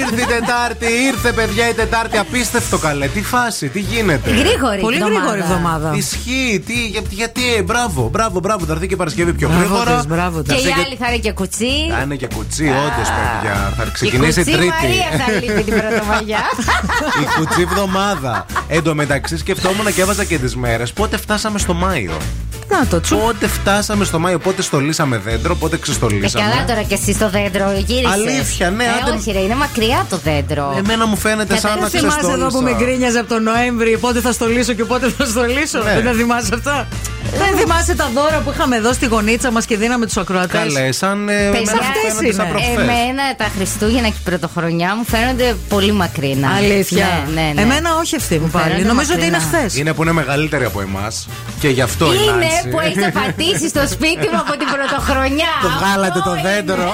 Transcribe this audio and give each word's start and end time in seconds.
Ήρθε 0.00 0.22
η 0.22 0.26
Τετάρτη, 0.26 0.86
ήρθε 1.06 1.32
παιδιά 1.32 1.68
η 1.68 1.72
Τετάρτη. 1.72 2.16
Απίστευτο 2.18 2.78
καλέ. 2.78 3.06
Τι 3.06 3.22
φάση, 3.22 3.68
τι 3.68 3.80
γίνεται. 3.80 4.30
Γρήγορη 4.30 4.80
Πολύ 4.80 4.96
εβδομάδα. 4.96 5.20
γρήγορη 5.20 5.40
εβδομάδα. 5.40 5.92
Ισχύει, 5.96 6.62
τι, 6.66 6.86
για- 6.86 7.00
γιατί, 7.10 7.54
ε, 7.58 7.62
μπράβο, 7.62 8.08
μπράβο, 8.08 8.40
μπράβο. 8.40 8.64
Θα 8.64 8.72
έρθει 8.72 8.86
και 8.86 8.94
η 8.94 8.96
Παρασκευή 8.96 9.32
πιο 9.32 9.48
Μπράβο 9.48 9.62
γρήγορα. 9.64 9.96
της, 9.96 10.06
μπράβο 10.06 10.42
Και 10.42 10.52
της. 10.54 10.64
η 10.64 10.72
άλλη 10.86 10.96
θα 10.96 11.06
είναι 11.08 11.16
και 11.18 11.32
κουτσί. 11.32 11.72
Θα 11.96 12.00
είναι 12.02 12.14
και 12.14 12.28
κουτσί, 12.34 12.64
όντως 12.68 13.08
παιδιά. 13.16 13.72
Θα 13.76 13.82
Η 13.88 13.90
ξεκινήσει 13.92 14.40
κουτσί 14.42 14.56
Τρίτη. 14.56 14.66
Μαρία 14.82 15.24
θα 15.26 15.32
λείπει 15.32 15.62
την 15.62 15.74
πρωτομαγιά. 15.80 16.38
Η 17.22 17.38
κουτσί 17.38 17.60
εβδομάδα. 17.60 18.46
Εν 18.68 18.82
τω 18.82 18.94
μεταξύ 18.94 19.36
σκεφτόμουν 19.38 19.94
και 19.94 20.00
έβαζα 20.00 20.24
και 20.24 20.38
τις 20.38 20.56
μέρες. 20.56 20.92
Πότε 20.92 21.16
φτάσαμε 21.16 21.58
στο 21.58 21.74
Μάιο; 21.74 22.12
Να 22.70 22.86
το 22.86 23.00
τσου. 23.00 23.16
Πότε 23.16 23.46
φτάσαμε 23.48 24.04
στο 24.04 24.18
Μάιο, 24.18 24.38
πότε 24.38 24.62
στολίσαμε 24.62 25.18
δέντρο, 25.18 25.54
πότε 25.56 25.76
Ε, 25.76 25.78
ξεστολίσαμε. 25.78 26.44
καλά 26.50 26.64
τώρα 26.64 26.82
και 26.82 26.94
εσύ 26.94 27.12
στο 27.12 27.30
δέντρο 27.30 27.72
γύρισες. 27.86 28.12
Αλήθεια, 28.12 28.70
ναι, 28.70 28.84
Ε, 28.84 28.88
άντε- 29.02 29.14
όχι, 29.18 29.32
ρε, 29.32 29.38
είναι 29.38 29.54
μακριά 29.54 30.06
το 30.10 30.16
δέντρο. 30.24 30.74
Εμένα 30.78 31.06
μου 31.06 31.16
φαίνεται 31.16 31.54
Και 31.54 31.60
σαν 31.60 31.70
δεν 31.72 31.82
να 31.82 31.88
Δεν 31.88 32.00
θυμάσαι 32.00 32.18
ξεστόλισα. 32.18 32.46
εδώ 32.46 32.58
που 32.58 32.64
με 32.64 32.74
γκρίνιαζε 32.84 33.18
από 33.18 33.28
τον 33.28 33.42
Νοέμβρη 33.42 33.98
πότε 33.98 34.20
θα 34.20 34.32
στολίσω 34.32 34.72
και 34.72 34.84
πότε 34.84 35.10
θα 35.18 35.24
στολίσω. 35.24 35.78
Ναι. 35.82 35.94
Δεν 35.94 36.04
τα 36.04 36.12
θυμάσαι 36.12 36.50
αυτά; 36.54 36.88
Δεν 37.38 37.58
θυμάσαι 37.58 37.94
τα 37.94 38.10
δώρα 38.14 38.38
που 38.44 38.50
είχαμε 38.54 38.76
εδώ 38.76 38.92
στη 38.92 39.06
γωνίτσα 39.06 39.50
μας 39.50 39.64
και 39.64 39.76
δίναμε 39.76 40.06
τους 40.06 40.16
ακροατές; 40.16 40.60
Καλέ, 40.74 40.92
σαν. 40.92 41.28
ε, 41.28 41.32
Παιδιά, 41.32 41.48
εμένα 41.48 41.72
μου 41.72 41.78
αυτές 41.80 42.12
φαίνεται 42.16 42.34
σαν 42.34 42.44
είναι. 42.44 42.52
προχθές. 42.54 42.76
Εμένα 42.82 43.22
τα 43.36 43.46
Χριστούγεννα 43.56 44.08
και 44.08 44.14
η 44.18 44.22
Πρωτοχρονιά 44.24 44.96
μου 44.96 45.04
φαίνονται 45.04 45.56
πολύ 45.68 45.92
μακρινά. 45.92 46.50
Αλήθεια. 46.56 47.06
Ναι, 47.34 47.40
ναι, 47.40 47.52
ναι. 47.54 47.60
Εμένα 47.62 47.90
όχι 48.02 48.14
ευθύ 48.14 48.38
μου 48.38 48.48
πάλι. 48.48 48.64
φαίνονται 48.70 48.86
Νομίζω 48.88 49.12
ότι 49.14 49.24
είναι 49.26 49.38
μακρινά. 49.38 49.58
χθες. 49.58 49.76
Είναι 49.76 49.92
που 49.92 50.02
είναι 50.02 50.12
μεγαλύτερη 50.12 50.64
από 50.64 50.80
εμάς 50.80 51.28
και 51.60 51.68
γι' 51.68 51.80
αυτό 51.80 52.12
η 52.12 52.16
Είναι 52.22 52.30
Νάνση. 52.32 52.59
Που 52.70 52.80
έχεις 52.80 53.06
πατήσει 53.12 53.68
στο 53.68 53.82
σπίτι 53.94 54.26
μου 54.32 54.38
από 54.44 54.52
την 54.60 54.68
Πρωτοχρονιά. 54.74 55.52
Το 55.62 55.68
βγάλατε 55.78 56.18
Αυτό 56.18 56.30
το 56.30 56.36
είναι. 56.36 56.48
δέντρο. 56.54 56.92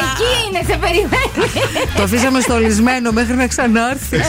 Εκεί 0.00 0.30
είναι, 0.46 0.60
σε 0.68 0.76
περιμένει. 0.84 1.50
Το 1.96 2.02
αφήσαμε 2.02 2.40
στολισμένο 2.40 3.10
μέχρι 3.12 3.34
να 3.34 3.46
ξανάρθει. 3.46 4.20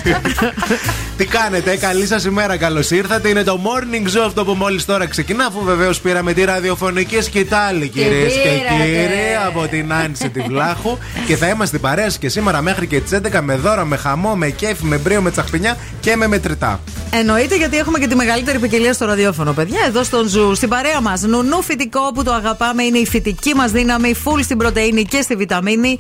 Τι 1.18 1.26
κάνετε, 1.26 1.76
καλή 1.78 2.06
σας 2.08 2.24
ημέρα, 2.26 2.58
καλώς 2.58 2.92
ήρθατε. 2.92 3.30
Είναι 3.30 3.44
το 3.44 3.60
morning 3.64 4.08
show 4.18 4.24
αυτό 4.26 4.46
που 4.46 4.54
μόλις 4.54 4.86
τώρα 4.86 5.08
ξεκινά, 5.08 5.46
αφού 5.46 5.64
βεβαίως 5.64 6.00
πήραμε 6.00 6.34
τη 6.34 6.44
ραδιοφωνική 6.44 7.22
σκητάλη, 7.22 7.88
κυρίες 7.88 8.34
και 8.34 8.50
πήρατε. 8.50 8.84
κύριοι, 8.86 9.38
από 9.48 9.68
την 9.68 9.94
Άνση 9.94 10.30
τη 10.30 10.40
Βλάχου. 10.42 10.98
και 11.28 11.36
θα 11.36 11.48
είμαστε 11.48 11.78
παρέας 11.78 12.18
και 12.18 12.30
σήμερα 12.30 12.62
μέχρι 12.62 12.88
και 12.88 13.00
τις 13.00 13.12
11 13.12 13.42
με 13.42 13.56
δώρα, 13.56 13.86
με 13.86 13.98
χαμό, 13.98 14.36
με 14.36 14.50
κέφι, 14.50 14.86
με 14.86 14.98
μπρίο, 14.98 15.22
με 15.22 15.32
τσαχπινιά 15.32 15.78
και 16.00 16.16
με 16.16 16.28
μετρητά. 16.28 16.80
Εννοείται 17.12 17.56
γιατί 17.56 17.78
έχουμε 17.78 18.00
και 18.00 18.08
τη 18.08 18.16
μεγαλύτερη 18.16 18.60
ποικιλία 18.60 18.94
στο 18.94 19.06
ραδιόφωνο, 19.06 19.52
παιδιά. 19.54 19.80
Εδώ 19.88 20.04
στον 20.14 20.28
Zoo, 20.28 20.56
στην 20.56 20.70
παρέα 20.70 21.02
μας. 21.02 21.22
Νουνού 21.22 21.62
φυτικό 21.62 22.12
που 22.14 22.24
το 22.24 22.34
αγαπάμε 22.34 22.84
είναι 22.84 22.98
η 22.98 23.06
φυτική 23.06 23.56
μας 23.56 23.72
δύναμη, 23.72 24.16
full 24.24 24.44
στην 24.44 24.58
πρωτεΐνη 24.58 25.04
και 25.04 25.22
στη 25.22 25.36
βιταμίνη. 25.36 26.00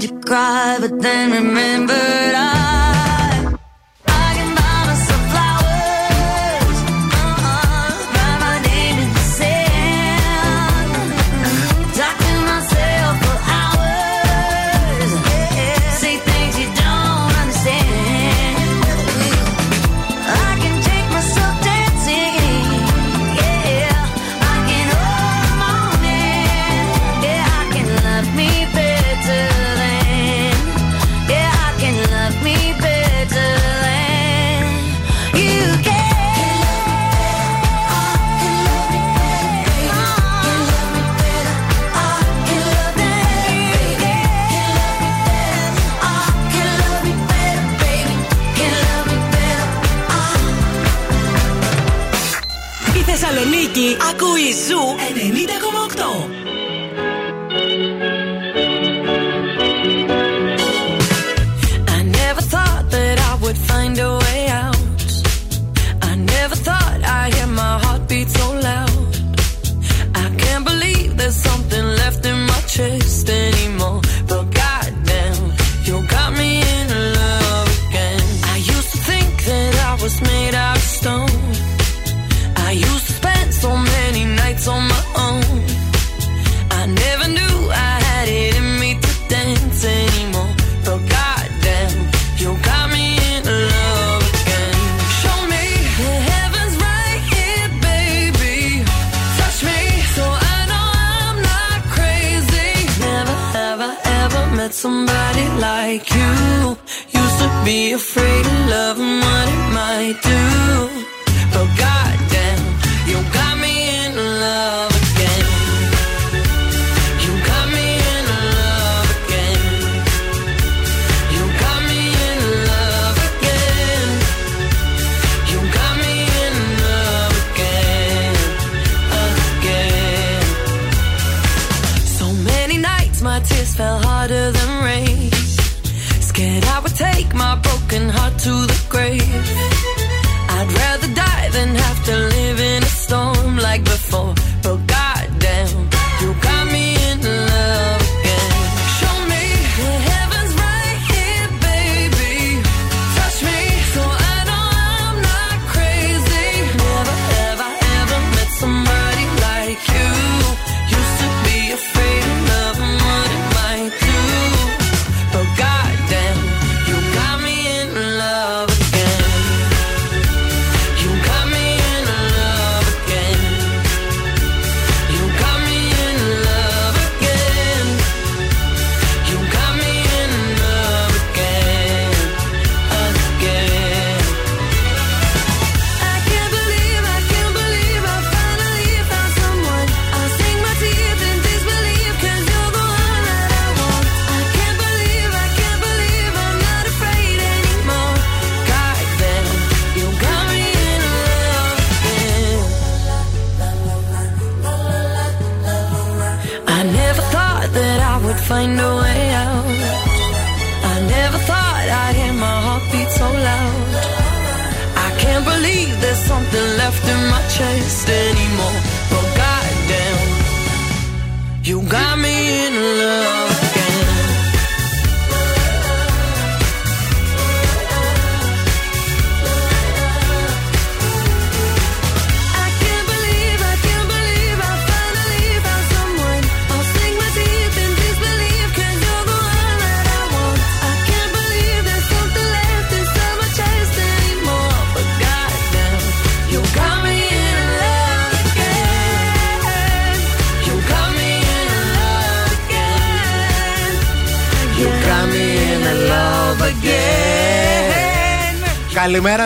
To 0.00 0.08
cry, 0.20 0.78
but 0.80 0.98
then 1.02 1.30
remembered 1.32 2.34
I. 2.34 2.59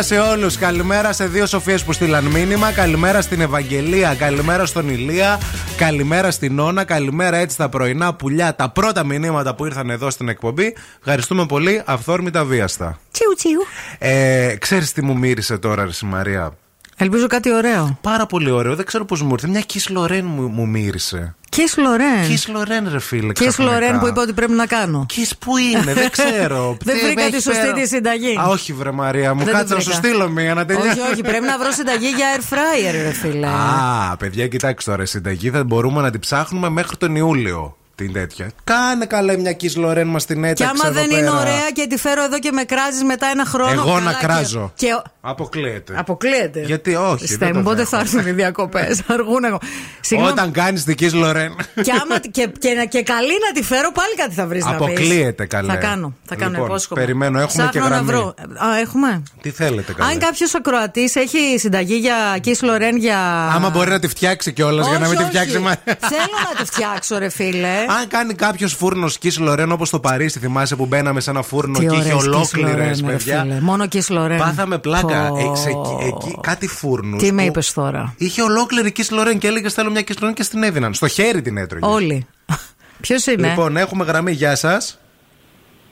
σε 0.04 0.18
όλους. 0.18 0.56
Καλημέρα 0.56 1.12
σε 1.12 1.26
δύο 1.26 1.46
Σοφίες 1.46 1.84
που 1.84 1.92
στείλαν 1.92 2.24
μήνυμα. 2.24 2.72
Καλημέρα 2.72 3.20
στην 3.20 3.40
Ευαγγελία. 3.40 4.14
Καλημέρα 4.14 4.66
στον 4.66 4.88
Ηλία. 4.88 5.40
Καλημέρα 5.76 6.30
στην 6.30 6.58
Όνα. 6.58 6.84
Καλημέρα 6.84 7.36
έτσι 7.36 7.56
τα 7.56 7.68
πρωινά 7.68 8.14
πουλιά. 8.14 8.54
Τα 8.54 8.68
πρώτα 8.70 9.04
μηνύματα 9.04 9.54
που 9.54 9.66
ήρθαν 9.66 9.90
εδώ 9.90 10.10
στην 10.10 10.28
εκπομπή. 10.28 10.76
Ευχαριστούμε 10.98 11.46
πολύ. 11.46 11.82
Αυθόρμητα 11.84 12.44
βίαστα. 12.44 12.98
Τσιου 13.10 13.32
τσιου. 13.36 13.60
Ε, 13.98 14.56
Ξέρεις 14.58 14.92
τι 14.92 15.02
μου 15.02 15.18
μύρισε 15.18 15.58
τώρα, 15.58 15.84
Ρε 15.84 15.90
Μαρία; 16.02 16.56
Ελπίζω 16.96 17.26
κάτι 17.26 17.52
ωραίο. 17.52 17.98
Πάρα 18.00 18.26
πολύ 18.26 18.50
ωραίο. 18.50 18.74
Δεν 18.74 18.84
ξέρω 18.84 19.04
πώς 19.04 19.22
μου 19.22 19.32
ήρθε. 19.32 19.48
Μια 19.48 19.62
Kiss 19.72 19.86
Λορέν 19.88 20.24
μου, 20.26 20.48
μου 20.48 20.66
μύρισε. 20.68 21.34
Kiss 21.56 21.74
Λορέν. 21.82 22.24
Kiss 22.28 22.52
Λορέν, 22.52 22.88
ρε 22.92 22.98
φίλε. 23.00 23.28
Kiss 23.28 23.32
ξαφνικά. 23.34 23.72
Λορέν 23.72 23.98
που 23.98 24.06
είπα 24.06 24.22
ότι 24.22 24.32
πρέπει 24.32 24.52
να 24.52 24.66
κάνω. 24.66 25.06
Kiss 25.14 25.30
που 25.38 25.56
είναι, 25.56 25.92
δεν 25.94 26.10
ξέρω. 26.10 26.76
Δεν 26.84 26.94
Τι 26.98 27.04
βρήκα 27.04 27.22
με 27.22 27.28
τη 27.28 27.34
έχει 27.34 27.42
σωστή 27.44 27.60
πέρα- 27.60 27.72
τη 27.72 27.86
συνταγή. 27.86 28.36
Α, 28.40 28.44
όχι, 28.44 28.72
βρε 28.72 28.90
Μαρία 28.90 29.34
μου. 29.34 29.44
Δεν 29.44 29.52
Κάτσε 29.54 29.66
την 29.66 29.74
να 29.76 29.80
σου 29.82 29.90
βρήκα. 29.90 30.08
στείλω 30.08 30.28
μία 30.28 30.54
να 30.54 30.64
τελειώσει. 30.64 30.88
Όχι, 30.88 31.00
όχι, 31.12 31.20
πρέπει 31.22 31.44
να 31.44 31.58
βρω 31.58 31.72
συνταγή 31.72 32.08
για 32.16 32.26
air 32.36 32.52
fryer, 32.54 32.92
ρε 33.02 33.12
φίλε. 33.12 33.46
Α, 34.12 34.16
παιδιά, 34.18 34.48
κοιτάξτε 34.48 34.90
τώρα. 34.90 35.02
η 35.02 35.06
Συνταγή 35.06 35.50
θα 35.50 35.64
μπορούμε 35.64 36.00
να 36.00 36.10
την 36.10 36.20
ψάχνουμε 36.20 36.68
μέχρι 36.68 36.96
τον 36.96 37.16
Ιούλιο. 37.16 37.76
Την 37.96 38.12
τέτοια. 38.12 38.50
Κάνε 38.64 39.04
καλά 39.06 39.38
μια 39.38 39.56
Kiss 39.60 39.74
Λορέν 39.74 40.06
μας 40.06 40.24
την 40.24 40.42
Και 40.42 40.48
έταξε. 40.48 40.64
άμα 40.64 40.82
εδώ 40.90 41.00
δεν 41.00 41.10
είναι 41.10 41.20
πέρα. 41.30 41.40
ωραία 41.40 41.70
και 41.74 41.86
τη 41.86 41.96
φέρω 41.98 42.22
εδώ 42.24 42.38
και 42.38 42.52
με 42.52 42.62
κράζεις 42.64 43.02
μετά 43.02 43.26
ένα 43.26 43.44
χρόνο. 43.44 43.70
Εγώ 43.70 43.84
καλά 43.84 44.00
να 44.00 44.12
και- 44.12 44.26
κράζω. 44.26 44.72
Και... 44.76 44.88
Αποκλείεται. 45.20 45.94
Αποκλείεται. 45.96 46.60
Γιατί 46.60 46.94
όχι, 46.94 47.26
Στέ 47.26 47.36
δεν 47.36 47.52
το 47.52 47.58
μου, 47.58 47.64
πότε 47.64 47.76
δέχομαι. 47.76 48.04
θα 48.04 48.16
έρθουν 48.16 48.26
οι 48.30 48.32
διακοπές. 48.34 49.02
Αργούν 49.14 49.44
εγώ. 49.44 49.58
Συγγνώμη. 50.00 50.32
Όταν 50.32 50.50
κάνεις 50.50 50.84
την 50.84 50.94
Kiss 51.00 51.12
Λορέν. 51.12 51.54
Και, 51.82 51.92
άμα, 52.02 52.18
και, 52.36 52.48
και, 52.58 52.86
και 52.88 53.02
καλή 53.02 53.32
να 53.46 53.52
τη 53.60 53.62
φέρω, 53.62 53.92
πάλι 53.92 54.14
κάτι 54.16 54.34
θα 54.34 54.46
βρεις 54.46 54.64
να 54.64 54.70
πεις. 54.74 54.80
Αποκλείεται 54.86 55.46
καλέ. 55.46 55.72
Θα 55.72 55.76
κάνω. 55.78 56.14
Θα 56.24 56.34
κάνω, 56.34 56.50
Λοιπόν, 56.50 56.66
υπόσχομαι. 56.66 57.00
περιμένω, 57.00 57.38
έχουμε 57.40 57.52
Ψάχνω 57.68 57.70
και 57.70 57.78
να 57.88 57.94
γραμμή. 57.94 58.06
βρω. 58.06 58.34
Α, 58.66 58.78
έχουμε; 58.80 59.22
Τι 59.42 59.50
θέλετε 59.50 59.92
καλέ. 59.92 60.10
Αν 60.12 60.18
κάποιος 60.18 60.54
ακροατή 60.54 61.10
έχει 61.14 61.58
συνταγή 61.58 61.94
για 61.96 62.16
Kiss 62.44 62.58
Λορέν 62.62 62.96
για. 62.96 63.18
Άμα 63.54 63.70
μπορεί 63.70 63.90
να 63.90 63.98
τη 63.98 64.08
φτιάξει 64.08 64.52
κιόλας 64.52 64.88
για 64.88 64.98
να 64.98 65.06
Όχι, 65.06 65.16
μην 65.16 65.18
τη 65.18 65.22
όχι. 65.24 65.32
φτιάξει. 65.32 65.58
μα- 65.58 65.76
Θέλω 65.84 66.36
να 66.54 66.64
τη 66.64 66.70
φτιάξω, 66.72 67.18
ρε 67.18 67.28
φίλε. 67.28 67.68
Αν 67.88 68.08
κάνει 68.08 68.34
κάποιος 68.34 68.72
φούρνο 68.74 69.06
Kiss 69.22 69.36
Λορέν 69.38 69.72
όπως 69.72 69.90
το 69.90 70.00
Παρίσι, 70.00 70.38
θυμάσαι 70.38 70.76
που 70.76 70.86
μπαίναμε 70.86 71.20
σε 71.20 71.30
ένα 71.30 71.42
φούρνο 71.42 71.78
Τι 71.78 71.86
και 71.86 71.94
είχε 71.96 72.12
ωραίες 72.14 72.14
Kiss 72.14 72.26
ολόκληρες 72.26 73.00
Lorraine, 73.00 73.06
ρε 73.06 73.12
παιδιά. 73.12 73.40
φίλε. 73.42 73.60
Μόνο 73.60 73.84
Kiss 73.92 74.06
Λορέν. 74.08 74.38
Πάθαμε 74.38 74.78
πλάκα. 74.78 75.28
Πω. 75.28 75.36
Ε, 75.52 75.56
σε 75.56 75.68
εκεί- 75.68 76.06
εκεί, 76.06 76.38
κάτι 76.40 76.66
φούρνους. 76.68 77.22
Τι 77.22 77.32
με 77.32 77.42
είπες 77.44 77.72
τώρα; 77.72 78.14
Είχε 78.18 78.42
ολόκληρη 78.42 78.92
Kiss 78.96 79.08
Λορέν 79.10 79.38
και 79.38 79.46
έλεγες 79.46 79.72
Θέλω 79.74 79.90
μια 79.90 80.00
Kiss 80.00 80.14
Λορέν 80.20 80.34
και 80.34 80.42
στην 80.42 80.62
έδιναν. 80.62 80.94
Στο 80.94 81.08
χέρι 81.08 81.42
την 81.42 81.56
έτρωγε. 81.56 81.86
Όλοι. 81.86 82.26
Ποιος 83.00 83.26
είναι. 83.26 83.48
Λοιπόν, 83.48 83.76
έχουμε 83.76 84.04
γραμμή. 84.04 84.32
Γεια 84.32 84.56
σας. 84.56 84.98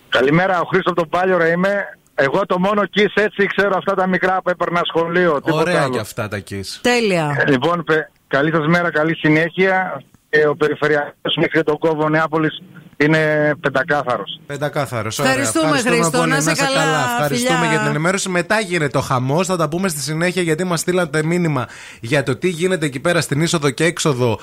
Καλημέρα, 0.09 0.61
ο 0.61 0.65
Χρήστος 0.65 0.93
από 0.93 1.01
τον 1.01 1.09
Πάλιορα 1.09 1.49
είμαι. 1.49 1.73
Εγώ 2.15 2.47
το 2.47 2.59
μόνο 2.59 2.83
kiss 2.95 3.11
έτσι 3.23 3.47
ξέρω 3.57 3.75
αυτά 3.77 3.95
τα 3.95 4.07
μικρά 4.07 4.43
που 4.43 4.51
έπαιρνα 4.51 4.81
σχολείο. 4.85 5.41
τίποτα 5.43 5.61
Ωραία 5.63 5.81
άλλο. 5.83 5.93
και 5.93 5.99
αυτά 5.99 6.29
τα 6.29 6.43
kiss. 6.51 6.79
Τέλεια. 6.81 7.45
Λοιπόν, 7.49 7.85
παι- 7.85 8.09
καλή 8.29 8.51
σας 8.51 8.67
μέρα, 8.67 8.91
καλή 8.91 9.17
συνέχεια. 9.17 10.03
Και 10.35 10.47
ο 10.47 10.57
περιφερειακός 10.57 11.35
μέχρι 11.37 11.51
και 11.59 11.63
τον 11.63 11.79
κόβο 11.79 12.09
Νεάπολης 12.09 12.63
είναι 12.97 13.53
πεντακάθαρος. 13.61 14.41
Πεντακάθαρος. 14.47 15.19
Ευχαριστούμε, 15.19 15.79
Χρήστο. 15.81 16.27
Να 16.27 16.37
είσαι 16.37 16.53
καλά. 16.55 17.11
Ευχαριστούμε 17.13 17.57
Φιλιά. 17.59 17.71
για 17.71 17.79
την 17.79 17.89
ενημέρωση. 17.89 18.29
Μετά 18.29 18.61
γίνεται 18.61 18.99
ο 18.99 19.01
χαμός. 19.01 19.47
Θα 19.47 19.57
τα 19.57 19.69
πούμε 19.69 19.89
στη 19.89 20.01
συνέχεια 20.01 20.43
γιατί 20.43 20.65
μας 20.65 20.81
στείλατε 20.81 21.23
μήνυμα 21.23 21.69
για 22.01 22.23
το 22.23 22.37
τι 22.37 22.49
γίνεται 22.49 22.87
εκεί 22.87 23.01
πέρα 23.01 23.21
στην 23.21 23.41
είσοδο 23.41 23.71
και 23.71 23.85
έξοδο 23.85 24.39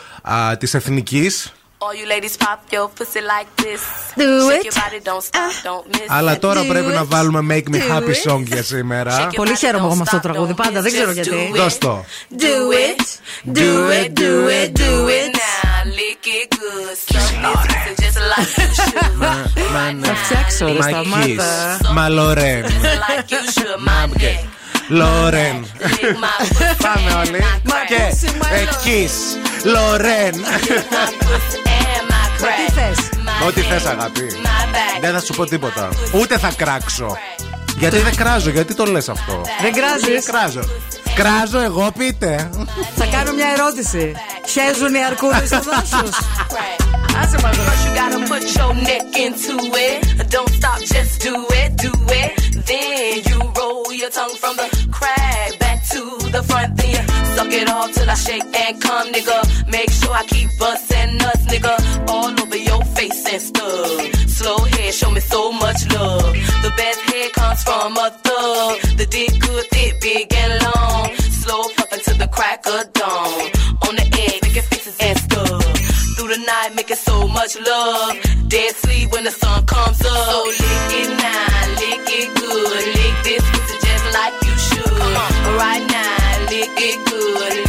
της 0.57 0.73
Εθνικής. 0.73 1.53
All 1.87 1.95
you 2.01 2.07
ladies 2.15 2.35
pop 2.45 2.59
your 2.75 2.87
pussy 2.97 3.21
like 3.33 3.49
this. 3.63 3.81
Do 4.21 4.27
Shake 4.49 4.59
it. 4.59 4.65
your 4.67 4.77
body, 4.81 4.99
don't 5.09 5.23
stop, 5.29 5.53
don't 5.67 5.85
miss. 5.95 6.07
Αλλά 6.07 6.39
τώρα 6.39 6.61
Do 6.63 6.67
πρέπει 6.67 6.89
it. 6.91 6.93
να 6.93 7.03
βάλουμε 7.05 7.39
Make 7.55 7.73
Me 7.73 7.77
Do 7.77 7.91
Happy 7.91 8.13
it. 8.27 8.31
Song 8.31 8.43
για 8.43 8.63
σήμερα. 8.63 9.27
Πολύ 9.35 9.55
χαίρομαι 9.55 9.85
εγώ 9.85 9.95
με 9.95 10.01
αυτό 10.01 10.19
το 10.19 10.21
τραγούδι. 10.29 10.53
Πάντα 10.53 10.81
δεν 10.81 10.91
ξέρω 10.91 11.11
γιατί. 11.11 11.51
Δώσ' 11.55 11.77
το. 11.77 12.05
Do 12.39 12.43
it, 12.85 13.01
do 13.57 13.89
it, 13.99 14.19
do 14.19 14.47
it, 14.59 14.69
do 14.79 14.91
it 15.19 15.35
now. 15.35 15.58
Lick 15.97 16.25
it 16.39 16.47
good. 16.57 16.97
Suck 17.07 17.29
this 17.43 17.61
pussy 17.67 17.93
just 18.01 18.19
like 18.31 18.51
you 18.57 18.67
should. 18.77 20.05
Θα 20.05 20.15
φτιάξω, 20.23 20.65
ρε, 20.65 20.71
My 20.73 20.81
σταμάτα. 20.89 21.77
kiss. 21.81 21.91
Μα 21.93 22.09
Λορέν. 22.09 22.65
Like 22.65 23.29
you 23.31 23.43
should. 23.53 23.77
My 23.87 24.21
neck. 24.21 24.45
Λορέν. 24.87 25.65
Lick 25.79 25.85
my 25.85 26.43
pussy. 26.53 26.75
Πάμε 26.83 27.11
όλοι. 27.19 27.43
My 27.65 27.71
Και 27.87 27.95
pussy, 27.97 28.27
my 28.27 28.55
ε, 28.55 28.63
love. 28.63 28.85
kiss. 28.85 29.15
Λορέν. 29.63 30.33
My 30.35 31.23
pussy 31.23 31.59
and 31.67 32.05
my 32.11 32.25
Τι 32.37 32.43
crack. 32.45 32.71
θες. 32.73 33.09
My 33.13 33.47
Ό,τι 33.47 33.61
neck, 33.61 33.69
θες 33.69 33.85
αγάπη. 33.85 34.25
My 34.43 34.75
back. 34.75 34.99
Δεν 35.01 35.13
θα 35.13 35.19
σου 35.21 35.33
πω 35.33 35.45
τίποτα. 35.45 35.89
Ούτε 36.13 36.37
θα 36.37 36.51
κράξω. 36.57 37.17
Γιατί 37.77 37.97
δεν 37.97 38.15
κράζω, 38.15 38.49
γιατί 38.49 38.73
το 38.75 38.85
λες 38.85 39.09
αυτό; 39.09 39.41
Δεν 39.61 39.73
κράζεις. 39.73 40.07
Δεν 40.07 40.23
κράζω. 40.23 40.59
Κράζω 41.19 41.59
εγώ, 41.59 41.91
πείτε. 41.97 42.49
Θα 42.95 43.05
κάνω 43.05 43.31
μια 43.33 43.47
ερώτηση. 43.57 44.13
Χέζουν 44.47 44.93
οι 44.95 45.03
αρκούδες 45.05 45.47
στο 45.47 45.59
δάσος. 45.69 46.15
Crack. 46.53 46.79
Άσε 47.21 47.37
μας 47.43 47.55
ρε. 47.55 47.63
First 47.67 47.85
you 47.85 47.91
gotta 47.99 48.19
put 48.31 48.43
your 48.57 48.73
neck 48.87 49.05
into 49.25 49.55
it. 49.87 49.97
Don't 50.35 50.51
stop, 50.59 50.79
just 50.93 51.13
do 51.25 51.35
it, 51.61 51.69
do 51.85 51.93
it. 52.21 52.31
Then 52.69 53.11
you 53.29 53.37
roll 53.59 53.85
your 54.01 54.11
tongue 54.17 54.37
from 54.41 54.53
the 54.61 54.67
crack 54.97 55.49
back 55.63 55.79
to 55.93 56.01
the 56.35 56.41
front. 56.49 56.69
Then 56.77 56.89
you 56.95 57.03
suck 57.35 57.53
it 57.61 57.67
all 57.73 57.87
till 57.95 58.09
I 58.15 58.17
shake 58.25 58.47
and 58.63 58.75
come, 58.85 59.07
nigga. 59.15 59.37
Make 59.75 59.91
sure 59.99 60.13
I 60.21 60.23
keep 60.33 60.49
busting 60.61 61.11
nuts, 61.21 61.43
nigga. 61.51 61.73
All 62.13 62.31
over 62.43 62.59
your 62.69 62.83
face 62.95 63.21
and 63.33 63.41
stuff. 63.49 64.18
Slow 64.39 64.57
head, 64.59 64.93
show 64.93 65.11
me 65.11 65.19
so 65.19 65.51
much 65.51 65.85
love. 65.91 66.31
The 66.63 66.71
best 66.77 66.99
head 67.11 67.33
comes 67.33 67.61
from 67.61 67.91
a 67.97 68.09
thug. 68.23 68.79
The 68.95 69.05
dick 69.05 69.37
good, 69.37 69.65
thick, 69.65 69.99
big 69.99 70.33
and 70.33 70.63
long. 70.63 71.13
Slow 71.43 71.63
fucking 71.75 71.99
to 72.07 72.13
the 72.13 72.27
crack 72.29 72.65
of 72.65 72.93
dawn. 72.93 73.41
On 73.85 73.93
the 73.99 74.05
edge, 74.23 74.41
making 74.41 74.67
faces 74.71 74.97
and 75.01 75.19
stuff 75.19 75.63
through 76.15 76.29
the 76.29 76.41
night, 76.47 76.71
making 76.73 76.95
so 76.95 77.27
much 77.27 77.59
love. 77.59 78.15
Dead 78.47 78.73
sleep 78.75 79.11
when 79.11 79.25
the 79.25 79.31
sun 79.31 79.65
comes 79.65 79.99
up. 80.05 80.07
So 80.07 80.43
lick 80.63 80.91
it 81.01 81.09
now, 81.19 81.67
lick 81.81 82.07
it 82.19 82.27
good. 82.39 82.83
Lick 82.95 83.15
this 83.27 83.43
pussy 83.51 83.75
just 83.87 84.05
like 84.15 84.35
you 84.47 84.55
should. 84.67 84.99
Right 85.59 85.83
now, 85.91 86.45
lick 86.47 86.71
it 86.87 86.97
good. 87.09 87.68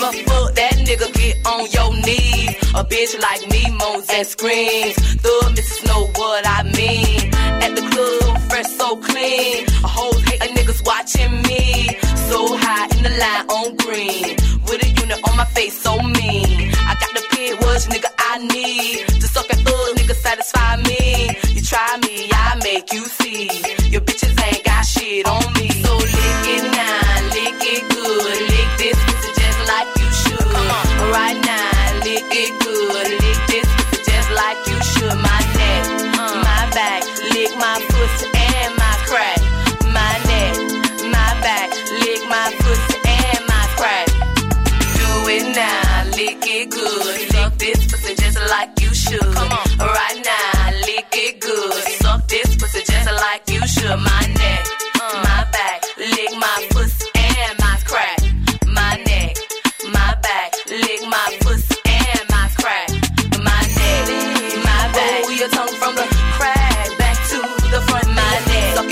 But 0.00 0.14
fuck 0.28 0.54
that 0.54 0.74
nigga, 0.86 1.08
get 1.14 1.36
on 1.46 1.70
your 1.70 1.90
knees. 2.04 2.50
A 2.74 2.84
bitch 2.84 3.14
like 3.20 3.42
me 3.50 3.62
moans 3.78 4.06
and 4.10 4.26
screams. 4.26 4.96
The 5.22 5.52
missus 5.54 5.84
know 5.84 6.06
what 6.20 6.46
I 6.46 6.62
mean. 6.78 7.30
At 7.64 7.74
the 7.76 7.84
club, 7.92 8.38
fresh, 8.48 8.70
so 8.80 8.96
clean. 8.96 9.66
A 9.84 9.88
whole 9.88 10.16
hate 10.26 10.42
of 10.42 10.50
niggas 10.56 10.84
watching 10.84 11.32
me. 11.48 11.96
So 12.28 12.56
high 12.56 12.86
in 12.96 13.02
the 13.02 13.14
line 13.22 13.44
on 13.56 13.76
green. 13.76 14.36
With 14.66 14.86
a 14.86 14.90
unit 15.02 15.20
on 15.28 15.36
my 15.36 15.46
face, 15.46 15.80
so 15.80 15.96
mean. 15.98 16.70
I 16.90 16.94
got 17.00 17.12
the 17.16 17.24
pit 17.30 17.58
was 17.60 17.86
nigga 17.88 18.10
I 18.18 18.38
need. 18.38 19.06
To 19.20 19.26
suck 19.34 19.48
and 19.52 19.60
thug, 19.66 19.96
nigga 19.96 20.14
satisfy 20.14 20.76
me. 20.88 21.30
You 21.54 21.62
try 21.62 21.98
me, 22.06 22.28
I 22.32 22.60
make 22.62 22.92
you 22.92 23.04
see. 23.04 23.50
Your 23.90 24.02
bitches 24.02 24.34
ain't 24.46 24.64
got 24.64 24.82
shit 24.86 25.26
on 25.26 25.52
me. 25.54 25.59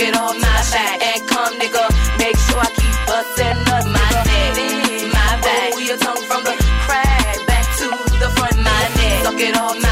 It 0.08 0.16
off 0.16 0.34
my 0.34 0.58
back 0.72 1.02
and 1.02 1.28
come, 1.28 1.54
nigga. 1.60 1.84
Make 2.18 2.38
sure 2.46 2.60
I 2.60 2.70
keep 2.80 2.96
busting 3.06 3.60
up 3.74 3.84
my 3.96 4.10
neck, 4.28 5.12
my 5.12 5.30
back. 5.44 5.72
Roll 5.72 5.80
your 5.80 5.98
tongue 5.98 6.24
from 6.28 6.44
the 6.44 6.54
crack 6.84 7.46
back 7.46 7.66
to 7.78 7.88
the 8.22 8.28
front. 8.36 8.56
My 8.56 8.82
neck, 8.96 9.24
suck 9.24 9.40
it 9.40 9.56
off 9.56 9.76
my 9.80 9.87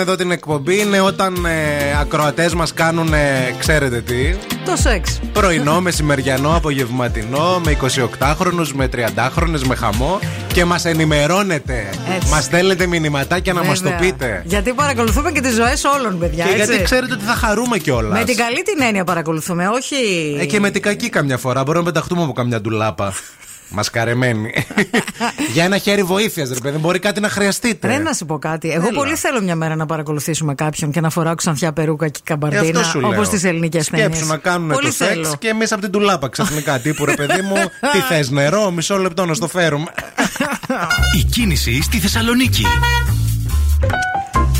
εδώ 0.00 0.16
την 0.16 0.30
εκπομπή 0.30 0.80
είναι 0.80 1.00
όταν 1.00 1.44
ε, 1.44 1.98
ακροατές 2.00 2.54
μας 2.54 2.74
κάνουν, 2.74 3.12
ε, 3.12 3.54
ξέρετε 3.58 4.00
τι; 4.00 4.34
Το 4.64 4.76
σεξ. 4.76 5.20
Πρωινό, 5.32 5.80
μεσημεριανό, 5.80 6.56
απογευματινό, 6.56 7.60
με 7.64 7.76
28χρονου, 7.82 8.66
με 8.74 8.88
30χρονε, 8.94 9.60
με 9.66 9.74
χαμό 9.74 10.18
και 10.52 10.64
μας 10.64 10.84
ενημερώνετε. 10.84 11.88
Έτσι. 12.16 12.30
Μας 12.30 12.44
στέλνετε 12.44 12.86
μηνυματάκια 12.86 13.52
να 13.52 13.64
μας 13.64 13.80
το 13.80 13.88
Βέβαια. 13.88 13.98
πείτε. 13.98 14.42
Γιατί 14.44 14.72
παρακολουθούμε 14.72 15.32
και 15.32 15.40
τις 15.40 15.54
ζωές 15.54 15.84
όλων, 15.84 16.18
παιδιά. 16.18 16.44
Και 16.44 16.50
έτσι. 16.50 16.64
γιατί 16.64 16.84
ξέρετε 16.84 17.12
ότι 17.12 17.24
θα 17.24 17.34
χαρούμε 17.34 17.78
κιόλας. 17.78 18.18
Με 18.18 18.24
την 18.24 18.36
καλή 18.36 18.62
την 18.62 18.82
έννοια 18.82 19.04
παρακολουθούμε, 19.04 19.68
όχι. 19.68 19.96
Ε, 20.40 20.44
και 20.44 20.60
με 20.60 20.70
την 20.70 20.82
κακή 20.82 21.08
καμιά 21.08 21.38
φορά. 21.38 21.62
Μπορούμε 21.62 21.84
να 21.84 21.92
πεταχτούμε 21.92 22.22
από 22.22 22.32
καμιά 22.32 22.60
ντουλάπα. 22.60 23.12
Μασκαρεμένη. 23.80 24.52
Για 25.54 25.64
ένα 25.64 25.78
χέρι 25.78 26.02
βοήθειας, 26.02 26.48
ρε 26.48 26.60
παιδί. 26.60 26.78
Μπορεί 26.78 26.98
κάτι 26.98 27.20
να 27.20 27.28
χρειαστείτε. 27.28 27.86
Πρέπει 27.86 28.02
να 28.02 28.12
σου 28.12 28.26
πω 28.26 28.38
κάτι. 28.38 28.70
Εγώ 28.70 28.86
Έλα. 28.86 28.98
πολύ 28.98 29.16
θέλω 29.16 29.40
μια 29.42 29.56
μέρα 29.56 29.76
να 29.76 29.86
παρακολουθήσουμε 29.86 30.54
κάποιον 30.54 30.90
και 30.90 31.00
να 31.00 31.10
φοράω 31.10 31.34
ξανθιά 31.34 31.72
περούκα 31.72 32.08
και 32.08 32.20
Ε, 32.24 32.32
αυτό 32.34 32.46
καμπαρδίνα. 32.48 32.82
σου 32.82 33.00
λέω. 33.00 33.08
Όπω 33.08 33.28
τις 33.28 33.44
ελληνικές 33.44 33.88
ταινίες. 33.88 34.08
Σκέψου 34.10 34.26
να 34.30 34.36
κάνουν 34.36 34.68
πολύ 34.72 34.86
το 34.86 34.92
σεξ 34.92 35.10
θέλω. 35.10 35.34
και 35.38 35.48
εμείς 35.48 35.72
από 35.72 35.80
την 35.80 35.90
τουλάπα 35.90 36.28
ξαφνικά. 36.28 36.78
Τύπου 36.84 37.04
ρε 37.04 37.14
παιδί 37.14 37.40
μου, 37.42 37.54
τι 37.92 37.98
θες, 38.08 38.30
νερό, 38.30 38.70
μισό 38.70 38.96
λεπτό 38.98 39.26
να 39.26 39.34
στο 39.34 39.48
φέρουμε. 39.48 39.86
Η 41.18 41.22
κίνηση 41.24 41.82
στη 41.82 41.98
Θεσσαλονίκη. 41.98 42.62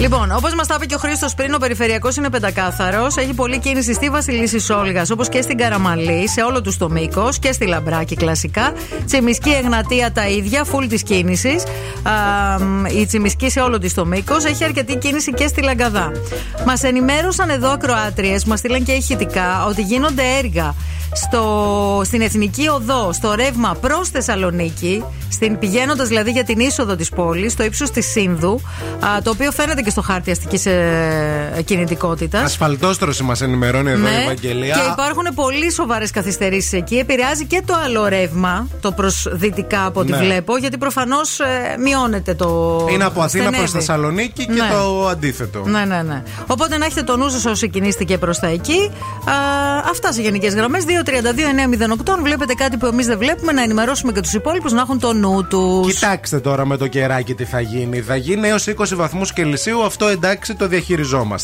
Λοιπόν, 0.01 0.33
όπως 0.37 0.55
μας 0.55 0.67
τα 0.67 0.75
είπε 0.75 0.87
και 0.87 0.95
ο 0.95 0.99
Χρήστος 0.99 1.35
πριν, 1.35 1.55
ο 1.55 1.59
περιφερειακός 1.59 2.17
είναι 2.17 2.31
πεντακάθαρος. 2.31 3.17
Έχει 3.17 3.35
πολλή 3.35 3.59
κίνηση 3.59 3.95
στη 3.95 4.09
Βασιλίση 4.09 4.73
Όλγα, 4.73 5.03
όπως 5.13 5.29
και 5.29 5.43
στην 5.43 5.57
Καραμαλή, 5.57 6.29
σε 6.29 6.43
όλο 6.43 6.61
τους 6.61 6.77
το 6.77 6.91
μήκο 6.91 7.29
και 7.41 7.53
στη 7.53 7.67
Λαμπράκη 7.67 8.17
κλασικά. 8.17 8.73
Τσιμισκή 9.07 9.51
Εγνατία 9.51 10.13
τα 10.13 10.29
ίδια, 10.29 10.65
full 10.65 10.87
της 10.89 11.03
κίνησης. 11.03 11.63
Η 13.01 13.07
Τσιμισκή 13.07 13.51
σε 13.51 13.61
όλο 13.61 13.79
της 13.79 13.95
το 13.95 14.07
μήκο. 14.07 14.37
Έχει 14.47 14.65
αρκετή 14.65 14.97
κίνηση 14.97 15.33
και 15.33 15.47
στη 15.47 15.63
Λαγκαδά. 15.63 16.13
Μας 16.67 16.83
ενημέρωσαν 16.83 17.51
εδώ 17.51 17.71
ακροάτριες, 17.71 18.45
μας 18.45 18.59
στείλαν 18.59 18.85
και 18.85 18.93
ηχητικά, 18.93 19.65
ότι 19.67 19.83
γίνονται 19.83 20.23
έργα 20.43 20.75
στο, 21.13 22.03
στην 22.05 22.21
Εθνική 22.21 22.69
Οδό, 22.69 23.13
στο 23.13 23.35
ρεύμα 23.35 23.77
προς 23.81 24.09
Θεσσαλονίκη, 24.09 25.05
στην, 25.31 25.59
πηγαίνοντας 25.59 26.09
δηλαδή 26.09 26.31
για 26.31 26.45
την 26.45 26.61
είσοδο 26.61 26.97
της 26.97 27.09
πόλης, 27.09 27.53
στο 27.53 27.65
ύψος 27.65 27.91
της 27.91 28.07
Σύνδου, 28.07 28.61
α, 29.05 29.23
το 29.23 29.31
οποίο 29.31 29.51
φαίνεται 29.51 29.83
και 29.83 29.91
στο 29.91 30.03
χάρτη 30.03 30.31
αστικής 30.31 30.67
ε, 30.67 31.40
κινητικότητας. 31.65 32.43
Ασφαλτόστρωση 32.43 33.23
μας 33.23 33.41
ενημερώνει 33.41 33.91
εδώ 33.91 34.07
η 34.09 34.23
Ευαγγελία. 34.23 34.77
Ναι. 34.77 34.83
Και 34.83 34.89
υπάρχουν 34.93 35.27
πολύ 35.35 35.73
σοβαρές 35.73 36.11
καθυστερήσεις 36.11 36.73
εκεί. 36.73 36.97
Επηρεάζει 36.97 37.45
και 37.45 37.63
το 37.67 37.75
άλλο 37.85 38.07
ρεύμα, 38.09 38.67
το 38.81 38.93
προ 38.93 39.11
δυτικά 39.33 39.85
από 39.87 40.01
ό,τι 40.01 40.11
Ναι. 40.11 40.19
βλέπω, 40.19 40.57
γιατί 40.57 40.79
προφανώς 40.79 41.39
μειώνεται 41.83 42.35
το. 42.35 42.87
Είναι 42.91 43.05
από 43.05 43.21
Αθήνα 43.23 43.45
προς 43.45 43.55
στενεύει. 43.55 43.73
Θεσσαλονίκη 43.73 44.47
και 44.47 44.53
Ναι. 44.53 44.69
το 44.73 45.07
αντίθετο. 45.09 45.63
Ναι, 45.67 45.85
ναι, 45.85 46.03
ναι. 46.03 46.23
Οπότε 46.47 46.79
να 46.79 46.85
έχετε 46.85 47.03
το 47.03 47.17
νου 47.17 47.29
σας 47.29 47.45
όσοι 47.45 47.69
κινήστηκε 47.69 48.19
προς 48.19 48.39
τα 48.39 48.47
εκεί. 48.47 48.91
Α, 49.25 49.33
αυτά 49.91 50.13
σε 50.13 50.21
γενικές 50.23 50.55
γραμμές. 50.55 50.85
232-908. 50.85 52.13
Αν 52.13 52.23
βλέπετε 52.23 52.55
κάτι 52.55 52.77
που 52.77 52.87
εμείς 52.87 53.07
δεν 53.07 53.19
βλέπουμε, 53.19 53.53
να 53.53 53.63
ενημερώσουμε 53.63 54.13
και 54.13 54.21
τους 54.21 54.33
υπόλοιπους 54.33 54.73
να 54.73 54.81
έχουν 54.81 54.99
το 55.01 55.13
νου 55.13 55.47
τους. 55.49 55.95
Κοιτάξτε 55.95 56.41
τώρα 56.41 56.67
με 56.67 56.77
το 56.77 56.87
κεράκι 56.87 57.35
τι 57.35 57.45
θα 57.45 57.61
γίνει. 57.61 58.01
Θα 58.01 58.17
γίνει 58.17 58.49
έως 58.49 58.67
20 58.67 58.95
βαθμούς 58.97 59.33
Κελσίου. 59.33 59.83
Αυτό 59.85 60.07
εντάξει 60.07 60.55
το 60.55 60.67
διαχειριζόμαστε. 60.69 61.40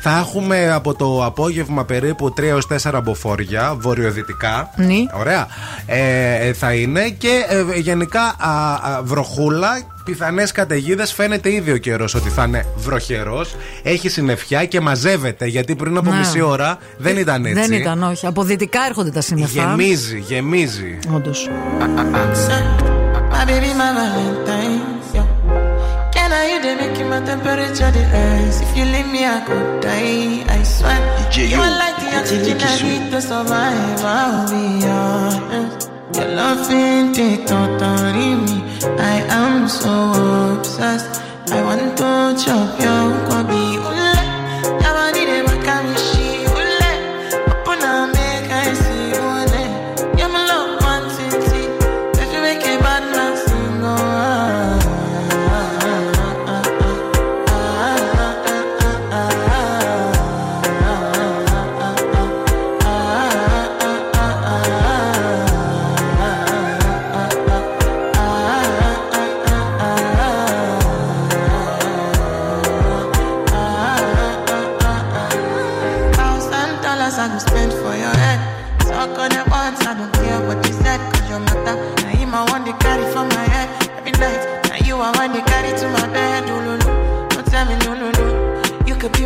Θα 0.00 0.18
έχουμε 0.18 0.72
από 0.72 0.94
το 0.94 1.24
απόγευμα 1.24 1.84
περίπου 1.84 2.34
3 2.38 2.42
έω 2.42 2.58
4 2.82 3.00
μποφόρια 3.02 3.74
βορειοδυτικά. 3.78 4.70
Ναι. 4.76 4.94
Ωραία. 5.18 5.46
Ε, 5.86 6.48
ε, 6.48 6.52
θα 6.52 6.72
είναι 6.74 7.08
και 7.08 7.44
ε, 7.48 7.78
γενικά 7.78 8.20
α, 8.38 8.50
α, 8.74 9.00
βροχούλα. 9.02 9.68
Πιθανέ 10.04 10.44
καταιγίδε 10.54 11.06
φαίνεται 11.06 11.52
ήδη 11.52 11.70
ο 11.72 11.76
καιρό 11.76 12.06
ότι 12.16 12.28
θα 12.28 12.44
είναι 12.44 12.66
βροχερό. 12.76 13.44
Έχει 13.82 14.08
συννεφιά 14.08 14.64
και 14.64 14.80
μαζεύεται 14.80 15.46
γιατί 15.46 15.74
πριν 15.76 15.96
από 15.96 16.10
Ναι. 16.10 16.16
μισή 16.18 16.40
ώρα 16.40 16.78
δεν 16.98 17.16
ήταν 17.16 17.44
έτσι. 17.44 17.60
Δεν 17.68 17.80
ήταν, 17.80 18.02
όχι. 18.02 18.26
Από 18.26 18.42
δυτικά 18.42 18.80
έρχονται 18.88 19.10
τα 19.10 19.20
σύννεφα. 19.20 19.60
Γεμίζει, 19.62 20.18
γεμίζει. 20.18 20.98
Όντω. 21.14 21.30
They 26.64 26.74
make 26.80 26.98
my 27.12 27.20
temperature 27.20 27.90
the 27.96 28.02
rise? 28.12 28.60
If 28.64 28.76
you 28.76 28.84
leave 28.84 29.10
me, 29.14 29.22
I 29.24 29.40
could 29.46 29.82
die. 29.82 30.44
I 30.48 30.62
swear. 30.62 31.00
you 31.52 31.60
are 31.60 31.74
like 31.82 31.96
the 32.02 32.10
oxygen 32.18 32.58
I 32.60 32.74
need 32.82 33.10
to 33.12 33.20
survive. 33.20 34.00
I'll 34.02 34.48
be 34.50 34.86
honest. 34.86 35.90
Your 36.16 36.28
love 36.40 36.70
ain't 36.70 37.18
it 37.18 37.46
totally 37.46 38.30
me. 38.44 38.56
I 39.12 39.16
am 39.40 39.68
so 39.68 39.92
obsessed. 40.56 41.20
I 41.52 41.62
want 41.62 41.96
to 41.98 42.10
chop 42.42 42.80
your 42.80 43.06
kobe. 43.28 43.93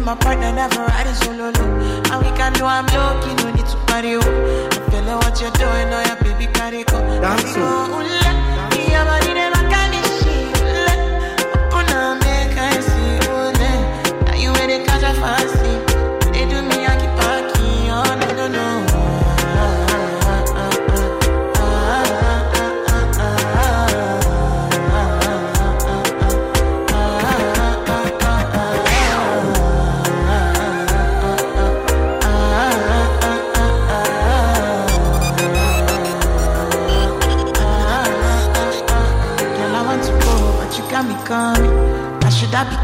My 0.09 0.15
partner, 0.15 0.53
never 0.53 0.87
riding 0.87 1.13
solo. 1.13 1.49
And 1.49 2.25
we 2.25 2.31
can 2.35 2.55
do, 2.55 2.65
I'm 2.65 2.87
lucky, 2.87 3.35
no 3.43 3.53
need 3.53 3.67
to 3.67 3.77
party. 3.87 4.17
Oh. 4.17 4.21
I 4.73 4.91
feel 4.91 5.03
like 5.03 5.23
what 5.23 5.41
you're 5.41 5.51
doing, 5.51 5.93
oh, 5.93 6.03
yeah, 6.07 6.17
baby, 6.23 6.51
carry 6.51 6.85
go. 6.85 6.99
Carry 7.21 8.18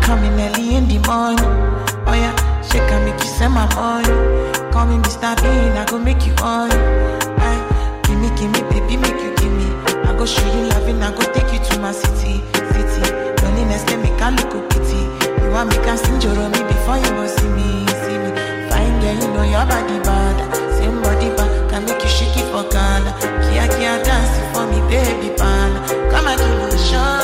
coming 0.05 0.33
early 0.41 0.75
in 0.77 0.87
the 0.89 0.99
morning? 1.09 1.45
Oh 2.07 2.15
yeah, 2.15 2.35
she 2.63 2.79
can 2.79 3.05
make 3.05 3.19
you 3.21 3.27
send 3.27 3.55
my 3.55 3.67
money. 3.75 4.09
Call 4.73 4.87
me 4.87 4.97
Mr. 5.03 5.35
Bean, 5.43 5.73
I 5.77 5.85
go 5.89 5.99
make 5.99 6.27
you 6.27 6.35
on. 6.43 6.71
Aye, 6.71 8.01
give 8.05 8.19
me, 8.21 8.29
give 8.37 8.51
me, 8.53 8.61
baby, 8.71 8.97
make 8.97 9.19
you 9.21 9.33
give 9.37 9.53
me. 9.53 9.67
I 10.07 10.15
go 10.17 10.27
show 10.27 10.45
you 10.55 10.69
loving, 10.69 11.03
I 11.03 11.11
go 11.11 11.23
take 11.33 11.51
you 11.53 11.61
to 11.71 11.79
my 11.81 11.93
city, 11.93 12.43
city. 12.73 13.03
Loneliness 13.43 13.85
can 13.85 14.03
make 14.03 14.21
I 14.21 14.31
look 14.31 14.53
a 14.55 14.61
pity. 14.69 15.01
You 15.43 15.51
want 15.51 15.71
me 15.71 15.77
can 15.85 15.97
sing 15.99 16.21
your 16.21 16.37
me 16.53 16.61
before 16.69 16.99
you 16.99 17.11
go 17.17 17.27
see 17.27 17.49
me, 17.57 17.87
see 18.05 18.19
me. 18.21 18.31
Fine 18.71 18.97
girl, 19.01 19.15
you 19.17 19.29
know 19.35 19.45
your 19.49 19.65
body 19.67 19.99
bad. 20.05 20.37
Same 20.77 21.01
body 21.03 21.29
bad, 21.37 21.71
can 21.71 21.85
make 21.87 22.03
you 22.03 22.09
shake 22.09 22.37
it 22.37 22.47
for 22.53 22.65
Ghana. 22.69 23.11
Kia 23.49 23.67
kia 23.73 23.95
dance 24.05 24.35
for 24.53 24.67
me, 24.69 24.81
baby 24.91 25.31
pan. 25.39 25.71
Come 26.11 26.27
and 26.29 26.39
give 26.41 26.57
me 26.59 26.67
a 26.69 26.79
show, 26.79 27.24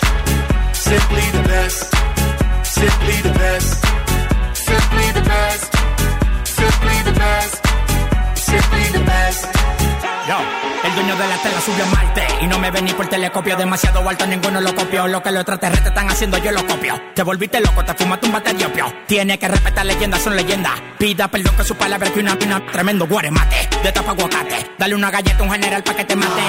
De 11.07 11.27
la 11.27 11.37
tela 11.37 11.59
subió 11.61 11.83
a 11.83 11.87
Marte 11.87 12.23
y 12.41 12.47
no 12.47 12.59
me 12.59 12.69
ven 12.69 12.85
ni 12.85 12.93
por 12.93 13.07
telescopio. 13.07 13.55
Demasiado 13.57 14.07
alto, 14.07 14.27
ninguno 14.27 14.61
lo 14.61 14.75
copió. 14.75 15.07
Lo 15.07 15.21
que 15.23 15.31
los 15.31 15.41
extraterrestres 15.41 15.89
están 15.89 16.09
haciendo, 16.09 16.37
yo 16.37 16.51
lo 16.51 16.65
copio. 16.67 17.01
Te 17.15 17.23
volviste 17.23 17.59
loco, 17.59 17.83
te 17.83 17.93
fumaste 17.95 18.27
un 18.27 18.33
bate 18.33 18.53
de 18.53 18.65
opio. 18.65 18.93
Tiene 19.07 19.39
que 19.39 19.47
respetar 19.47 19.85
leyendas, 19.85 20.21
son 20.21 20.35
leyendas. 20.35 20.73
Pida 20.99 21.27
perdón 21.27 21.55
que 21.57 21.63
su 21.63 21.75
palabra 21.75 22.11
que 22.11 22.19
una 22.19 22.37
pina. 22.37 22.63
Tremendo 22.71 23.07
guaremate, 23.07 23.67
de 23.83 23.91
tapa 23.91 24.11
aguacate. 24.11 24.71
Dale 24.77 24.93
una 24.95 25.09
galleta 25.09 25.39
a 25.39 25.43
un 25.43 25.51
general 25.51 25.83
pa' 25.83 25.95
que 25.95 26.05
te 26.05 26.15
mate. 26.15 26.41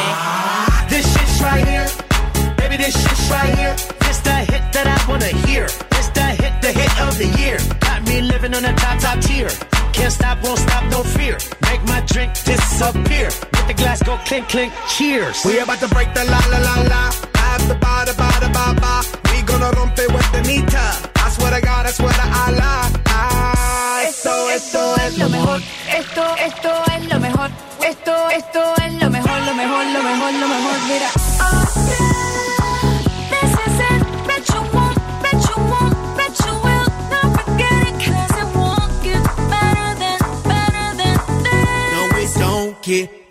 This 0.89 1.07
shit's 1.07 1.41
right 1.41 1.67
here. 1.67 1.87
Baby, 2.57 2.77
this 2.77 2.95
shit's 2.95 3.31
right 3.31 3.59
here. 3.59 3.75
This 4.01 4.21
the 4.21 4.35
hit 4.53 4.73
that 4.73 4.87
I 4.87 5.11
wanna 5.11 5.33
hear. 5.47 5.67
This 5.91 6.09
the 6.13 6.23
hit, 6.23 6.61
the 6.61 6.73
hit 6.73 7.01
of 7.01 7.17
the 7.17 7.27
year. 7.41 7.59
Got 7.81 8.07
me 8.07 8.21
living 8.21 8.55
on 8.55 8.65
a 8.67 8.75
top, 8.75 8.99
top 9.01 9.19
tier. 9.21 9.49
Can't 9.95 10.13
stop, 10.13 10.43
won't 10.43 10.59
stop, 10.59 10.85
no 10.91 11.03
fear. 11.03 11.39
Make 11.63 11.83
my 11.87 12.01
drink 12.03 12.35
disappear. 12.45 13.31
Let 13.63 13.77
the 13.77 13.83
glass 13.85 14.03
go 14.03 14.17
clink, 14.27 14.49
clink, 14.49 14.73
cheers. 14.89 15.45
We 15.45 15.61
about 15.61 15.79
to 15.79 15.89
break 15.95 16.13
the 16.15 16.25
la 16.25 16.41
la 16.51 16.59
la 16.59 16.83
la. 16.83 17.11
The 17.69 17.75
ba 17.79 18.03
da 18.05 18.13
ba 18.19 18.29
da 18.41 18.49
ba 18.51 18.75
ba. 18.81 19.03
We 19.31 19.43
gonna 19.43 19.71
rompe 19.79 20.05
with 20.13 20.33
the 20.33 20.43
nita. 20.43 20.87
I 21.15 21.31
swear 21.31 21.53
to 21.55 21.61
God, 21.61 21.87
I 21.87 21.91
swear 21.93 22.13
to 22.13 22.27
Allah. 22.43 22.72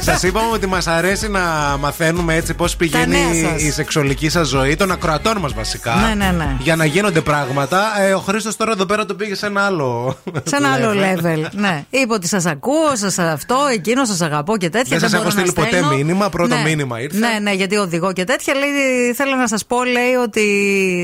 Σα 0.00 0.26
είπαμε 0.26 0.52
ότι 0.52 0.66
μας 0.66 0.86
αρέσει 0.86 1.28
να 1.28 1.40
μαθαίνουμε 1.80 2.34
έτσι 2.34 2.54
πώς 2.54 2.76
πηγαίνει 2.76 3.06
νέα 3.06 3.50
σας. 3.50 3.62
η 3.62 3.70
σεξουαλική 3.72 4.28
σας 4.28 4.48
ζωή, 4.48 4.76
των 4.76 4.90
ακροατών 4.90 5.38
μας 5.38 5.54
βασικά. 5.54 5.94
Ναι, 5.94 6.14
ναι, 6.24 6.30
ναι. 6.30 6.56
Για 6.58 6.76
να 6.76 6.84
γίνονται 6.84 7.20
πράγματα. 7.20 7.82
Ε, 8.00 8.12
ο 8.14 8.18
Χρήστος 8.18 8.56
τώρα 8.56 8.72
εδώ 8.72 8.86
πέρα 8.86 9.04
το 9.04 9.14
πήγε 9.14 9.34
σε 9.34 9.46
ένα 9.46 9.64
άλλο. 9.66 10.16
Σε 10.44 10.56
ένα 10.56 10.72
άλλο 10.72 10.90
level. 10.90 11.48
ναι. 11.52 11.84
Είπε 11.90 12.12
ότι 12.12 12.28
σας 12.28 12.46
ακούω, 12.46 12.96
σας 12.96 13.18
αυτό, 13.18 13.56
εκείνο, 13.72 14.04
σας 14.04 14.20
αγαπώ 14.20 14.56
και 14.56 14.68
τέτοια. 14.70 14.98
Δεν 14.98 15.08
σας 15.08 15.10
μπορώ 15.10 15.22
έχω 15.22 15.34
να 15.34 15.40
στείλει 15.40 15.52
ποτέ 15.54 15.68
στέλνω. 15.76 15.96
μήνυμα, 15.96 16.28
πρώτο 16.28 16.54
ναι. 16.54 16.62
μήνυμα 16.62 17.00
ήρθε. 17.00 17.18
Ναι, 17.18 17.38
ναι, 17.42 17.52
γιατί 17.52 17.76
οδηγώ 17.76 18.12
και 18.12 18.24
τέτοια. 18.24 18.54
Λέει, 18.54 19.12
θέλω 19.14 19.34
να 19.36 19.48
σας 19.48 19.64
πω, 19.66 19.84
λέει, 19.84 20.14
ότι 20.24 20.42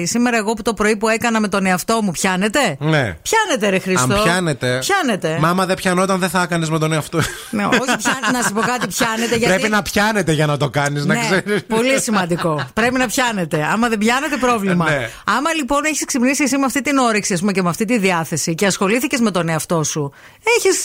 σήμερα 0.08 0.36
εγώ 0.36 0.52
που 0.52 0.62
το 0.62 0.74
πρωί 0.74 0.96
που 0.96 1.08
έκανα 1.08 1.40
με 1.40 1.48
τον 1.48 1.66
εαυτό 1.66 1.98
μου, 2.02 2.10
πιάνετε; 2.10 2.76
Ναι. 2.78 3.16
Πιάνετε, 3.22 3.68
ρε 3.68 3.78
Χριστό. 3.78 4.14
Αν 4.14 4.22
πιάνετε. 4.22 4.78
Πιάνετε. 4.80 5.36
Μάμα 5.40 5.66
δεν 5.66 5.76
πιανόταν, 5.76 6.18
δεν 6.18 6.28
θα 6.28 6.42
έκανες 6.42 6.70
με 6.70 6.78
τον 6.78 6.92
εαυτό. 6.92 7.20
Ναι, 7.68 7.76
όχι, 7.76 7.96
πιάνετε, 7.96 8.30
να 8.32 8.42
σου 8.42 8.52
πω 8.52 8.60
κάτι, 8.60 8.86
πιάνετε. 8.86 9.36
Γιατί... 9.36 9.54
Πρέπει 9.54 9.68
να 9.68 9.82
πιάνετε 9.82 10.32
για 10.32 10.46
να 10.46 10.56
το 10.56 10.70
κάνεις, 10.70 11.04
να 11.04 11.14
ναι, 11.14 11.20
ξέρεις. 11.20 11.64
πολύ 11.64 12.00
σημαντικό. 12.00 12.68
Πρέπει 12.74 12.98
να 12.98 13.06
πιάνετε. 13.06 13.68
Άμα 13.72 13.88
δεν 13.88 13.98
πιάνετε, 13.98 14.36
πρόβλημα. 14.36 14.90
Ναι. 14.90 15.08
Άμα 15.24 15.52
λοιπόν 15.52 15.84
έχεις 15.84 16.04
ξυπνήσει 16.04 16.42
εσύ 16.42 16.58
με 16.58 16.64
αυτή 16.64 16.80
την 16.82 16.98
όρεξη 16.98 17.32
ας 17.32 17.40
πούμε, 17.40 17.52
και 17.52 17.62
με 17.62 17.68
αυτή 17.68 17.84
τη 17.84 17.98
διάθεση 17.98 18.54
και 18.54 18.66
ασχολήθηκες 18.66 19.20
με 19.20 19.30
τον 19.30 19.48
εαυτό 19.48 19.82
σου, 19.84 20.12
έχεις 20.56 20.84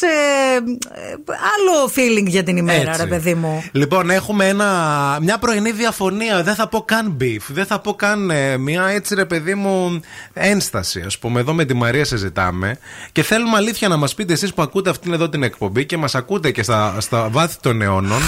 άλλο 1.25 1.91
feeling 1.95 2.25
για 2.27 2.43
την 2.43 2.57
ημέρα, 2.57 2.89
Έτσι. 2.89 3.01
ρε 3.01 3.07
παιδί 3.07 3.33
μου. 3.33 3.63
Λοιπόν, 3.71 4.09
έχουμε 4.09 4.47
ένα, 4.47 4.67
μια 5.21 5.37
πρωινή 5.37 5.71
διαφωνία. 5.71 6.43
Δεν 6.43 6.55
θα 6.55 6.67
πω 6.67 6.81
καν 6.81 7.17
beef. 7.21 7.41
Δεν 7.47 7.65
θα 7.65 7.79
πω 7.79 7.93
καν 7.93 8.29
ε, 8.29 8.57
μια 8.57 8.87
έτσι 8.87 9.15
ρε 9.15 9.25
παιδί 9.25 9.55
μου 9.55 9.99
ένσταση. 10.33 10.99
Α 10.99 11.09
πούμε, 11.19 11.39
εδώ 11.39 11.53
με 11.53 11.65
τη 11.65 11.73
Μαρία 11.73 12.05
συζητάμε. 12.05 12.77
Και 13.11 13.23
θέλουμε 13.23 13.57
αλήθεια 13.57 13.87
να 13.87 13.97
μας 13.97 14.13
πείτε 14.13 14.33
εσείς 14.33 14.53
που 14.53 14.61
ακούτε 14.61 14.89
αυτήν 14.89 15.13
εδώ 15.13 15.29
την 15.29 15.43
εκπομπή 15.43 15.85
και 15.85 15.97
μας 15.97 16.15
ακούτε 16.15 16.51
και 16.51 16.63
στα, 16.67 16.95
στα 16.99 17.27
βάθη 17.31 17.55
των 17.61 17.81
αιώνων, 17.81 18.21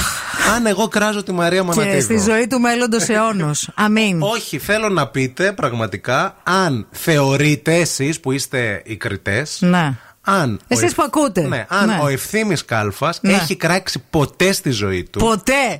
αν 0.55 0.65
εγώ 0.65 0.87
κράζω 0.87 1.23
τη 1.23 1.31
Μαρία 1.31 1.59
Και 1.61 1.65
Μανατίδου. 1.65 2.01
στη 2.01 2.17
ζωή 2.31 2.47
του 2.47 2.59
μέλλοντος 2.59 3.07
αιώνος. 3.09 3.69
Αμήν. 3.85 4.21
Όχι, 4.21 4.57
θέλω 4.59 4.89
να 4.89 5.07
πείτε 5.07 5.51
πραγματικά 5.51 6.35
αν 6.43 6.87
θεωρείτε 6.91 7.75
εσείς 7.75 8.19
που 8.19 8.31
είστε 8.31 8.81
οι 8.85 8.95
κριτέ. 8.95 9.45
Ναι. 9.59 9.93
Αν 10.21 10.53
ο 10.53 10.65
Εσείς 10.67 10.83
Ευ- 10.83 10.95
που 10.95 11.03
ακούτε. 11.05 11.41
Ναι, 11.41 11.65
αν 11.69 11.87
Ναι. 11.87 11.99
ο 12.03 12.07
ευθύνη 12.07 12.55
Κάλφας 12.65 13.19
Ναι. 13.21 13.33
έχει 13.33 13.55
κράξει 13.55 14.03
ποτέ 14.09 14.51
στη 14.51 14.69
ζωή 14.71 15.03
του. 15.03 15.19
Ποτέ. 15.19 15.77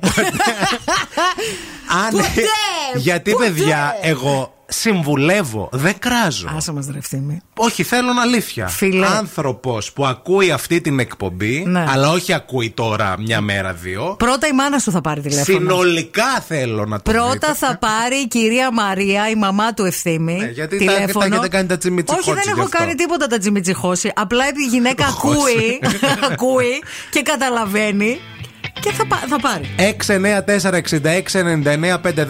Αν... 2.04 2.10
Ποτέ! 2.10 2.26
Γιατί, 2.96 3.30
Ποτέ! 3.30 3.44
παιδιά, 3.44 3.96
εγώ 4.02 4.54
συμβουλεύω, 4.72 5.68
δεν 5.72 5.94
κράζω. 5.98 6.48
Άσε 6.56 6.72
μας, 6.72 6.86
ρε 6.92 6.98
ευθύμη. 6.98 7.40
Όχι, 7.56 7.82
θέλω 7.82 8.08
αλήθεια. 8.22 8.66
Φίλε. 8.68 9.06
Άνθρωπος 9.06 9.92
που 9.92 10.06
ακούει 10.06 10.50
αυτή 10.50 10.80
την 10.80 10.98
εκπομπή, 10.98 11.64
Ναι. 11.66 11.84
αλλά 11.88 12.10
όχι 12.10 12.32
ακούει 12.32 12.70
τώρα 12.70 13.14
μια 13.18 13.40
μέρα, 13.40 13.72
δύο. 13.72 14.14
Πρώτα 14.18 14.46
η 14.46 14.52
μάνα 14.52 14.78
σου 14.78 14.90
θα 14.90 15.00
πάρει 15.00 15.20
τηλέφωνο. 15.20 15.58
Συνολικά 15.58 16.40
θέλω 16.46 16.84
να 16.86 17.00
το 17.00 17.10
Πρώτα 17.12 17.30
δείτε. 17.32 17.54
θα 17.54 17.78
πάρει 17.78 18.16
η 18.16 18.28
κυρία 18.28 18.72
Μαρία, 18.72 19.30
η 19.30 19.34
μαμά 19.34 19.74
του 19.74 19.84
ευθύμη. 19.84 20.34
Ναι, 20.34 20.46
γιατί 20.46 20.84
τα- 20.84 20.92
τηλέφωνο. 20.92 21.28
τα- 21.34 21.40
δεν 21.40 21.50
κάνει 21.50 21.66
τα 21.68 21.78
τσιμιτσιχώτσι 21.78 22.30
Όχι, 22.30 22.38
δεν 22.38 22.46
γι' 22.46 22.58
έχω 22.58 22.62
αυτό. 22.66 22.78
κάνει 22.78 22.94
τίποτα 22.94 23.26
τα 23.26 23.38
τσιμιτσιχώσει. 23.38 24.12
Απλά 24.16 24.44
η 24.46 24.68
γυναίκα 24.70 25.04
Χώση. 25.06 25.38
ακούει, 25.38 25.80
ακούει 26.32 26.82
και 27.10 27.22
καταλαβαίνει 27.22 28.20
και 28.80 28.92
θα, 28.92 29.04
θα 29.28 29.38
πάρει. 29.40 29.68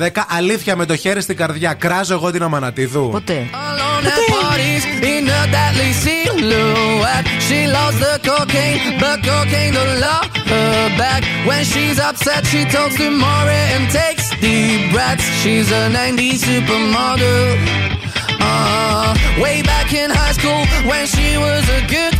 694-6699-510. 0.06 0.08
Αλήθεια 0.28 0.76
με 0.76 0.84
το 0.86 0.96
χέρι 0.96 1.20
στην 1.20 1.36
καρδιά. 1.36 1.72
Κράζω 1.74 2.14
εγώ 2.14 2.30
την 2.30 2.42
Αμανατίδου. 2.42 3.08
Ποτέ. 3.10 3.46
Way 19.42 19.62
back 19.62 19.92
in 19.94 20.10
high 20.10 20.32
school 20.32 20.62
when 20.88 21.06
she 21.06 21.38
was 21.38 21.64
a 21.78 21.80
good 21.86 22.19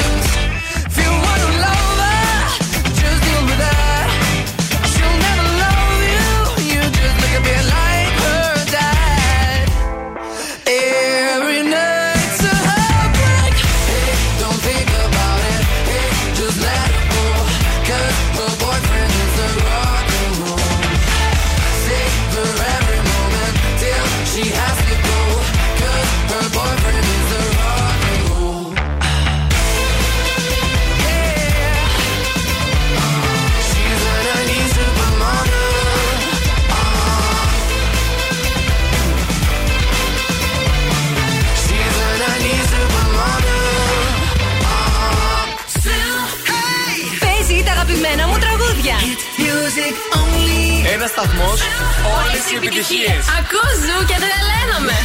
only. 51.20 51.20
Ένα 51.20 51.20
σταθμό, 51.20 51.48
όλε 52.16 52.38
οι 52.52 52.56
επιτυχίε. 52.56 53.12
Ακούς 53.38 53.74
ζου 53.86 53.98
και 54.08 54.16
τρελαίνομαι. 54.22 54.96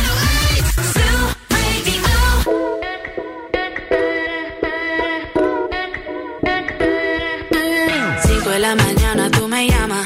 Cinco 8.25 8.49
de 8.55 8.60
la 8.67 8.73
mañana 8.86 9.23
tú 9.36 9.43
me 9.53 9.62
llamas. 9.71 10.05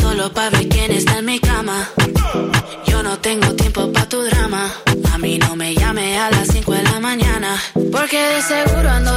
Solo 0.00 0.24
para 0.36 0.50
ver 0.54 0.66
quién 0.72 0.90
está 1.00 1.14
en 1.20 1.26
mi 1.30 1.38
cama. 1.48 1.78
Yo 2.90 2.98
no 3.08 3.14
tengo 3.26 3.48
tiempo 3.62 3.80
para 3.94 4.08
tu 4.12 4.18
drama. 4.28 4.62
A 5.12 5.16
mí 5.22 5.32
no 5.44 5.50
me 5.60 5.68
llame 5.80 6.06
a 6.24 6.26
las 6.34 6.46
5 6.48 6.72
de 6.78 6.82
la 6.90 6.98
mañana. 7.08 7.50
Porque 7.94 8.20
de 8.32 8.40
seguro 8.52 8.88
ando 8.98 9.14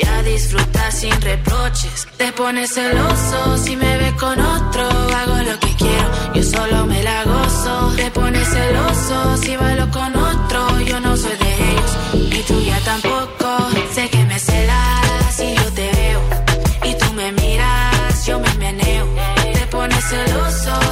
Voy 0.00 0.08
a 0.08 0.22
disfrutar 0.22 0.92
sin 0.92 1.20
reproches. 1.20 2.06
Te 2.16 2.32
pones 2.32 2.72
celoso 2.72 3.58
si 3.58 3.76
me 3.76 3.96
ves 3.98 4.12
con 4.14 4.40
otro. 4.40 4.82
Hago 4.88 5.36
lo 5.50 5.58
que 5.60 5.74
quiero, 5.76 6.34
yo 6.34 6.42
solo 6.42 6.86
me 6.86 7.02
la 7.02 7.24
gozo. 7.24 7.92
Te 7.96 8.10
pones 8.10 8.48
celoso 8.48 9.36
si 9.42 9.56
bailo 9.56 9.90
con 9.90 10.16
otro. 10.16 10.80
Yo 10.80 11.00
no 11.00 11.16
soy 11.16 11.36
de 11.36 11.52
ellos, 11.70 12.34
y 12.38 12.42
tú 12.44 12.60
ya 12.62 12.78
tampoco. 12.80 13.68
Sé 13.94 14.08
que 14.08 14.24
me 14.24 14.38
celas 14.38 15.34
si 15.36 15.54
yo 15.54 15.72
te 15.72 15.90
veo. 15.92 16.20
Y 16.84 16.94
tú 16.94 17.12
me 17.14 17.32
miras, 17.32 18.24
yo 18.26 18.40
me 18.40 18.54
meneo. 18.54 19.06
Te 19.52 19.66
pones 19.66 20.04
celoso 20.04 20.89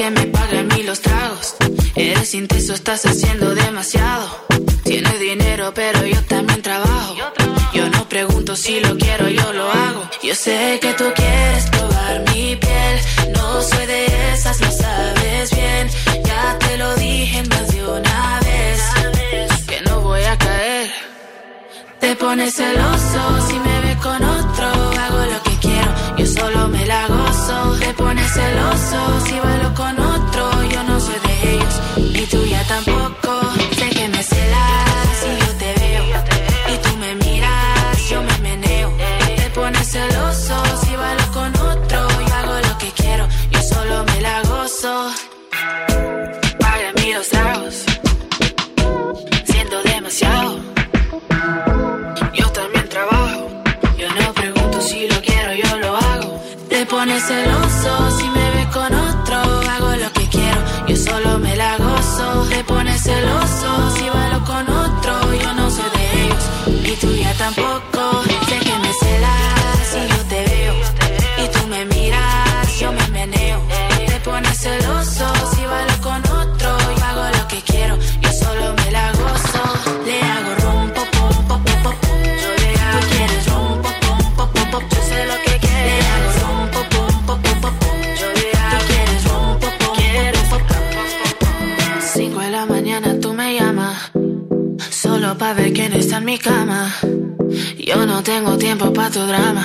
que 0.00 0.10
me 0.10 0.26
paguen 0.28 0.66
mí 0.68 0.82
los 0.82 1.00
tragos. 1.02 1.56
Eres 1.94 2.32
intenso, 2.32 2.72
estás 2.72 3.04
haciendo 3.04 3.54
demasiado. 3.54 4.26
Tienes 4.82 5.20
dinero, 5.20 5.72
pero 5.74 6.06
yo 6.06 6.22
también 6.24 6.62
trabajo. 6.62 7.16
Yo 7.74 7.90
no 7.90 8.08
pregunto 8.08 8.56
si 8.56 8.80
lo 8.80 8.96
quiero, 8.96 9.28
yo 9.28 9.52
lo 9.52 9.70
hago. 9.70 10.02
Yo 10.22 10.34
sé 10.34 10.78
que 10.80 10.94
tú 10.94 11.04
quieres 11.14 11.66
probar 11.66 12.20
mi 12.30 12.56
piel. 12.56 12.96
No 13.34 13.60
soy 13.60 13.84
de 13.84 14.32
esas, 14.32 14.58
lo 14.62 14.70
sabes 14.70 15.50
bien. 15.50 15.90
Ya 16.24 16.58
te 16.58 16.78
lo 16.78 16.94
dije 16.94 17.42
más 17.50 17.68
de 17.68 17.86
una 17.86 18.40
vez. 18.46 18.80
Que 19.66 19.82
no 19.82 20.00
voy 20.00 20.24
a 20.24 20.38
caer. 20.38 20.90
Te 22.00 22.16
pones 22.16 22.54
celoso 22.54 23.20
si 23.48 23.58
me 23.58 23.80
ves 23.82 23.96
con 23.96 24.24
otro. 24.24 24.39
Pones 28.00 28.30
celoso 28.32 29.20
si 29.26 29.38
bailo 29.40 29.74
con 29.74 29.94
otro. 29.98 30.42
Yo 30.72 30.82
no 30.84 31.00
soy 31.00 31.18
de 31.26 31.34
ellos, 31.54 31.74
y 32.20 32.26
tú 32.26 32.44
ya 32.46 32.62
tampoco. 32.66 33.29
tuya 67.00 67.32
tampoco. 67.34 67.79
Solo 95.40 95.54
pa' 95.54 95.62
ver 95.62 95.72
quién 95.72 95.92
está 95.94 96.18
en 96.18 96.24
mi 96.26 96.38
cama. 96.38 96.80
Yo 97.88 97.98
no 98.04 98.22
tengo 98.22 98.58
tiempo 98.58 98.86
pa' 98.92 99.10
tu 99.10 99.20
drama. 99.32 99.64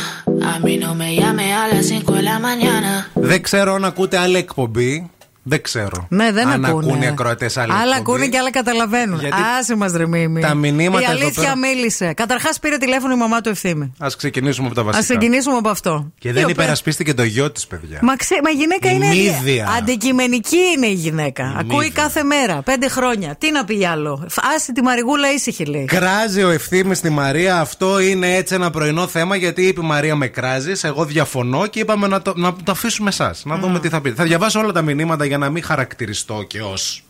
A 0.51 0.59
mí 0.59 0.77
no 0.77 0.95
me 0.95 1.09
llame 1.19 1.53
a 1.53 1.67
las 1.67 1.85
5 1.87 2.13
de 2.13 2.21
la 2.21 2.39
mañana. 2.39 3.09
Δεν 3.13 3.41
ξέρω 3.41 3.73
αν 3.73 3.85
ακούτε 3.85 4.17
άλλη 4.17 4.37
εκπομπή. 4.37 5.09
Δεν 5.47 5.61
ξέρω. 5.61 6.05
Ναι, 6.09 6.31
δεν 6.31 6.47
αν 6.47 6.65
ακούνε. 6.65 6.87
ακούνε 6.87 7.05
οι 7.05 7.07
ακροατές 7.07 7.57
άλλη 7.57 7.71
Άλλα 7.71 7.81
εκπομπή. 7.81 7.99
ακούνε 7.99 8.27
και 8.27 8.37
άλλα 8.37 8.51
καταλαβαίνουν. 8.51 9.19
Γιατί 9.19 9.41
Άσε 9.59 9.75
μας 9.75 9.91
ρε 9.91 10.07
Μίμη. 10.07 10.41
τα 10.41 10.53
μηνύματα 10.53 10.99
Η 11.01 11.03
εδώ 11.03 11.11
αλήθεια 11.11 11.41
πέρα- 11.41 11.57
μίλησε. 11.57 12.13
Καταρχάς 12.13 12.59
πήρε 12.59 12.77
τηλέφωνο 12.77 13.13
η 13.13 13.17
μαμά 13.17 13.41
του 13.41 13.49
ευθύμη. 13.49 13.93
Α 14.03 14.07
ξεκινήσουμε 14.17 14.65
από 14.67 14.75
τα 14.75 14.81
Α 14.81 14.83
βασικά. 14.83 15.03
ξεκινήσουμε 15.03 15.57
από 15.57 15.69
αυτό. 15.69 16.11
Και 16.17 16.27
Η 16.29 16.31
δεν 16.31 16.43
οποία- 16.43 16.55
υπερασπίστηκε 16.55 17.13
το 17.13 17.23
γιο 17.23 17.51
της, 17.51 17.67
παιδιά. 17.67 17.99
Μα, 18.01 18.15
ξέ, 18.15 18.35
μα 18.43 18.49
η 18.49 18.53
γυναίκα 18.53 18.89
Η 18.89 18.93
είναι. 18.95 19.07
μύδια. 19.07 19.67
Αντικειμενική 19.77 20.57
είναι 20.75 20.87
η 20.87 20.93
γυναίκα. 20.93 21.55
Ακούει 21.59 21.91
κάθε 21.91 22.23
μέρα. 22.23 22.61
Πέντε 22.61 22.87
χρόνια. 22.89 23.35
Τι 23.39 23.51
να 23.51 23.65
πει 23.65 23.85
άλλο. 23.85 24.27
Άσε 24.55 24.71
τη 24.71 24.81
Μαριγούλα 24.83 25.33
ήσυχη 25.33 25.65
λέει. 25.65 25.85
Κράζει 25.85 26.43
ο 26.43 26.49
ευθύνη 26.49 26.95
στη 26.95 27.09
Μαρία. 27.09 27.59
Αυτό 27.59 27.99
είναι 27.99 28.35
έτσι 28.35 28.53
ένα 28.55 28.69
πρωινό 28.69 29.07
θέμα 29.07 29.35
γιατί 29.35 29.61
είπε 29.67 29.81
η 29.83 29.85
Μαρία 29.85 30.15
με 30.15 30.27
κράζεις. 30.27 30.83
Εγώ 30.83 31.05
διαφωνώ 31.05 31.67
και 31.67 31.79
είπαμε 31.79 32.07
να 32.07 32.21
το, 32.21 32.33
να 32.35 32.53
το 32.63 32.71
αφήσουμε 32.71 33.09
εσάς. 33.09 33.41
Να 33.45 33.57
δούμε 33.57 33.79
τι 33.79 33.89
θα 33.89 34.01
πείτε. 34.01 34.15
Θα 34.15 34.23
διαβάσω 34.23 34.59
όλα 34.59 34.71
τα 34.71 34.81
μηνύματα 34.81 35.25
για 35.35 35.45
να 35.45 35.49
μην 35.49 35.63
χαρακτηριστώ 35.63 36.43
και 36.47 36.61
ως. 36.61 37.03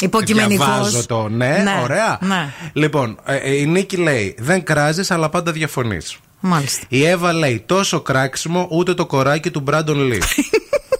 Υποκειμενικός. 0.00 0.66
Διαβάζω 0.66 1.06
το 1.06 1.28
ναι, 1.28 1.64
ωραία. 1.82 2.18
Ναι. 2.20 2.52
Λοιπόν, 2.72 3.18
ε, 3.24 3.36
ε, 3.36 3.54
η 3.54 3.66
Νίκη 3.66 3.96
λέει: 3.96 4.34
Δεν 4.38 4.64
κράζεις, 4.64 5.10
αλλά 5.10 5.28
πάντα 5.28 5.52
διαφωνείς. 5.52 6.18
Μάλιστα. 6.40 6.84
Η 6.88 7.04
Εύα 7.04 7.32
λέει: 7.32 7.62
Τόσο 7.66 8.00
κράξιμο, 8.00 8.68
ούτε 8.70 8.94
το 8.94 9.06
κοράκι 9.06 9.50
του 9.50 9.60
Μπράντον 9.60 10.00
Λί. 10.00 10.22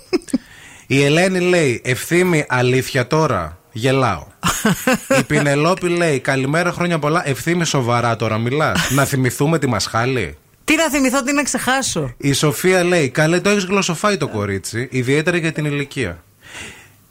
η 0.87 1.05
Ελένη 1.05 1.40
λέει: 1.40 1.81
Ευθύμη, 1.85 2.44
αλήθεια 2.48 3.07
τώρα. 3.07 3.59
Γελάω. 3.72 4.26
η 5.20 5.22
Πινελόπη 5.22 5.88
λέει: 5.88 6.20
Καλημέρα, 6.20 6.72
χρόνια 6.72 6.98
πολλά. 6.98 7.29
Ευθύμη, 7.29 7.64
σοβαρά 7.64 8.16
τώρα 8.16 8.38
μιλάς. 8.38 8.90
να 8.96 9.05
θυμηθούμε 9.05 9.59
τη 9.59 9.66
μασχάλη. 9.66 10.37
Τι 10.64 10.76
να 10.76 10.90
θυμηθώ, 10.90 11.22
τι 11.22 11.33
να 11.33 11.42
ξεχάσω. 11.42 12.14
Η 12.16 12.33
Σοφία 12.33 12.85
λέει: 12.85 13.09
Καλέ, 13.09 13.40
το 13.40 13.50
έχεις 13.50 13.64
γλωσσοφάει 13.64 14.16
το 14.16 14.29
κορίτσι, 14.29 14.88
ιδιαίτερα 14.90 15.37
για 15.37 15.53
την 15.53 15.64
ηλικία. 15.64 16.22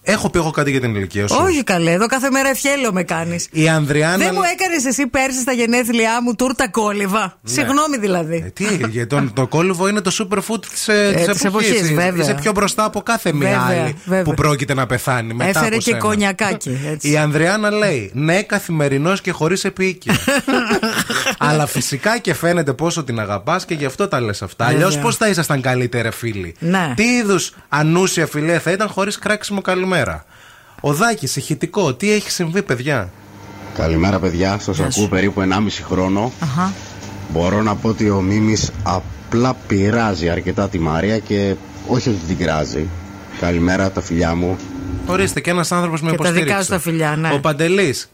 Έχω 0.02 0.30
πει 0.30 0.38
εγώ 0.40 0.52
κάτι 0.52 0.72
για 0.72 0.80
την 0.80 0.96
ηλικία 0.96 1.28
σου. 1.28 1.38
Όχι 1.44 1.64
καλέ, 1.64 1.92
εδώ 1.92 2.06
κάθε 2.06 2.30
μέρα 2.30 2.50
ευχέλαιο 2.50 2.94
με 2.94 3.04
κάνεις. 3.04 3.48
Η 3.52 3.70
Ανδριάννα. 3.70 4.18
Δεν 4.18 4.32
μου 4.34 4.42
έκανες 4.54 4.86
εσύ 4.86 5.08
πέρσι 5.08 5.40
στα 5.40 5.52
γενέθλιά 5.52 6.22
μου 6.24 6.36
τούρτα 6.36 6.70
κόλυβα. 6.70 7.40
Συγγνώμη 7.44 7.98
δηλαδή. 8.00 8.44
Ε, 8.46 8.50
Τι, 8.50 8.64
γιατί 8.76 9.06
το, 9.08 9.30
το 9.34 9.48
κόλυβο 9.48 9.88
είναι 9.88 10.02
το 10.02 10.12
superfood 10.20 10.62
της 10.72 10.88
ε, 10.88 11.14
της 11.16 11.26
της 11.28 11.44
εποχής, 11.44 11.70
εποχής. 11.70 11.94
βέβαια. 11.94 12.24
Είσαι 12.24 12.34
πιο 12.34 12.52
μπροστά 12.52 12.84
από 12.84 13.02
κάθε 13.02 13.34
μία 13.34 13.50
Βέβαια, 13.68 13.82
άλλη 13.84 13.96
βέβαια. 14.06 14.24
που 14.24 14.34
πρόκειται 14.34 14.74
να 14.74 14.86
πεθάνει. 14.86 15.34
Μετά 15.34 15.50
Έφερε 15.50 15.66
από 15.66 15.76
και 15.76 15.82
σένα. 15.82 15.98
κονιακάκι. 15.98 16.80
Έτσι. 16.92 17.12
Η 17.12 17.18
Ανδριάννα 17.18 17.70
λέει: 17.72 18.12
Ναι, 18.14 18.42
καθημερινός 18.42 19.22
και 19.22 19.32
χωρίς 19.32 19.66
επίοικια. 19.66 20.14
Αλλά 21.38 21.66
φυσικά 21.66 22.18
και 22.18 22.34
φαίνεται 22.34 22.74
πόσο 22.74 23.04
την 23.04 23.20
αγαπάς 23.20 23.66
και 23.66 23.74
γι' 23.74 23.86
αυτό 23.86 24.08
τα 24.08 24.22
λες 24.22 24.42
αυτά. 24.42 24.66
Βέβαια. 24.66 24.86
Αλλιώ 24.88 25.00
πώς 25.02 25.16
θα 25.16 25.28
ήσασταν 25.28 25.62
καλύτερα 25.62 26.12
φίλοι; 26.12 26.56
Ναι. 26.60 26.94
Τι 26.96 27.04
είδους 27.04 27.54
ανούσια 27.70 28.26
φιλία 28.28 28.60
θα 28.60 28.72
ήταν 28.72 28.88
χωρίς 28.88 29.20
κράξιμο 29.20 29.62
καλημέρα. 29.90 30.26
Ο 30.82 30.94
Δάκης, 30.94 31.36
ηχητικό, 31.36 31.94
τι 31.94 32.12
έχει 32.12 32.32
συμβεί, 32.32 32.64
παιδιά; 32.64 33.10
Καλημέρα 33.74 34.20
παιδιά, 34.20 34.60
σας 34.60 34.80
ακούω 34.80 35.08
περίπου 35.08 35.42
1,5 35.42 35.84
χρόνο. 35.84 36.32
Αχα. 36.40 36.74
Μπορώ 37.30 37.62
να 37.62 37.76
πω 37.76 37.88
ότι 37.90 38.10
ο 38.10 38.22
Μίμης 38.22 38.72
απλά 38.84 39.54
πειράζει 39.68 40.30
αρκετά 40.30 40.70
τη 40.70 40.80
Μαρία 40.80 41.18
και 41.20 41.56
όχι 41.88 42.10
ότι 42.10 42.18
την 42.28 42.38
κράζει. 42.38 42.88
Καλημέρα 43.40 43.92
τα 43.92 44.02
φιλιά 44.02 44.36
μου. 44.36 44.58
Ορίστε, 45.06 45.40
και 45.40 45.50
ένας 45.50 45.72
άνθρωπος 45.72 46.02
με 46.02 46.12
Και 46.12 46.18
τα 46.18 46.24
υποστήριξε. 46.24 46.54
δικά 46.54 46.64
σου 46.64 46.70
τα 46.70 46.80
φιλιά, 46.80 47.16
ναι. 47.16 47.34
Ο 47.34 47.40
Παντελής. 47.40 48.10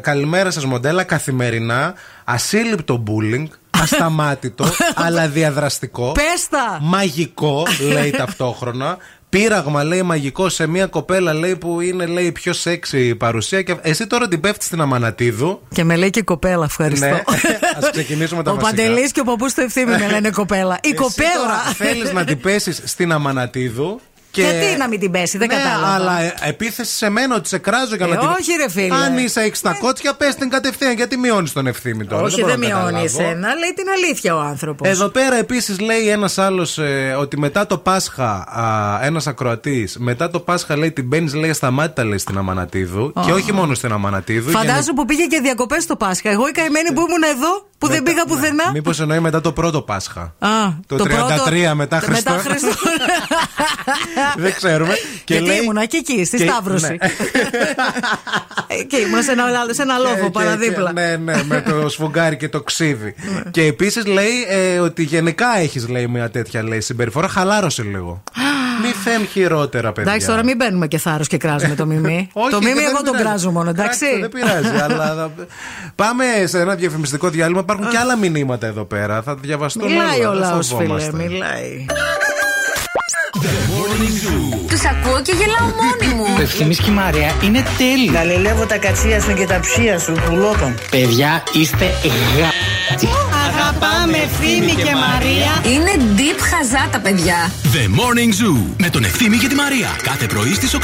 καλημέρα 0.00 0.50
σας, 0.50 0.64
μοντέλα. 0.64 1.02
Καθημερινά. 1.02 1.94
Ασύλληπτο 2.24 3.02
bullying. 3.06 3.46
Ασταμάτητο, 3.82 4.66
αλλά 4.94 5.28
διαδραστικό. 5.28 6.12
Πέστα! 6.12 6.78
Μαγικό, 6.82 7.62
λέει 7.92 8.10
ταυτόχρονα. 8.10 8.96
Πείραγμα, 9.38 9.84
λέει 9.84 10.02
μαγικό 10.02 10.48
σε 10.48 10.66
μια 10.66 10.86
κοπέλα, 10.86 11.34
λέει 11.34 11.56
που 11.56 11.80
είναι 11.80 12.06
λέει, 12.06 12.24
η 12.24 12.32
πιο 12.32 12.52
σεξι 12.52 13.14
παρουσία. 13.14 13.62
Και 13.62 13.76
εσύ 13.82 14.06
τώρα 14.06 14.28
την 14.28 14.40
πέφτεις 14.40 14.66
στην 14.66 14.80
Αμανατίδου. 14.80 15.60
Και 15.74 15.84
με 15.84 15.96
λέει 15.96 16.10
και 16.10 16.22
κοπέλα, 16.22 16.64
ευχαριστώ. 16.64 17.06
Ναι, 17.06 17.22
ας 17.78 17.90
ξεκινήσουμε 17.90 18.42
τα 18.42 18.50
Ο 18.50 18.54
βασικά. 18.54 18.76
Παντελής 18.76 19.12
και 19.12 19.20
ο 19.20 19.24
παππούς 19.24 19.54
του 19.54 19.60
ευθύμη 19.60 19.90
με 19.90 20.08
λένε 20.10 20.30
κοπέλα. 20.30 20.78
Η 20.82 20.94
κοπέλα! 20.94 21.58
Θέλεις 21.76 22.12
να 22.12 22.24
την 22.24 22.40
πέσεις 22.40 22.82
στην 22.84 23.12
Αμανατίδου. 23.12 24.00
Και... 24.36 24.42
Γιατί 24.42 24.76
να 24.78 24.88
μην 24.88 25.00
την 25.00 25.10
πέσει, 25.10 25.38
δεν 25.38 25.48
ναι, 25.48 25.54
κατάλαβα. 25.54 25.94
αλλά 25.94 26.20
ε, 26.20 26.34
επίθεση 26.42 26.96
σε 26.96 27.08
μένα 27.08 27.34
ότι 27.34 27.48
σε 27.48 27.58
κράζω 27.58 27.94
για 27.96 28.06
Ε, 28.06 28.08
να 28.08 28.16
την. 28.18 28.28
όχι, 28.28 28.52
ρε 28.56 28.70
φίλε. 28.70 28.94
Αν 28.94 29.18
είσαι 29.18 29.40
έχει 29.40 29.60
τα 29.62 29.76
κότσια, 29.80 30.14
πες 30.14 30.34
την 30.34 30.50
κατευθείαν. 30.50 30.92
Γιατί 30.94 31.16
μειώνεις 31.16 31.52
τον 31.52 31.66
ευθύνη 31.66 32.04
τώρα. 32.04 32.22
Όχι, 32.22 32.40
μπορώ 32.40 32.46
δεν 32.52 32.60
να 32.60 32.66
μειώνει 32.66 32.82
καταλάβω. 32.84 33.04
εσένα, 33.04 33.54
λέει 33.54 33.72
την 33.76 33.88
αλήθεια 33.94 34.36
ο 34.36 34.40
άνθρωπος. 34.40 34.88
Εδώ 34.88 35.08
πέρα 35.08 35.36
επίσης 35.36 35.80
λέει 35.80 36.08
ένας 36.08 36.38
άλλος 36.38 36.78
ότι 37.18 37.38
μετά 37.38 37.66
το 37.66 37.78
Πάσχα, 37.78 38.48
ένας 39.02 39.26
ακροατής, 39.26 39.96
μετά 39.98 40.30
το 40.30 40.40
Πάσχα 40.40 40.76
λέει 40.76 40.92
την 40.92 41.06
μπαίνει 41.06 41.30
λέει 41.32 41.52
σταμάτητα 41.52 42.04
λέει 42.04 42.18
στην 42.18 42.38
Αμανατίδου. 42.38 43.12
Ω. 43.14 43.20
Και 43.24 43.32
όχι 43.32 43.52
μόνο 43.52 43.74
στην 43.74 43.92
Αμανατίδου. 43.92 44.50
Φαντάζομαι 44.50 44.92
που 44.94 45.04
πήγε 45.04 45.24
και 45.26 45.40
διακοπές 45.40 45.86
το 45.86 45.96
Πάσχα. 45.96 46.30
Εγώ 46.30 46.48
η 46.48 46.50
καημένη 46.50 46.92
που 46.92 47.00
ήμουν 47.00 47.22
εδώ, 47.36 47.66
που 47.78 47.86
δεν 47.88 48.02
πήγα 48.02 48.24
πουθενά. 48.24 48.70
Μήπως 48.72 49.00
εννοεί 49.00 49.20
μετά 49.20 49.40
το 49.40 49.52
πρώτο 49.52 49.82
Πάσχα. 49.82 50.20
Α, 50.38 50.48
Το 50.86 50.96
33 50.96 51.72
μετά 51.74 52.00
Χριστό. 52.00 52.30
Μετά 52.32 52.42
Χριστό. 52.48 52.68
δεν 54.36 54.54
ξέρουμε. 54.54 54.94
Και 55.24 55.34
Γιατί 55.34 55.46
λέει- 55.50 55.60
ήμουνα 55.62 55.84
και 55.84 55.96
εκεί, 55.96 56.24
στη 56.24 56.36
και- 56.36 56.48
Σταύρωση. 56.48 56.86
ναι. 56.86 56.96
Ε, 58.66 58.82
Και 58.82 58.96
ήμουν 58.96 59.22
σε 59.22 59.32
ένα, 59.32 59.44
άλλο- 59.44 59.74
σε 59.74 59.82
ένα 59.82 59.98
λόφο 59.98 60.24
Και- 60.24 60.30
παραδίπλα. 60.30 60.92
και- 60.92 61.00
Ναι, 61.00 61.16
ναι, 61.16 61.42
με 61.44 61.60
το 61.68 61.88
σφουγγάρι 61.88 62.36
και 62.36 62.48
το 62.48 62.62
ξύδι. 62.62 63.14
και 63.50 63.62
επίσης 63.62 64.06
λέει 64.06 64.44
ε, 64.48 64.78
ότι 64.78 65.02
γενικά 65.02 65.58
έχεις 65.58 65.88
λέει 65.88 66.06
μια 66.06 66.30
τέτοια 66.30 66.62
λέει, 66.62 66.80
συμπεριφορά. 66.80 67.28
Χαλάρωσε 67.28 67.82
λίγο. 67.82 68.22
Μη 68.82 68.92
φέρνει 69.04 69.26
χειρότερα, 69.26 69.92
παιδιά. 69.92 70.10
Εντάξει, 70.10 70.26
τώρα 70.28 70.44
μην 70.44 70.56
μπαίνουμε 70.56 70.86
και 70.86 70.98
θάρρος 70.98 71.26
και 71.28 71.36
κράζουμε 71.36 71.74
το 71.74 71.86
μιμί. 71.86 72.28
Όχι, 72.32 72.50
το 72.50 72.58
μιμί 72.58 72.72
δεν 72.72 72.82
εγώ 72.84 72.92
τον 72.92 73.02
πειράζει. 73.04 73.22
κράζω 73.24 73.50
μόνο, 73.50 73.70
εντάξει. 73.70 73.98
Κράξτε, 73.98 74.20
Δεν 74.20 74.28
πειράζει, 74.28 74.82
αλλά. 74.82 75.14
θα- 75.14 75.30
Πάμε 75.94 76.24
σε 76.44 76.60
ένα 76.60 76.74
διαφημιστικό 76.74 77.28
διάλειμμα. 77.28 77.60
Υπάρχουν 77.60 77.88
και 77.88 77.96
άλλα 77.98 78.16
μηνύματα 78.16 78.66
εδώ 78.66 78.84
πέρα. 78.84 79.22
Θα 79.22 79.34
διαβαστούν 79.34 79.90
Μιλάει 79.90 80.20
όλα, 80.20 80.28
ο 80.30 80.32
δεν 80.32 80.40
λαός, 80.50 80.66
φίλε, 80.66 80.78
φοβόμαστε. 80.78 81.12
μιλάει. 81.16 81.86
Τους 84.86 84.96
ακούω 84.96 85.22
και 85.22 85.32
γελάω 85.32 85.68
μόνη 85.80 86.14
μου. 86.14 86.24
Ο 86.38 86.40
Ευθύμης 86.40 86.78
και 86.78 86.90
η 86.90 86.92
Μαρία 86.92 87.34
είναι 87.44 87.62
τέλειοι. 87.78 88.10
Γαλιλεύω 88.12 88.66
τα 88.66 88.78
κατσία 88.78 89.20
σου 89.20 89.34
και 89.34 89.46
τα 89.46 89.60
ψία 89.60 89.98
σου, 89.98 90.12
πουλόπαν. 90.26 90.78
Παιδιά, 90.90 91.42
είστε 91.52 91.84
γα... 92.38 92.48
Αγαπάμε 93.46 94.16
Ευθύμη 94.16 94.72
και 94.72 94.94
Μαρία. 94.94 95.74
Είναι 95.74 95.90
deep 96.16 96.40
χαζά 96.50 96.88
τα 96.90 97.00
παιδιά. 97.00 97.50
The 97.62 97.84
Morning 97.98 98.32
Zoo 98.42 98.58
με 98.78 98.90
τον 98.90 99.04
Ευθύμη 99.04 99.36
και 99.36 99.48
τη 99.48 99.54
Μαρία. 99.54 99.88
Κάθε 100.02 100.26
πρωί 100.26 100.54
στις 100.54 100.76
8. 100.76 100.80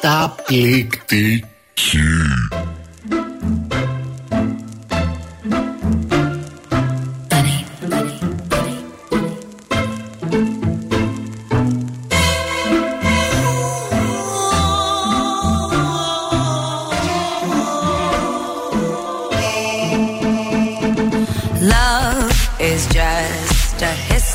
Καταπληκτική. 0.00 1.44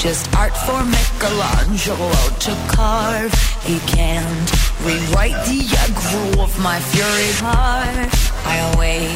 just 0.00 0.34
art 0.34 0.56
for 0.56 0.82
Michelangelo 0.82 2.10
to 2.40 2.52
carve. 2.72 3.34
He 3.62 3.78
can't 3.80 4.50
rewrite 4.80 5.36
the 5.44 5.60
aggro 5.76 6.42
of 6.42 6.58
my 6.58 6.80
fury 6.80 7.32
heart. 7.44 8.08
I 8.48 8.56
wait 8.80 9.12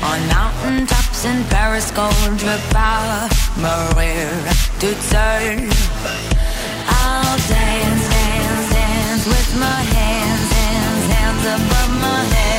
on 0.00 0.18
mountain 0.30 0.86
tops 0.86 1.24
in 1.24 1.42
Paris, 1.50 1.90
gold 1.90 2.14
drip 2.38 2.62
Maria 3.58 4.30
to 4.78 4.90
turn. 5.10 5.74
I'll 6.86 7.38
dance, 7.50 8.04
dance, 8.14 8.70
dance 8.70 9.24
with 9.26 9.50
my 9.58 9.80
hands, 9.98 10.52
hands, 10.54 11.04
hands 11.18 11.44
above 11.58 11.92
my 11.98 12.22
head, 12.36 12.57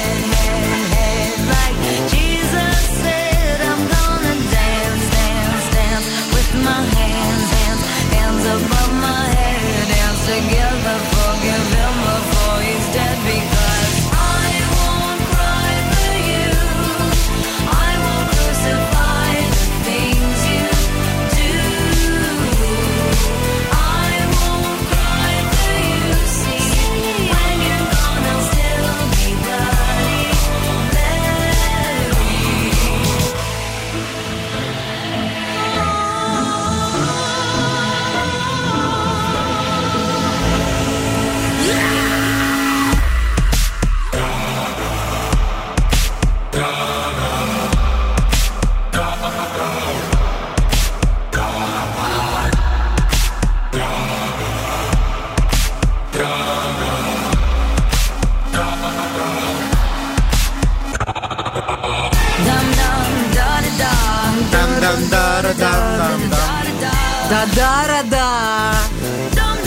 Τα 67.29 67.45
ντάρα 67.55 68.03
ντα. 68.09 68.27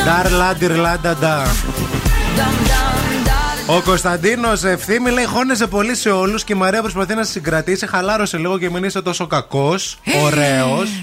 Ντάρλα, 0.04 0.54
τυρλά, 0.54 0.98
νταντά. 0.98 1.42
Ο 3.66 3.80
Κωνσταντίνος 3.80 4.64
ευθύμη 4.64 5.10
λέει: 5.10 5.24
Χώνεσαι 5.24 5.66
πολύ 5.66 5.94
σε 5.94 6.10
όλους 6.10 6.44
και 6.44 6.52
η 6.52 6.56
Μαρία 6.56 6.80
προσπαθεί 6.80 7.14
να 7.14 7.24
σε 7.24 7.30
συγκρατήσει. 7.30 7.86
Χαλάρωσε 7.86 8.36
λίγο 8.36 8.58
και 8.58 8.70
μην 8.70 8.84
είσαι 8.84 9.02
τόσο 9.02 9.26
κακός. 9.26 9.98
Ωραίος. 10.24 11.02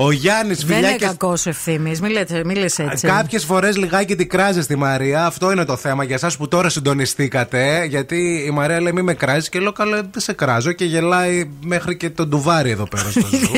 Ο 0.00 0.10
Γιάννη 0.12 0.54
Δεν 0.54 0.66
φιλιά 0.66 0.88
είναι 0.88 0.96
και. 0.98 1.04
κακός 1.04 1.46
ευθύνη. 1.46 1.98
Μην 2.02 2.10
λέτε- 2.10 2.44
μην 2.44 2.56
λες 2.56 2.78
έτσι. 2.78 3.06
Κάποιες 3.06 3.44
φορές 3.44 3.76
λιγάκι 3.76 4.16
την 4.16 4.28
κράζει 4.28 4.66
τη 4.66 4.76
Μαρία. 4.76 5.26
Αυτό 5.26 5.52
είναι 5.52 5.64
το 5.64 5.76
θέμα 5.76 6.04
για 6.04 6.14
εσάς 6.14 6.36
που 6.36 6.48
τώρα 6.48 6.68
συντονιστήκατε. 6.68 7.84
Γιατί 7.88 8.44
η 8.46 8.50
Μαρία 8.50 8.80
λέει: 8.80 8.92
Μη 8.92 9.02
με 9.02 9.14
κράζεις. 9.14 9.48
Και 9.48 9.58
λέω: 9.58 9.72
Καλά, 9.72 9.96
δεν 9.96 10.10
σε 10.16 10.32
κράζω. 10.32 10.72
Και 10.72 10.84
γελάει 10.84 11.50
μέχρι 11.64 11.96
και 11.96 12.10
τον 12.10 12.28
ντουβάρι 12.28 12.70
εδώ 12.70 12.88
πέρα 12.88 13.10
στο 13.10 13.20
ζου. 13.20 13.26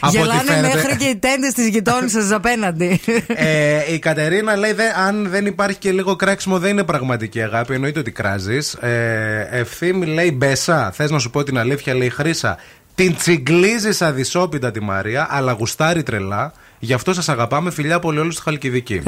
Από 0.00 0.06
ό,τι 0.06 0.16
Γελάνε 0.18 0.42
φαίνεται. 0.44 0.74
μέχρι 0.74 0.96
και 0.96 1.04
οι 1.04 1.16
τέντες 1.16 1.52
της 1.52 1.68
γειτόνισσας 1.68 2.30
απέναντι. 2.30 3.00
Ε, 3.28 3.92
η 3.92 3.98
Κατερίνα 3.98 4.56
λέει: 4.56 4.72
δε, 4.72 4.84
Αν 5.06 5.28
δεν 5.30 5.46
υπάρχει 5.46 5.78
και 5.78 5.92
λίγο 5.92 6.16
κράξιμο, 6.16 6.58
δεν 6.58 6.70
είναι 6.70 6.84
πραγματική 6.84 7.42
αγάπη. 7.42 7.74
Εννοείται 7.74 7.98
ότι 7.98 8.10
κράζεις. 8.10 8.72
Ε, 8.74 9.48
Ευθύμη 9.50 10.06
λέει: 10.06 10.32
Μπέσα, 10.36 10.90
θες 10.94 11.10
να 11.10 11.18
σου 11.18 11.30
πω 11.30 11.42
την 11.42 11.58
αλήθεια, 11.58 11.94
λέει 11.94 12.10
Χρύσα. 12.10 12.56
Την 12.96 13.16
τσιγκλίζει 13.16 14.04
αδυσώπητα 14.04 14.70
τη 14.70 14.80
Μαρία, 14.82 15.26
αλλά 15.30 15.52
γουστάρει 15.52 16.02
τρελά. 16.02 16.52
Γι' 16.78 16.92
αυτό 16.92 17.14
σας 17.14 17.28
αγαπάμε, 17.28 17.70
φιλιά 17.70 17.98
πολύ 17.98 18.18
όλους 18.18 18.34
στη 18.34 18.42
Χαλκιδική. 18.42 19.02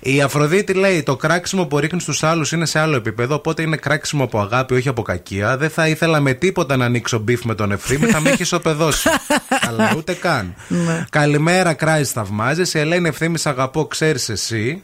Η 0.00 0.20
Αφροδίτη 0.20 0.72
λέει: 0.72 1.02
Το 1.02 1.16
κράξιμο 1.16 1.66
που 1.66 1.78
ρίχνει 1.78 2.00
στους 2.00 2.22
άλλους 2.22 2.52
είναι 2.52 2.66
σε 2.66 2.78
άλλο 2.78 2.96
επίπεδο, 2.96 3.34
οπότε 3.34 3.62
είναι 3.62 3.76
κράξιμο 3.76 4.24
από 4.24 4.40
αγάπη, 4.40 4.74
όχι 4.74 4.88
από 4.88 5.02
κακία. 5.02 5.56
Δεν 5.56 5.70
θα 5.70 5.88
ήθελα 5.88 6.20
με 6.20 6.32
τίποτα 6.32 6.76
να 6.76 6.84
ανοίξω 6.84 7.18
beef 7.18 7.44
με 7.44 7.54
τον 7.54 7.72
Ευθύμη, 7.72 8.06
θα 8.06 8.20
με 8.20 8.30
έχει 8.30 8.42
ισοπεδώσει. 8.42 9.08
Αλλά 9.68 9.94
ούτε 9.96 10.12
καν. 10.12 10.54
Ναι. 10.68 11.04
Καλημέρα, 11.10 11.74
Κράις, 11.74 12.10
θαυμάζει. 12.10 12.62
Η 12.78 12.78
Ελένη 12.78 13.08
ευθύμη, 13.08 13.38
σ' 13.38 13.46
αγαπώ, 13.46 13.86
ξέρεις 13.86 14.28
εσύ. 14.28 14.82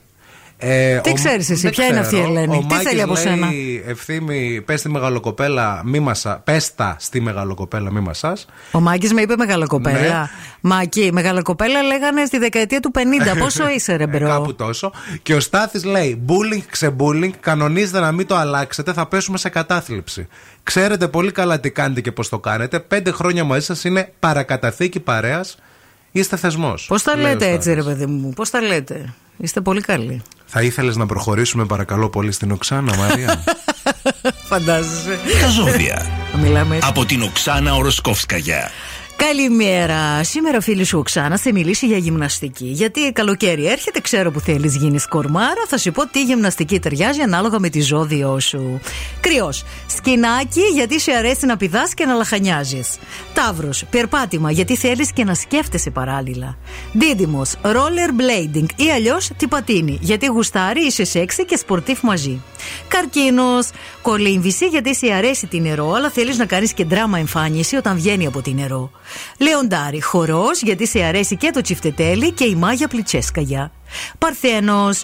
Ε, 0.62 0.98
Τι 1.00 1.10
ο- 1.10 1.14
ξέρεις 1.14 1.50
εσύ, 1.50 1.60
δεν 1.62 1.70
ποια 1.70 1.86
είναι 1.86 1.98
αυτή 1.98 2.14
η 2.16 2.18
ξέρω. 2.18 2.32
Ελένη, 2.32 2.56
Ο 2.56 2.58
τι 2.60 2.66
Μάκης 2.66 2.88
θέλει 2.88 3.02
από 3.02 3.12
λέει, 3.12 3.22
σένα; 3.22 3.48
Ευθύμη, 3.86 4.62
πες 4.66 4.80
στη 4.80 4.88
μεγαλοκοπέλα, 4.88 5.82
μη 5.84 6.00
μασα, 6.00 6.40
πες 6.44 6.74
τα 6.74 6.96
στη 6.98 7.20
μεγαλοκοπέλα, 7.20 7.92
μη 7.92 8.00
μασάς. 8.00 8.46
Ο 8.72 8.80
Μάκης 8.80 9.12
με 9.12 9.20
είπε 9.20 9.36
μεγαλοκοπέλα. 9.36 9.98
Ναι. 10.00 10.28
Μάκη, 10.60 11.10
μεγαλοκοπέλα 11.12 11.82
λέγανε 11.82 12.24
στη 12.24 12.38
δεκαετία 12.38 12.80
του 12.80 12.90
50. 12.94 13.36
Πόσο 13.38 13.68
είσαι, 13.76 13.96
ρε 13.96 14.02
Ε, 14.02 14.06
μπρο; 14.06 14.28
κάπου 14.28 14.54
τόσο. 14.54 14.92
Και 15.22 15.34
ο 15.34 15.40
Στάθης 15.40 15.84
λέει: 15.84 16.24
Bullying 16.28 16.62
ξεμπούλινγκ, 16.70 17.32
κανονίζετε 17.40 18.00
να 18.00 18.12
μην 18.12 18.26
το 18.26 18.36
αλλάξετε, 18.36 18.92
θα 18.92 19.06
πέσουμε 19.06 19.38
σε 19.38 19.48
κατάθλιψη. 19.48 20.26
Ξέρετε 20.62 21.08
πολύ 21.08 21.32
καλά 21.32 21.60
τι 21.60 21.70
κάνετε 21.70 22.00
και 22.00 22.12
πώς 22.12 22.28
το 22.28 22.38
κάνετε. 22.38 22.80
Πέντε 22.80 23.10
χρόνια 23.10 23.44
μαζί 23.44 23.64
σας 23.64 23.84
είναι 23.84 24.12
παρακαταθήκη 24.18 25.00
παρέας. 25.00 25.56
Είστε 26.12 26.36
θεσμός. 26.36 26.86
Πώς 26.88 27.02
τα 27.02 27.16
λέτε 27.16 27.48
έτσι, 27.50 27.72
ρε 27.74 27.82
παιδί 27.82 28.06
μου, 28.06 28.30
πώς 28.30 28.50
τα 28.50 28.60
λέτε; 28.60 29.14
Είστε 29.36 29.60
πολύ 29.60 29.80
καλοί. 29.80 30.22
Θα 30.52 30.62
ήθελες 30.62 30.96
να 30.96 31.06
προχωρήσουμε, 31.06 31.64
παρακαλώ 31.64 32.08
πολύ, 32.08 32.32
στην 32.32 32.50
Οξάνα, 32.50 32.96
Μαρία; 32.96 33.44
Φαντάζεσαι. 34.48 35.18
Τα 35.40 35.48
ζώδια. 35.48 36.06
Μιλάμε 36.42 36.76
έτσι. 36.76 36.88
Από 36.88 37.04
την 37.04 37.22
Οξάνα 37.22 37.74
Οροσκόφσκαγια. 37.74 38.70
Καλημέρα. 39.26 40.24
Σήμερα, 40.24 40.60
φίλη 40.60 40.84
σου 40.84 40.98
Οξάνα, 40.98 41.36
θα 41.38 41.52
μιλήσει 41.52 41.86
για 41.86 41.96
γυμναστική. 41.96 42.64
Γιατί 42.64 43.12
καλοκαίρι 43.12 43.66
έρχεται, 43.66 44.00
ξέρω 44.00 44.30
που 44.30 44.40
θέλεις 44.40 44.76
γίνεις 44.76 45.06
κορμάρα. 45.06 45.64
Θα 45.68 45.78
σου 45.78 45.92
πω 45.92 46.06
τι 46.06 46.22
γυμναστική 46.22 46.78
ταιριάζει 46.78 47.20
ανάλογα 47.20 47.58
με 47.58 47.68
τη 47.68 47.80
ζώδιο 47.80 48.40
σου. 48.40 48.80
Κριός. 49.20 49.64
Σχοινάκι, 49.86 50.60
γιατί 50.60 51.00
σε 51.00 51.12
αρέσει 51.12 51.46
να 51.46 51.56
πηδάς 51.56 51.94
και 51.94 52.04
να 52.04 52.14
λαχανιάζεις. 52.14 52.98
Ταύρος. 53.34 53.84
Περπάτημα, 53.90 54.50
γιατί 54.50 54.76
θέλεις 54.76 55.12
και 55.12 55.24
να 55.24 55.34
σκέφτεσαι 55.34 55.90
παράλληλα. 55.90 56.56
Δίδυμος. 56.92 57.54
Roller 57.62 58.10
blading 58.20 58.66
ή 58.76 58.90
αλλιώς 58.94 59.30
τι 59.36 59.46
πατίνι, 59.46 59.98
γιατί 60.00 60.26
γουστάρει, 60.26 60.86
είσαι 60.86 61.04
σεξι 61.04 61.44
και 61.44 61.56
σπορτίφ 61.56 62.02
μαζί. 62.02 62.42
Καρκίνος. 62.88 63.68
Κολύμβηση, 64.02 64.66
γιατί 64.66 64.94
σε 64.94 65.12
αρέσει 65.12 65.46
τη 65.46 65.60
νερό, 65.60 65.92
αλλά 65.92 66.10
θέλεις 66.10 66.38
να 66.38 66.46
κάνεις 66.46 66.72
και 66.72 66.84
δράμα 66.84 67.18
εμφάνιση 67.18 67.76
όταν 67.76 67.96
βγαίνει 67.96 68.26
από 68.26 68.42
τη 68.42 68.54
νερό. 68.54 68.90
Λεοντάρι, 69.38 70.02
χορός, 70.02 70.62
γιατί 70.62 70.86
σε 70.86 71.02
αρέσει 71.02 71.36
και 71.36 71.50
το 71.50 71.60
τσιφτετέλι 71.60 72.32
και 72.32 72.44
η 72.44 72.54
Μάγια 72.54 72.88
Πλισέτσκαγια. 72.88 73.72
Παρθένος, 74.18 75.02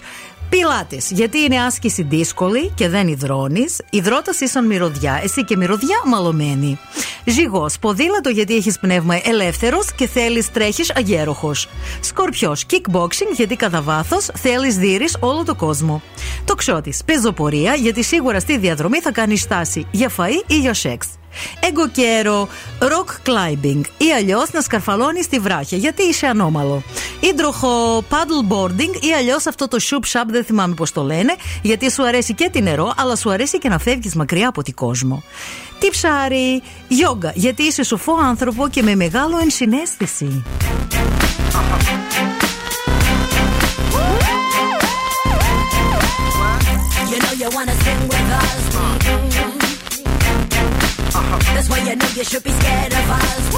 Πιλάτες, 0.49 1.11
γιατί 1.11 1.39
είναι 1.39 1.61
άσκηση 1.61 2.03
δύσκολη 2.03 2.71
και 2.75 2.89
δεν 2.89 3.07
υδρώνεις. 3.07 3.81
Υδρότας 3.89 4.39
ίσον 4.39 4.65
μυρωδιά, 4.65 5.19
εσύ 5.23 5.43
και 5.43 5.57
μυρωδιά 5.57 6.01
μαλωμένη. 6.05 6.79
Ζυγός, 7.25 7.79
ποδήλατο 7.79 8.29
γιατί 8.29 8.55
έχεις 8.55 8.79
πνεύμα 8.79 9.19
ελεύθερος 9.23 9.93
και 9.95 10.07
θέλεις 10.07 10.51
τρέχεις 10.51 10.91
αγέροχος. 10.95 11.67
Σκορπιός, 11.99 12.65
kickboxing 12.69 13.31
γιατί 13.35 13.55
κατά 13.55 13.81
βάθος 13.81 14.29
θέλεις 14.33 14.77
δίρεις 14.77 15.17
όλο 15.19 15.43
το 15.43 15.55
κόσμο. 15.55 16.01
Τοξότης, 16.45 17.01
πεζοπορία 17.05 17.73
γιατί 17.73 18.03
σίγουρα 18.03 18.39
στη 18.39 18.57
διαδρομή 18.57 18.99
θα 18.99 19.11
κάνεις 19.11 19.41
στάση 19.41 19.87
για 19.91 20.11
φαΐ 20.17 20.43
ή 20.47 20.59
για 20.59 20.73
σεξ. 20.73 21.07
Εγκοκέρο, 21.59 22.47
rock 22.79 23.29
climbing 23.29 23.81
ή 23.97 24.11
αλλιώς 24.17 24.51
να 24.51 24.61
σκαρφαλώνεις 24.61 25.25
στη 25.25 25.39
βράχια 25.39 25.77
γιατί 25.77 26.03
είσαι 26.03 26.27
ανώμαλο. 26.27 26.83
Ήντροχο, 27.19 28.03
paddle 28.09 28.53
boarding 28.53 29.03
ή 29.03 29.13
αλλιώς 29.17 29.45
αυτό 29.47 29.67
το 29.67 29.77
shoop 29.81 30.19
shop 30.19 30.25
δεν 30.27 30.43
θυμάμαι 30.43 30.73
πώς 30.73 30.91
το 30.91 31.03
λένε 31.03 31.35
γιατί 31.61 31.91
σου 31.91 32.05
αρέσει 32.05 32.33
και 32.33 32.49
τη 32.51 32.61
νερό 32.61 32.93
αλλά 32.97 33.15
σου 33.15 33.31
αρέσει 33.31 33.57
και 33.57 33.69
να 33.69 33.79
φεύγεις 33.79 34.15
μακριά 34.15 34.47
από 34.47 34.63
την 34.63 34.73
κόσμο. 34.73 35.23
Τι 35.79 35.89
ψάρι, 35.89 36.61
yoga 36.89 37.31
γιατί 37.33 37.63
είσαι 37.63 37.83
σοφό 37.83 38.13
άνθρωπο 38.23 38.67
και 38.67 38.81
με 38.81 38.95
μεγάλο 38.95 39.37
ενσυναίσθηση. 39.41 40.43
You 47.11 47.19
know 47.23 47.33
you 47.41 47.49
wanna 47.57 47.75
sing 47.83 48.01
with 48.11 48.29
us. 48.41 49.36
That's 51.57 51.69
why 51.69 51.79
you 51.79 51.95
know 51.95 52.05
you 52.13 52.23
should 52.23 52.43
be 52.43 52.51
scared 52.51 52.93
of 52.93 53.09
us. 53.09 53.49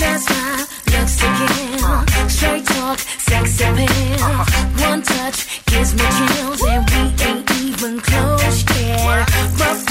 That's 0.00 0.24
why 0.30 0.64
looks 0.96 1.16
to 1.20 1.28
kill. 1.52 2.28
Straight 2.30 2.64
talk, 2.64 2.98
sex 2.98 3.60
appeal. 3.60 4.30
One 4.88 5.02
touch 5.02 5.62
gives 5.66 5.92
me 5.92 6.06
chills, 6.16 6.62
and 6.62 6.88
we 6.88 7.00
ain't 7.22 7.50
even 7.50 8.00
close 8.00 8.64
yet. 8.80 9.28
Rough 9.60 9.83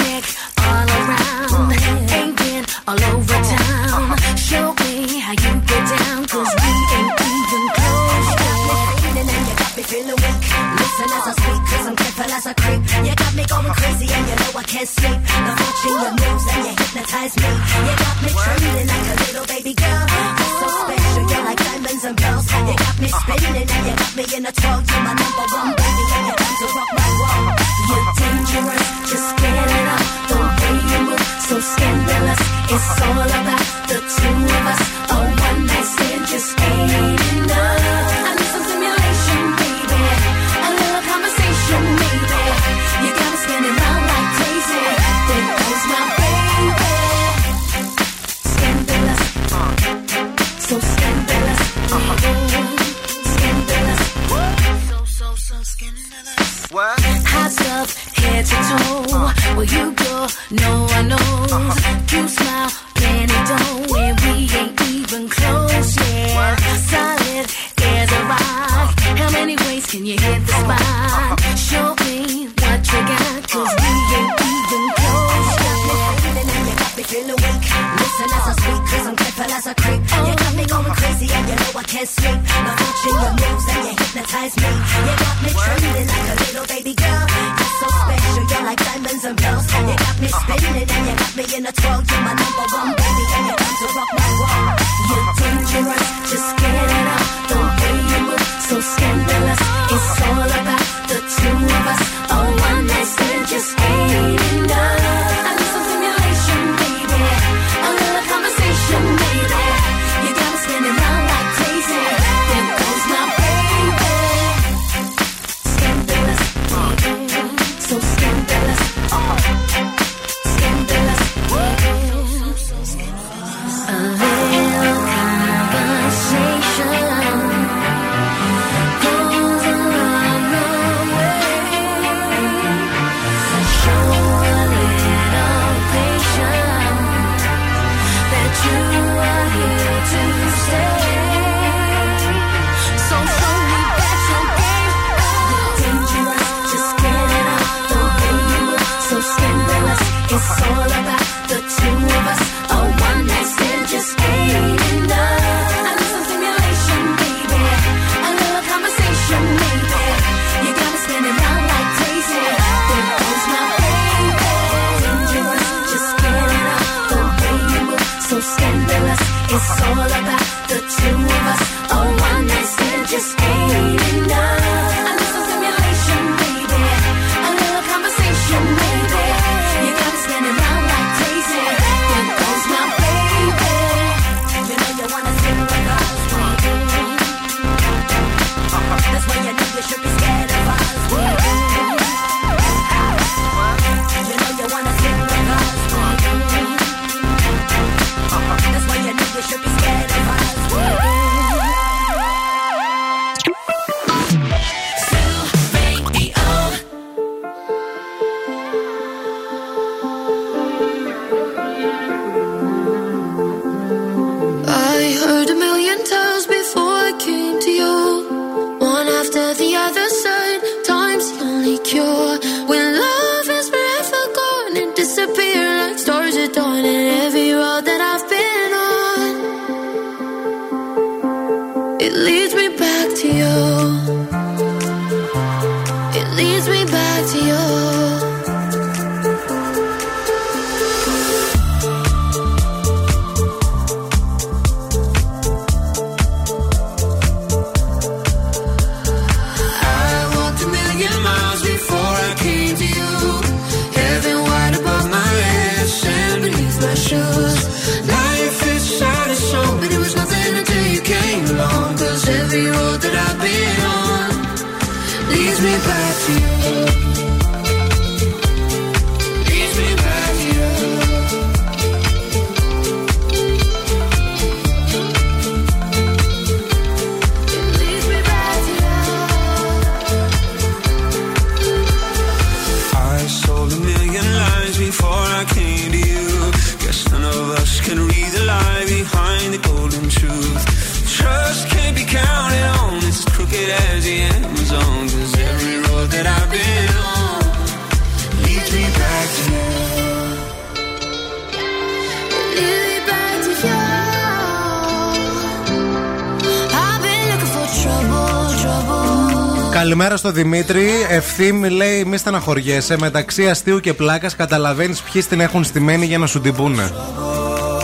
Καλημέρα 309.70 310.16
στο 310.16 310.30
Δημήτρη. 310.30 310.88
Ευθύμη 311.08 311.58
μιλάει: 311.58 312.04
Μη 312.04 312.16
στεναχωριέσαι. 312.16 312.96
Μεταξύ 312.98 313.48
αστείου 313.48 313.80
και 313.80 313.94
πλάκας, 313.94 314.36
καταλαβαίνεις 314.36 315.00
ποιοι 315.00 315.22
την 315.22 315.40
έχουν 315.40 315.64
στημένη 315.64 316.06
για 316.06 316.18
να 316.18 316.26
σου 316.26 316.40
την 316.40 316.54
πούνε. 316.54 316.92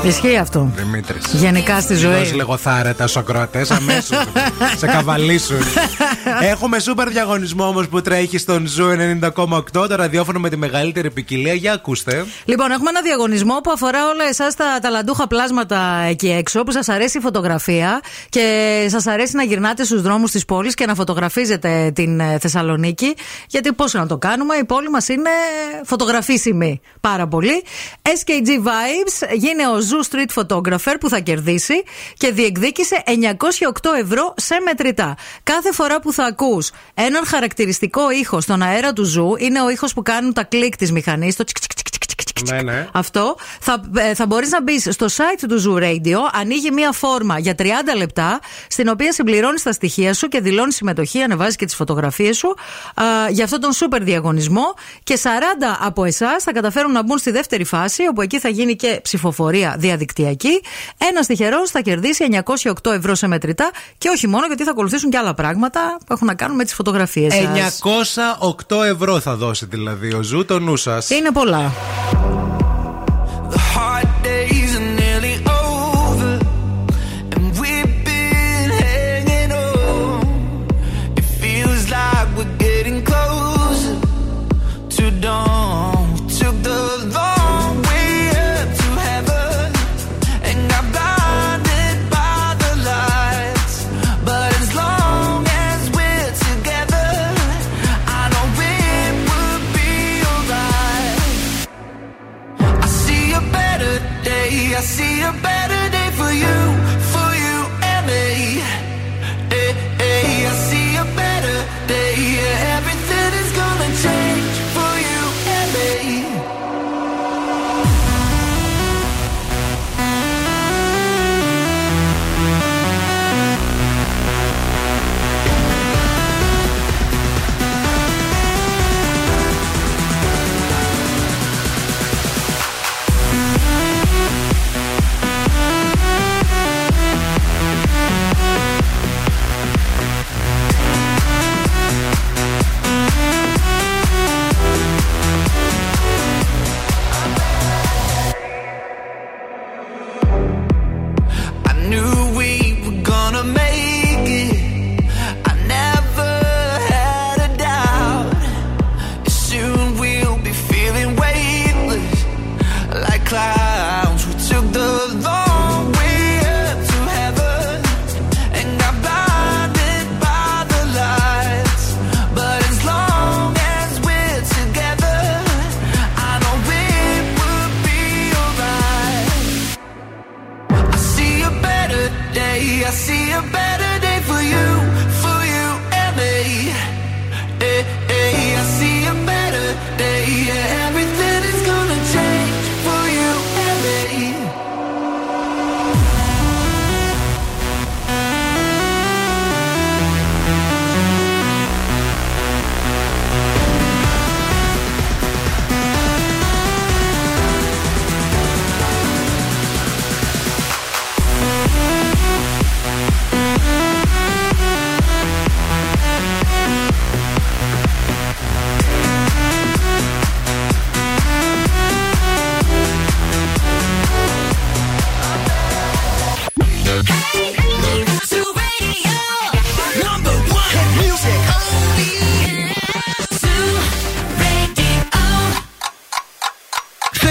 Ισχύει 0.04 0.36
αυτό. 0.36 0.70
Δημήτρης. 0.76 1.24
Γενικά 1.32 1.80
στη 1.80 1.94
ζωή. 1.94 2.14
Δώσεις 2.14 2.34
λίγο 2.34 2.56
θάρρητα 2.56 3.06
στους 3.06 3.16
ακροατές 3.16 3.70
αμέσως. 3.70 4.18
σε 4.78 4.86
καβαλήσουν. 4.86 5.56
Έχουμε 6.40 6.78
σούπερ 6.78 7.08
διαγωνισμό 7.08 7.66
όμως 7.66 7.88
που 7.88 8.00
τρέχει 8.00 8.38
στον 8.38 8.66
Zoo 8.66 8.84
90,8 9.36 9.58
το 9.72 9.86
ραδιόφωνο 9.90 10.38
με 10.38 10.48
τη 10.48 10.56
μεγαλύτερη 10.56 11.10
ποικιλία. 11.10 11.54
Για 11.54 11.72
ακούστε. 11.72 12.24
Λοιπόν, 12.44 12.70
έχουμε 12.70 12.90
ένα 12.90 13.02
διαγωνισμό 13.02 13.54
που 13.62 13.70
αφορά 13.70 14.08
όλα 14.08 14.24
εσάς 14.28 14.54
τα 14.54 14.78
ταλαντούχα 14.82 15.26
πλάσματα 15.26 15.78
εκεί 16.08 16.30
έξω, 16.30 16.62
που 16.62 16.72
σας 16.72 16.88
αρέσει 16.88 17.18
η 17.18 17.20
φωτογραφία 17.20 18.00
και 18.28 18.86
σας 18.90 19.06
αρέσει 19.06 19.36
να 19.36 19.42
γυρνάτε 19.42 19.84
στους 19.84 20.02
δρόμους 20.02 20.30
της 20.30 20.44
πόλης 20.44 20.74
και 20.74 20.86
να 20.86 20.94
φωτογραφίζετε 20.94 21.92
την 21.94 22.20
ε, 22.20 22.38
Θεσσαλονίκη. 22.40 23.14
Γιατί 23.48 23.72
πώς 23.72 23.92
να 23.92 24.06
το 24.06 24.18
κάνουμε, 24.18 24.54
η 24.54 24.64
πόλη 24.64 24.90
μας 24.90 25.08
είναι 25.08 25.30
φωτογραφίσιμη 25.84 26.80
πάρα 27.00 27.26
πολύ. 27.26 27.62
SKG 28.02 28.48
Vibes 28.48 29.36
γίνει 29.36 29.64
ο 29.64 29.80
Zoo 29.90 30.14
Street 30.14 30.42
Photographer 30.42 30.94
που 31.00 31.08
θα 31.08 31.18
κερδίσει 31.18 31.82
και 32.14 32.32
διεκδίκησε 32.32 33.02
908 33.06 33.90
ευρώ 34.00 34.34
σε 34.36 34.60
μετρητά. 34.64 35.16
Κάθε 35.42 35.72
φορά 35.72 36.00
που 36.00 36.12
θα 36.12 36.24
ακούς 36.24 36.70
έναν 36.94 37.26
χαρακτηριστικό 37.26 38.10
ήχο 38.10 38.40
στον 38.40 38.62
αέρα 38.62 38.92
του 38.92 39.06
Zoo, 39.06 39.40
είναι 39.40 39.62
ο 39.62 39.70
ήχος 39.70 39.92
που 39.92 40.02
κάνουν 40.02 40.32
τα 40.32 40.44
κλικ 40.44 40.76
της 40.76 40.92
μηχανής, 40.92 41.36
το 41.36 41.44
τσικ, 41.44 41.58
τσικ, 42.32 42.46
τσικ, 42.46 42.46
τσικ, 42.46 42.54
τσικ, 42.54 42.62
τσικ. 42.62 42.64
Ναι, 42.64 42.72
ναι. 42.72 42.88
Αυτό 42.92 43.36
θα, 43.60 43.82
ε, 43.96 44.14
θα 44.14 44.26
μπορείς 44.26 44.50
να 44.50 44.62
μπεις 44.62 44.88
στο 44.90 45.06
site 45.06 45.44
του 45.48 45.62
Zoo 45.64 45.82
Radio, 45.82 46.18
ανοίγει 46.32 46.70
μία 46.70 46.92
φόρμα 46.92 47.38
για 47.38 47.54
30 47.58 47.64
λεπτά, 47.96 48.40
στην 48.68 48.88
οποία 48.88 49.12
συμπληρώνεις 49.12 49.62
τα 49.62 49.72
στοιχεία 49.72 50.14
σου 50.14 50.28
και 50.28 50.40
δηλώνεις 50.40 50.74
συμμετοχή, 50.74 51.22
ανεβάζεις 51.22 51.56
και 51.56 51.64
τις 51.64 51.74
φωτογραφίες 51.74 52.36
σου 52.36 52.48
α, 52.94 53.04
για 53.30 53.44
αυτόν 53.44 53.60
τον 53.60 53.72
σούπερ 53.72 54.02
διαγωνισμό. 54.02 54.74
Και 55.02 55.18
40 55.22 55.26
από 55.80 56.04
εσάς 56.04 56.42
θα 56.42 56.52
καταφέρουν 56.52 56.92
να 56.92 57.02
μπουν 57.02 57.18
στη 57.18 57.30
δεύτερη 57.30 57.64
φάση, 57.64 58.06
όπου 58.06 58.22
εκεί 58.22 58.38
θα 58.38 58.48
γίνει 58.48 58.76
και 58.76 59.00
ψηφοφορία 59.02 59.74
διαδικτυακή. 59.78 60.60
Ένας 60.98 61.26
τυχερός 61.26 61.70
θα 61.70 61.80
κερδίσει 61.80 62.24
908 62.44 62.92
ευρώ 62.92 63.14
σε 63.14 63.26
μετρητά 63.26 63.70
και 63.98 64.08
όχι 64.08 64.26
μόνο, 64.26 64.46
γιατί 64.46 64.64
θα 64.64 64.70
ακολουθήσουν 64.70 65.10
και 65.10 65.18
άλλα 65.18 65.34
πράγματα 65.34 65.98
που 66.06 66.12
έχουν 66.12 66.26
να 66.26 66.34
κάνουν 66.34 66.56
με 66.56 66.64
τις 66.64 66.74
φωτογραφίες 66.74 67.34
σας. 67.34 67.80
908 68.68 68.84
ευρώ 68.84 69.20
θα 69.20 69.36
δώσει 69.36 69.66
δηλαδή 69.66 70.14
ο 70.14 70.22
Zoo, 70.22 70.44
το 70.44 70.58
νου 70.58 70.76
σας. 70.76 71.10
Είναι 71.10 71.30
πολλά. 71.30 71.72
Bye. 72.20 72.59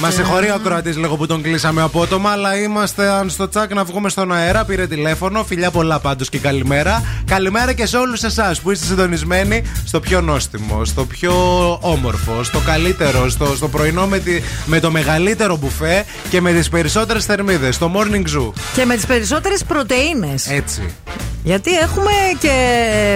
Μα 0.00 0.10
συγχωρεί 0.10 0.50
ο 0.50 0.54
ακροατή 0.54 0.90
λίγο 0.90 1.16
που 1.16 1.26
τον 1.26 1.42
κλείσαμε 1.42 1.82
απότομα, 1.82 2.30
αλλά 2.30 2.56
είμαστε 2.56 3.08
αν 3.08 3.30
στο 3.30 3.48
τσάκ 3.48 3.74
να 3.74 3.84
βγούμε 3.84 4.08
στον 4.08 4.32
αέρα. 4.32 4.64
Πήρε 4.64 4.86
τηλέφωνο. 4.86 5.44
Φιλιά 5.44 5.70
πολλά 5.70 5.98
πάντως 5.98 6.28
και 6.28 6.38
καλημέρα. 6.38 7.04
Καλημέρα 7.24 7.72
και 7.72 7.86
σε 7.86 7.96
όλους 7.96 8.22
εσάς 8.22 8.60
που 8.60 8.70
είστε 8.70 8.86
συντονισμένοι 8.86 9.62
στο 9.84 10.00
πιο 10.00 10.20
νόστιμο, 10.20 10.84
στο 10.84 11.04
πιο 11.04 11.32
όμορφο, 11.80 12.42
στο 12.42 12.58
καλύτερο, 12.58 13.28
στο, 13.28 13.56
στο 13.56 13.68
πρωινό 13.68 14.06
με, 14.06 14.18
τη, 14.18 14.40
με 14.66 14.80
το 14.80 14.90
μεγαλύτερο 14.90 15.56
μπουφέ 15.56 16.04
και 16.30 16.40
με 16.40 16.52
τις 16.52 16.68
περισσότερες 16.68 17.24
θερμίδες, 17.24 17.74
στο 17.74 17.92
morning 17.94 18.38
zoo. 18.38 18.52
Και 18.74 18.84
με 18.84 18.94
τις 18.94 19.06
περισσότερες 19.06 19.64
πρωτενε. 19.64 20.34
Έτσι. 20.48 20.94
Γιατί 21.44 21.76
έχουμε 21.76 22.10
και 22.38 22.54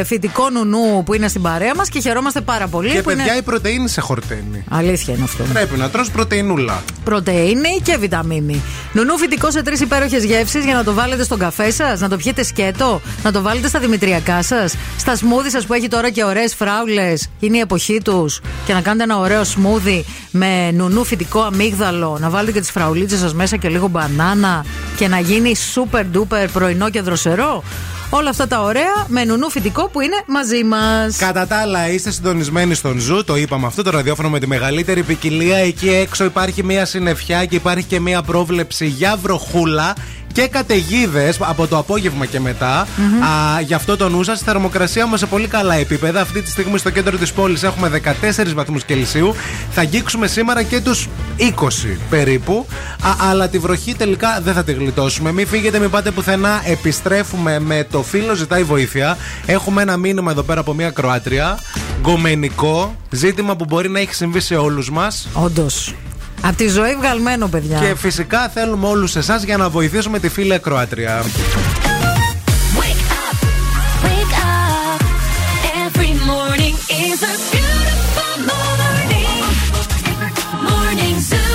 φυτικό 0.04 0.50
νουνού 0.50 1.02
που 1.04 1.14
είναι 1.14 1.28
στην 1.28 1.42
παρέα 1.42 1.74
μας 1.74 1.88
και 1.88 2.00
χαιρόμαστε 2.00 2.40
πάρα 2.40 2.66
πολύ. 2.66 2.90
Και 2.90 2.98
που 2.98 3.04
παιδιά, 3.04 3.24
είναι... 3.24 3.36
η 3.36 3.42
πρωτενη 3.42 3.88
σε 3.88 4.00
χορταίνει. 4.00 4.64
Αλήθεια 4.70 5.14
είναι 5.14 5.24
αυτό. 5.24 5.44
Πρέπει 5.52 5.78
να 5.78 5.90
τρως 5.90 6.10
πρωτεϊνούλα. 6.10 6.63
Πρωτεΐνη 7.04 7.80
και 7.82 7.96
βιταμίνη. 7.96 8.62
Νουνού 8.92 9.18
φυτικό 9.18 9.50
σε 9.50 9.62
τρεις 9.62 9.80
υπέροχες 9.80 10.24
γεύσεις 10.24 10.64
για 10.64 10.74
να 10.74 10.84
το 10.84 10.94
βάλετε 10.94 11.24
στον 11.24 11.38
καφέ 11.38 11.70
σας, 11.70 12.00
να 12.00 12.08
το 12.08 12.16
πιείτε 12.16 12.42
σκέτο, 12.42 13.00
να 13.22 13.32
το 13.32 13.42
βάλετε 13.42 13.68
στα 13.68 13.78
δημητριακά 13.78 14.42
σας, 14.42 14.74
στα 14.98 15.16
σμούδι 15.16 15.50
σας 15.50 15.66
που 15.66 15.72
έχει 15.72 15.88
τώρα 15.88 16.10
και 16.10 16.24
ωραίες 16.24 16.54
φράουλες, 16.54 17.28
είναι 17.40 17.56
η 17.56 17.60
εποχή 17.60 18.00
τους, 18.04 18.40
και 18.66 18.72
να 18.72 18.80
κάνετε 18.80 19.02
ένα 19.02 19.18
ωραίο 19.18 19.44
smoothie 19.44 20.04
με 20.30 20.70
νουνού 20.70 21.04
φυτικό 21.04 21.40
αμύγδαλο, 21.40 22.16
να 22.20 22.30
βάλετε 22.30 22.52
και 22.52 22.60
τις 22.60 22.70
φραουλίτσες 22.70 23.18
σας 23.18 23.34
μέσα 23.34 23.56
και 23.56 23.68
λίγο 23.68 23.88
μπανάνα 23.88 24.64
και 24.96 25.08
να 25.08 25.18
γίνει 25.18 25.52
super 25.74 26.04
duper 26.14 26.46
πρωινό 26.52 26.90
και 26.90 27.00
δροσερό. 27.00 27.62
Όλα 28.16 28.30
αυτά 28.30 28.46
τα 28.46 28.60
ωραία 28.60 29.06
με 29.08 29.24
νουνού 29.24 29.50
φυτικό 29.50 29.88
που 29.88 30.00
είναι 30.00 30.22
μαζί 30.26 30.64
μας. 30.64 31.16
Κατά 31.16 31.46
τα 31.46 31.56
άλλα, 31.56 31.88
είστε 31.88 32.10
συντονισμένοι 32.10 32.74
στον 32.74 32.98
Zoo, 32.98 33.24
το 33.24 33.36
είπαμε 33.36 33.66
αυτό, 33.66 33.82
το 33.82 33.90
ραδιόφωνο 33.90 34.30
με 34.30 34.38
τη 34.38 34.46
μεγαλύτερη 34.46 35.02
ποικιλία. 35.02 35.56
Εκεί 35.56 35.88
έξω 35.88 36.24
υπάρχει 36.24 36.64
μια 36.64 36.84
συννεφιά 36.84 37.44
και 37.44 37.54
υπάρχει 37.54 37.84
και 37.84 38.00
μια 38.00 38.22
πρόβλεψη 38.22 38.86
για 38.86 39.16
βροχούλα 39.16 39.94
και 40.34 40.48
καταιγίδες 40.48 41.36
από 41.40 41.66
το 41.66 41.78
απόγευμα 41.78 42.26
και 42.26 42.40
μετά. 42.40 42.78
Α, 42.78 43.60
γι' 43.60 43.74
αυτό 43.74 43.96
το 43.96 44.08
νου 44.08 44.22
σας. 44.22 44.40
Η 44.40 44.44
θερμοκρασία 44.44 45.06
μα 45.06 45.16
σε 45.16 45.26
πολύ 45.26 45.46
καλά 45.46 45.74
επίπεδα. 45.74 46.20
Αυτή 46.20 46.42
τη 46.42 46.50
στιγμή 46.50 46.78
στο 46.78 46.90
κέντρο 46.90 47.16
της 47.16 47.32
πόλης 47.32 47.62
έχουμε 47.62 47.88
14 47.88 48.54
βαθμούς 48.54 48.84
Κελσίου. 48.84 49.34
Θα 49.70 49.80
αγγίξουμε 49.80 50.26
σήμερα 50.26 50.62
και 50.62 50.80
τους 50.80 51.08
20 51.36 51.98
περίπου. 52.10 52.66
Α, 53.02 53.28
αλλά 53.30 53.48
τη 53.48 53.58
βροχή 53.58 53.94
τελικά 53.94 54.40
δεν 54.42 54.54
θα 54.54 54.64
τη 54.64 54.72
γλιτώσουμε. 54.72 55.32
Μην 55.32 55.46
φύγετε, 55.46 55.78
μην 55.78 55.90
πάτε 55.90 56.10
πουθενά. 56.10 56.62
Επιστρέφουμε 56.64 57.58
με 57.58 57.86
το 57.90 58.02
φίλο 58.02 58.34
ζητάει 58.34 58.62
βοήθεια. 58.62 59.16
Έχουμε 59.46 59.82
ένα 59.82 59.96
μήνυμα 59.96 60.30
εδώ 60.30 60.42
πέρα 60.42 60.60
από 60.60 60.74
μια 60.74 60.90
Κροάτρια. 60.90 61.58
Γκομενικό. 62.00 62.96
Ζήτημα 63.10 63.56
που 63.56 63.64
μπορεί 63.64 63.88
να 63.88 64.00
έχει 64.00 64.14
συμβεί 64.14 64.40
σε 64.40 64.54
όλους 64.56 64.90
μας. 64.90 65.28
Όντως. 65.32 65.94
Από 66.46 66.56
τη 66.56 66.68
ζωή 66.68 66.94
βγαλμένο, 66.94 67.48
παιδιά. 67.48 67.78
Και 67.78 67.94
φυσικά 67.94 68.48
θέλουμε 68.48 68.86
όλους 68.86 69.16
εσάς 69.16 69.42
για 69.42 69.56
να 69.56 69.68
βοηθήσουμε 69.68 70.18
τη 70.18 70.28
φίλη 70.28 70.58
Κροάτρια. 70.58 71.22
Wake 74.02 74.34
up. 74.44 75.00
Every 75.84 76.12
morning 76.30 76.74
is 77.06 77.18
a 77.32 77.34
beautiful 77.52 78.34
morning. 78.52 79.42
Morning 80.68 81.16
Zoo. 81.28 81.54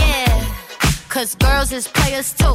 Yeah, 0.00 0.34
cause 1.14 1.30
girls 1.44 1.70
is 1.78 1.86
players 1.96 2.28
too. 2.40 2.54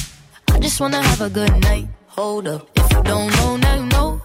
Just 0.61 0.79
wanna 0.79 1.01
have 1.01 1.21
a 1.21 1.29
good 1.29 1.51
night. 1.61 1.87
Hold 2.07 2.47
up. 2.47 2.69
If 2.75 2.91
you 2.91 3.03
don't 3.03 3.29
know, 3.37 3.57
now 3.57 3.75
you 3.75 3.85
know. 3.87 4.21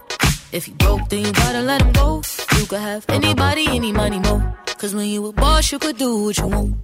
If 0.52 0.68
you 0.68 0.74
broke, 0.74 1.08
then 1.08 1.24
you 1.24 1.32
gotta 1.32 1.62
let 1.62 1.82
him 1.82 1.92
go. 1.92 2.22
You 2.58 2.66
could 2.66 2.80
have 2.80 3.04
anybody, 3.08 3.66
any 3.68 3.92
money, 3.92 4.18
mo. 4.20 4.42
Cause 4.78 4.94
when 4.94 5.06
you 5.06 5.26
a 5.26 5.32
boss, 5.32 5.72
you 5.72 5.78
could 5.78 5.96
do 5.96 6.24
what 6.24 6.36
you 6.38 6.46
want. 6.46 6.76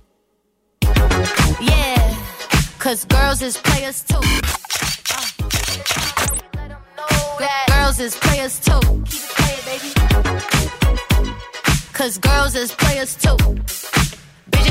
Yeah, 1.60 2.16
cause 2.78 3.04
girls 3.04 3.42
is 3.42 3.56
players 3.58 4.02
too. 4.02 4.20
Uh. 6.98 7.66
Girls 7.68 8.00
is 8.00 8.16
players 8.16 8.58
too. 8.58 8.80
Keep 8.80 9.22
it 9.22 9.34
playing, 9.36 9.64
baby. 9.68 9.90
Cause 11.92 12.18
girls 12.18 12.54
is 12.54 12.72
players 12.72 13.14
too 13.16 13.36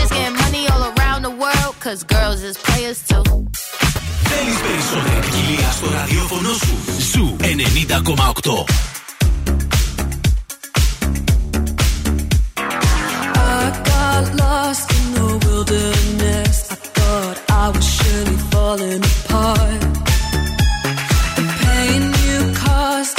Bitches 0.01 0.11
getting 0.17 0.37
money 0.45 0.63
all 0.73 0.83
around 0.93 1.21
the 1.29 1.35
world, 1.43 1.75
cause 1.85 2.01
girls 2.15 2.41
is 2.49 2.57
players 2.67 2.99
too. 3.11 3.25
Θέλεις 4.31 4.59
περισσότερη 4.65 5.21
ποικιλία 5.21 5.71
στο 5.71 5.87
ραδιόφωνο 5.91 6.53
σου. 6.53 6.75
Ζου 7.13 7.37
90,8. 7.41 8.65
I 13.59 13.71
got 13.91 14.25
lost 14.43 14.87
in 14.99 15.07
the 15.19 15.29
wilderness. 15.47 16.57
I 16.75 16.77
thought 16.97 17.37
I 17.63 17.65
was 17.75 17.87
surely 17.97 18.39
falling 18.51 19.03
apart. 19.15 19.81
The 21.39 21.45
pain 21.63 22.03
you 22.27 22.39
caused 22.65 23.17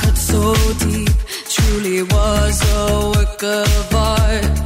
cut 0.00 0.16
so 0.30 0.42
deep, 0.84 1.16
truly 1.54 1.98
was 2.14 2.56
a 2.78 2.82
work 3.14 3.42
of 3.58 3.94
art. 3.94 4.63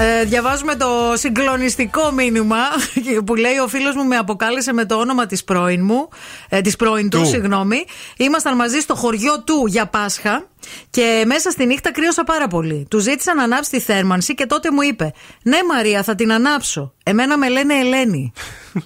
Ε, 0.00 0.24
διαβάζουμε 0.24 0.74
το 0.74 1.12
συγκλονιστικό 1.14 2.10
μήνυμα 2.10 2.56
που 3.26 3.34
λέει: 3.34 3.58
Ο 3.58 3.68
φίλος 3.68 3.94
μου 3.94 4.04
με 4.04 4.16
αποκάλεσε 4.16 4.72
με 4.72 4.84
το 4.84 4.94
όνομα 4.94 5.26
της 5.26 5.44
πρώην 5.44 5.84
μου. 5.84 6.08
Ε, 6.48 6.60
της 6.60 6.76
πρώην 6.76 7.08
του, 7.08 7.18
Του. 7.18 7.26
συγγνώμη. 7.26 7.84
Ήμασταν 8.16 8.56
μαζί 8.56 8.78
στο 8.80 8.94
χωριό 8.94 9.42
του 9.42 9.66
για 9.66 9.86
Πάσχα 9.86 10.46
και 10.90 11.22
μέσα 11.26 11.50
στη 11.50 11.66
νύχτα 11.66 11.92
κρύωσα 11.92 12.24
πάρα 12.24 12.46
πολύ. 12.48 12.86
Του 12.90 12.98
ζήτησα 12.98 13.34
να 13.34 13.42
ανάψει 13.42 13.70
τη 13.70 13.80
θέρμανση 13.80 14.34
και 14.34 14.46
τότε 14.46 14.70
μου 14.70 14.82
είπε: 14.82 15.12
Ναι, 15.42 15.58
Μαρία, 15.72 16.02
θα 16.02 16.14
την 16.14 16.32
ανάψω. 16.32 16.94
Εμένα 17.02 17.38
με 17.38 17.48
λένε 17.48 17.74
Ελένη. 17.74 18.32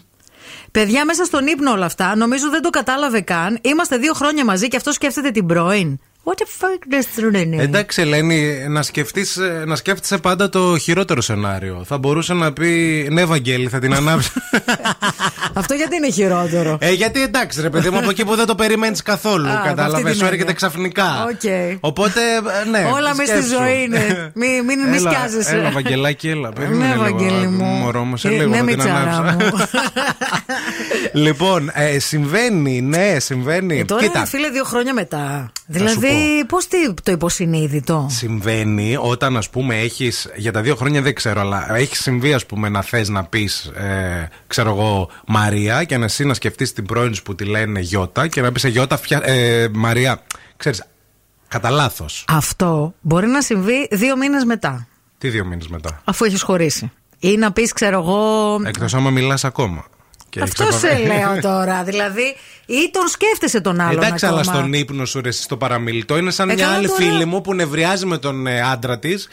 Παιδιά, 0.72 1.04
μέσα 1.04 1.24
στον 1.24 1.46
ύπνο 1.46 1.70
όλα 1.70 1.86
αυτά, 1.86 2.16
νομίζω 2.16 2.50
δεν 2.50 2.62
το 2.62 2.70
κατάλαβε 2.70 3.20
καν. 3.20 3.58
Είμαστε 3.62 3.96
δύο 3.96 4.12
χρόνια 4.12 4.44
μαζί 4.44 4.68
και 4.68 4.76
αυτό 4.76 4.92
σκέφτεται 4.92 5.30
την 5.30 5.46
πρώην. 5.46 5.98
What 6.24 6.34
the 6.34 6.46
fuck 6.60 6.80
does 6.94 7.06
that 7.16 7.34
mean? 7.34 7.58
Εντάξει, 7.60 8.00
Ελένη, 8.00 8.66
να, 8.68 8.82
σκεφτείς, 8.82 9.36
ε, 9.36 9.64
να 9.66 9.76
σκέφτεσαι 9.76 10.18
πάντα 10.18 10.48
το 10.48 10.78
χειρότερο 10.78 11.20
σενάριο. 11.20 11.84
Θα 11.86 11.98
μπορούσε 11.98 12.34
να 12.34 12.52
πει 12.52 12.68
Ναι, 13.10 13.24
Βαγγέλη, 13.24 13.68
θα 13.68 13.78
την 13.78 13.94
ανάψω. 13.94 14.30
Αυτό 15.54 15.74
γιατί 15.74 15.96
είναι 15.96 16.10
χειρότερο; 16.10 16.78
ε, 16.80 16.92
γιατί 16.92 17.22
εντάξει, 17.22 17.60
ρε 17.60 17.70
παιδί 17.70 17.90
μου, 17.90 17.98
από 17.98 18.10
εκεί 18.10 18.24
που 18.24 18.34
δεν 18.34 18.46
το 18.46 18.54
περιμένεις 18.54 19.02
καθόλου. 19.02 19.46
Α, 19.48 19.50
από 19.50 19.58
αυτή 19.58 19.68
Κατάλαβες, 19.68 20.02
την 20.10 20.14
σου 20.14 20.24
έρχεται 20.24 20.40
έννοια. 20.40 20.54
ξαφνικά. 20.54 21.24
Οκ. 21.24 21.76
Οπότε, 21.80 22.20
ε, 22.64 22.68
ναι. 22.70 22.90
Όλα 22.94 23.14
μες 23.14 23.28
στη 23.28 23.36
σκέψου. 23.42 23.56
ζωή 23.62 23.82
είναι. 23.82 24.30
Μην, 24.34 24.64
μην, 24.64 24.78
μην 24.80 24.94
Έλα, 24.94 25.10
σκιάζεσαι. 25.10 25.54
Έλα, 25.56 25.70
Βαγγελάκι, 25.70 26.28
έλα. 26.28 26.52
Περίμενε 26.52 26.86
Ναι, 26.86 26.92
λίγο. 26.92 27.02
Βαγγέλη 27.02 27.46
μου. 27.46 27.64
Μωρό 27.64 28.04
μου, 28.04 28.16
σε 28.16 28.28
Ε, 28.28 28.30
λίγο 28.30 28.48
ναι, 28.50 28.56
θα 28.56 28.64
την 28.64 28.74
μητσάρα 28.76 29.16
ανάψω. 29.16 29.46
μου. 29.46 29.52
λοιπόν, 31.24 31.70
ε, 31.74 31.98
συμβαίνει, 31.98 32.80
ναι, 32.80 33.16
συμβαίνει. 33.18 33.78
Ε, 33.78 33.84
τώρα, 33.84 34.02
Κοίτα, 34.02 34.24
φίλε, 34.26 34.48
δύο 34.50 34.64
χρόνια 34.64 34.94
μετά. 34.94 35.52
σου 35.88 36.00
Δηλαδή, 36.14 36.44
πώς 36.44 36.66
το 37.02 37.12
υποσυνείδητο; 37.12 38.06
Συμβαίνει 38.10 38.96
όταν 39.00 39.36
ας 39.36 39.50
πούμε 39.50 39.78
έχεις. 39.78 40.28
Για 40.36 40.52
τα 40.52 40.60
δύο 40.60 40.76
χρόνια 40.76 41.02
δεν 41.02 41.14
ξέρω, 41.14 41.40
αλλά 41.40 41.74
έχεις 41.76 42.00
συμβεί 42.00 42.32
ας 42.32 42.46
πούμε 42.46 42.68
να 42.68 42.82
θες 42.82 43.08
να 43.08 43.24
πεις, 43.24 43.64
ε, 43.64 44.28
ξέρω 44.46 44.70
εγώ, 44.70 45.10
Μαρία 45.26 45.84
και 45.84 45.96
να 45.96 46.04
εσύ 46.04 46.24
να 46.24 46.34
σκεφτείς 46.34 46.72
την 46.72 46.86
πρώην 46.86 47.14
σου 47.14 47.22
που 47.22 47.34
τη 47.34 47.44
λένε 47.44 47.80
Γιώτα 47.80 48.28
και 48.28 48.40
να 48.40 48.52
πεις 48.52 48.64
Γιώτα, 48.64 48.96
φτια... 48.96 49.20
ε, 49.24 49.68
Μαρία, 49.72 50.22
ξέρεις, 50.56 50.84
κατά 51.48 51.70
λάθος. 51.70 52.24
Αυτό 52.28 52.94
μπορεί 53.00 53.26
να 53.26 53.42
συμβεί 53.42 53.88
δύο 53.90 54.16
μήνες 54.16 54.44
μετά, 54.44 54.86
Τι 55.18 55.28
δύο 55.28 55.44
μήνες 55.44 55.68
μετά; 55.68 56.00
αφού 56.04 56.24
έχεις 56.24 56.42
χωρίσει. 56.42 56.90
Ή 57.18 57.36
να 57.36 57.52
πεις, 57.52 57.72
ξέρω 57.72 57.98
εγώ. 57.98 58.60
Εκτός 58.64 58.94
άμα 58.94 59.10
μιλάς 59.10 59.44
ακόμα. 59.44 59.84
Και 60.32 60.40
Αυτό 60.40 60.62
έχεις 60.62 60.76
σε 60.76 60.88
επαφή. 60.88 61.06
λέω 61.06 61.40
τώρα. 61.40 61.82
Δηλαδή, 61.82 62.36
ή 62.66 62.90
τον 62.92 63.08
σκέφτεσαι 63.08 63.60
τον 63.60 63.80
άλλον. 63.80 64.02
Εντάξει, 64.02 64.26
αλλά 64.26 64.40
ακόμα. 64.40 64.54
στον 64.56 64.72
ύπνο 64.72 65.04
σου, 65.04 65.20
ρε, 65.20 65.28
εσύ, 65.28 65.42
στο 65.42 65.56
παραμιλητό 65.56 66.16
είναι 66.16 66.30
σαν 66.30 66.50
Ε, 66.50 66.54
μια 66.54 66.64
καλά 66.64 66.76
άλλη 66.76 66.86
τώρα. 66.86 66.98
φίλη 67.00 67.24
μου 67.24 67.40
που 67.40 67.54
νευριάζει 67.54 68.06
με 68.06 68.18
τον 68.18 68.46
ε, 68.46 68.60
άντρα 68.62 68.98
της, 68.98 69.28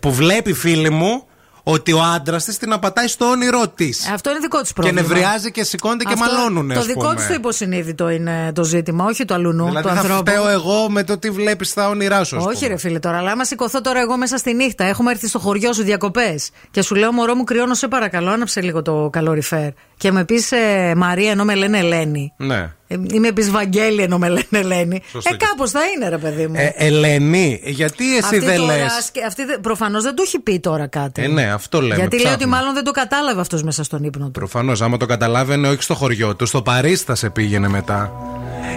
που 0.00 0.12
βλέπει 0.12 0.52
φίλη 0.52 0.90
μου 0.90 1.24
ότι 1.62 1.92
ο 1.92 2.02
άντρας 2.02 2.44
της 2.44 2.58
την 2.58 2.72
απατάει 2.72 3.06
στο 3.08 3.24
όνειρό 3.26 3.68
της. 3.68 4.08
Αυτό 4.12 4.30
είναι 4.30 4.38
δικό 4.38 4.60
της 4.60 4.68
Και 4.72 4.80
πρόβλημα. 4.80 5.00
νευριάζει 5.00 5.50
και 5.50 5.64
σηκώνεται 5.64 6.04
και 6.04 6.12
Αυτό- 6.12 6.24
μαλώνουνε. 6.34 6.74
Το 6.74 6.80
ας 6.80 6.86
δικό 6.86 7.00
πούμε. 7.00 7.14
τη 7.14 7.26
το 7.26 7.34
υποσυνείδητο 7.34 8.08
είναι 8.08 8.52
το 8.54 8.64
ζήτημα, 8.64 9.04
όχι 9.04 9.24
το 9.24 9.34
αλουνού, 9.34 9.64
Δηλαδή 9.64 9.88
του 9.88 9.94
θα 9.94 10.00
ανθρώπου. 10.00 10.30
φταίω 10.30 10.48
εγώ 10.48 10.90
με 10.90 11.04
το 11.04 11.18
τι 11.18 11.30
βλέπεις 11.30 11.68
στα 11.68 11.88
όνειρά 11.88 12.24
σου. 12.24 12.36
ας 12.36 12.44
Όχι, 12.44 12.54
πούμε. 12.54 12.68
ρε 12.68 12.76
φίλε 12.76 12.98
τώρα, 12.98 13.18
αλλά 13.18 13.30
άμα 13.30 13.44
σηκωθώ 13.44 13.80
τώρα 13.80 14.00
εγώ 14.00 14.16
μέσα 14.16 14.36
στη 14.36 14.54
νύχτα, 14.54 14.84
έχουμε 14.84 15.10
έρθει 15.10 15.28
στο 15.28 15.38
χωριό 15.38 15.72
σου 15.72 15.82
διακοπές 15.82 16.50
και 16.70 16.82
σου 16.82 16.94
λέω 16.94 17.12
Μωρό 17.12 17.34
μου, 17.34 17.44
κρυώνω, 17.44 17.74
σε 17.74 17.88
παρακαλώ, 17.88 18.30
άναψε 18.30 18.60
λίγο 18.60 18.82
το 18.82 19.08
καλοριφέρ. 19.12 19.68
Και 19.96 20.12
με 20.12 20.24
πεις 20.24 20.52
ε, 20.52 20.92
Μαρία 20.96 21.30
ενώ 21.30 21.44
με 21.44 21.54
λένε 21.54 21.78
Ελένη. 21.78 22.32
Ναι. 22.36 22.72
Ε, 22.92 22.96
ή 23.12 23.18
με 23.20 23.32
πει 23.32 23.42
Βαγγέλη 23.42 24.02
ενώ 24.02 24.18
με 24.18 24.28
λένε 24.28 24.44
Ελένη. 24.50 25.02
Σωστό 25.10 25.30
ε, 25.32 25.36
και 25.36 25.46
κάπως 25.46 25.70
θα 25.70 25.80
είναι, 25.96 26.08
ρε 26.08 26.18
παιδί 26.18 26.46
μου. 26.46 26.54
Ε, 26.56 26.72
Ελένη, 26.76 27.60
γιατί 27.64 28.08
εσύ 28.16 28.18
αυτή 28.24 28.38
δεν 28.38 28.56
τώρα, 28.56 28.76
λε. 28.76 28.86
σκε- 29.06 29.24
αυτή 29.26 29.44
δεν- 29.44 29.60
προφανώς 29.60 30.02
δεν 30.02 30.14
του 30.14 30.22
έχει 30.26 30.38
πει 30.38 30.60
τώρα 30.60 30.86
κάτι. 30.86 31.22
Ε, 31.22 31.26
ναι, 31.28 31.42
αυτό 31.52 31.80
λέμε. 31.82 31.94
Γιατί 31.94 32.16
λέει 32.16 32.24
ότι 32.24 32.34
ψάχνουμε. 32.36 32.56
μάλλον 32.56 32.74
δεν 32.74 32.84
το 32.84 32.90
κατάλαβε 32.90 33.40
αυτός 33.40 33.62
μέσα 33.62 33.84
στον 33.84 34.02
ύπνο 34.04 34.24
του. 34.24 34.30
Προφανώς, 34.30 34.82
άμα 34.82 34.96
το 34.96 35.06
καταλάβαινε, 35.06 35.68
όχι 35.68 35.82
στο 35.82 35.94
χωριό 35.94 36.36
του, 36.36 36.46
στο 36.46 36.62
Παρίσι 36.62 37.04
θα 37.06 37.14
σε 37.14 37.30
πήγαινε 37.30 37.68
μετά. 37.68 38.12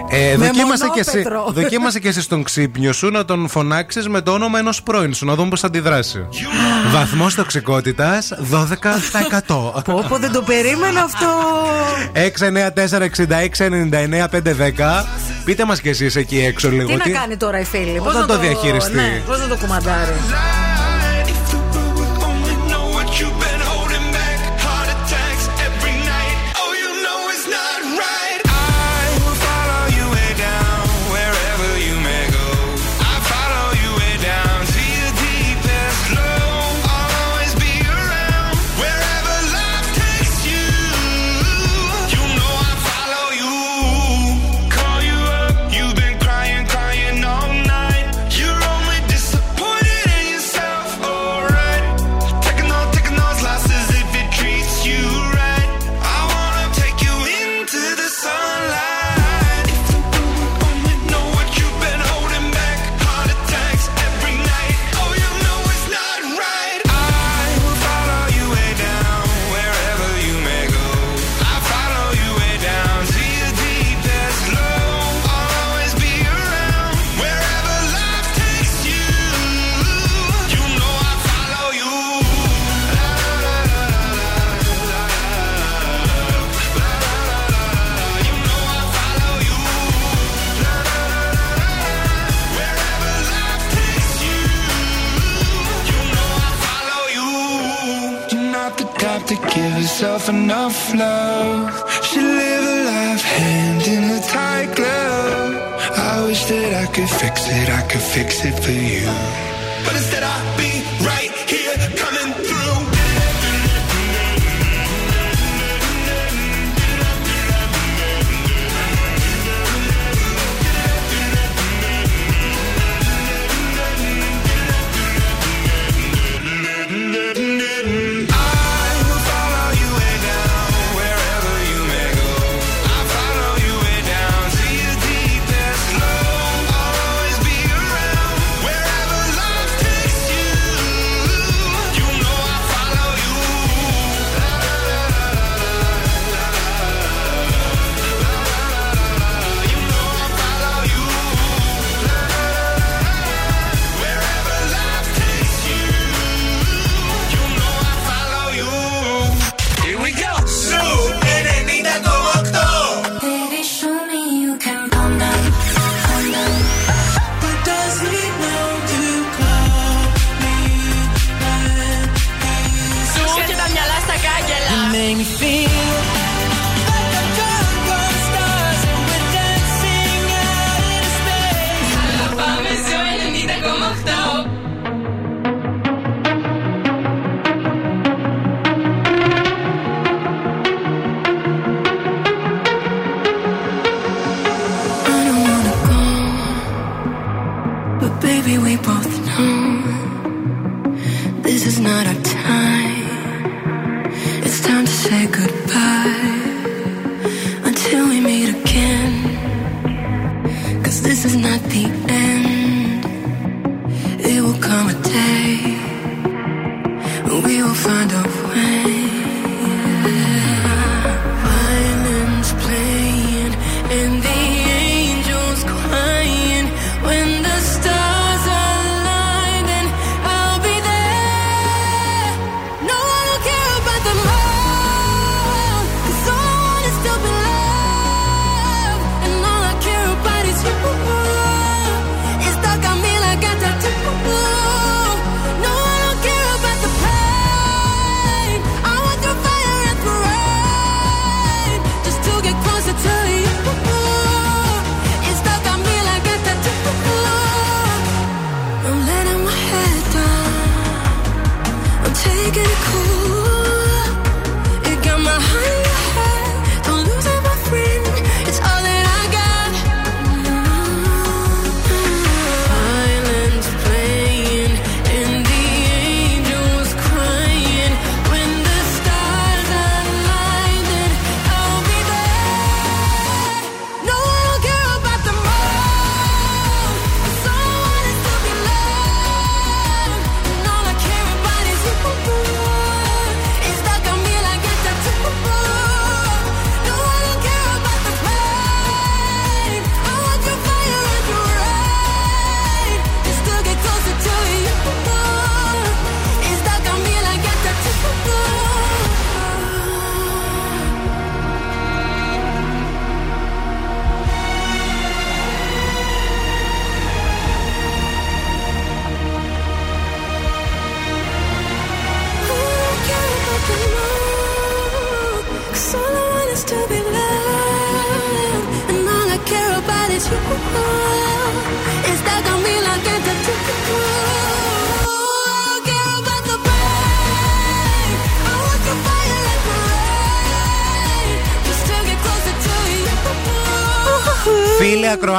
Ε, 0.10 0.38
Με 0.38 0.46
δοκίμασε, 0.46 0.90
και 0.94 1.00
εσύ, 1.00 1.18
μονόπετρο. 1.18 1.52
δοκίμασε 1.62 2.00
και 2.00 2.08
εσύ 2.08 2.22
στον 2.22 2.44
ξύπνιο 2.44 2.94
σου 2.94 3.10
να 3.10 3.26
τον 3.26 3.48
φωνάξεις 3.48 4.08
με 4.08 4.22
το 4.22 4.32
όνομα 4.32 4.60
ενός 4.60 4.84
πρώην 4.84 5.14
σου, 5.14 5.26
να 5.26 5.36
δούμε 5.36 5.50
πώς 5.50 5.60
θα 5.60 5.68
αντιδράσει. 5.68 6.26
Βαθμός 6.92 7.36
τοξικότητας 7.36 8.32
12%. 8.52 9.82
Πω, 9.86 10.06
πω, 10.10 10.18
δεν 10.18 10.32
το 10.32 10.42
περίμενα 10.42 11.02
αυτό. 11.02 11.28
694-6699-510. 14.08 15.06
Πείτε 15.46 15.66
μας 15.66 15.82
κι 15.82 15.90
εσείς 15.90 16.16
εκεί 16.16 16.40
έξω 16.40 16.70
λίγο. 16.70 16.88
Τι 16.88 16.96
να 16.96 17.20
κάνει 17.20 17.38
τώρα 17.38 17.60
η 17.60 17.64
φίλη, 17.64 18.02
Πώς 18.04 18.14
να 18.14 18.26
το 18.26 18.38
διαχειριστεί; 18.38 18.96
Ναι, 18.96 19.22
πώς 19.26 19.40
να 19.40 19.48
το 19.48 19.58
κουμαντάρει; 19.58 20.12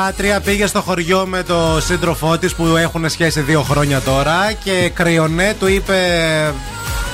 Φίλη 0.05 0.13
Ακροάτρια 0.13 0.41
πήγε 0.41 0.67
στο 0.67 0.81
χωριό 0.81 1.27
με 1.27 1.43
το 1.43 1.79
σύντροφό 1.81 2.39
της 2.39 2.55
που 2.55 2.77
έχουν 2.77 3.09
σχέση 3.09 3.41
δύο 3.41 3.63
χρόνια 3.63 4.01
τώρα 4.01 4.53
και 4.65 4.91
κρυονέ 4.95 5.55
του 5.59 5.67
είπε 5.67 5.97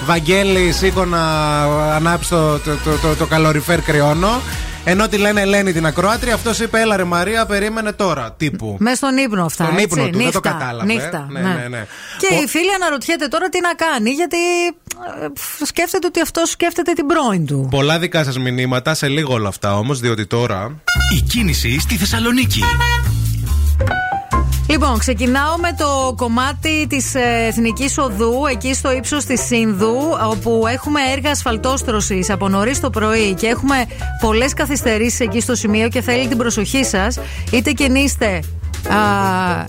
Βαγγέλη, 0.05 0.73
σήκω 0.73 1.05
να 1.05 1.23
ανάψει 1.95 2.31
το, 2.31 2.59
το, 2.59 2.77
το, 2.85 2.97
το, 3.03 3.15
το 3.15 3.27
καλοριφέρ 3.27 3.81
κρυώνω. 3.83 4.41
Ενώ 4.85 5.09
τη 5.09 5.17
λένε 5.17 5.41
Ελένη 5.41 5.73
την 5.73 5.87
Ακροάτρια, 5.87 6.35
αυτός 6.35 6.59
είπε 6.61 6.81
Έλα 6.81 6.97
ρε 6.97 7.05
Μαρία, 7.05 7.47
περίμενε 7.47 7.93
τώρα. 7.93 8.35
Τύπου. 8.37 8.77
Μες 8.79 8.97
στον 8.97 9.17
ύπνο 9.17 9.45
αυτά. 9.45 9.65
Στον 9.65 9.77
έτσι, 9.79 9.85
ύπνο 9.85 10.05
του, 10.05 10.17
δεν 10.17 10.27
νύχτα, 10.27 10.41
το 10.41 10.49
κατάλαβε. 10.49 10.93
Νύχτα, 10.93 11.27
Ναι, 11.31 11.41
ναι, 11.41 11.67
ναι. 11.69 11.87
Και 12.19 12.27
Ο- 12.35 12.43
η 12.43 12.47
φίλη 12.47 12.75
αναρωτιέται 12.75 13.27
τώρα 13.29 13.49
τι 13.49 13.61
να 13.61 13.75
κάνει, 13.75 14.11
γιατί 14.11 14.37
ε, 14.37 14.71
φ, 14.71 14.80
σκέφτεται 15.65 16.07
ότι 16.07 16.21
αυτός 16.21 16.51
σκέφτεται 16.51 16.93
την 16.93 17.07
πρώην 17.07 17.47
του. 17.47 17.69
Πολλά 17.71 17.99
δικά 17.99 18.25
σας 18.25 18.39
μηνύματα, 18.39 18.95
σε 18.95 19.09
λίγο 19.09 19.33
όλα 19.33 19.49
αυτά 19.49 19.77
όμως, 19.77 20.01
διότι 20.01 20.27
τώρα. 20.27 20.75
Η 21.17 21.21
κίνηση 21.21 21.81
στη 21.81 21.97
Θεσσαλονίκη. 21.97 22.63
Λοιπόν, 24.69 24.99
ξεκινάω 24.99 25.57
με 25.57 25.75
το 25.79 26.15
κομμάτι 26.17 26.87
της 26.89 27.15
Εθνικής 27.49 27.99
Οδού, 27.99 28.47
εκεί 28.51 28.75
στο 28.75 28.93
ύψος 28.93 29.25
της 29.25 29.41
Σύνδου, 29.41 29.97
όπου 30.31 30.65
έχουμε 30.67 31.01
έργα 31.13 31.31
ασφαλτόστρωσης 31.31 32.31
από 32.31 32.49
νωρίς 32.49 32.81
το 32.81 32.91
πρωί 32.91 33.35
και 33.35 33.47
έχουμε 33.47 33.85
πολλές 34.21 34.55
καθυστερήσεις 34.55 35.21
εκεί 35.21 35.41
στο 35.41 35.55
σημείο 35.55 35.89
και 35.89 36.01
θέλει 36.01 36.29
την 36.29 36.37
προσοχή 36.37 36.85
σας, 36.85 37.19
είτε 37.53 37.73
κινείστε. 37.73 38.43
Α, 38.89 39.65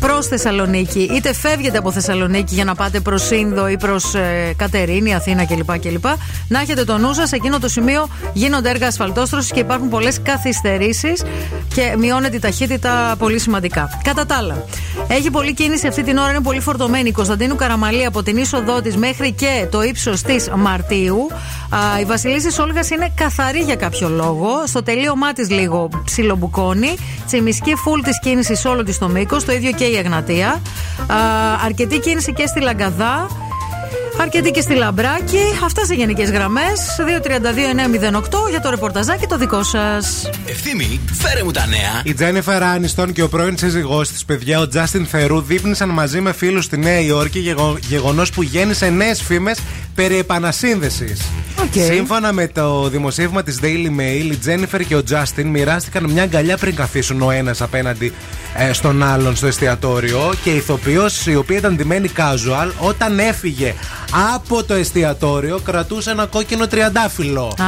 Προς 0.00 0.26
Θεσσαλονίκη, 0.26 1.10
είτε 1.14 1.34
φεύγετε 1.34 1.78
από 1.78 1.92
Θεσσαλονίκη 1.92 2.54
για 2.54 2.64
να 2.64 2.74
πάτε 2.74 3.00
προς 3.00 3.22
Σύνδο 3.22 3.68
ή 3.68 3.76
προς 3.76 4.14
ε, 4.14 4.54
Κατερίνη, 4.56 5.14
Αθήνα 5.14 5.44
κλπ, 5.46 5.78
κλπ. 5.78 6.04
Να 6.48 6.60
έχετε 6.60 6.84
το 6.84 6.98
νου 6.98 7.14
σας, 7.14 7.28
σε 7.28 7.36
εκείνο 7.36 7.58
το 7.58 7.68
σημείο 7.68 8.08
γίνονται 8.32 8.70
έργα 8.70 8.86
ασφαλτόστρωσης 8.86 9.50
και 9.50 9.60
υπάρχουν 9.60 9.88
πολλές 9.88 10.20
καθυστερήσεις 10.22 11.22
και 11.74 11.94
μειώνεται 11.98 12.36
η 12.36 12.38
ταχύτητα 12.38 13.14
πολύ 13.18 13.38
σημαντικά. 13.38 14.00
Κατά 14.04 14.26
τα 14.26 14.36
άλλα, 14.36 14.64
έχει 15.08 15.30
πολλή 15.30 15.54
κίνηση 15.54 15.86
αυτή 15.86 16.02
την 16.02 16.16
ώρα, 16.16 16.30
είναι 16.30 16.40
πολύ 16.40 16.60
φορτωμένη. 16.60 17.08
Η 17.08 17.12
Κωνσταντίνου 17.12 17.56
Καραμαλή 17.56 18.04
από 18.04 18.22
την 18.22 18.36
είσοδό 18.36 18.80
της 18.80 18.96
μέχρι 18.96 19.32
και 19.32 19.66
το 19.70 19.82
ύψος 19.82 20.22
της 20.22 20.50
Μαρτίου. 20.56 21.28
Α, 21.70 22.00
η 22.00 22.04
Βασιλίση 22.04 22.60
Όλγας 22.60 22.90
είναι 22.90 23.12
καθαρή 23.14 23.58
για 23.58 23.76
κάποιο 23.76 24.08
λόγο. 24.08 24.48
Στο 24.66 24.82
τελείωμά 24.82 25.32
της 25.32 25.50
λίγο 25.50 25.88
ψιλομπουκώνει. 26.04 26.96
Τσιμισκή 27.26 27.74
φουλ 27.74 28.00
της 28.00 28.20
κίνησης 28.20 28.60
σε 28.60 28.68
όλο 28.68 28.82
της 28.82 28.98
το 28.98 29.08
μήκος. 29.08 29.44
Το 29.44 29.52
ίδιο 29.52 29.70
και 29.72 29.84
η 29.90 29.96
Αγνατία. 29.96 30.48
Α, 31.06 31.16
αρκετή 31.64 31.98
κίνηση 31.98 32.32
και 32.32 32.46
στη 32.46 32.60
Λαγκαδά. 32.60 33.28
Αρκετή 34.20 34.50
και 34.50 34.60
στη 34.60 34.74
Λαμπράκη. 34.74 35.42
Αυτά 35.64 35.84
σε 35.84 35.94
γενικές 35.94 36.30
γραμμές. 36.30 36.96
232-908 36.98 38.50
για 38.50 38.60
το 38.60 38.70
ρεπορταζάκι 38.70 39.26
το 39.26 39.36
δικό 39.36 39.62
σας. 39.62 40.30
Ευθύμη, 40.46 41.00
φέρε 41.12 41.44
μου 41.44 41.50
τα 41.50 41.66
νέα. 41.66 42.02
Η 42.04 42.14
Τζένιφερ 42.14 42.62
Άνιστον 42.62 43.12
και 43.12 43.22
ο 43.22 43.28
πρώην 43.28 43.58
σύζυγός 43.58 44.08
της, 44.08 44.24
παιδιά, 44.24 44.60
ο 44.60 44.68
Τζάστιν 44.68 45.06
Θερού, 45.06 45.40
δείπνησαν 45.40 45.88
μαζί 45.88 46.20
με 46.20 46.32
φίλους 46.32 46.64
στη 46.64 46.78
Νέα 46.78 47.00
Υόρκη, 47.00 47.38
γεγο... 47.38 47.78
γεγονός 47.80 48.30
που 48.30 48.42
γέννησε 48.42 48.88
νέες 48.88 49.22
φήμες 49.22 49.58
περί 49.94 50.18
επανασύνδεσης. 50.18 51.20
Σύμφωνα 51.70 52.32
με 52.32 52.48
το 52.48 52.88
δημοσίευμα 52.88 53.42
της 53.42 53.58
Daily 53.62 54.00
Mail, 54.00 54.32
η 54.32 54.36
Τζένιφερ 54.36 54.84
και 54.84 54.94
ο 54.94 55.02
Τζάστιν 55.02 55.46
μοιράστηκαν 55.48 56.10
μια 56.10 56.22
αγκαλιά 56.22 56.56
πριν 56.56 56.74
καθίσουν 56.74 57.22
ο 57.22 57.30
ένας 57.30 57.60
απέναντι 57.60 58.12
ε, 58.56 58.72
στον 58.72 59.02
άλλον 59.02 59.36
στο 59.36 59.46
εστιατόριο 59.46 60.32
και 60.42 60.50
η 60.50 60.56
ηθοποιός, 60.56 61.26
η 61.26 61.36
οποία 61.36 61.56
ήταν 61.56 61.76
ντυμένη 61.76 62.10
casual, 62.16 62.70
όταν 62.78 63.18
έφυγε 63.18 63.74
από 64.34 64.64
το 64.64 64.74
εστιατόριο 64.74 65.58
κρατούσε 65.64 66.10
ένα 66.10 66.26
κόκκινο 66.26 66.66
τριαντάφυλλο. 66.66 67.44
Α, 67.46 67.64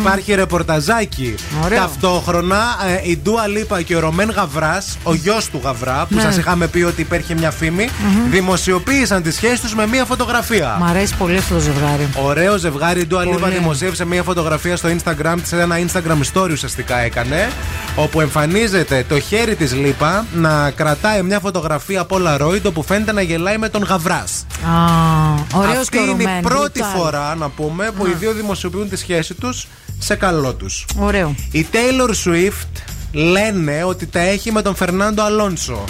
Υπάρχει 0.00 0.34
ρεπορταζάκι. 0.34 1.34
Ωραίο. 1.64 1.78
Ταυτόχρονα 1.78 2.56
ε, 3.04 3.10
η 3.10 3.18
Ντούα 3.22 3.46
Λίπα 3.46 3.82
και 3.82 3.96
ο 3.96 4.00
Ρωμέν 4.00 4.30
Γαβράς, 4.30 4.96
ο 5.02 5.14
γιος 5.14 5.46
του 5.50 5.60
Γαβρά, 5.64 6.06
που 6.08 6.14
Ναι. 6.14 6.20
σας 6.20 6.34
σα 6.34 6.40
είχαμε 6.40 6.66
πει 6.66 6.82
ότι 6.82 7.00
υπήρχε 7.00 7.34
μια 7.34 7.50
φήμη, 7.50 7.88
δημοσιοποίησαν 8.30 9.22
τη 9.22 9.32
σχέση 9.32 9.60
τους 9.62 9.74
με 9.74 9.86
μια 9.86 10.04
φωτογραφία. 10.04 10.76
Μ' 10.80 10.84
αρέσει 10.84 11.14
πολύ 11.16 11.36
αυτό 11.36 11.54
το 11.54 11.60
ζευγάρι. 11.60 12.08
Ωραίο 12.24 12.56
ζευγάρι. 12.56 13.00
Η 13.00 13.06
Ντούα 13.06 13.24
Λίπα 13.24 13.38
Πολύ. 13.38 13.52
δημοσίευσε 13.54 14.04
μια 14.06 14.22
φωτογραφία 14.22 14.76
στο 14.76 14.88
Instagram 14.88 15.34
της, 15.42 15.52
ένα 15.52 15.76
Instagram 15.78 16.18
story 16.34 16.50
ουσιαστικά 16.50 16.98
έκανε. 16.98 17.50
Όπου 17.96 18.20
εμφανίζεται 18.20 19.04
το 19.08 19.20
χέρι 19.20 19.54
της 19.56 19.74
Λίπα 19.74 20.24
να 20.34 20.70
κρατάει 20.70 21.22
μια 21.22 21.40
φωτογραφία 21.40 22.06
Polaroid 22.08 22.62
όπου 22.66 22.82
φαίνεται 22.82 23.12
να 23.12 23.22
γελάει 23.22 23.58
με 23.58 23.68
τον 23.68 23.82
Γαβράς. 23.82 24.46
Α, 24.64 25.19
ωραίος 25.54 25.76
Αυτή 25.78 25.96
και 25.96 25.98
ο 25.98 26.02
είναι 26.02 26.22
η 26.22 26.24
Ρωμέν, 26.26 26.42
πρώτη 26.42 26.80
brutal. 26.82 26.96
φορά 26.98 27.34
να 27.34 27.48
πούμε 27.48 27.90
που 27.96 28.06
οι 28.06 28.12
δύο 28.12 28.32
δημοσιοποιούν 28.32 28.88
τη 28.88 28.96
σχέση 28.96 29.34
τους 29.34 29.66
σε 29.98 30.14
καλό 30.14 30.54
τους. 30.54 30.86
Ωραίο. 30.98 31.34
Η 31.50 31.66
Taylor 31.72 32.10
Swift 32.28 32.82
λένε 33.12 33.84
ότι 33.84 34.06
τα 34.06 34.20
έχει 34.20 34.52
με 34.52 34.62
τον 34.62 34.74
Φερνάντο 34.74 35.22
Αλόνσο. 35.22 35.84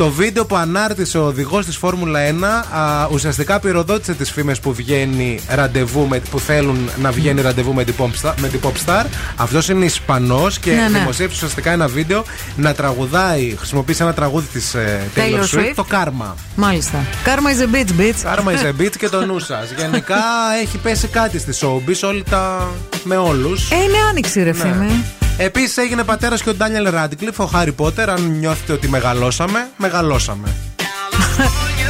Το 0.00 0.10
βίντεο 0.10 0.44
που 0.46 0.56
ανάρτησε 0.56 1.18
ο 1.18 1.24
οδηγός 1.24 1.66
της 1.66 1.76
Φόρμουλα 1.76 2.20
1 2.30 2.42
α, 2.78 3.06
ουσιαστικά 3.12 3.60
πυροδότησε 3.60 4.14
τις 4.14 4.30
φήμες 4.30 4.60
που 4.60 4.72
βγαίνει 4.72 5.40
ραντεβού 5.48 6.06
με, 6.08 6.20
που 6.30 6.38
θέλουν 6.40 6.88
να 7.00 7.10
βγαίνει 7.10 7.40
ραντεβού 7.40 7.74
με 7.74 7.84
την 7.84 7.94
pop 7.98 8.04
star. 8.22 8.32
Με 8.40 8.48
την 8.48 8.60
pop 8.62 8.72
star. 8.86 9.04
Αυτός 9.36 9.68
είναι 9.68 9.84
Ισπανός 9.84 10.58
και 10.58 10.70
Ναι, 10.72 10.88
ναι. 10.88 10.98
δημοσίευσε 10.98 11.34
ουσιαστικά 11.36 11.70
ένα 11.70 11.86
βίντεο 11.86 12.24
να 12.56 12.74
τραγουδάει, 12.74 13.54
χρησιμοποίησε 13.58 14.02
ένα 14.02 14.14
τραγούδι 14.14 14.46
της 14.46 14.74
Taylor, 14.74 15.18
Taylor 15.18 15.42
Swift, 15.42 15.58
Swift. 15.58 15.72
το 15.74 15.86
Karma. 15.90 16.34
Μάλιστα. 16.54 17.04
Karma 17.24 17.48
is 17.56 17.62
a 17.62 17.76
bitch, 17.76 18.00
bitch. 18.00 18.34
Karma 18.34 18.50
is 18.50 18.64
a 18.64 18.72
beat 18.82 18.96
και 18.98 19.08
το 19.08 19.26
νου 19.26 19.38
σας. 19.38 19.72
Γενικά 19.76 20.22
έχει 20.62 20.78
πέσει 20.78 21.06
κάτι 21.08 21.38
στη 21.38 21.52
showbiz, 21.60 22.08
όλοι 22.08 22.22
τα. 22.30 22.68
με 23.04 23.16
όλους. 23.16 23.70
Ε, 23.70 23.74
είναι 23.74 23.98
άνοιξη, 24.10 24.42
ρε 24.42 24.52
φήμη. 24.52 25.04
Επίσης 25.42 25.76
έγινε 25.76 26.04
πατέρας 26.04 26.42
και 26.42 26.48
ο 26.48 26.54
Ντάνιελ 26.54 26.90
Ράντικλιφ, 26.90 27.38
ο 27.38 27.44
Χάρι 27.44 27.72
Πότερ. 27.72 28.10
Αν 28.10 28.22
νιώθετε 28.22 28.72
ότι 28.72 28.88
μεγαλώσαμε, 28.88 29.68
μεγαλώσαμε. 29.76 30.54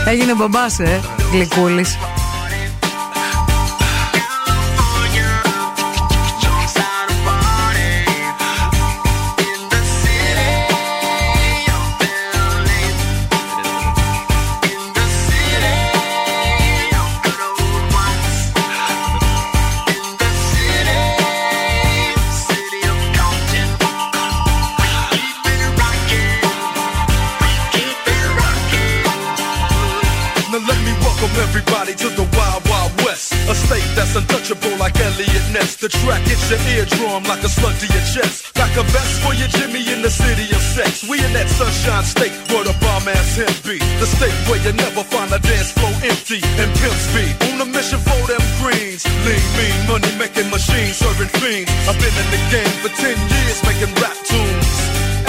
Έγινε 0.06 0.34
μπαμπάς, 0.34 0.78
ε, 0.78 1.00
γλυκούλης. 1.32 1.96
Welcome 31.30 31.48
everybody 31.48 31.94
to 31.94 32.08
the 32.10 32.26
Wild 32.36 32.62
Wild 32.68 32.92
West. 33.04 33.32
A 33.48 33.54
state 33.54 33.86
that's 33.94 34.14
untouchable 34.16 34.76
like 34.78 34.98
Elliot 34.98 35.46
Ness. 35.52 35.76
The 35.76 35.88
track 35.88 36.22
hits 36.22 36.50
your 36.50 36.60
eardrum 36.74 37.24
like 37.24 37.42
a 37.42 37.48
slug 37.48 37.74
to 37.78 37.86
your 37.86 38.04
chest. 38.14 38.56
Like 38.58 38.74
a 38.76 38.82
vest 38.82 39.20
for 39.22 39.34
your 39.34 39.48
Jimmy 39.48 39.82
in 39.92 40.02
the 40.02 40.10
city 40.10 40.50
of 40.54 40.62
sex. 40.62 41.04
We 41.08 41.22
in 41.22 41.32
that 41.32 41.48
sunshine 41.48 42.04
state 42.04 42.32
where 42.50 42.64
the 42.64 42.74
bomb 42.80 43.08
ass 43.08 43.36
him 43.36 43.50
be. 43.64 43.78
The 43.98 44.06
state 44.06 44.34
where 44.48 44.60
you 44.62 44.72
never 44.72 45.02
find 45.04 45.30
a 45.32 45.38
dance 45.38 45.72
floor 45.72 45.92
empty 46.02 46.40
and 46.42 46.68
pimp 46.78 46.98
speed. 46.98 47.34
On 47.52 47.60
a 47.60 47.66
mission 47.66 48.00
for 48.00 48.20
them 48.26 48.42
greens. 48.60 49.04
Lean, 49.26 49.44
mean, 49.56 49.76
money 49.86 50.12
making 50.18 50.50
machines 50.50 50.96
serving 50.96 51.30
fiends. 51.40 51.70
I've 51.88 51.98
been 51.98 52.14
in 52.14 52.28
the 52.30 52.42
game 52.50 52.74
for 52.82 52.90
10 52.90 53.16
years 53.16 53.58
making 53.66 53.92
rap 54.00 54.16
tunes. 54.26 54.89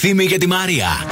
Ευθύμη 0.00 0.26
και 0.26 0.38
τη 0.38 0.46
Μαρία. 0.46 1.07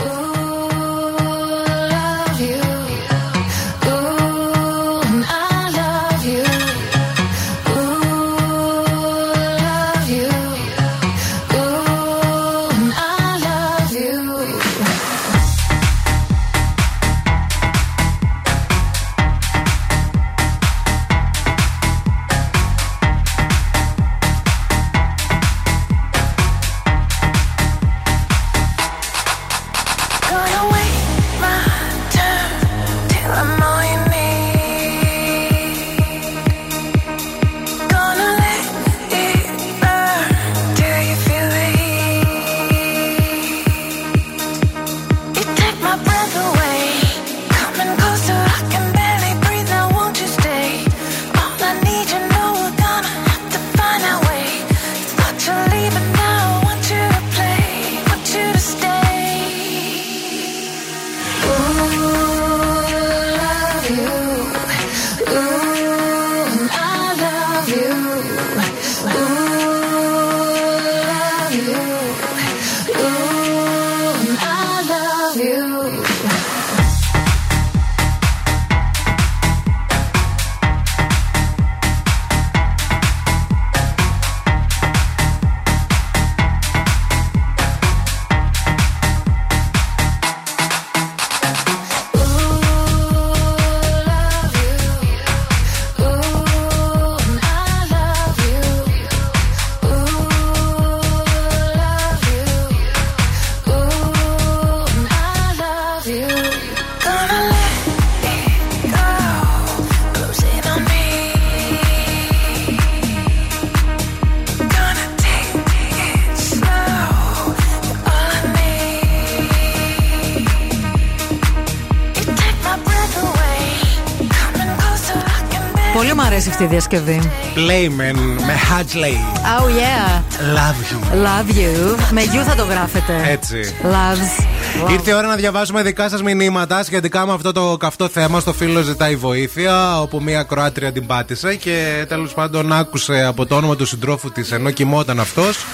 Πολύ 125.96 126.14
μου 126.14 126.22
αρέσει 126.22 126.48
αυτή 126.48 126.62
η 126.62 126.66
διασκευή. 126.66 127.20
Playman 127.54 128.16
με 128.46 128.54
Hadley. 128.70 129.16
Oh 129.60 129.66
yeah. 129.66 130.22
Love 130.56 130.80
you. 130.90 131.24
Love 131.24 131.50
you. 131.56 131.96
Με 132.10 132.22
you 132.22 132.42
θα 132.46 132.54
το 132.54 132.64
γράφετε. 132.64 133.12
Έτσι. 133.30 133.60
Loves. 133.82 134.42
Wow. 134.86 134.92
Ήρθε 134.92 135.10
η 135.10 135.14
ώρα 135.14 135.26
να 135.26 135.36
διαβάσουμε 135.36 135.82
δικά 135.82 136.08
σας 136.08 136.22
μηνύματα 136.22 136.84
σχετικά 136.84 137.26
με 137.26 137.32
αυτό 137.32 137.52
το 137.52 137.76
καυτό 137.76 138.08
θέμα. 138.08 138.40
Στο 138.40 138.52
φίλο 138.52 138.82
ζητάει 138.82 139.16
βοήθεια, 139.16 140.00
όπου 140.00 140.22
μία 140.22 140.42
Κροάτρια 140.42 140.92
την 140.92 141.06
πάτησε 141.06 141.54
και 141.54 142.04
τέλος 142.08 142.34
πάντων 142.34 142.72
άκουσε 142.72 143.24
από 143.24 143.46
το 143.46 143.56
όνομα 143.56 143.76
του 143.76 143.86
συντρόφου 143.86 144.32
της 144.32 144.52
ενώ 144.52 144.70
κοιμόταν 144.70 145.20
αυτός 145.20 145.64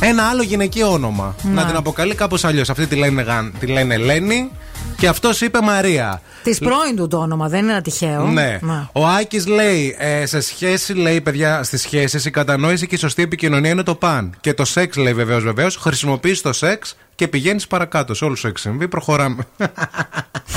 ένα 0.00 0.28
άλλο 0.28 0.42
γυναικείο 0.42 0.92
όνομα. 0.92 1.34
Να. 1.42 1.50
Να 1.50 1.64
την 1.64 1.76
αποκαλεί 1.76 2.14
κάπως 2.14 2.44
αλλιώς. 2.44 2.70
Αυτή 2.70 2.86
τη 2.86 2.94
λένε, 2.96 3.22
Γαν- 3.22 3.52
τη 3.58 3.66
λένε 3.66 3.94
Ελένη 3.94 4.50
και 4.96 5.08
αυτός 5.08 5.40
είπε 5.40 5.60
Μαρία. 5.60 6.20
Της 6.42 6.58
πρώην 6.58 6.96
του 6.96 7.06
το 7.08 7.16
όνομα, 7.16 7.48
δεν 7.48 7.62
είναι 7.62 7.72
ένα 7.72 7.80
τυχαίο. 7.82 8.24
Ναι. 8.26 8.58
Να. 8.62 8.88
Ο 8.92 9.06
Άκης 9.06 9.46
λέει: 9.46 9.96
ε, 9.98 10.26
Σε 10.26 10.40
σχέση, 10.40 10.92
λέει, 10.92 11.20
παιδιά, 11.20 11.62
στις 11.62 11.80
σχέσεις 11.80 12.24
η 12.24 12.30
κατανόηση 12.30 12.86
και 12.86 12.94
η 12.94 12.98
σωστή 12.98 13.22
επικοινωνία 13.22 13.70
είναι 13.70 13.82
το 13.82 13.94
παν. 13.94 14.34
Και 14.40 14.54
το 14.54 14.64
σεξ, 14.64 14.96
λέει 14.96 15.14
βεβαίως, 15.14 15.42
βεβαίως. 15.42 15.76
Χρησιμοποιείς 15.76 16.40
το 16.40 16.52
σεξ 16.52 16.96
και 17.14 17.28
πηγαίνεις 17.28 17.66
παρακάτω. 17.66 18.14
Σε 18.14 18.24
όλους 18.24 18.38
σου 18.38 18.46
έχεις 18.46 18.60
συμβεί. 18.60 18.88
Προχωράμε. 18.88 19.46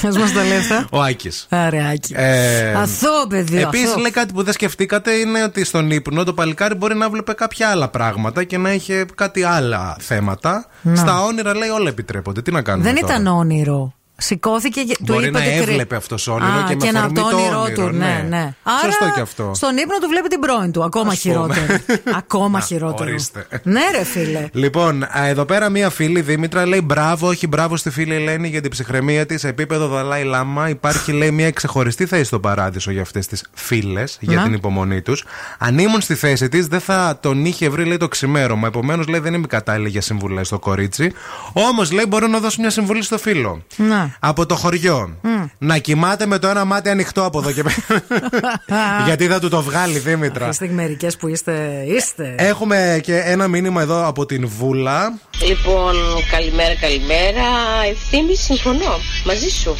Ας 0.07 0.17
μας 0.17 0.31
το 0.31 0.39
λες, 0.39 0.85
Ο 0.89 1.01
Άκης. 1.01 1.47
Αρεάκι. 1.49 2.13
Ε, 2.15 2.73
Αθώο 2.73 3.27
παιδί. 3.29 3.61
Επίσης, 3.61 3.87
αθώο. 3.87 4.01
λέει 4.01 4.11
κάτι 4.11 4.33
που 4.33 4.43
δεν 4.43 4.53
σκεφτήκατε 4.53 5.11
είναι 5.11 5.43
ότι 5.43 5.63
στον 5.63 5.91
ύπνο 5.91 6.23
το 6.23 6.33
παλικάρι 6.33 6.75
μπορεί 6.75 6.95
να 6.95 7.09
βλέπει 7.09 7.33
κάποια 7.35 7.69
άλλα 7.69 7.87
πράγματα 7.87 8.43
και 8.43 8.57
να 8.57 8.73
είχε 8.73 9.05
κάτι 9.15 9.43
άλλα 9.43 9.95
θέματα. 9.99 10.65
Να. 10.81 10.95
Στα 10.95 11.21
όνειρα, 11.23 11.55
λέει, 11.55 11.69
όλα 11.69 11.89
επιτρέπονται. 11.89 12.41
Τι 12.41 12.51
να 12.51 12.61
κάνουμε. 12.61 12.91
Δεν 12.91 13.01
τώρα; 13.01 13.13
ήταν 13.13 13.27
όνειρο. 13.27 13.93
Σηκώθηκε 14.21 14.81
και 14.81 14.95
του 14.97 15.03
Μπορεί 15.13 15.27
είπε 15.27 15.37
να 15.39 15.45
ότι 15.45 15.53
κρύ- 15.55 15.67
έβλεπε 15.69 15.95
αυτός 15.95 16.27
όνειρο 16.27 16.45
Α, 16.51 16.65
και 16.69 16.75
με 16.85 16.91
να 16.91 16.99
αφορμή 16.99 17.15
το 17.15 17.29
το 17.29 17.35
όνειρό 17.35 17.61
όνειρο, 17.61 17.87
του. 17.89 17.95
Ναι, 17.95 18.05
ναι. 18.05 18.25
ναι. 18.29 18.53
Σωστό 18.83 19.03
Άρα 19.05 19.13
και 19.15 19.21
αυτό. 19.21 19.51
στον 19.55 19.77
ύπνο 19.77 19.97
του 19.99 20.07
βλέπει 20.07 20.27
την 20.27 20.39
πρώην 20.39 20.71
του. 20.71 20.83
Ακόμα 20.83 21.11
Ας 21.11 21.21
πούμε. 21.21 21.33
χειρότερο. 21.35 21.79
Ακόμα 22.21 22.59
Να, 22.59 22.65
χειρότερο. 22.65 23.09
ορίστε. 23.09 23.47
Ναι, 23.63 23.81
ρε 23.97 24.03
φίλε. 24.03 24.47
Λοιπόν, 24.51 25.03
α, 25.03 25.25
εδώ 25.27 25.45
πέρα 25.45 25.69
μία 25.69 25.89
φίλη 25.89 26.21
Δήμητρα 26.21 26.65
λέει 26.65 26.81
μπράβο, 26.83 27.27
όχι 27.27 27.47
μπράβο 27.47 27.77
στη 27.77 27.89
φίλη 27.89 28.13
Ελένη 28.15 28.47
για 28.47 28.61
την 28.61 28.71
ψυχραιμία 28.71 29.25
της. 29.25 29.39
Σε 29.39 29.47
επίπεδο 29.47 29.87
Δαλάη 29.87 30.23
Λάμα 30.23 30.69
υπάρχει, 30.69 31.11
λέει, 31.11 31.31
μία 31.31 31.51
ξεχωριστή 31.51 32.05
θέση 32.05 32.23
στο 32.23 32.39
παράδεισο 32.39 32.91
για 32.91 33.01
αυτές 33.01 33.27
τις 33.27 33.43
φίλες, 33.53 34.17
για 34.21 34.37
Να. 34.37 34.43
την 34.43 34.53
υπομονή 34.53 35.01
τους. 35.01 35.23
Αν 35.57 35.77
ήμουν 35.77 36.01
στη 36.01 36.15
θέση 36.15 36.49
της, 36.49 36.67
δεν 36.67 36.79
θα 36.79 37.17
τον 37.21 37.45
είχε 37.45 37.69
βρει, 37.69 37.85
λέει, 37.85 37.97
το 37.97 38.07
ξημέρωμα. 38.07 38.67
Επομένως, 38.67 39.07
λέει, 39.07 39.19
δεν 39.19 39.33
είμαι 39.33 39.47
κατάλληλη 39.47 39.89
για 39.89 40.01
συμβουλές 40.01 40.47
στο 40.47 40.59
κορίτσι. 40.59 41.11
Όμως, 41.53 41.91
λέει, 41.91 42.05
μπορώ 42.07 42.27
να 42.27 42.39
δώσω 42.39 42.57
μια 42.61 42.69
συμβουλή 42.69 43.03
στο 43.03 43.17
φίλο. 43.17 43.63
Να. 43.75 44.08
Από 44.19 44.45
το 44.45 44.55
χωριό. 44.55 45.17
Να 45.57 45.77
κοιμάται 45.77 46.25
με 46.25 46.39
το 46.39 46.47
ένα 46.47 46.65
μάτι 46.65 46.89
ανοιχτό 46.89 47.23
από 47.23 47.39
εδώ 47.39 47.51
και 47.51 47.63
πέρα. 47.63 48.03
Γιατί 49.05 49.27
θα 49.27 49.39
του 49.39 49.49
το 49.49 49.61
βγάλει, 49.61 49.99
Δήμητρα. 49.99 50.47
Είστε 50.47 50.67
μερικές 50.67 51.17
που 51.17 51.27
είστε. 51.27 51.83
Είστε. 51.87 52.35
Έχουμε 52.37 52.99
και 53.03 53.15
ένα 53.17 53.47
μήνυμα 53.47 53.81
εδώ 53.81 54.07
από 54.07 54.25
την 54.25 54.47
Βούλα. 54.47 55.19
Λοιπόν, 55.47 55.95
καλημέρα, 56.31 56.75
καλημέρα. 56.75 57.47
Ευθύμη, 57.89 58.35
συμφωνώ 58.35 58.99
μαζί 59.25 59.49
σου. 59.49 59.75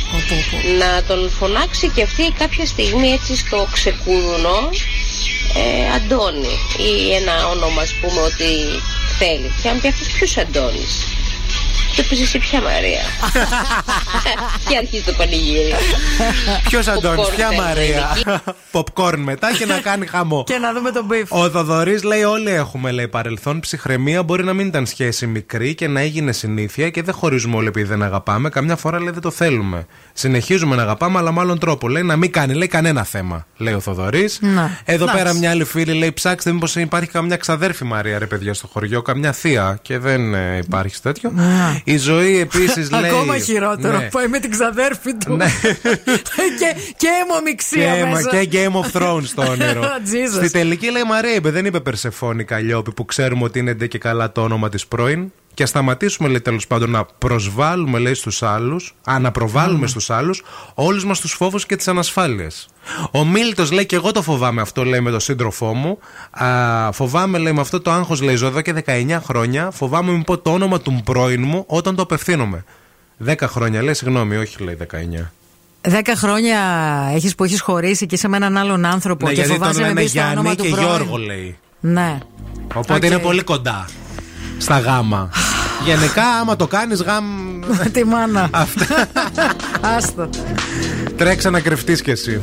Να 0.80 1.04
τον 1.04 1.30
φωνάξει 1.30 1.90
και 1.90 2.04
αυτή 2.04 2.24
κάποια 2.40 2.66
στιγμή 2.66 3.08
έτσι 3.08 3.36
στο 3.36 3.68
ξεκούρνο 3.72 4.70
ε, 5.56 5.94
Αντώνη 5.96 6.56
ή 6.78 7.14
ένα 7.14 7.48
όνομα 7.48 7.82
ας 7.82 7.94
πούμε 8.02 8.22
ότι 8.22 8.50
θέλει. 9.20 9.52
Και 9.62 9.70
αν 9.70 9.82
πει 9.82 9.88
αυτός 9.88 10.08
ποιος 10.08 10.38
Αντώνης; 10.38 10.94
Και 11.95 12.03
πεις 12.03 12.22
εσύ 12.22 12.40
ποια 12.40 12.61
Μαρία. 12.61 13.02
και 14.70 14.78
αρχίζει 14.78 15.03
το 15.03 15.14
πανηγύρι. 15.18 15.74
Ποιος 16.70 16.88
Αντώνης, 16.88 17.28
Popcorn 17.28 17.36
ποια 17.36 17.48
θέλει 17.48 17.60
να 17.60 17.72
είναι 17.72 17.76
Μαρία; 17.76 18.11
εκεί. 18.18 18.41
Popcorn 18.74 19.18
μετά 19.18 19.52
και 19.57 19.66
να 19.66 19.80
κάνει 19.80 20.06
χαμό. 20.06 20.44
Και 20.44 20.57
να 20.57 20.74
δούμε 20.74 20.91
τον 20.91 21.06
beef. 21.06 21.32
Ο 21.32 21.49
Θοδωρής 21.49 22.03
λέει: 22.03 22.24
Όλοι 22.24 22.49
έχουμε 22.49 22.91
λέει, 22.91 23.07
παρελθόν. 23.07 23.60
Ψυχραιμία 23.60 24.24
μπορεί 24.24 24.44
να 24.44 24.53
μην 24.53 24.68
ήταν 24.68 24.86
σχέση 24.86 25.28
μικρή 25.28 25.76
και 25.76 25.88
να 25.88 25.99
έγινε 25.99 26.32
συνήθεια 26.32 26.90
και 26.90 27.03
δεν 27.03 27.14
χωρίζουμε 27.14 27.56
όλοι 27.56 27.68
επειδή 27.68 27.88
δεν 27.88 28.03
αγαπάμε. 28.03 28.49
Καμιά 28.49 28.76
φορά 28.76 28.99
λέει 28.99 29.11
δεν 29.11 29.22
το 29.22 29.32
θέλουμε. 29.32 29.86
Συνεχίζουμε 30.14 30.76
να 30.76 30.82
αγαπάμε, 30.82 31.18
αλλά 31.18 31.32
με 31.32 31.40
άλλον 31.40 31.60
τρόπο. 31.60 31.88
Λέει 31.88 32.03
να 32.03 32.16
μην 32.16 32.32
κάνει, 32.32 32.53
λέει 32.53 32.68
κανένα 32.68 33.03
θέμα, 33.03 33.45
λέει 33.57 33.74
ο 33.74 33.80
Θοδωρής. 33.80 34.40
Να. 34.41 34.80
Εδώ 34.86 35.03
Εντάξει. 35.03 35.24
πέρα 35.24 35.34
μια 35.34 35.49
άλλη 35.49 35.64
φίλη 35.64 35.94
λέει: 35.94 36.11
Ψάξτε, 36.11 36.52
μήπως 36.52 36.76
υπάρχει 36.76 37.10
καμιά 37.10 37.36
ξαδέρφη 37.36 37.84
Μαρία, 37.84 38.20
ρε 38.20 38.26
παιδιά, 38.26 38.53
στο 38.53 38.68
χωριό, 38.68 39.02
καμιά 39.02 39.32
θεία. 39.32 39.80
Και 39.82 39.98
δεν 39.98 40.34
ε, 40.34 40.57
υπάρχει 40.57 41.02
τέτοιο. 41.02 41.32
Να. 41.36 41.82
Η 41.94 41.98
ζωή 41.98 42.40
επίσης 42.40 42.91
λέει. 43.02 43.10
Ακόμα 43.10 43.38
χειρότερο. 43.38 43.98
Ναι. 43.98 44.10
Πάει 44.11 44.28
με 44.28 44.40
την 44.40 44.52
ξαδέρφη 44.52 45.14
του. 45.14 45.38
και, 46.60 46.76
και 46.98 47.07
αιμομηξία 47.22 47.95
Και, 47.95 48.06
μέσα. 48.06 48.30
και 48.30 48.49
Game 48.52 48.74
of 48.82 49.02
Thrones 49.02 49.28
το 49.36 49.41
όνειρο. 49.41 49.82
Jesus. 50.11 50.36
Στη 50.36 50.52
τελική 50.52 50.91
λέει 50.91 51.03
Μαρία 51.03 51.34
είπε, 51.34 51.49
δεν 51.52 51.66
είπε 51.66 51.80
Περσεφόνη 51.80 52.44
Καλλιόπη 52.44 52.91
που 52.91 53.06
ξέρουμε 53.06 53.44
ότι 53.44 53.60
είναι 53.60 53.74
ντε 53.74 53.88
και 53.88 53.98
καλά 53.98 54.32
το 54.32 54.41
όνομα 54.41 54.70
της 54.70 54.88
πρώην. 54.88 55.32
Και 55.60 55.65
ας 55.65 55.72
σταματήσουμε, 55.72 56.27
λέει, 56.27 56.41
τέλος 56.41 56.68
πάντων 56.68 56.90
να 56.90 57.06
προσβάλλουμε, 57.06 57.99
λέει, 57.99 58.14
στους 58.14 58.44
άλλους, 58.44 58.95
α, 59.03 59.19
να 59.19 59.31
προβάλλουμε 59.31 59.88
στους 59.88 60.10
άλλους 60.10 60.44
όλους 60.73 61.06
μας 61.06 61.19
τους 61.19 61.31
φόβους 61.34 61.65
και 61.65 61.76
τις 61.76 61.88
ανασφάλειες. 61.88 62.69
Ο 63.11 63.26
Μίλτο 63.26 63.65
λέει 63.72 63.86
και 63.86 63.95
εγώ 63.95 64.11
το 64.11 64.22
φοβάμαι 64.22 64.61
αυτό, 64.61 64.84
λέει 64.86 64.99
με 64.99 65.11
τον 65.11 65.19
σύντροφό 65.19 65.73
μου. 65.73 65.99
Α, 66.31 66.91
φοβάμαι, 66.91 67.38
λέει, 67.38 67.53
με 67.53 67.61
αυτό 67.61 67.81
το 67.81 67.91
άγχος, 67.91 68.22
λέει, 68.22 68.36
ζω 68.36 68.48
εδώ 68.48 68.61
και 68.61 68.73
19 68.73 69.19
χρόνια. 69.23 69.72
Φοβάμαι 69.72 70.11
μην 70.11 70.23
πω 70.23 70.38
το 70.38 70.52
όνομα 70.52 70.80
του 70.81 71.02
πρώην 71.03 71.44
μου 71.44 71.64
όταν 71.68 71.95
το 71.95 72.02
απευθύνομαι. 72.02 72.64
10 73.26 73.36
χρόνια, 73.41 73.84
λέει, 73.84 73.94
συγγνώμη, 73.94 74.36
όχι, 74.36 74.64
λέει 74.64 74.77
19. 74.91 75.31
Δέκα 75.81 76.15
χρόνια 76.15 76.60
έχεις 77.14 77.36
που 77.36 77.44
έχεις 77.44 77.61
χωρίσει 77.61 78.06
και 78.06 78.15
είσαι 78.15 78.27
με 78.27 78.38
έναν 78.38 78.57
άλλον 78.57 78.86
άνθρωπο 78.86 79.26
Ναι, 79.26 79.34
και 79.34 79.41
γιατί 79.41 79.49
τον 79.49 79.60
φοβάσαι 79.60 79.81
να 79.81 79.88
λένε 79.88 80.02
μπει 80.02 80.07
στο 80.07 80.19
όνομα 80.19 80.41
Γιάννη 80.41 80.56
του 80.56 80.64
και 80.64 80.69
πρώην. 80.69 80.88
Γιώργο, 80.88 81.18
λέει. 81.18 81.57
Ναι. 81.80 82.18
Οπότε 82.73 82.95
Οκ. 82.95 83.03
είναι 83.03 83.19
πολύ 83.19 83.44
κοντά 83.44 83.86
στα 84.60 84.80
γάμα. 84.80 85.30
Γενικά, 85.86 86.27
άμα 86.41 86.56
το 86.56 86.68
κάνει, 86.68 86.95
γάμ. 87.06 87.26
Τη 87.91 88.06
μάνα. 88.06 88.49
Αυτά. 88.52 89.07
Άστο. 89.81 90.30
Τρέξα 91.18 91.49
να 91.49 91.60
κρυφτεί 91.60 91.94
κι 91.94 92.11
εσύ. 92.11 92.41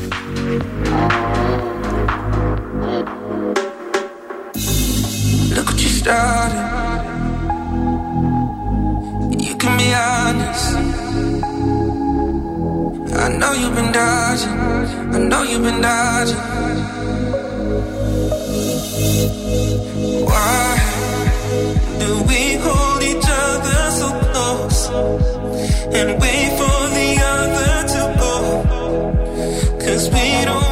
Look 5.55 5.67
what 5.71 5.81
you 5.85 5.91
started. 6.01 6.67
You 9.47 9.55
can 9.63 9.73
be 9.83 9.89
honest. 10.07 10.67
I 13.25 13.29
know 13.41 13.53
you've 13.61 13.75
been 13.79 13.91
dodging. 14.01 14.59
I 15.17 15.19
know 15.31 15.43
you've 15.51 15.65
been 15.69 15.81
dodging. 15.89 16.43
Why 20.29 20.77
and 25.99 26.21
wait 26.21 26.51
for 26.59 26.79
the 26.97 27.09
other 27.35 27.75
to 27.93 28.03
go. 28.21 28.35
Cause 29.81 30.11
we 30.11 30.45
don't 30.45 30.66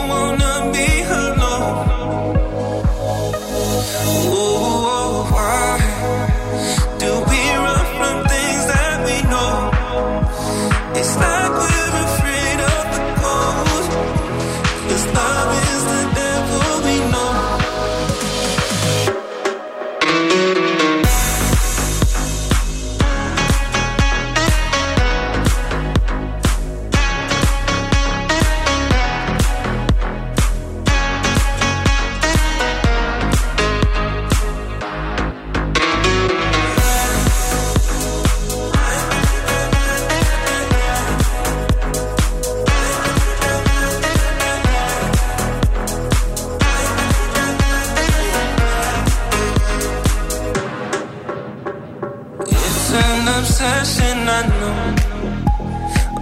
obsession, 53.64 54.28
I 54.28 54.42
know. 54.58 54.78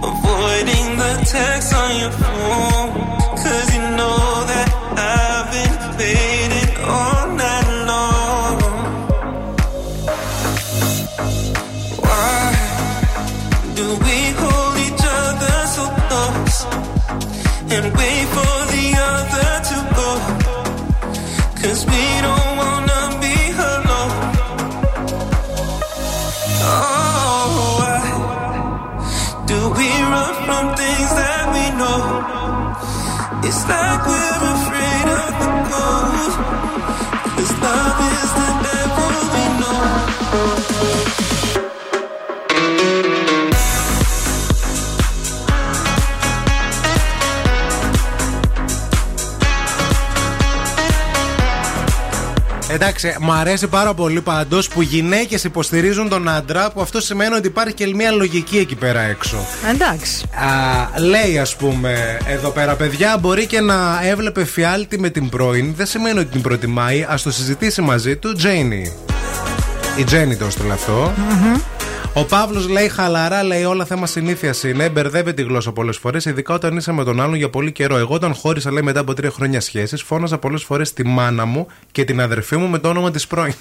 Avoiding 0.09 0.97
the 0.97 1.13
text 1.25 1.73
on 1.73 1.99
your 1.99 2.11
phone. 2.11 3.02
Εντάξει, 52.85 53.15
μου 53.19 53.31
αρέσει 53.31 53.67
πάρα 53.67 53.93
πολύ 53.93 54.21
πάντως 54.21 54.67
που 54.67 54.81
γυναίκες 54.81 55.43
υποστηρίζουν 55.43 56.09
τον 56.09 56.29
άντρα, 56.29 56.71
που 56.71 56.81
αυτό 56.81 57.01
σημαίνει 57.01 57.35
ότι 57.35 57.47
υπάρχει 57.47 57.73
και 57.73 57.87
μια 57.87 58.11
λογική 58.11 58.57
εκεί 58.57 58.75
πέρα 58.75 59.01
έξω. 59.01 59.37
Εντάξει. 59.73 60.23
Α, 60.23 60.99
λέει, 60.99 61.39
ας 61.39 61.55
πούμε, 61.55 62.17
εδώ 62.25 62.49
πέρα, 62.49 62.75
παιδιά, 62.75 63.17
μπορεί 63.19 63.45
και 63.45 63.61
να 63.61 63.99
έβλεπε 64.03 64.45
φιάλτη 64.45 64.99
με 64.99 65.09
την 65.09 65.29
πρώην. 65.29 65.73
Δεν 65.75 65.85
σημαίνει 65.85 66.19
ότι 66.19 66.29
την 66.29 66.41
προτιμάει. 66.41 67.01
Α 67.03 67.19
το 67.23 67.31
συζητήσει 67.31 67.81
μαζί 67.81 68.15
του, 68.15 68.33
Τζέινι. 68.33 68.91
Η 69.97 70.03
Τζένι 70.03 70.35
το 70.35 70.45
έστειλε 70.45 70.73
αυτό. 70.73 71.13
Ο 72.15 72.25
Παύλος 72.25 72.67
λέει 72.69 72.89
χαλαρά, 72.89 73.43
λέει 73.43 73.63
όλα 73.63 73.85
θέμα 73.85 74.05
συνήθειας 74.05 74.63
είναι. 74.63 74.89
Μπερδεύεται 74.89 75.41
η 75.41 75.45
γλώσσα 75.45 75.71
πολλές 75.71 75.97
φορές, 75.97 76.25
ειδικά 76.25 76.53
όταν 76.53 76.77
είσαι 76.77 76.91
με 76.91 77.03
τον 77.03 77.21
άλλον 77.21 77.35
για 77.35 77.49
πολύ 77.49 77.71
καιρό. 77.71 77.97
Εγώ 77.97 78.13
όταν 78.13 78.33
χώρισα, 78.33 78.71
λέει 78.71 78.81
μετά 78.81 78.99
από 78.99 79.13
τρία 79.13 79.29
χρόνια 79.29 79.61
σχέσεις, 79.61 80.01
φώναζα 80.01 80.37
πολλές 80.37 80.63
φορές 80.63 80.93
τη 80.93 81.05
μάνα 81.05 81.45
μου 81.45 81.67
και 81.91 82.03
την 82.03 82.21
αδερφή 82.21 82.57
μου 82.57 82.67
με 82.67 82.77
το 82.77 82.89
όνομα 82.89 83.11
της 83.11 83.27
πρώην. 83.27 83.53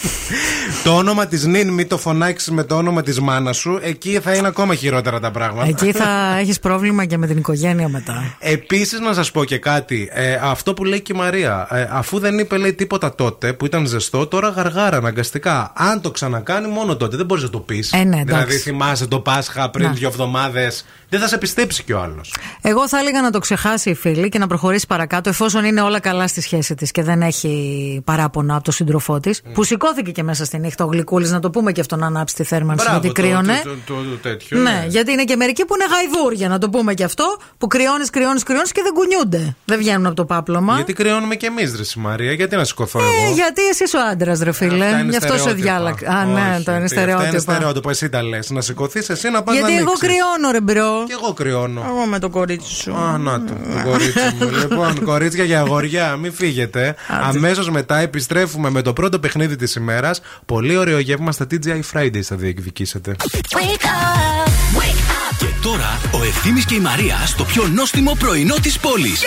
το 0.84 0.96
όνομα 0.96 1.26
της 1.26 1.44
Νίν, 1.44 1.68
μην 1.68 1.88
το 1.88 1.98
φωνάξεις 1.98 2.50
με 2.50 2.64
το 2.64 2.76
όνομα 2.76 3.02
της 3.02 3.20
μάνας 3.20 3.56
σου, 3.56 3.78
εκεί 3.82 4.20
θα 4.20 4.34
είναι 4.34 4.46
ακόμα 4.46 4.74
χειρότερα 4.74 5.20
τα 5.20 5.30
πράγματα. 5.30 5.68
Εκεί 5.68 5.92
θα 5.92 6.36
έχεις 6.38 6.60
πρόβλημα 6.60 7.04
και 7.04 7.16
με 7.16 7.26
την 7.26 7.36
οικογένεια 7.36 7.88
μετά. 7.88 8.36
Επίσης, 8.38 9.00
να 9.00 9.12
σας 9.12 9.30
πω 9.30 9.44
και 9.44 9.58
κάτι. 9.58 10.08
Ε, 10.12 10.38
αυτό 10.42 10.74
που 10.74 10.84
λέει 10.84 11.00
και 11.00 11.12
η 11.14 11.18
Μαρία. 11.18 11.68
Ε, 11.70 11.88
αφού 11.90 12.18
δεν 12.18 12.38
είπε, 12.38 12.56
λέει 12.56 12.72
τίποτα 12.72 13.14
τότε 13.14 13.52
που 13.52 13.66
ήταν 13.66 13.86
ζεστό, 13.86 14.26
τώρα 14.26 14.48
γαργάρα 14.48 14.96
αναγκαστικά. 14.96 15.72
Αν 15.76 16.00
το 16.00 16.10
ξανακάνει, 16.10 16.68
μόνο 16.68 16.96
τότε. 16.96 17.16
Δεν 17.16 17.26
μπορείς 17.26 17.42
να 17.42 17.50
το 17.50 17.58
πεις. 17.58 17.75
Ε, 17.90 18.04
ναι, 18.04 18.20
εντάξει. 18.20 18.24
δηλαδή, 18.24 18.56
θυμάσαι 18.56 19.06
το 19.06 19.20
Πάσχα 19.20 19.70
πριν 19.70 19.86
Να. 19.86 19.92
δύο 19.92 20.08
εβδομάδες. 20.08 20.84
Δεν 21.18 21.24
θα 21.24 21.28
σε 21.34 21.38
πιστέψει 21.38 21.82
κι 21.82 21.92
ο 21.92 22.00
άλλος. 22.00 22.34
Εγώ 22.62 22.88
θα 22.88 22.98
έλεγα 22.98 23.20
να 23.22 23.30
το 23.30 23.38
ξεχάσει 23.38 23.90
η 23.90 23.94
φίλη 23.94 24.28
και 24.28 24.38
να 24.38 24.46
προχωρήσει 24.46 24.86
παρακάτω 24.86 25.28
εφόσον 25.28 25.64
είναι 25.64 25.80
όλα 25.80 26.00
καλά 26.00 26.26
στη 26.28 26.40
σχέση 26.40 26.74
της 26.74 26.90
και 26.90 27.02
δεν 27.02 27.22
έχει 27.22 28.00
παράπονα 28.04 28.54
από 28.54 28.64
τον 28.64 28.72
σύντροφό 28.72 29.20
της. 29.20 29.42
Που 29.54 29.64
σηκώθηκε 29.64 30.10
και 30.10 30.22
μέσα 30.22 30.44
στη 30.44 30.58
νύχτα 30.58 30.84
ο 30.84 30.88
Γλυκούλης, 30.88 31.30
να 31.30 31.40
το 31.40 31.50
πούμε 31.50 31.72
και 31.72 31.80
αυτό 31.80 31.96
να 31.96 32.06
ανάψει 32.06 32.34
τη 32.34 32.44
θέρμανση 32.44 32.86
γιατί 32.90 33.12
κρύωνε. 33.12 33.60
Το, 33.64 33.70
το, 33.70 33.76
το, 33.86 33.94
το 34.10 34.16
τέτοιο. 34.22 34.58
Ναι, 34.58 34.84
γιατί 34.88 35.12
είναι 35.12 35.24
και 35.24 35.36
μερικοί 35.36 35.64
που 35.64 35.74
είναι 35.74 35.84
γαϊδούρια, 35.94 36.48
να 36.48 36.58
το 36.58 36.68
πούμε 36.70 36.94
και 36.94 37.04
αυτό, 37.04 37.36
που 37.58 37.66
κρυώνεις, 37.66 38.10
κρυώνεις, 38.10 38.42
κρυώνεις 38.42 38.72
και 38.72 38.80
δεν 38.82 38.92
κουνιούνται. 38.92 39.56
Δεν 39.64 39.78
βγαίνουν 39.78 40.06
από 40.06 40.14
το 40.14 40.24
πάπλωμα. 40.24 40.74
Γιατί 40.74 40.92
κρυώνουμε 40.92 41.34
κι 41.36 41.46
εμείς, 41.46 41.74
Ρε 41.76 41.82
η 41.82 42.00
Μαρία, 42.00 42.32
γιατί 42.32 42.56
να 42.56 42.64
σηκωθώ 42.64 42.98
Ε, 42.98 43.02
εγώ; 43.24 43.34
γιατί 43.34 43.66
εσύ 43.66 43.84
είσαι 43.84 43.96
ο 43.96 44.00
άντρας, 44.10 44.38
ρε 44.40 44.52
φίλε. 44.52 44.84
Αυτά 44.84 44.98
είναι 44.98 45.10
Γι' 45.10 45.16
αυτό 45.16 45.32
σε 45.32 45.38
στερεότυπα. 45.38 45.62
διάλεξα. 45.72 46.06
Α, 46.12 46.24
ναι, 46.24 46.32
Όχι, 46.32 46.40
το 46.40 46.50
είναι 46.50 46.54
τι, 46.54 46.62
Αυτά 46.62 46.76
είναι 46.76 46.88
στερεότυπα. 46.88 47.38
στερεότυπα. 47.38 47.90
Εσύ 47.90 48.08
τα 48.08 48.22
λες. 48.22 48.50
Να 48.50 48.60
σηκωθείς, 48.60 49.08
εσύ 49.08 49.30
να 49.30 49.42
πας 49.42 49.54
να 49.54 49.60
Γιατί 49.60 49.72
εγώ 49.76 49.82
ανοίξεις. 49.90 50.08
κρυώνω, 50.08 50.50
ρε 50.52 50.60
bro. 50.60 51.04
Και 51.06 51.12
εγώ 51.12 51.32
κρυώνω. 51.32 51.84
Εγώ 51.88 52.06
με 52.06 52.18
το 52.18 52.28
κορίτσι 52.28 52.74
σου. 52.74 52.94
Α, 52.94 53.18
να 53.18 53.44
το, 53.44 53.52
το 53.52 53.88
κορίτσι 53.90 54.34
μου. 54.40 54.50
λοιπόν, 54.60 55.04
κορίτσια 55.04 55.44
και 55.44 55.60
αγόρια, 55.60 56.16
μην 56.16 56.32
φύγετε. 56.32 56.94
Αμέσως 57.08 57.70
μετά 57.70 57.98
επιστρέφουμε 57.98 58.70
με 58.70 58.82
το 58.82 58.92
πρώτο 58.92 59.18
παιχνίδι 59.18 59.56
της 59.56 59.74
ημέρας. 59.74 60.20
Πολύ 60.46 60.76
ωραίο 60.76 60.98
γεύμα 60.98 61.32
στα 61.32 61.46
TGI 61.50 61.80
Fridays 61.92 62.20
θα 62.22 62.36
διεκδικήσετε. 62.36 63.16
Wake 63.20 63.84
up, 63.84 64.48
wake 64.78 65.00
up. 65.10 65.36
Και 65.38 65.46
τώρα 65.62 66.00
ο 66.12 66.22
Ευθύμης 66.24 66.64
και 66.64 66.74
η 66.74 66.80
Μαρία 66.80 67.16
στο 67.26 67.44
πιο 67.44 67.66
νόστιμο 67.74 68.16
πρωινό 68.18 68.54
της 68.62 68.78
πόλης. 68.78 69.22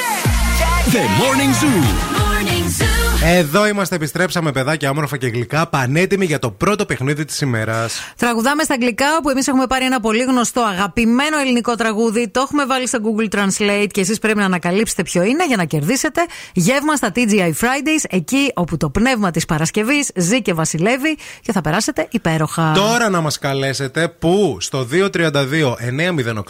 The 0.92 0.98
Morning 0.98 1.54
Zoo. 1.62 1.84
Morning 2.20 2.82
Zoo. 2.82 3.09
Εδώ 3.24 3.68
είμαστε, 3.68 3.96
επιστρέψαμε 3.96 4.52
παιδάκια 4.52 4.90
όμορφα 4.90 5.18
και 5.18 5.28
γλυκά, 5.28 5.68
πανέτοιμοι 5.68 6.26
για 6.26 6.40
το 6.40 6.52
πρώτο 6.52 6.86
παιχνίδι 6.86 7.26
της 7.26 7.42
ημέρας. 7.42 8.14
Τραγουδάμε 8.18 8.64
στα 8.64 8.74
αγγλικά, 8.74 9.06
όπου 9.18 9.30
εμείς 9.30 9.48
έχουμε 9.48 9.68
πάρει 9.68 9.86
ένα 9.86 10.00
πολύ 10.00 10.24
γνωστό, 10.24 10.62
αγαπημένο 10.62 11.38
ελληνικό 11.40 11.76
τραγούδι. 11.76 12.30
Το 12.30 12.40
έχουμε 12.40 12.66
βάλει 12.66 12.88
στο 12.88 13.00
Google 13.04 13.36
Translate 13.36 13.88
και 13.92 14.02
εσείς 14.02 14.20
πρέπει 14.20 14.38
να 14.38 14.46
ανακαλύψετε 14.46 15.04
ποιο 15.04 15.24
είναι 15.24 15.46
για 15.48 15.56
να 15.56 15.66
κερδίσετε 15.66 16.22
γεύμα 16.54 16.96
στα 16.96 17.12
TGI 17.16 17.52
Fridays, 17.62 18.04
εκεί 18.10 18.52
όπου 18.54 18.78
το 18.78 18.90
πνεύμα 18.90 19.32
της 19.32 19.46
Παρασκευής 19.46 20.12
ζει 20.16 20.42
και 20.42 20.54
βασιλεύει 20.54 21.18
και 21.42 21.52
θα 21.52 21.62
περάσετε 21.62 22.08
υπέροχα. 22.12 22.72
Τώρα 22.76 23.10
να 23.10 23.22
μας 23.22 23.40
καλέσετε 23.40 24.08
που 24.20 24.58
στο 24.60 24.88
232 24.92 25.76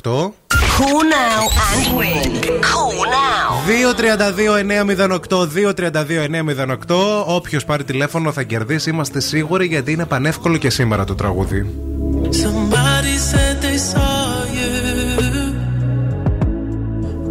908 0.03 0.58
Call 0.79 1.03
now 1.03 1.41
and 1.69 1.85
win. 1.99 2.31
Call 2.61 2.95
now. 3.17 3.49
232-908, 3.67 5.27
232-908. 6.87 7.23
Όποιο 7.25 7.59
πάρει 7.65 7.83
τηλέφωνο 7.83 8.31
θα 8.31 8.43
κερδίσει, 8.43 8.89
είμαστε 8.89 9.19
σίγουροι 9.19 9.65
γιατί 9.65 9.91
είναι 9.91 10.05
πανεύκολο 10.05 10.57
και 10.57 10.69
σήμερα 10.69 11.03
το 11.03 11.15
τραγούδι. 11.15 11.73
Somebody 12.31 13.15
said 13.31 13.55
they 13.65 13.77
saw 13.91 14.45
you. 14.59 14.73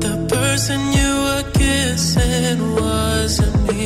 The 0.05 0.15
person 0.37 0.79
you 0.99 1.11
were 1.27 1.47
kissing 1.61 2.59
wasn't 2.81 3.57
me. 3.69 3.85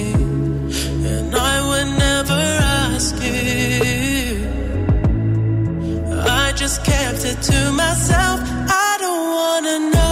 And 1.15 1.31
I 1.53 1.57
would 1.69 1.91
never 2.07 2.43
ask 2.89 3.15
you. 3.29 3.43
I 6.45 6.47
just 6.63 6.79
kept 6.91 7.23
it 7.31 7.39
to 7.51 7.59
myself. 7.83 8.39
wanna 9.53 9.79
know 9.91 10.12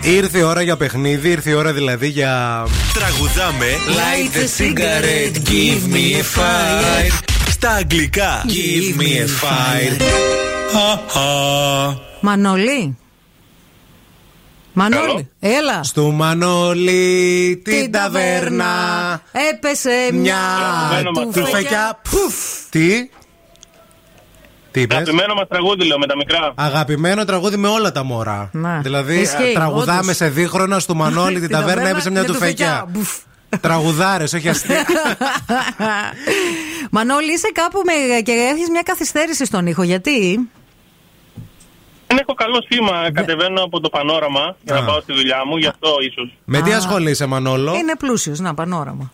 Wanna 0.00 0.06
know 0.06 0.10
Ήρθε 0.10 0.38
η 0.38 0.42
ώρα 0.42 0.62
για 0.62 0.76
παιχνίδι, 0.76 1.30
ήρθε 1.30 1.50
η 1.50 1.52
ώρα 1.52 1.72
δηλαδή 1.72 2.08
για. 2.08 2.66
Τραγουδάμε 2.94 3.66
Light 3.86 4.36
the 4.36 4.46
cigarette, 4.58 5.38
give 5.48 5.94
me 5.94 6.16
a 6.16 6.38
fire. 6.38 7.22
Στα 7.50 7.70
αγγλικά 7.70 8.44
Give 8.46 9.00
me 9.00 9.04
a 9.04 9.26
fire. 9.26 10.02
Μανολή. 12.20 12.96
Μανώλη, 14.72 15.28
έλα. 15.40 15.82
Στο 15.82 16.10
Μανώλη 16.10 17.60
την 17.64 17.92
ταβέρνα. 17.92 18.66
Έπεσε 19.50 20.08
Μια 20.12 20.36
Αγαπημένο 20.36 21.10
μας 21.10 21.34
τουφεκιά. 21.34 22.00
Πουφ. 22.10 22.34
Τι; 22.70 23.08
Τι 24.70 24.80
είπες; 24.80 24.96
Αγαπημένο 24.96 25.34
μας 25.34 25.48
τραγούδι, 25.48 25.86
λέω 25.86 25.98
με 25.98 26.06
τα 26.06 26.16
μικρά. 26.16 26.52
Αγαπημένο 26.54 27.24
τραγούδι 27.24 27.56
με 27.56 27.68
όλα 27.68 27.92
τα 27.92 28.04
μωρά. 28.04 28.50
Να. 28.52 28.78
Δηλαδή, 28.82 29.20
Ισχύει, 29.20 29.52
τραγουδάμε 29.54 30.00
όντως. 30.00 30.16
σε 30.16 30.28
δίχρονα 30.28 30.78
στο 30.78 30.94
Μανώλη 30.94 31.40
την 31.40 31.48
ταβέρνα, 31.48 31.88
έπεσε 31.88 32.10
μια 32.10 32.24
τουφεκιά. 32.24 32.86
Μπουφ. 32.88 33.08
Τραγουδάρες, 33.60 34.32
όχι 34.32 34.48
αστεία. 34.48 34.84
Μανώλη, 36.90 37.32
είσαι 37.32 37.50
κάπου 37.52 37.82
με... 37.84 38.20
και 38.20 38.32
έχεις 38.32 38.70
μια 38.70 38.82
καθυστέρηση 38.82 39.44
στον 39.44 39.66
ήχο. 39.66 39.82
Γιατί; 39.82 40.48
Δεν 42.06 42.18
έχω 42.18 42.34
καλό 42.34 42.62
σήμα. 42.68 43.10
Κατεβαίνω 43.12 43.62
από 43.62 43.80
το 43.80 43.88
πανόραμα 43.88 44.56
για 44.62 44.74
Α. 44.74 44.80
να 44.80 44.86
πάω 44.86 45.00
στη 45.00 45.12
δουλειά 45.12 45.36
μου, 45.46 45.56
γι' 45.56 45.66
αυτό 45.66 45.88
ίσως. 46.10 46.36
Με 46.44 46.60
τι 46.62 46.72
ασχολείσαι, 46.72 47.26
Μανόλο. 47.26 47.74
Είναι 47.74 47.96
πλούσιος, 47.96 48.38
να 48.40 48.54
πανόραμα. 48.54 49.12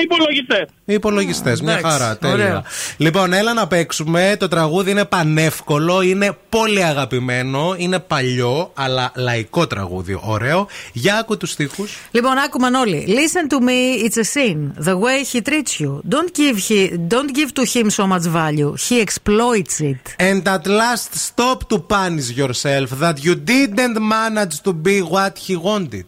Υπολογιστές. 0.00 0.64
Υπολογιστές, 0.84 1.60
μια 1.60 1.78
εντάξει, 1.78 1.98
χαρά. 1.98 2.16
Τέλεια. 2.16 2.34
ωραίο. 2.34 2.62
Λοιπόν, 2.96 3.32
έλα 3.32 3.52
να 3.52 3.66
παίξουμε. 3.66 4.36
Το 4.38 4.48
τραγούδι 4.48 4.90
είναι 4.90 5.04
πανεύκολο, 5.04 6.02
είναι 6.02 6.36
πολύ 6.48 6.84
αγαπημένο, 6.84 7.74
είναι 7.76 7.98
παλιό, 7.98 8.70
αλλά 8.74 9.12
λαϊκό 9.14 9.66
τραγούδι. 9.66 10.18
Ωραίο. 10.22 10.66
Για 10.92 11.16
άκου 11.16 11.36
τους 11.36 11.50
στίχους. 11.50 11.98
Λοιπόν, 12.10 12.38
άκου 12.38 12.58
Μανώλη. 12.60 13.04
Listen 13.08 13.54
to 13.54 13.58
me, 13.60 14.04
it's 14.06 14.16
a 14.16 14.24
sin. 14.24 14.84
The 14.84 14.96
way 14.98 15.22
he 15.32 15.40
treats 15.40 15.80
you. 15.80 16.00
Don't 16.08 16.32
give, 16.34 16.56
he, 16.68 16.96
don't 17.14 17.32
give 17.38 17.52
to 17.52 17.64
him 17.74 17.90
so 17.90 18.06
much 18.06 18.26
value. 18.42 18.74
He 18.88 19.00
exploits 19.06 19.80
it. 19.80 20.02
And 20.18 20.48
at 20.48 20.66
last 20.66 21.10
stop 21.28 21.58
to 21.70 21.78
punish 21.78 22.28
yourself 22.42 22.88
that 23.04 23.16
you 23.26 23.34
didn't 23.34 23.96
manage 24.18 24.56
to 24.66 24.72
be 24.72 24.96
what 25.14 25.34
he 25.46 25.54
wanted. 25.56 26.06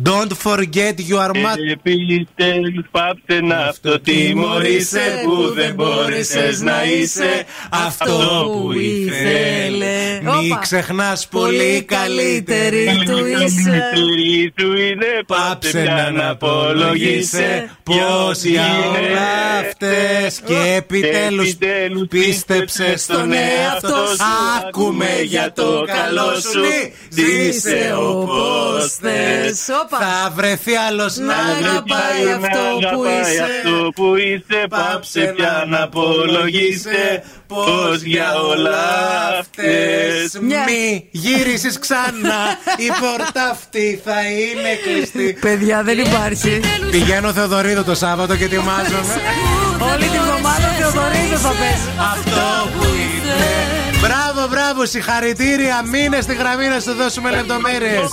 Don't 0.00 0.32
forget 0.32 0.98
you 1.00 1.18
are 1.18 1.34
mad. 1.34 1.58
Επιτέλους 1.70 2.86
πάψε 2.90 3.40
να 3.40 3.56
αυτοτιμωρείσαι 3.56 5.20
που 5.24 5.52
δεν 5.54 5.74
μπόρεσες 5.74 6.60
να 6.60 6.84
είσαι 6.84 7.44
αυτό 7.70 8.50
που 8.52 8.72
ήθελε. 8.72 10.20
Μη 10.22 10.56
ξεχνάς 10.60 11.28
πολύ 11.28 11.82
καλύτερη 11.82 13.02
του 13.06 13.26
είσαι. 13.26 13.90
Καλύτερη 13.92 14.52
του 14.56 14.76
είναι 14.76 15.22
Πάψε 15.26 15.82
να 15.82 16.04
αναπολογίσαι 16.04 17.70
πως 17.82 18.42
για 18.42 18.66
όλα 18.88 19.58
αυτές. 19.60 20.40
Και 20.44 20.74
επιτέλους 20.76 21.56
πίστεψε 22.08 22.96
στον 22.96 23.32
εαυτό 23.32 24.06
σου. 24.06 24.24
Άκουμε 24.66 25.20
για 25.24 25.52
το 25.52 25.84
καλό 25.86 26.40
σου. 26.40 26.64
Ζήσε 27.08 27.94
όπως 27.98 28.98
θες 29.00 29.70
θα 29.88 30.32
βρεθεί 30.34 30.74
άλλος 30.74 31.16
να 31.16 31.34
αγαπάει 31.34 32.32
αυτό 32.34 32.88
που 32.94 33.04
είσαι. 33.04 33.42
Αυτό 33.42 33.90
που 33.94 34.16
είσαι, 34.16 34.66
πάψε 34.68 35.32
πια 35.36 35.64
να 35.68 35.82
απολογείσαι. 35.82 37.22
Πώ 37.46 37.94
για 38.04 38.34
όλα 38.34 38.78
αυτές. 39.38 40.38
Μη 40.40 41.10
ξανά. 41.80 42.40
Η 42.76 42.88
πόρτα 43.00 43.42
αυτή 43.50 44.00
θα 44.04 44.20
είναι 44.22 44.70
κλειστή. 44.84 45.38
Παιδιά, 45.40 45.82
δεν 45.82 45.98
υπάρχει. 45.98 46.60
Πηγαίνω 46.90 47.32
Θεοδωρίδο 47.32 47.82
το 47.84 47.94
Σάββατο 47.94 48.36
και 48.36 48.44
ετοιμάζομαι. 48.44 49.14
Όλη 49.92 50.04
την 50.04 50.20
εβδομάδα 50.24 50.68
Θεοδωρίδο 50.78 51.36
θα 51.36 51.48
πέσει. 51.48 51.88
Αυτό 52.12 52.68
που 52.74 52.84
είσαι. 52.84 53.40
Μπράβο, 54.00 54.48
μπράβο, 54.48 54.86
συγχαρητήρια. 54.86 55.82
Μείνε 55.84 56.20
στη 56.20 56.34
γραμμή 56.34 56.66
να 56.66 56.80
σου 56.80 56.92
δώσουμε 56.92 57.30
λεπτομέρειες. 57.30 58.10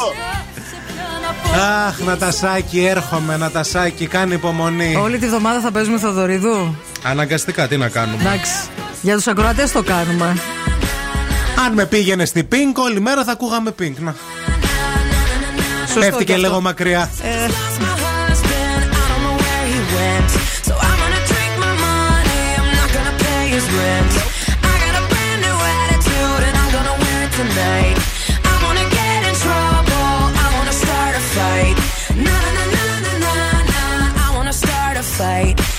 Αχ, 1.56 2.00
Νατασάκι, 2.00 2.86
έρχομαι, 2.86 3.32
να 3.32 3.38
Νατασάκι, 3.38 4.08
κάνει 4.08 4.34
υπομονή. 4.34 4.96
Όλη 4.96 5.18
τη 5.18 5.28
βδομάδα 5.28 5.60
θα 5.60 5.72
παίζουμε 5.72 5.98
στο 5.98 6.08
Θοδωριδού. 6.08 6.76
Αναγκαστικά, 7.04 7.68
τι 7.68 7.78
να 7.78 7.90
κάνουμε. 7.90 8.18
Εντάξει. 8.22 8.54
Για 9.02 9.16
τους 9.16 9.28
ακροατές 9.28 9.72
το 9.72 9.84
κάνουμε. 9.84 10.38
Αν 11.66 11.74
με 11.74 11.86
πήγαινε 11.86 12.26
στην 12.26 12.48
Πίνκ, 12.48 12.78
όλη 12.78 13.00
μέρα 13.00 13.24
θα 13.24 13.32
ακούγαμε 13.32 13.72
Πίνκ. 13.72 14.00
Να. 14.00 14.16
Πέφτει 16.00 16.34
λίγο 16.34 16.62
μακριά. 16.62 17.10
Ε. 17.22 17.48
fight 35.20 35.79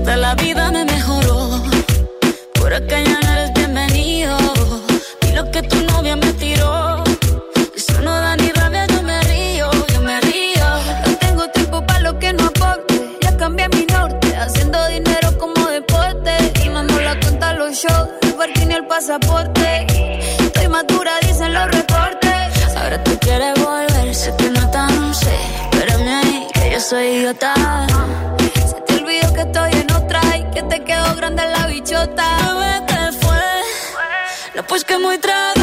Hasta 0.00 0.16
la 0.16 0.34
vida 0.34 0.70
me 0.70 0.84
mejoró. 0.84 1.62
Por 2.54 2.72
acá 2.72 2.96
ya 3.00 3.20
no 3.20 3.32
eres 3.32 3.52
bienvenido. 3.54 4.36
Y 5.28 5.32
lo 5.32 5.50
que 5.50 5.62
tu 5.62 5.76
novia 5.92 6.16
me 6.16 6.32
tiró. 6.34 7.04
Eso 7.76 8.00
no 8.02 8.12
da 8.12 8.36
ni 8.36 8.50
rabia, 8.50 8.86
yo 8.86 9.02
me 9.02 9.20
río, 9.22 9.70
yo 9.92 10.00
me 10.00 10.20
río. 10.22 10.66
No 11.06 11.16
tengo 11.18 11.48
tiempo 11.48 11.84
para 11.86 12.00
lo 12.00 12.18
que 12.18 12.32
no 12.32 12.44
aporte. 12.46 12.94
Ya 13.20 13.36
cambié 13.36 13.68
mi 13.68 13.84
norte, 13.86 14.34
haciendo 14.36 14.78
dinero 14.88 15.36
como 15.38 15.66
deporte. 15.68 16.32
Y 16.64 16.68
nos 16.68 17.02
la 17.02 17.18
cuenta 17.20 17.52
los 17.54 17.72
shows, 17.76 18.08
el 18.22 18.34
parking 18.34 18.70
y 18.70 18.74
el 18.74 18.86
pasaporte. 18.86 19.86
Estoy 20.46 20.68
madura, 20.68 21.12
dicen 21.26 21.52
los 21.52 21.66
reportes. 21.70 22.76
Ahora 22.76 23.02
tú 23.04 23.18
quieres 23.20 23.54
volver, 23.62 24.14
sé 24.14 24.34
que 24.38 24.48
no 24.50 24.70
tan 24.70 25.14
sé. 25.14 25.36
Espérame 25.70 26.08
ahí, 26.08 26.46
que 26.54 26.70
yo 26.72 26.80
soy 26.80 27.06
idiota. 27.16 27.52
Grande 31.20 31.42
la 31.44 31.66
bichota. 31.66 32.24
Bebé, 32.46 32.86
¿qué 32.88 33.12
fue? 33.20 33.42
No, 34.54 34.62
pues 34.66 34.84
que 34.84 34.96
muy 34.96 35.18
tragadito. 35.18 35.59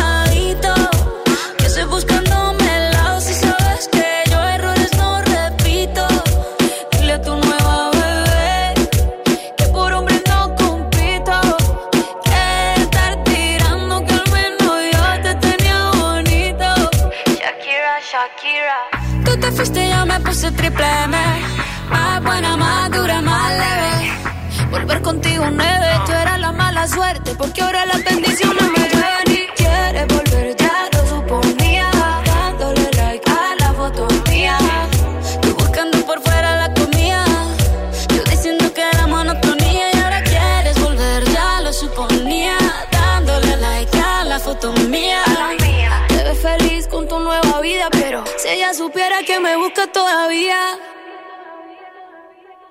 Supiera 48.77 49.23
que 49.23 49.39
me 49.39 49.55
busca 49.55 49.87
todavía. 49.87 50.77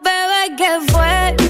Bebé, 0.01 0.57
¿qué 0.57 0.79
fue? 0.93 1.46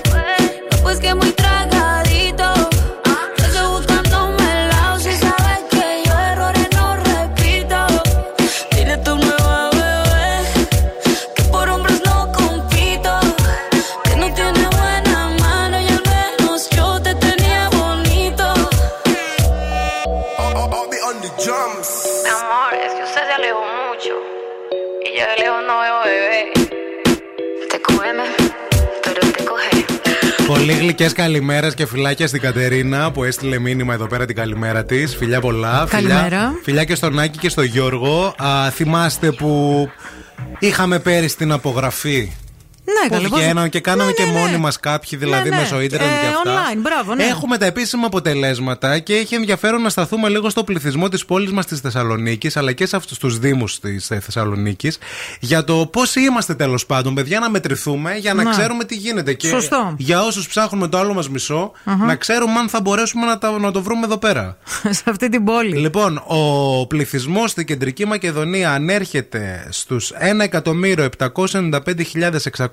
Πολύ 30.97 31.09
γλυκέ 31.09 31.23
καλημέρες 31.23 31.74
και 31.74 31.86
φιλάκια 31.86 32.27
στην 32.27 32.40
Κατερίνα 32.40 33.10
που 33.10 33.24
έστειλε 33.24 33.59
μήνυμα 33.59 33.94
εδώ 33.94 34.06
πέρα 34.06 34.27
την 34.27 34.36
καλημέρα 34.36 34.85
της. 34.85 35.16
Φιλιά 35.16 35.40
πολλά. 35.40 35.86
Καλημέρα. 35.90 36.23
Φιλιά, 36.23 36.60
φιλιά 36.62 36.85
και 36.85 36.94
στον 36.94 37.18
Άκη 37.18 37.39
και 37.39 37.48
στον 37.48 37.64
Γιώργο. 37.64 38.35
Α, 38.39 38.70
θυμάστε 38.70 39.32
που 39.32 39.90
είχαμε 40.59 40.98
πέρυσι 40.98 41.36
την 41.36 41.52
απογραφή. 41.52 42.32
Ναι, 42.89 43.09
Που 43.09 43.15
καλή, 43.15 43.29
πώς- 43.29 43.41
βγαίναμε 43.41 43.69
και 43.69 43.81
κάναμε 43.81 44.11
Ναι, 44.11 44.13
και 44.17 44.25
ναι, 44.25 44.31
ναι. 44.31 44.39
μόνοι 44.39 44.57
μας 44.57 44.81
κάποιοι, 44.81 45.19
δηλαδή 45.19 45.49
Ναι, 45.49 45.55
ναι. 45.57 45.61
μέσω 45.63 45.81
ίντερνετ 45.81 46.09
Ε, 46.09 46.13
και 46.21 46.27
αυτά. 46.27 46.43
online, 46.45 46.79
μπράβο, 46.83 47.15
ναι. 47.15 47.25
Έχουμε 47.25 47.59
τα 47.59 47.67
επίσημα 47.67 48.07
αποτελέσματα 48.07 48.99
και 48.99 49.15
έχει 49.15 49.35
ενδιαφέρον 49.35 49.83
να 49.83 49.89
σταθούμε 49.89 50.29
λίγο 50.29 50.51
στο 50.51 50.65
πληθυσμό 50.65 51.09
της 51.09 51.25
πόλης 51.25 51.53
μας 51.53 51.67
της 51.67 51.81
Θεσσαλονίκης, 51.81 52.57
αλλά 52.57 52.73
και 52.73 52.87
σε 52.87 52.97
αυτούς 52.97 53.19
τους 53.19 53.39
Δήμους 53.39 53.79
της 53.81 54.07
Θεσσαλονίκης, 54.07 54.99
για 55.41 55.65
το 55.65 55.87
πώς 55.93 56.15
είμαστε 56.15 56.55
τέλος 56.55 56.87
πάντων, 56.87 57.15
παιδιά, 57.15 57.41
να 57.41 57.51
μετρηθούμε 57.51 58.17
για 58.17 58.35
να 58.35 58.43
Να. 58.43 58.51
ξέρουμε 58.51 58.85
τι 58.85 58.95
γίνεται. 58.95 59.33
Και 59.35 59.49
Σωστό. 59.49 59.95
για 59.99 60.23
όσους 60.23 60.49
ψάχνουμε 60.49 60.89
το 60.89 60.99
άλλο 60.99 61.15
μας 61.15 61.29
μισο 61.29 61.73
να 62.07 62.15
ξέρουμε 62.17 62.59
αν 62.59 62.69
θα 62.69 62.81
μπορέσουμε 62.81 63.27
να, 63.27 63.39
τα, 63.39 63.59
να 63.59 63.71
το 63.71 63.83
βρούμε 63.83 64.05
εδώ 64.05 64.17
πέρα. 64.19 64.57
σε 64.91 65.03
αυτή 65.07 65.29
την 65.29 65.45
πόλη. 65.45 65.77
Λοιπόν, 65.77 66.23
ο 66.27 66.87
πληθυσμός 66.87 67.51
στην 67.51 67.67
κεντρική 67.67 68.07
Μακεδονία 68.07 68.73
ανέρχεται 68.73 69.67
στους 69.71 70.13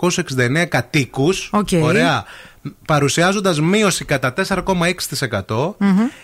1.795.669 0.10 0.66
κατοίκους. 0.66 1.50
Οκ. 1.52 1.68
Ωραία. 1.82 2.24
Παρουσιάζοντας 2.86 3.62
μείωση 3.62 4.06
κατά 4.06 4.34
4,6%. 4.34 5.76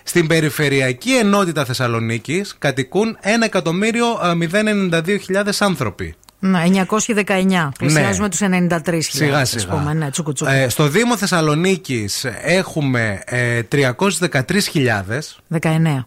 Στην 0.04 0.28
περιφερειακή 0.28 1.16
ενότητα 1.16 1.66
Θεσσαλονίκης 1.66 2.56
κατοικούν 2.60 3.18
1.092.000 3.22 5.60
άνθρωποι. 5.60 6.16
Ναι, 6.40 6.64
919. 6.88 7.70
Πλησιάζουμε 7.78 8.30
τους 8.30 8.40
93.000. 8.42 8.98
Σιγά 9.00 9.38
ας 9.38 9.50
σιγά. 9.50 9.66
πούμε, 9.66 9.94
ναι, 9.94 10.10
τσούκου 10.10 10.34
τσούκου. 10.34 10.52
Ε, 10.52 10.70
στο 10.70 10.88
Δήμο 10.88 11.18
Θεσσαλονίκης 11.18 12.26
έχουμε 12.44 13.22
ε, 13.26 13.62
313.000 13.72 15.40
19. 15.60 16.06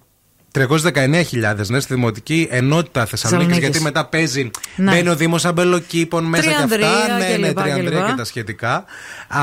319.000, 0.55 1.67
ναι, 1.69 1.81
στη 1.81 1.95
Δημοτική 1.95 2.49
Ενότητα 2.51 3.07
Θεσσαλονίκης. 3.07 3.11
Θεσσαλονίκης. 3.11 3.59
Γιατί 3.59 3.81
μετά 3.81 4.07
παίζει. 4.07 4.51
Ναι. 4.77 4.91
Μπαίνει 4.91 5.09
ο 5.09 5.17
Δήμος 5.17 5.45
Αμπελοκήπων 5.45 6.25
μέσα 6.25 6.43
Τριανδρία 6.43 6.79
και 6.79 7.13
αυτά. 7.13 7.27
και 7.27 7.31
ναι, 7.33 7.37
ναι, 7.37 7.47
λοιπά 7.49 7.63
και 7.63 7.69
Τριανδρία 7.71 7.99
λοιπά. 7.99 8.11
και 8.11 8.17
τα 8.17 8.25
σχετικά. 8.25 8.85
Α, 9.29 9.43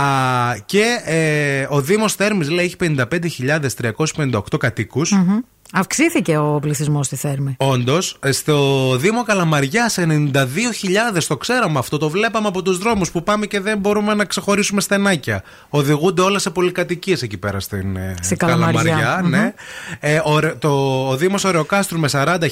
και 0.66 0.84
ε, 1.06 1.66
ο 1.70 1.82
Δήμος 1.82 2.14
Θέρμης 2.14 2.50
λέει 2.50 2.66
έχει 2.66 2.76
55.358 2.80 4.42
κατοίκους. 4.60 5.12
Μμμ. 5.12 5.38
Αυξήθηκε 5.74 6.38
ο 6.38 6.58
πληθυσμός 6.62 7.06
στη 7.06 7.16
Θέρμη. 7.16 7.56
Όντως, 7.58 8.18
στο 8.30 8.96
Δήμο 8.98 9.24
Καλαμαριά 9.24 9.92
92.000 9.96 11.24
το 11.28 11.38
ξέραμε 11.38 11.80
αυτό. 11.80 11.98
Το 11.98 12.10
βλέπαμε 12.10 12.48
από 12.48 12.62
τους 12.62 12.78
δρόμους 12.78 13.12
που 13.12 13.24
πάμε 13.24 13.46
και 13.46 13.60
δεν 13.60 13.78
μπορούμε 13.78 14.14
να 14.14 14.26
ξεχωρίσουμε 14.26 14.82
στενάκια. 14.82 15.44
Οδηγούνται 15.70 16.22
όλα 16.22 16.40
σε 16.40 16.50
πολυκατοικίες 16.50 17.22
εκεί 17.22 17.38
πέρα 17.38 17.60
στην 17.60 17.96
ε, 17.96 18.16
Στην 18.22 18.38
Καλαμαριά. 18.38 19.22
ναι. 19.30 19.54
Ε, 20.00 20.22
ο, 20.24 20.40
Ρε- 20.40 20.54
το, 20.60 20.70
ο 21.10 21.16
Δήμος 21.16 21.44
Ορεοκάστρου 21.44 22.00
με 22.00 22.10
40.000 22.12 22.26
Ε, 22.40 22.48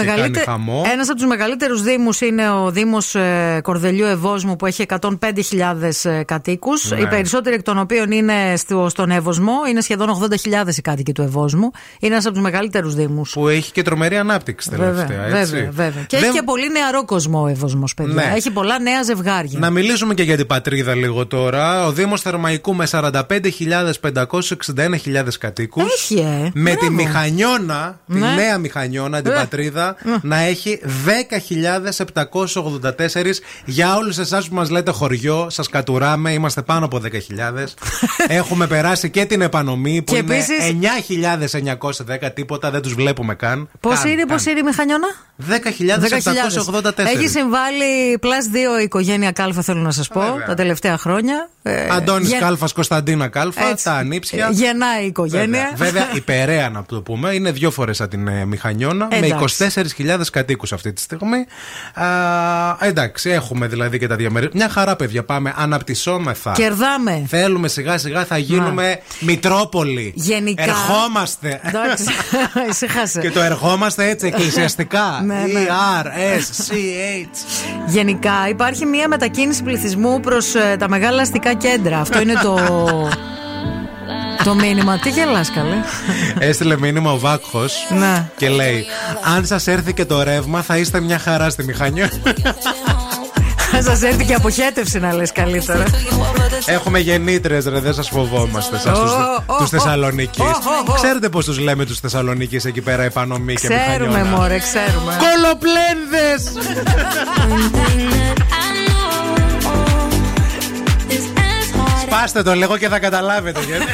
και 0.00 0.04
κάνει 0.06 0.38
χαμό. 0.38 0.82
Ένας 0.92 1.08
από 1.08 1.18
τους 1.18 1.26
μεγαλύτερους 1.26 1.82
Δήμους 1.82 2.20
είναι 2.20 2.50
ο 2.50 2.70
Δήμος 2.70 3.14
ε, 3.14 3.60
Κορδελιού 3.62 4.04
Ευόσμου 4.06 4.56
που 4.56 4.66
έχει 4.66 4.84
105.000 5.00 5.10
κατοίκους. 6.24 6.90
Ναι. 6.90 7.00
Οι 7.00 7.06
περισσότεροι 7.06 7.54
εκ 7.54 7.62
των 7.62 7.78
οποίων 7.78 8.10
είναι 8.10 8.56
στο, 8.56 8.86
στον 8.90 9.10
Εύωσμο. 9.10 9.52
Είναι 9.70 9.80
σχεδόν 9.80 10.08
80.000 10.64 10.76
οι 10.76 10.80
κάτοικοι 10.80 11.12
του 11.12 11.22
Ευόσμου. 11.22 11.70
Είναι 12.00 12.15
ένας 12.16 12.28
από 12.28 12.34
τους 12.34 12.44
μεγαλύτερους 12.44 12.94
Δήμους. 12.94 13.32
Που 13.32 13.48
έχει 13.48 13.72
και 13.72 13.82
τρομερή 13.82 14.16
ανάπτυξη 14.16 14.70
τελευταία. 14.70 15.06
Βέβαια, 15.06 15.38
έτσι. 15.40 15.52
βέβαια, 15.54 15.70
βέβαια. 15.70 16.02
Και 16.02 16.16
Δεν- 16.16 16.24
έχει 16.28 16.38
και 16.38 16.42
πολύ 16.44 16.70
νεαρό 16.70 17.04
κόσμο 17.04 17.42
ο 17.42 17.46
Εύωσμος, 17.46 17.94
παιδιά. 17.94 18.14
Ναι. 18.14 18.32
Έχει 18.36 18.50
πολλά 18.50 18.78
νέα 18.78 19.02
ζευγάρια. 19.02 19.58
Να 19.58 19.70
μιλήσουμε 19.70 20.14
και 20.14 20.22
για 20.22 20.36
την 20.36 20.46
πατρίδα 20.46 20.94
λίγο 20.94 21.26
τώρα. 21.26 21.86
Ο 21.86 21.92
Δήμος 21.92 22.20
Θερμαϊκού 22.20 22.74
με 22.74 22.86
45.561.000 22.86 25.38
κατοίκους. 25.38 25.84
Έχει, 25.94 26.14
ε. 26.18 26.50
Με 26.54 26.70
Μπράβο. 26.72 26.78
τη 26.78 26.90
μηχανιώνα, 26.90 28.00
τη 28.06 28.18
Ναι. 28.18 28.34
νέα 28.34 28.58
μηχανιώνα, 28.58 29.22
την 29.22 29.32
Ε. 29.32 29.34
πατρίδα, 29.34 29.96
να 30.22 30.38
έχει 30.40 30.80
10.784. 31.04 33.40
Για 33.64 33.96
όλους 33.96 34.18
εσάς 34.18 34.48
που 34.48 34.54
μας 34.54 34.70
λέτε 34.70 34.90
χωριό, 34.90 35.46
σας 35.50 35.68
κατουράμε, 35.68 36.32
είμαστε 36.32 36.62
πάνω 36.62 36.84
από 36.84 36.98
10.000. 36.98 37.74
Έχουμε 38.28 38.66
περάσει 38.66 39.10
και 39.10 39.24
την 39.24 39.40
επανομή 39.40 40.02
που 40.02 40.12
Και 40.12 40.18
είναι 40.18 40.34
επίσης- 40.34 40.70
9.910, 42.08 42.30
τίποτα, 42.34 42.70
δεν 42.70 42.82
τους 42.82 42.94
βλέπουμε 42.94 43.34
καν. 43.34 43.68
Πώς 43.80 43.98
Καν, 44.00 44.10
είναι, 44.10 44.18
καν. 44.18 44.28
πώς 44.28 44.46
είναι 44.46 44.58
η 44.58 44.62
μηχανιώνα; 44.62 45.06
10.784. 45.48 46.98
Έχει 47.14 47.28
συμβάλει 47.28 48.18
plus 48.22 48.76
2 48.76 48.80
η 48.80 48.82
οικογένεια 48.82 49.32
Κάλφα, 49.32 49.62
θέλω 49.62 49.80
να 49.80 49.90
σας 49.90 50.08
πω, 50.08 50.20
Βέβαια. 50.20 50.46
τα 50.46 50.54
τελευταία 50.54 50.98
χρόνια. 50.98 51.48
Ε, 51.68 51.86
Αντώνης 51.90 52.28
γεν- 52.28 52.40
Κάλφας, 52.40 52.72
Κωνσταντίνα 52.72 53.28
Κάλφα, 53.28 53.68
Έτσι. 53.68 53.84
τα 53.84 53.92
ανήψια. 53.92 54.46
Ε, 54.46 54.52
γεννάει 54.52 55.02
η 55.02 55.06
οικογένεια. 55.06 55.44
Βέβαια, 55.46 55.70
βέβαια 55.92 56.08
η 56.14 56.20
Περαία, 56.20 56.68
να 56.70 56.84
το 56.84 57.00
πούμε, 57.02 57.34
είναι 57.34 57.50
δύο 57.52 57.70
φορές 57.70 58.00
από 58.00 58.10
την 58.10 58.28
ε, 58.28 58.44
Μηχανιώνα 58.44 59.08
με 59.20 59.26
Εντάξει. 59.26 59.70
24.000 59.98 60.20
κατοίκους 60.32 60.72
αυτή 60.72 60.92
τη 60.92 61.00
στιγμή. 61.00 61.46
Α, 61.94 62.06
εντάξει, 62.80 63.30
έχουμε 63.30 63.66
δηλαδή 63.66 63.98
και 63.98 64.06
τα 64.06 64.16
διαμερίσματα. 64.16 64.58
Μια 64.64 64.68
χαρά, 64.74 64.96
παιδιά, 64.96 65.24
πάμε. 65.24 65.54
Αναπτυσσόμεθα. 65.56 66.52
Κερδάμε. 66.52 67.24
Θέλουμε 67.28 67.68
σιγά 67.68 67.98
σιγά 67.98 68.24
θα 68.24 68.38
γίνουμε 68.38 69.00
Μητρόπολη. 69.20 70.12
Γενικά. 70.16 70.62
Ερχόμαστε. 70.62 71.60
Εντάξει, 71.62 72.04
ησύχασε. 72.70 73.20
Και 73.20 73.30
το 73.30 73.40
ερχόμαστε 73.40 74.08
έτσι 74.08 74.26
εκκλησιαστικά. 74.26 75.04
Ναι, 75.26 75.34
ναι. 75.34 75.66
E-R-S-C-H. 75.66 77.36
Γενικά 77.86 78.48
υπάρχει 78.48 78.84
μια 78.86 79.08
μετακίνηση 79.08 79.62
πληθυσμού 79.62 80.20
προς 80.20 80.52
τα 80.78 80.88
μεγάλα 80.88 81.22
αστικά 81.22 81.54
κέντρα. 81.56 81.98
Αυτό 82.00 82.20
είναι 82.20 82.34
το. 82.42 82.58
το 84.44 84.54
μήνυμα. 84.54 84.98
Τι 84.98 85.10
γελάς 85.10 85.50
καλέ. 85.50 85.76
Έστειλε 86.38 86.78
μήνυμα 86.78 87.12
ο 87.12 87.18
Βάκχος 87.18 87.74
Ναι. 87.98 88.28
και 88.36 88.48
λέει: 88.48 88.86
Αν 89.36 89.46
σας 89.46 89.66
έρθει 89.66 89.92
και 89.94 90.04
το 90.04 90.22
ρεύμα, 90.22 90.62
θα 90.62 90.76
είστε 90.76 91.00
μια 91.00 91.18
χαρά 91.18 91.50
στη 91.50 91.64
μηχανιό. 91.64 92.08
Σας 93.82 94.02
έρθει 94.02 94.24
και 94.24 94.34
αποχέτευση 94.34 94.98
να 94.98 95.14
λες 95.14 95.32
καλύτερα. 95.32 95.84
Έχουμε 96.66 96.98
γεννήτρες, 96.98 97.64
ρε, 97.64 97.80
δεν 97.80 97.94
σας 97.94 98.08
φοβόμαστε. 98.08 98.78
Σας 98.78 98.98
Ω, 98.98 99.02
του 99.02 99.10
ω, 99.46 99.54
ω. 99.62 99.66
Θεσσαλονίκης. 99.66 100.40
Ω, 100.40 100.44
ω, 100.44 100.90
ω. 100.90 100.94
Ξέρετε 100.94 101.28
πώς 101.28 101.44
τους 101.44 101.58
λέμε 101.58 101.84
τους 101.84 102.00
Θεσσαλονίκης 102.00 102.64
εκεί 102.64 102.80
πέρα, 102.80 103.02
επανομή 103.02 103.54
και 103.54 103.68
Ξέρουμε, 103.68 104.06
μηχανιώνα. 104.06 104.36
μωρέ, 104.36 104.58
ξέρουμε. 104.58 105.16
Κολοπλένδες! 105.18 106.52
Σπάστε 112.16 112.42
το 112.42 112.54
λίγο 112.54 112.76
και 112.76 112.88
θα 112.88 112.98
καταλάβετε. 112.98 113.60
γιατί. 113.64 113.84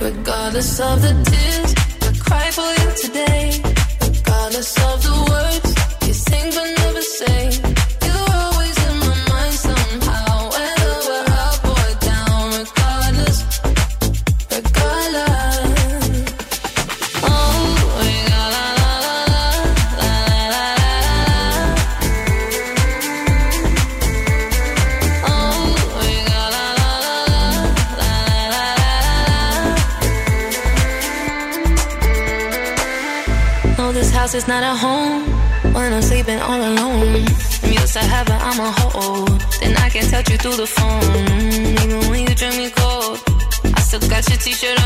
Regardless 0.00 0.72
of 0.88 0.96
the 1.04 1.12
tears 1.28 1.70
I 2.06 2.10
cry 2.26 2.48
for 2.58 2.70
you 2.80 2.88
today. 3.04 3.44
Regardless 4.06 4.72
of 4.88 4.96
the 5.06 5.25
house 34.26 34.34
is 34.34 34.48
not 34.48 34.64
a 34.64 34.74
home 34.74 35.22
when 35.72 35.92
I'm 35.92 36.02
sleeping 36.02 36.40
all 36.40 36.58
alone. 36.58 37.24
I'm 37.62 37.72
used 37.72 37.92
to 37.92 38.00
heaven, 38.00 38.36
I'm 38.48 38.58
a 38.58 38.70
hold. 38.80 39.28
Then 39.60 39.76
I 39.76 39.88
can 39.88 40.04
touch 40.10 40.28
you 40.30 40.36
through 40.36 40.56
the 40.56 40.66
phone. 40.66 41.02
Even 41.82 42.00
when 42.10 42.20
you 42.26 42.34
drink 42.34 42.56
me 42.56 42.70
cold, 42.70 43.22
I 43.76 43.80
still 43.86 44.00
got 44.10 44.28
your 44.28 44.38
t 44.38 44.50
shirt 44.50 44.82
on. 44.82 44.85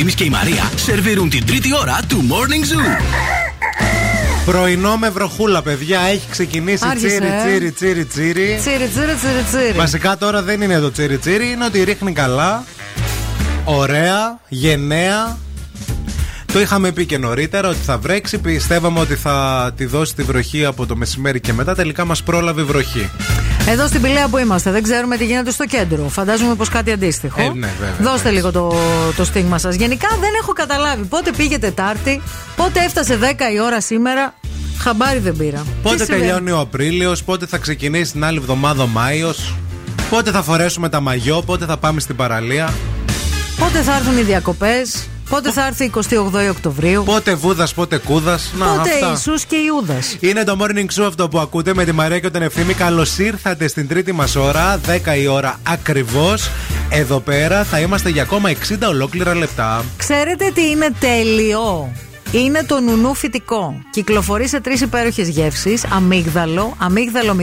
Ευθύμης 0.00 0.18
και 0.18 0.24
η 0.24 0.30
Μαρία 0.30 0.70
σερβίρουν 0.76 1.30
την 1.30 1.46
τρίτη 1.46 1.74
ώρα 1.74 2.00
του 2.08 2.24
Morning 2.30 2.64
Zoo. 2.72 3.02
Πρωινό 4.44 4.96
με 4.96 5.10
βροχούλα, 5.10 5.62
παιδιά. 5.62 6.00
Έχει 6.00 6.26
ξεκινήσει 6.30 6.84
Άρχισε, 6.88 7.06
τσίρι, 7.06 7.26
ε. 7.26 7.70
τσίρι, 7.70 7.70
τσίρι, 7.70 8.04
τσίρι. 8.04 8.56
Τσίρι, 8.60 8.88
τσίρι, 8.88 9.14
τσίρι, 9.14 9.42
τσίρι. 9.50 9.78
Βασικά 9.78 10.16
τώρα 10.16 10.42
δεν 10.42 10.60
είναι 10.60 10.78
το 10.78 10.90
τσίρι 10.90 11.18
τσίρι, 11.18 11.50
είναι 11.50 11.64
ότι 11.64 11.82
ρίχνει 11.82 12.12
καλά, 12.12 12.64
ωραία, 13.64 14.40
γενναία. 14.48 15.38
Το 16.52 16.60
είχαμε 16.60 16.92
πει 16.92 17.06
και 17.06 17.18
νωρίτερα 17.18 17.68
ότι 17.68 17.78
θα 17.84 17.98
βρέξει. 17.98 18.38
Πιστεύαμε 18.38 19.00
ότι 19.00 19.14
θα 19.14 19.70
τη 19.76 19.84
δώσει 19.84 20.14
τη 20.14 20.22
βροχή 20.22 20.64
από 20.64 20.86
το 20.86 20.96
μεσημέρι 20.96 21.40
και 21.40 21.52
μετά. 21.52 21.74
Τελικά 21.74 22.04
μας 22.04 22.22
πρόλαβε 22.22 22.60
η 22.60 22.64
βροχή. 22.64 23.10
Εδώ 23.66 23.86
στην 23.86 24.00
Πηλαία 24.00 24.28
που 24.28 24.38
είμαστε, 24.38 24.70
δεν 24.70 24.82
ξέρουμε 24.82 25.16
τι 25.16 25.24
γίνεται 25.24 25.50
στο 25.50 25.66
κέντρο. 25.66 26.08
Φαντάζομαι 26.08 26.54
πως 26.54 26.68
κάτι 26.68 26.92
αντίστοιχο. 26.92 27.40
Ε, 27.40 27.48
ναι, 27.54 27.68
βέβαια, 27.80 28.10
Δώστε 28.12 28.30
λίγο 28.30 28.52
το, 28.52 28.74
το 29.16 29.24
στίγμα 29.24 29.58
σας. 29.58 29.74
Γενικά 29.74 30.08
δεν 30.20 30.30
έχω 30.40 30.52
καταλάβει 30.52 31.04
πότε 31.04 31.30
πήγε 31.36 31.58
Τετάρτη, 31.58 32.20
πότε 32.56 32.80
έφτασε 32.84 33.18
10 33.22 33.24
η 33.54 33.60
ώρα 33.60 33.80
σήμερα. 33.80 34.34
Χαμπάρι 34.78 35.18
δεν 35.18 35.36
πήρα. 35.36 35.66
Πότε 35.82 35.96
Τι 35.96 36.02
συμβαίνει; 36.04 36.22
τελειώνει 36.22 36.50
ο 36.50 36.58
Απρίλιος, 36.58 37.24
πότε 37.24 37.46
θα 37.46 37.58
ξεκινήσει 37.58 38.12
την 38.12 38.24
άλλη 38.24 38.38
εβδομάδα 38.38 38.82
ο 38.82 38.86
Μάιος, 38.86 39.54
πότε 40.10 40.30
θα 40.30 40.42
φορέσουμε 40.42 40.88
τα 40.88 41.00
μαγιό, 41.00 41.42
πότε 41.42 41.64
θα 41.64 41.76
πάμε 41.76 42.00
στην 42.00 42.16
παραλία. 42.16 42.74
Πότε 43.58 43.80
θα 43.82 43.96
έρθουν 43.96 44.18
οι 44.18 44.22
διακοπές, 44.22 45.08
πότε 45.28 45.52
θα 45.52 45.66
έρθει 45.66 45.90
28 45.94 46.00
Οκτωβρίου; 46.50 47.02
Πότε 47.04 47.34
βούδας, 47.34 47.74
πότε 47.74 47.98
κούδας; 47.98 48.52
Πότε 48.58 48.90
Ιησούς 49.10 49.44
και 49.44 49.56
Ιούδας. 49.56 50.16
Είναι 50.20 50.44
το 50.44 50.56
morning 50.60 51.00
show 51.00 51.06
αυτό 51.06 51.28
που 51.28 51.38
ακούτε 51.38 51.74
με 51.74 51.84
τη 51.84 51.92
Μαρία 51.92 52.18
και 52.18 52.30
τον 52.30 52.42
Ευθύμη. 52.42 52.74
Καλώς 52.74 53.18
ήρθατε 53.18 53.68
στην 53.68 53.88
τρίτη 53.88 54.12
μας 54.12 54.36
ώρα, 54.36 54.80
10 54.86 55.16
η 55.16 55.26
ώρα 55.26 55.60
ακριβώς. 55.62 56.50
Εδώ 56.90 57.20
πέρα 57.20 57.64
θα 57.64 57.80
είμαστε 57.80 58.08
για 58.08 58.22
ακόμα 58.22 58.50
60 58.50 58.88
ολόκληρα 58.88 59.34
λεπτά. 59.34 59.84
Ξέρετε 59.96 60.50
τι 60.54 60.68
είναι 60.68 60.88
τέλειο; 61.00 61.92
Είναι 62.32 62.62
το 62.66 62.80
νουνού 62.80 63.14
φυτικό. 63.14 63.80
Κυκλοφορεί 63.90 64.48
σε 64.48 64.60
τρεις 64.60 64.80
υπέροχες 64.80 65.28
γεύσεις: 65.28 65.84
αμύγδαλο, 65.84 66.74
αμύγδαλο 66.78 67.36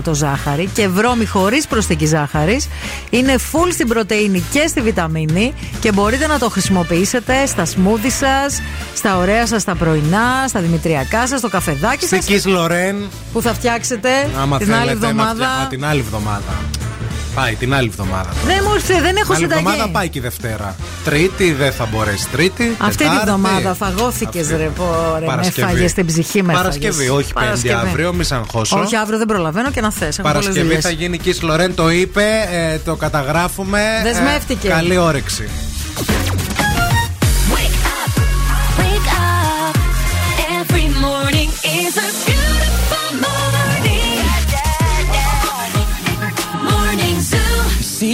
0% 0.00 0.12
ζάχαρη 0.12 0.66
και 0.74 0.88
βρώμη 0.88 1.26
χωρίς 1.26 1.66
προσθήκη 1.66 2.06
ζάχαρης. 2.06 2.68
Είναι 3.10 3.34
full 3.52 3.68
στην 3.72 3.88
πρωτενη 3.88 4.44
και 4.52 4.66
στη 4.66 4.80
βιταμίνη 4.80 5.54
και 5.80 5.92
μπορείτε 5.92 6.26
να 6.26 6.38
το 6.38 6.50
χρησιμοποιήσετε 6.50 7.46
στα 7.46 7.64
σμούδι 7.64 8.10
σας, 8.10 8.60
στα 8.94 9.16
ωραία 9.16 9.46
σας 9.46 9.64
τα 9.64 9.74
πρωινά, 9.74 10.44
στα 10.48 10.60
δημητριακά 10.60 11.26
σας, 11.26 11.38
στο 11.38 11.48
καφεδάκι 11.48 12.06
σας. 12.06 12.24
Στη 12.24 12.34
Kiss 12.44 12.50
Λορέν. 12.50 12.96
Που 13.32 13.42
θα 13.42 13.54
φτιάξετε 13.54 14.08
Άμα 14.40 14.58
την 14.58 14.74
άλλη 14.74 14.80
θέλετε 14.88 14.98
να 15.00 15.08
εβδομάδα. 15.08 15.32
φτια- 15.34 15.64
Α, 15.64 15.66
την 15.66 15.84
άλλη 15.84 16.00
εβδομάδα. 16.00 16.54
Πάει 17.34 17.54
την 17.54 17.74
άλλη 17.74 17.86
εβδομάδα. 17.88 18.28
Δεν 18.46 18.56
μου 18.66 18.74
ήρθε, 18.74 19.00
δεν 19.00 19.16
έχω 19.16 19.32
Άλλη 19.32 19.42
συνταγή. 19.42 19.64
εβδομάδα 19.66 19.90
πάει 19.90 20.08
και 20.08 20.18
η 20.18 20.20
Δευτέρα. 20.22 20.76
Τρίτη 21.04 21.52
δεν 21.52 21.72
θα 21.72 21.86
μπορέσει. 21.92 22.26
Τρίτη. 22.32 22.76
Αυτή 22.78 22.96
την 22.96 23.06
Τετάρτη. 23.06 23.20
εβδομάδα 23.20 23.74
φαγώθηκες, 23.74 24.48
ρε, 24.50 24.56
πω, 24.76 24.84
ρε, 25.14 25.20
με 25.20 25.26
Παρασκευή. 25.26 25.72
φάγε 25.72 25.88
στην 25.88 26.06
ψυχή 26.06 26.42
με 26.42 26.52
Παρασκευή, 26.52 26.86
έφαγες. 26.86 27.10
όχι 27.10 27.32
πέμπτη 27.32 27.32
Παρασκευή. 27.46 27.74
αύριο, 27.88 28.12
μη 28.12 28.24
σ' 28.24 28.32
αγχώσω. 28.32 28.78
Όχι, 28.80 28.96
αύριο 28.96 29.18
δεν 29.18 29.26
προλαβαίνω 29.26 29.70
και 29.70 29.80
να 29.80 29.90
θες. 29.92 30.18
Παρασκευή 30.22 30.80
θα 30.80 30.90
γίνει 30.90 31.20
Kiss 31.24 31.38
Λορέν, 31.40 31.74
το 31.74 31.90
είπε, 31.90 32.24
ε, 32.52 32.78
το 32.78 32.94
καταγράφουμε. 32.96 33.80
Ε, 34.00 34.02
Δεσμεύτηκε. 34.02 34.68
καλή 34.68 34.96
όρεξη. 34.96 35.48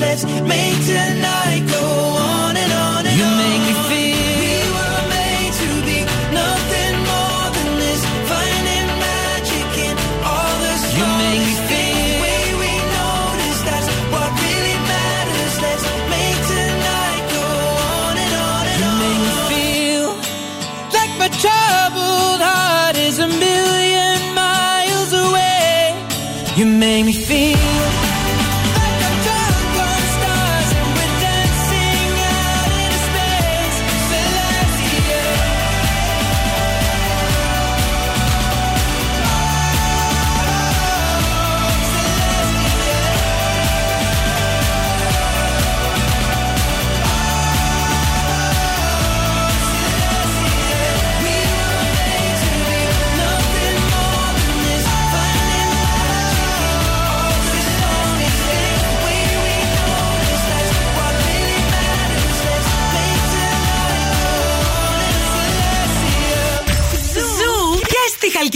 Let's 0.00 0.24
make 0.24 0.80
tonight 0.86 1.66
go 1.68 1.99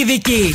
στη 0.07 0.55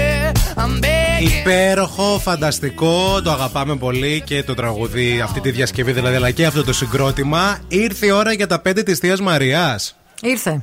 I'm 1.21 1.27
begging. 1.27 1.39
Υπέροχο, 1.39 2.19
φανταστικό, 2.23 3.21
το 3.23 3.31
αγαπάμε 3.31 3.75
πολύ 3.75 4.21
και 4.25 4.43
το 4.43 4.53
τραγούδι, 4.53 5.21
αυτή 5.21 5.41
τη 5.41 5.51
διασκευή 5.51 5.91
δηλαδή, 5.91 6.15
αλλά 6.15 6.31
και 6.31 6.45
αυτό 6.45 6.63
το 6.63 6.73
συγκρότημα. 6.73 7.59
Ήρθε 7.67 8.05
η 8.05 8.11
ώρα 8.11 8.33
για 8.33 8.47
τα 8.47 8.59
πέντε 8.59 8.83
της 8.83 8.99
Θείας 8.99 9.21
Μαριάς. 9.21 9.97
Ήρθε. 10.21 10.61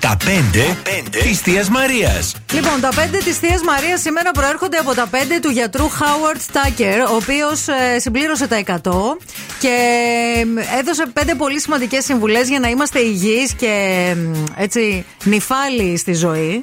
Τα 0.00 0.16
5 0.16 0.76
της 1.22 1.40
Θείας 1.40 1.68
Μαρίας. 1.68 2.34
Λοιπόν, 2.52 2.80
τα 2.80 2.88
πέντε 2.94 3.18
της 3.18 3.38
Θείας 3.38 3.62
Μαρίας 3.62 4.00
σήμερα 4.00 4.30
προέρχονται 4.30 4.76
από 4.76 4.94
τα 4.94 5.06
πέντε 5.06 5.38
του 5.40 5.50
γιατρού 5.50 5.88
Howard 5.88 6.56
Tucker, 6.56 7.10
ο 7.10 7.14
οποίος 7.14 7.64
συμπλήρωσε 7.96 8.46
τα 8.46 8.56
100 8.56 9.18
και 9.58 9.68
ε, 10.36 10.78
έδωσε 10.78 11.06
πέντε 11.12 11.34
πολύ 11.34 11.60
σημαντικές 11.60 12.04
συμβουλές 12.04 12.48
για 12.48 12.60
να 12.60 12.68
είμαστε 12.68 13.00
υγιείς 13.00 13.52
και 13.52 13.66
ε, 14.10 14.62
έτσι 14.62 15.04
νυφάλιοι 15.24 15.96
στη 15.96 16.14
ζωή. 16.14 16.60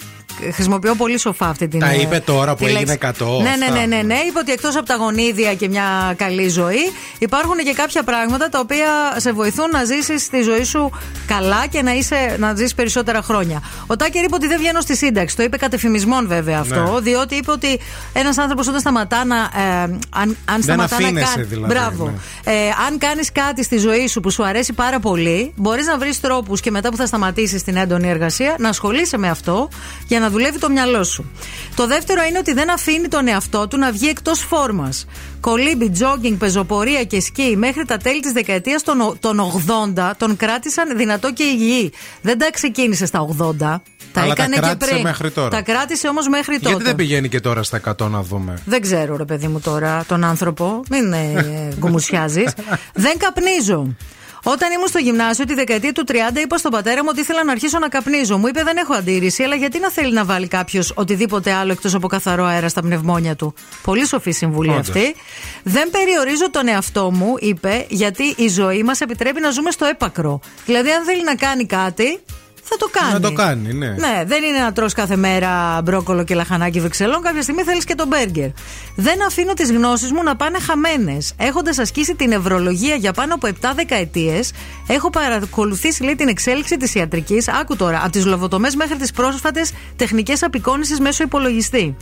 Χρησιμοποιώ 0.53 0.95
πολύ 0.95 1.17
σοφά 1.19 1.47
αυτή 1.47 1.67
την 1.67 1.79
Τα 1.79 1.89
ε, 1.89 2.01
είπε 2.01 2.19
τώρα 2.19 2.55
που 2.55 2.63
τη 2.65 2.69
έγινε 2.71 2.97
λέξη. 3.01 3.11
100. 3.19 3.25
Ναι, 3.41 3.43
ναι, 3.43 3.65
αυτά. 3.65 3.79
ναι, 3.79 3.85
ναι, 3.95 4.01
ναι. 4.01 4.15
Είπε 4.27 4.39
ότι 4.39 4.51
εκτός 4.51 4.75
από 4.75 4.85
τα 4.85 4.95
γονίδια 4.95 5.53
και 5.55 5.69
μια 5.69 6.13
καλή 6.17 6.49
ζωή, 6.49 6.91
υπάρχουν 7.19 7.57
και 7.57 7.73
κάποια 7.73 8.03
πράγματα 8.03 8.49
τα 8.49 8.59
οποία 8.59 8.87
σε 9.17 9.31
βοηθούν 9.31 9.69
να 9.71 9.83
ζήσεις 9.83 10.29
τη 10.29 10.41
ζωή 10.41 10.63
σου 10.63 10.91
καλά 11.27 11.65
και 11.69 11.81
να, 11.81 11.91
είσαι, 11.93 12.35
να 12.39 12.55
ζήσει 12.55 12.75
περισσότερα 12.75 13.21
χρόνια. 13.21 13.61
Ο 13.87 13.95
Τάκερ 13.95 14.23
είπε 14.23 14.35
ότι 14.35 14.47
δεν 14.47 14.57
βγαίνω 14.59 14.81
στη 14.81 14.95
σύνταξη. 14.97 15.35
Το 15.35 15.43
είπε 15.43 15.57
κατ' 15.57 15.73
εφημισμών 15.73 16.27
βέβαια 16.27 16.59
αυτό, 16.59 16.91
Ναι. 16.93 16.99
διότι 16.99 17.35
είπε 17.35 17.51
ότι 17.51 17.79
ένας 18.13 18.37
άνθρωπος 18.37 18.67
όταν 18.67 18.79
σταματά 18.79 19.25
να. 19.25 19.35
Ε, 19.35 19.97
αν, 20.09 20.37
αν 20.45 20.61
σταματά 20.61 20.99
να 20.99 21.05
αφήνεσαι 21.05 21.33
κάνει. 21.35 21.45
δηλαδή, 21.47 21.73
Μπράβο. 21.73 22.05
ναι. 22.05 22.51
Ε, 22.53 22.57
αν 22.87 22.97
κάνεις 22.97 23.31
κάτι 23.31 23.63
στη 23.63 23.77
ζωή 23.77 24.07
σου 24.07 24.19
που 24.19 24.29
σου 24.29 24.45
αρέσει 24.45 24.73
πάρα 24.73 24.99
πολύ, 24.99 25.53
μπορείς 25.55 25.85
να 25.85 25.97
βρεις 25.97 26.19
τρόπους 26.19 26.61
και 26.61 26.71
μετά 26.71 26.89
που 26.89 26.95
θα 26.97 27.05
σταματήσεις 27.05 27.63
την 27.63 27.75
έντονη 27.75 28.09
εργασία 28.09 28.55
να 28.59 28.69
ασχολείσαι 28.69 29.17
με 29.17 29.29
αυτό 29.29 29.69
για 30.07 30.18
να 30.19 30.29
δουλεύει 30.29 30.59
το 30.59 30.69
μυαλό 30.69 31.03
σου. 31.03 31.31
Το 31.75 31.87
δεύτερο 31.87 32.21
είναι 32.29 32.37
ότι 32.37 32.53
δεν 32.53 32.71
αφήνει 32.71 33.07
τον 33.07 33.27
εαυτό 33.27 33.67
του 33.67 33.77
να 33.77 33.91
βγει 33.91 34.07
εκτός 34.07 34.39
φόρμας. 34.39 35.05
Κολύμπι, 35.41 35.89
τζόγκινγκ, 35.89 36.37
πεζοπορία 36.37 37.03
και 37.03 37.21
σκι 37.21 37.55
μέχρι 37.57 37.85
τα 37.85 37.97
τέλη 37.97 38.19
της 38.19 38.31
δεκαετίας 38.31 38.83
των, 38.83 39.01
ο- 39.01 39.15
των 39.19 39.39
80 39.39 40.11
τον 40.17 40.37
κράτησαν 40.37 40.97
δυνατό 40.97 41.33
και 41.33 41.43
υγιή. 41.43 41.91
Δεν 42.21 42.37
τα 42.37 42.51
ξεκίνησε 42.51 43.05
στα 43.05 43.19
80. 43.19 43.81
Τα 44.13 44.21
Αλλά 44.21 44.33
τα 44.33 44.43
έκανε 44.43 44.55
και 44.55 44.61
κράτησε 44.61 44.91
πριν. 44.91 45.03
μέχρι 45.03 45.31
τώρα. 45.31 45.49
Τα 45.49 45.61
κράτησε 45.61 46.07
όμως 46.07 46.27
μέχρι 46.27 46.53
τότε. 46.55 46.67
Γιατί 46.69 46.83
δεν 46.83 46.95
πηγαίνει 46.95 47.29
και 47.29 47.39
τώρα 47.39 47.63
στα 47.63 47.77
100 47.99 48.09
να 48.09 48.21
δούμε; 48.23 48.59
Δεν 48.65 48.81
ξέρω, 48.81 49.17
ρε 49.17 49.25
παιδί 49.25 49.47
μου 49.47 49.59
τώρα, 49.59 50.03
τον 50.07 50.23
άνθρωπο. 50.23 50.81
Μην 50.89 51.13
ε, 51.13 51.33
γκουμουσιάζεις. 51.79 52.53
δεν 52.93 53.17
καπνίζω. 53.17 53.95
Όταν 54.43 54.71
ήμουν 54.71 54.87
στο 54.87 54.99
γυμνάσιο 54.99 55.45
τη 55.45 55.53
δεκαετία 55.53 55.91
του 55.91 56.03
30, 56.07 56.13
είπα 56.43 56.57
στον 56.57 56.71
πατέρα 56.71 57.03
μου 57.03 57.09
ότι 57.11 57.19
ήθελα 57.19 57.43
να 57.43 57.51
αρχίσω 57.51 57.79
να 57.79 57.87
καπνίζω. 57.87 58.37
Μου 58.37 58.47
είπε: 58.47 58.63
Δεν 58.63 58.77
έχω 58.77 58.93
αντίρρηση, 58.93 59.43
αλλά 59.43 59.55
γιατί 59.55 59.79
να 59.79 59.91
θέλει 59.91 60.13
να 60.13 60.25
βάλει 60.25 60.47
κάποιος 60.47 60.91
οτιδήποτε 60.95 61.53
άλλο 61.53 61.71
εκτός 61.71 61.93
από 61.93 62.07
καθαρό 62.07 62.43
αέρα 62.45 62.69
στα 62.69 62.81
πνευμόνια 62.81 63.35
του; 63.35 63.53
Πολύ 63.83 64.05
σοφή 64.07 64.31
συμβουλή 64.31 64.69
Όντως. 64.69 64.87
αυτή. 64.87 65.15
Δεν 65.63 65.89
περιορίζω 65.89 66.49
τον 66.51 66.67
εαυτό 66.67 67.11
μου, 67.11 67.35
είπε, 67.39 67.85
γιατί 67.89 68.33
η 68.37 68.47
ζωή 68.47 68.83
μας 68.83 69.01
επιτρέπει 69.01 69.41
να 69.41 69.49
ζούμε 69.49 69.71
στο 69.71 69.85
έπακρο. 69.85 70.39
Δηλαδή, 70.65 70.91
αν 70.91 71.03
θέλει 71.03 71.23
να 71.23 71.35
κάνει 71.35 71.65
κάτι, 71.65 72.19
θα 72.69 72.77
το 72.77 72.89
κάνει. 72.91 73.13
Να 73.13 73.19
το 73.19 73.33
κάνει, 73.33 73.73
ναι. 73.73 73.87
Ναι, 73.87 74.23
δεν 74.25 74.43
είναι 74.43 74.59
να 74.59 74.71
τρως 74.71 74.93
κάθε 74.93 75.15
μέρα 75.15 75.81
μπρόκολο 75.83 76.23
και 76.23 76.35
λαχανάκι 76.35 76.79
βεξελών. 76.79 77.21
Κάποια 77.21 77.41
στιγμή 77.41 77.63
θέλεις 77.63 77.83
και 77.83 77.95
τον 77.95 78.07
μπέργκερ. 78.07 78.49
Δεν 78.95 79.25
αφήνω 79.25 79.53
τις 79.53 79.71
γνώσεις 79.71 80.11
μου 80.11 80.23
να 80.23 80.35
πάνε 80.35 80.59
χαμένες. 80.59 81.33
Έχοντας 81.37 81.77
ασκήσει 81.77 82.15
την 82.15 82.27
νευρολογία 82.27 82.95
για 82.95 83.13
πάνω 83.13 83.33
από 83.33 83.47
7 83.47 83.51
δεκαετίες, 83.75 84.51
έχω 84.87 85.09
παρακολουθήσει 85.09 86.03
λέει, 86.03 86.15
την 86.15 86.27
εξέλιξη 86.27 86.77
της 86.77 86.95
ιατρικής. 86.95 87.47
Άκου 87.47 87.75
τώρα, 87.75 87.99
από 88.03 88.11
τις 88.11 88.25
λοβοτομές 88.25 88.75
μέχρι 88.75 88.95
τις 88.95 89.11
πρόσφατες 89.11 89.71
τεχνικές 89.95 90.43
απεικόνησης 90.43 90.99
μέσω 90.99 91.23
υπολογιστή. 91.23 91.95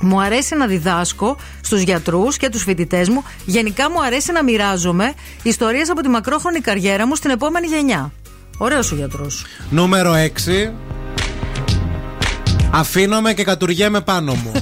Μου 0.00 0.20
αρέσει 0.20 0.56
να 0.56 0.66
διδάσκω 0.66 1.36
στους 1.60 1.80
γιατρούς 1.82 2.36
και 2.36 2.48
τους 2.48 2.62
φοιτητές 2.62 3.08
μου. 3.08 3.24
Γενικά 3.44 3.90
μου 3.90 4.02
αρέσει 4.02 4.32
να 4.32 4.42
μοιράζομαι 4.42 5.12
ιστορίες 5.42 5.90
από 5.90 6.00
τη 6.00 6.08
μακρόχρονη 6.08 6.60
καριέρα 6.60 7.06
μου 7.06 7.14
στην 7.14 7.30
επόμενη 7.30 7.66
γενιά. 7.66 8.12
Ωραίος 8.58 8.92
ο 8.92 8.94
γιατρός. 8.94 9.44
Νούμερο 9.70 10.12
6. 10.12 10.72
Αφήνομαι 12.70 13.32
και 13.32 13.44
κατουργέμαι 13.44 14.00
πάνω 14.00 14.34
μου. 14.34 14.52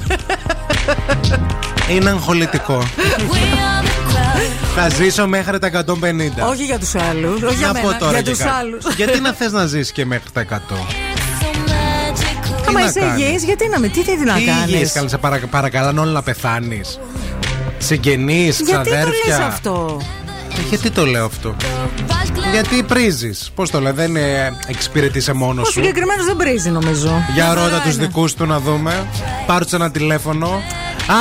Είναι 1.91 2.11
αγχολητικό. 2.11 2.83
Θα 4.75 4.89
ζήσω 4.89 5.27
μέχρι 5.27 5.59
τα 5.59 5.67
150. 5.67 6.49
Όχι 6.51 6.65
για 6.65 6.79
τους 6.79 6.95
άλλους. 6.95 7.41
Για 7.55 7.73
μένα. 7.73 8.11
Για 8.11 8.23
τους 8.23 8.41
άλλους. 8.41 8.95
Γιατί 8.97 9.21
να 9.21 9.33
θες 9.33 9.53
να 9.53 9.67
ζήσει 9.67 9.93
και 9.93 10.05
μέχρι 10.05 10.31
τα 10.33 10.41
100. 10.41 10.87
Άμα 12.69 12.81
είσαι 12.81 13.45
γιατί 13.45 13.69
να 13.69 13.79
με, 13.79 13.89
τι 13.89 14.03
θέλει 14.03 14.25
να 14.25 14.33
κάνει. 14.33 14.45
Τι 14.67 14.73
υγιής, 14.73 14.93
καλά, 14.93 15.09
σε 15.09 15.19
παρακαλάνε 15.51 16.01
όλοι 16.01 16.13
να 16.13 16.23
πεθάνεις. 16.23 17.01
Συγγενείς, 17.79 18.63
ξαδέρφια. 18.63 19.01
Γιατί 19.03 19.21
το 19.23 19.29
λες 19.29 19.39
αυτό; 19.39 20.01
Ε, 20.59 20.69
γιατί 20.69 20.91
το 20.91 21.07
λέω 21.07 21.25
αυτό; 21.25 21.57
Γιατί 22.53 22.83
πρίζεις; 22.83 23.51
Πώς 23.55 23.71
το 23.71 23.81
λέω, 23.81 23.93
δεν 23.93 24.17
εξυπηρετήσε 24.67 25.33
μόνος 25.33 25.67
σου; 25.69 25.75
Ο 25.77 25.81
συγκεκριμένος 25.81 26.27
δεν 26.27 26.37
πρίζει, 26.37 26.71
νομίζω. 26.71 27.25
Για 27.35 27.55
ρώτα 27.55 27.81
τους 27.85 27.97
δικούς 27.97 28.35
του 28.35 28.47
να 28.47 28.61
δούμε. 28.61 29.07
Πάρ 29.47 29.63
ένα 29.73 29.91
τηλέφωνο. 29.91 30.63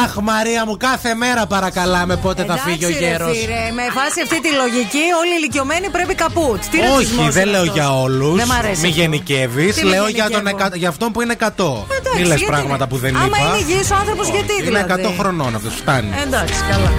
Αχ, 0.04 0.16
Μαρία 0.22 0.66
μου, 0.66 0.78
κάθε 0.78 1.14
μέρα 1.14 1.46
παρακαλάμε 1.46 2.16
πότε 2.16 2.42
Εντάξει, 2.42 2.64
θα 2.64 2.70
φύγει 2.70 2.86
ο 2.86 2.90
γέρος. 2.90 3.38
Με 3.76 3.84
βάση 3.94 4.22
αυτή 4.24 4.42
τη 4.42 4.50
λογική, 4.52 5.06
όλοι 5.22 5.32
οι 5.34 5.38
ηλικιωμένοι 5.38 5.90
πρέπει 5.90 6.16
καπούτ. 6.16 6.62
Τι 6.72 6.78
Όχι, 6.80 7.30
δεν 7.30 7.48
λέω 7.48 7.64
για 7.64 8.02
όλους. 8.02 8.42
Μη 8.82 8.88
γενικεύεις. 8.88 9.84
Λέω 9.84 10.08
για, 10.08 10.30
τον 10.30 10.44
για 10.74 10.90
αυτόν 10.90 11.12
που 11.12 11.22
είναι 11.22 11.36
100. 11.40 11.46
Εντάξει, 11.46 12.22
Μη 12.22 12.24
λες 12.28 12.44
πράγματα 12.44 12.76
είναι. 12.76 12.88
που 12.88 12.98
δεν 12.98 13.10
είπα. 13.10 13.24
Άμα 13.24 13.38
είναι 13.38 13.58
υγιής 13.58 13.92
ο 13.92 13.96
άνθρωπος, 13.96 14.30
γιατί 14.30 14.62
δηλαδή; 14.64 14.94
Είναι 14.94 15.10
100 15.10 15.14
χρονών 15.20 15.56
αυτός, 15.56 15.74
φτάνει. 15.76 16.10
Εντάξει, 16.26 16.56
καλά. 16.70 16.92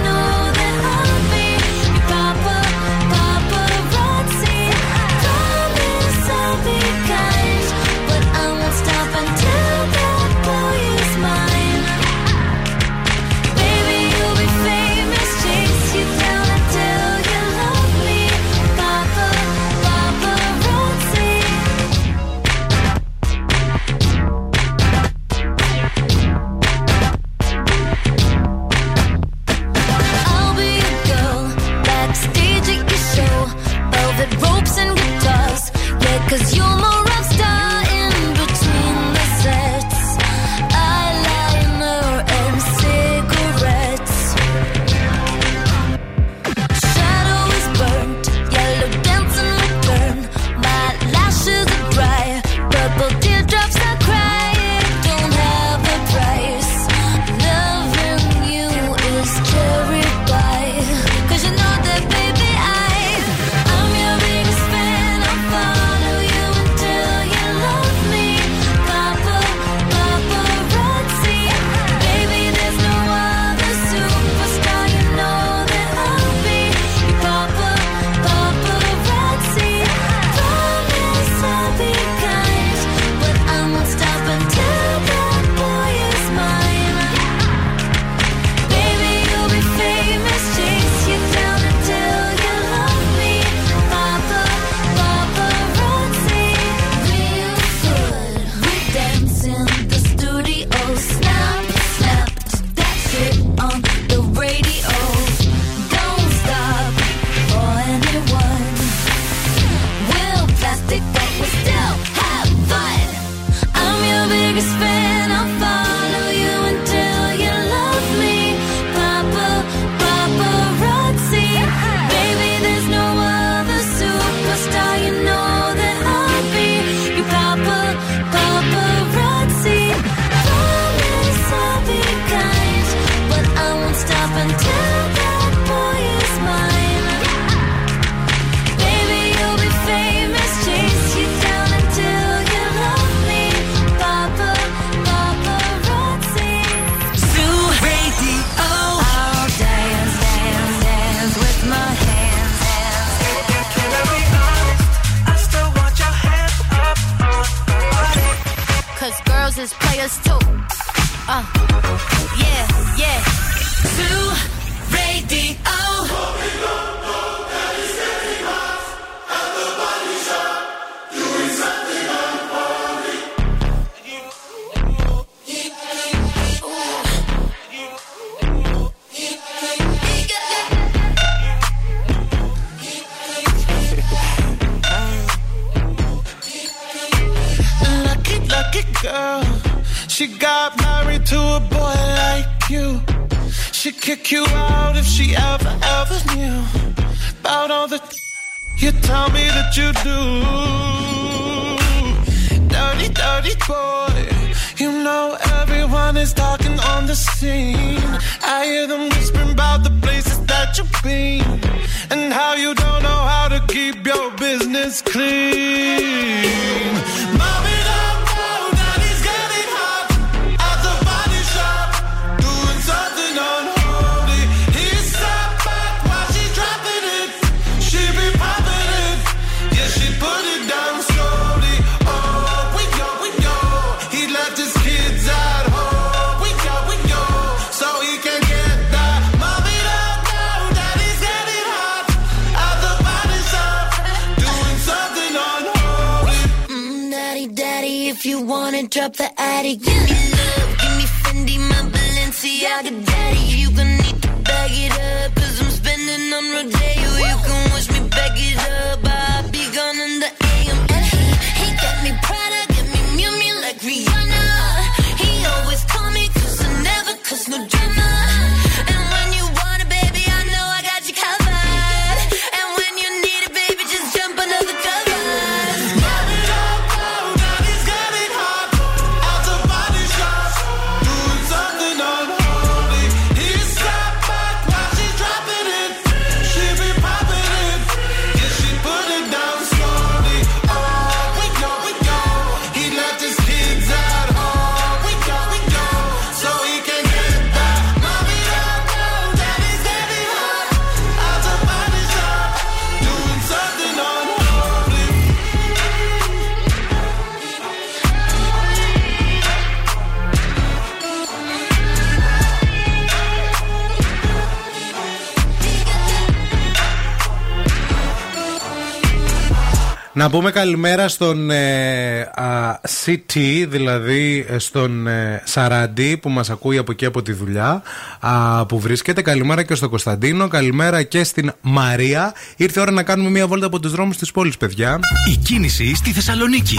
Να 320.17 320.29
πούμε 320.29 320.51
καλημέρα 320.51 321.07
στον 321.07 321.51
ε, 321.51 322.19
α, 322.21 322.79
CT, 323.05 323.65
δηλαδή 323.67 324.45
ε, 324.49 324.57
στον 324.57 325.07
ε, 325.07 325.41
Σαράντι 325.45 326.17
που 326.17 326.29
μας 326.29 326.49
ακούει 326.49 326.77
από 326.77 326.91
εκεί 326.91 327.05
από 327.05 327.21
τη 327.21 327.31
δουλειά 327.31 327.81
α, 328.19 328.65
που 328.65 328.79
βρίσκεται. 328.79 329.21
Καλημέρα 329.21 329.63
και 329.63 329.75
στον 329.75 329.89
Κωνσταντίνο, 329.89 330.47
καλημέρα 330.47 331.03
και 331.03 331.23
στην 331.23 331.53
Μαρία. 331.61 332.33
Ήρθε 332.55 332.79
η 332.79 332.81
ώρα 332.81 332.91
να 332.91 333.03
κάνουμε 333.03 333.29
μια 333.29 333.47
βόλτα 333.47 333.65
από 333.65 333.79
τους 333.79 333.91
δρόμους 333.91 334.17
της 334.17 334.31
πόλης, 334.31 334.57
παιδιά. 334.57 334.99
Η 335.31 335.35
κίνηση 335.35 335.95
στη 335.95 336.11
Θεσσαλονίκη. 336.11 336.77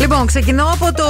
Λοιπόν, 0.00 0.26
ξεκινώ 0.26 0.70
από, 0.72 0.92
το, 0.92 1.04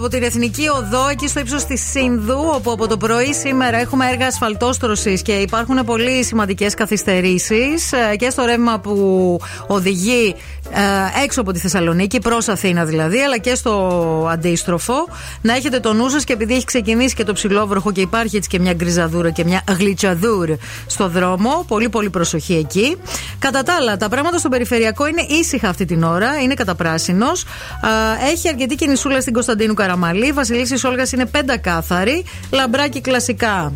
από 0.00 0.08
την 0.08 0.22
Εθνική 0.22 0.68
Οδό, 0.68 1.08
εκεί 1.08 1.28
στο 1.28 1.40
ύψος 1.40 1.64
της 1.64 1.90
Σύνδου, 1.90 2.50
όπου 2.54 2.70
από 2.70 2.86
το 2.86 2.96
πρωί 2.96 3.32
σήμερα 3.32 3.78
έχουμε 3.78 4.08
έργα 4.08 4.26
ασφαλτόστρωσης 4.26 5.22
και 5.22 5.32
υπάρχουν 5.32 5.84
πολύ 5.84 6.24
σημαντικές 6.24 6.74
καθυστερήσεις 6.74 7.90
και 8.16 8.30
στο 8.30 8.44
ρεύμα 8.44 8.78
που 8.78 9.38
οδηγεί 9.66 10.34
ε, 10.72 11.22
έξω 11.24 11.40
από 11.40 11.52
τη 11.52 11.58
Θεσσαλονίκη, 11.58 12.18
προς 12.18 12.48
Αθήνα 12.48 12.84
δηλαδή, 12.84 13.18
αλλά 13.18 13.38
και 13.38 13.54
στο 13.54 14.28
αντίστροφο. 14.30 14.94
Να 15.42 15.54
έχετε 15.54 15.80
το 15.80 15.92
νου 15.92 16.08
σας 16.08 16.24
και 16.24 16.32
επειδή 16.32 16.54
έχει 16.54 16.64
ξεκινήσει 16.64 17.14
και 17.14 17.24
το 17.24 17.32
ψηλόβροχο 17.32 17.92
και 17.92 18.00
υπάρχει 18.00 18.36
έτσι 18.36 18.48
και 18.48 18.58
μια 18.58 18.72
γκριζαδούρα 18.72 19.30
και 19.30 19.44
μια 19.44 19.62
γλιτσαδούρ 19.78 20.50
στο 20.86 21.08
δρόμο, 21.08 21.64
πολύ 21.68 21.88
πολύ 21.88 22.10
προσοχή 22.10 22.54
εκεί. 22.54 22.96
Κατά 23.38 23.62
τα 23.62 23.74
άλλα, 23.74 23.96
τα 23.96 24.08
πράγματα 24.08 24.38
στο 24.38 24.48
περιφερειακό 24.48 25.06
είναι 25.06 25.22
ήσυχα 25.28 25.68
αυτή 25.68 25.84
την 25.84 26.02
ώρα, 26.02 26.40
είναι 26.42 26.54
καταπράσινος. 26.54 27.44
Έχει 28.32 28.48
αρκετή 28.48 28.74
κινησούλα 28.74 29.20
στην 29.20 29.32
Κωνσταντίνου 29.32 29.74
Καραμαλή. 29.90 30.32
Βασιλίση 30.32 30.86
Όλγας 30.86 31.12
είναι 31.12 31.26
πεντακάθαρη. 31.26 32.24
Λαμπράκι 32.50 33.00
κλασικά 33.00 33.72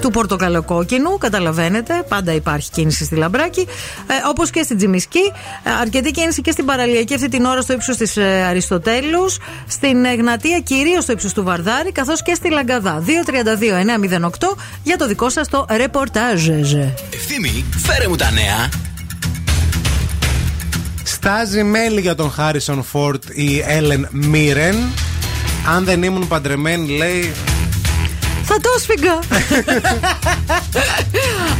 του 0.00 0.10
πορτοκαλοκόκκινου, 0.10 1.18
καταλαβαίνετε. 1.18 2.04
Πάντα 2.08 2.32
υπάρχει 2.32 2.70
κίνηση 2.70 3.04
στη 3.04 3.14
Λαμπράκη. 3.14 3.60
Ε, 3.60 4.14
Όπως 4.28 4.50
και 4.50 4.62
στην 4.62 4.76
Τζιμισκή. 4.76 5.32
Ε, 5.64 5.70
αρκετή 5.80 6.10
κίνηση 6.10 6.40
και 6.40 6.50
στην 6.50 6.64
παραλιακή 6.64 7.14
αυτή 7.14 7.28
την 7.28 7.44
ώρα 7.44 7.60
στο 7.60 7.72
ύψος 7.72 7.96
της 7.96 8.16
ε, 8.16 8.44
Αριστοτέλους. 8.48 9.38
Στην 9.68 10.04
Εγνατία 10.04 10.60
κυρίως 10.60 11.02
στο 11.02 11.12
ύψος 11.12 11.32
του 11.32 11.44
Βαρδάρη. 11.44 11.92
Καθώς 11.92 12.22
και 12.22 12.34
στη 12.34 12.50
Λαγκαδά. 12.50 13.02
232-908 13.06 14.28
για 14.82 14.96
το 14.96 15.06
δικό 15.06 15.30
σας 15.30 15.48
το 15.48 15.66
ρεπορτάζ. 15.70 16.48
Ευθύμη, 16.48 17.64
φέρε 17.86 18.08
μου 18.08 18.16
τα 18.16 18.30
νέα. 18.30 18.68
Στάζει 21.02 21.62
μέλη 21.62 22.00
για 22.00 22.14
τον 22.14 22.30
Χάρισον 22.30 22.82
Φόρτ 22.82 23.24
η 23.34 23.64
Έλεν 23.66 24.08
Μίρεν. 24.10 24.76
Αν 25.68 25.84
δεν 25.84 26.02
ήμουν 26.02 26.28
παντρεμένη, 26.28 26.96
λέει. 26.96 27.32
Θα 28.48 28.60
το 28.60 28.68
σφίγγα. 28.80 29.18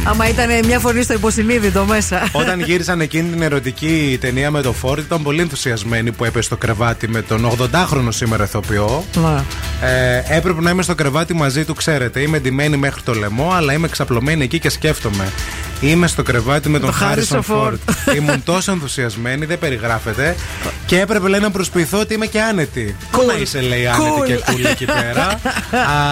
Άμα 0.03 0.27
ήταν 0.29 0.65
μια 0.65 0.79
φωνή 0.79 1.03
στο 1.03 1.13
υποσυνείδητο 1.13 1.85
μέσα. 1.85 2.29
Όταν 2.31 2.59
γύρισαν 2.61 3.01
εκείνη 3.01 3.29
την 3.29 3.41
ερωτική 3.41 4.17
ταινία 4.21 4.51
με 4.51 4.61
τον 4.61 4.73
Φόρτ, 4.73 4.99
ήταν 4.99 5.23
πολύ 5.23 5.41
ενθουσιασμένοι 5.41 6.11
που 6.11 6.25
έπεσε 6.25 6.45
στο 6.45 6.57
κρεβάτι 6.57 7.07
με 7.07 7.21
τον 7.21 7.51
80χρονο 7.57 8.07
σήμερα 8.09 8.43
ηθοποιό. 8.43 9.03
Μα. 9.15 9.45
Ε, 9.81 10.23
έπρεπε 10.27 10.61
να 10.61 10.69
είμαι 10.69 10.83
στο 10.83 10.95
κρεβάτι 10.95 11.33
μαζί 11.33 11.65
του, 11.65 11.73
ξέρετε. 11.73 12.19
Είμαι 12.19 12.39
ντυμένη 12.39 12.77
μέχρι 12.77 13.01
το 13.01 13.13
λαιμό, 13.13 13.51
αλλά 13.55 13.73
είμαι 13.73 13.87
ξαπλωμένη 13.87 14.43
εκεί 14.43 14.59
και 14.59 14.69
σκέφτομαι. 14.69 15.31
Είμαι 15.81 16.07
στο 16.07 16.23
κρεβάτι 16.23 16.69
με 16.69 16.79
τον 16.79 16.89
Το 16.89 16.95
Χάρισον 16.95 17.39
Harrison 17.39 17.43
Φόρτ. 17.43 17.79
Ήμουν 18.15 18.43
τόσο 18.43 18.71
ενθουσιασμένη, 18.71 19.45
δεν 19.45 19.59
περιγράφεται. 19.59 20.35
Και 20.85 20.99
έπρεπε 20.99 21.27
λέει 21.27 21.39
να 21.39 21.51
προσποιηθώ 21.51 21.99
ότι 21.99 22.13
είμαι 22.13 22.25
και 22.25 22.41
άνετη. 22.41 22.95
Πού 23.11 23.23
να 23.27 23.33
είσαι, 23.33 23.61
λέει, 23.61 23.87
άνετη 23.87 24.11
Cool. 24.19 24.25
και 24.25 24.39
cool 24.45 24.65
εκεί 24.71 24.85
πέρα. 24.85 25.25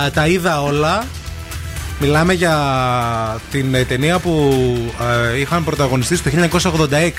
Α, 0.06 0.12
τα 0.12 0.28
είδα 0.28 0.62
όλα. 0.66 1.04
Μιλάμε 2.00 2.34
για 2.34 2.56
την 3.52 3.74
ε, 3.76 3.84
ταινία 3.84 4.20
που 4.20 4.52
ε, 5.34 5.40
είχαν 5.40 5.64
πρωταγωνιστεί 5.64 6.20
το 6.20 6.30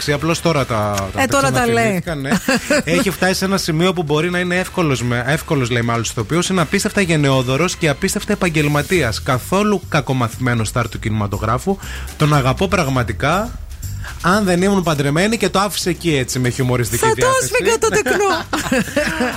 1986. 0.09 0.13
Απλώς 0.13 0.41
τώρα 0.41 0.67
τα, 0.67 1.09
Ε, 1.17 1.27
τώρα 1.27 1.51
τα 1.51 1.67
λέει. 1.67 1.75
ξαναθυμήθηκαν, 1.75 2.21
ναι. 2.21 2.31
Έχει 2.99 3.11
φτάσει 3.11 3.35
σε 3.35 3.45
ένα 3.45 3.57
σημείο 3.57 3.93
που 3.93 4.03
μπορεί 4.03 4.31
να 4.31 4.39
είναι 4.39 4.57
εύκολος, 4.57 5.03
εύκολος, 5.27 5.71
λέει 5.71 5.83
με 5.83 5.93
άλλου 5.93 6.05
ηθοποιού. 6.07 6.39
Είναι 6.51 6.61
απίστευτα 6.61 7.01
γενναιόδωρος 7.01 7.77
και 7.77 7.89
απίστευτα 7.89 8.33
επαγγελματίας. 8.33 9.23
Καθόλου 9.23 9.81
κακομαθημένος 9.89 10.69
στάρ 10.69 10.89
του 10.89 10.99
κινηματογράφου. 10.99 11.77
Τον 12.17 12.35
αγαπώ 12.35 12.69
πραγματικά. 12.69 13.51
Αν 14.23 14.45
δεν 14.45 14.63
ήμουν 14.63 14.83
παντρεμένη 14.83 15.37
και 15.37 15.49
το 15.49 15.59
άφησε 15.59 15.91
εκεί 15.91 16.17
έτσι 16.17 16.39
με 16.39 16.49
χιουμοριστική 16.49 17.03
Θα 17.05 17.09
το 17.09 17.15
διάθεση. 17.15 17.47
σφίγγα 17.47 17.79
το 17.79 17.89
τεκνό. 17.89 18.45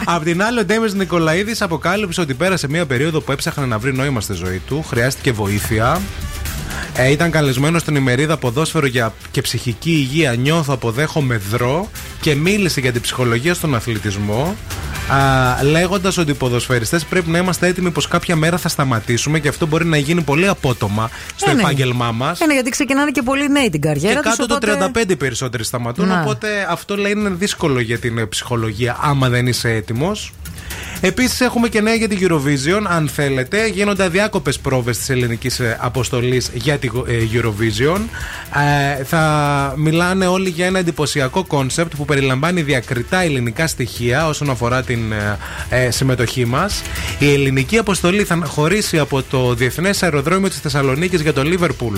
Απ' 0.15 0.23
την 0.23 0.43
άλλη, 0.43 0.59
ο 0.59 0.65
Ντέμις 0.65 0.93
Νικολαίδης 0.93 1.61
αποκάλυψε 1.61 2.21
ότι 2.21 2.33
πέρασε 2.33 2.67
μια 2.67 2.85
περίοδο 2.85 3.21
που 3.21 3.31
έψαχνε 3.31 3.65
να 3.65 3.77
βρει 3.79 3.93
νόημα 3.93 4.21
στη 4.21 4.33
ζωή 4.33 4.61
του. 4.67 4.83
Χρειάστηκε 4.89 5.31
βοήθεια. 5.31 6.01
Ε, 7.01 7.11
ήταν 7.11 7.31
καλεσμένο 7.31 7.79
στην 7.79 7.95
ημερίδα 7.95 8.37
Ποδόσφαιρο 8.37 8.85
για 8.85 9.13
και 9.31 9.41
ψυχική 9.41 9.91
υγεία. 9.91 10.35
Νιώθω, 10.35 10.73
αποδέχομαι 10.73 11.37
δρό 11.37 11.89
και 12.21 12.35
μίλησε 12.35 12.79
για 12.79 12.91
την 12.91 13.01
ψυχολογία 13.01 13.53
στον 13.53 13.75
αθλητισμό. 13.75 14.55
Λέγοντας 15.63 16.17
ότι 16.17 16.31
οι 16.31 16.33
ποδοσφαιριστές 16.33 17.03
πρέπει 17.05 17.29
να 17.29 17.37
είμαστε 17.37 17.67
έτοιμοι 17.67 17.91
πως 17.91 18.07
κάποια 18.07 18.35
μέρα 18.35 18.57
θα 18.57 18.69
σταματήσουμε 18.69 19.39
και 19.39 19.47
αυτό 19.47 19.65
μπορεί 19.67 19.85
να 19.85 19.97
γίνει 19.97 20.21
πολύ 20.21 20.47
απότομα 20.47 21.09
στο 21.35 21.49
Ε, 21.49 21.53
ναι. 21.53 21.61
επάγγελμά 21.61 22.11
μας. 22.11 22.39
Ε, 22.39 22.45
ναι, 22.45 22.53
γιατί 22.53 22.69
ξεκινάνε 22.69 23.11
και 23.11 23.21
πολύ 23.21 23.49
νέοι 23.49 23.69
την 23.69 23.81
καριέρα 23.81 24.13
Και 24.21 24.21
τους, 24.27 24.37
κάτω 24.37 24.43
οπότε- 24.55 24.77
το 24.93 24.99
35 24.99 25.11
οι 25.11 25.15
περισσότεροι 25.15 25.63
σταματούν. 25.63 26.07
Να. 26.07 26.21
Οπότε 26.21 26.47
αυτό 26.69 26.97
λέει 26.97 27.11
είναι 27.11 27.29
δύσκολο 27.29 27.79
για 27.79 27.97
την 27.99 28.17
ε, 28.17 28.25
ψυχολογία 28.25 28.97
άμα 29.01 29.29
δεν 29.29 29.47
είσαι 29.47 29.69
έτοιμος. 29.69 30.31
Επίσης 31.01 31.41
έχουμε 31.41 31.67
και 31.67 31.81
νέα 31.81 31.93
για 31.93 32.07
την 32.07 32.19
Eurovision. 32.21 32.81
Αν 32.87 33.07
θέλετε, 33.07 33.67
γίνονται 33.67 34.03
αδιάκοπες 34.03 34.59
πρόβες 34.59 34.97
της 34.97 35.09
ελληνικής 35.09 35.61
αποστολής 35.77 36.49
για 36.53 36.77
την 36.77 36.91
ε, 37.07 37.13
Eurovision. 37.33 37.99
Ε, 38.99 39.03
θα 39.03 39.73
μιλάνε 39.77 40.27
όλοι 40.27 40.49
για 40.49 40.65
ένα 40.65 40.79
εντυπωσιακό 40.79 41.43
κόνσεπτ 41.43 41.95
που 41.95 42.05
περιλαμβάνει 42.05 42.61
διακριτά 42.61 43.21
ελληνικά 43.21 43.67
στοιχεία 43.67 44.27
όσον 44.27 44.49
αφορά 44.49 44.83
την 44.83 45.11
ε, 45.11 45.37
ε, 45.69 45.91
συμμετοχή 45.91 46.45
μας. 46.45 46.81
Η 47.19 47.33
ελληνική 47.33 47.77
αποστολή 47.77 48.23
θα 48.23 48.39
χωρίσει 48.45 48.99
από 48.99 49.23
το 49.23 49.53
Διεθνές 49.53 50.03
Αεροδρόμιο 50.03 50.49
της 50.49 50.59
Θεσσαλονίκης 50.59 51.21
για 51.21 51.33
το 51.33 51.43
Λίβερπουλ 51.43 51.97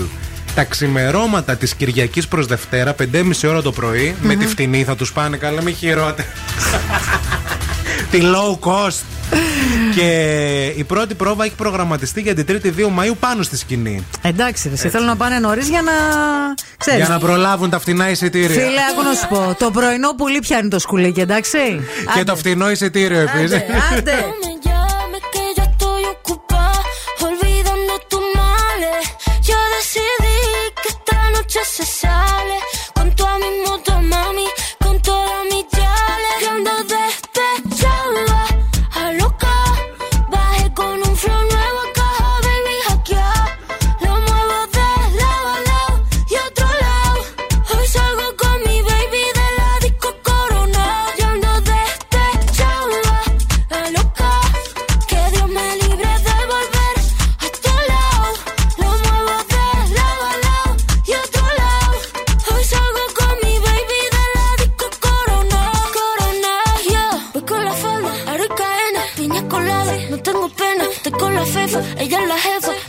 τα 0.54 0.64
ξημερώματα 0.64 1.56
της 1.56 1.74
Κυριακής 1.74 2.28
προς 2.28 2.46
Δευτέρα, 2.46 2.94
5.30 3.12 3.48
ώρα 3.48 3.62
το 3.62 3.72
πρωι 3.72 4.14
με 4.22 4.34
τη 4.34 4.46
φτηνή 4.46 4.84
θα 4.84 4.96
τους 4.96 5.12
πάνε 5.12 5.36
καλά, 5.36 5.62
μη 5.62 5.72
χειρότερα. 5.72 6.28
τη 8.12 8.20
low 8.22 8.58
cost. 8.70 8.91
και 9.96 10.10
η 10.76 10.84
πρώτη 10.84 11.14
πρόβα 11.14 11.44
έχει 11.44 11.54
προγραμματιστεί 11.54 12.20
για 12.20 12.34
την 12.34 12.44
3η 12.48 12.66
2 12.66 12.88
Μαου 12.90 13.16
πάνω 13.20 13.42
στη 13.42 13.56
σκηνή. 13.56 14.06
Εντάξει, 14.22 14.68
ρε, 14.68 14.74
εσύ 14.74 14.88
θέλω 14.88 15.04
να 15.04 15.16
πάνε 15.16 15.38
νωρίς 15.38 15.68
για 15.68 15.82
να. 15.82 15.92
Ξέρεις, 16.76 16.98
Για 16.98 17.08
να 17.08 17.18
προλάβουν 17.18 17.70
τα 17.70 17.78
φτηνά 17.78 18.10
εισιτήρια. 18.10 18.48
Φίλε, 18.48 18.80
άκου 18.92 19.02
να 19.02 19.14
σου 19.14 19.28
πω. 19.28 19.54
Το 19.58 19.70
πρωινό 19.70 20.14
πουλί 20.14 20.38
πιάνει 20.38 20.68
το 20.68 20.78
σκουλίκι, 20.78 21.20
εντάξει. 21.20 21.58
και 22.14 22.24
το 22.24 22.36
φτηνό 22.36 22.70
εισιτήριο 22.70 23.20
επίσης. 23.20 23.60
Άντε. 23.96 24.12
No 24.64 24.71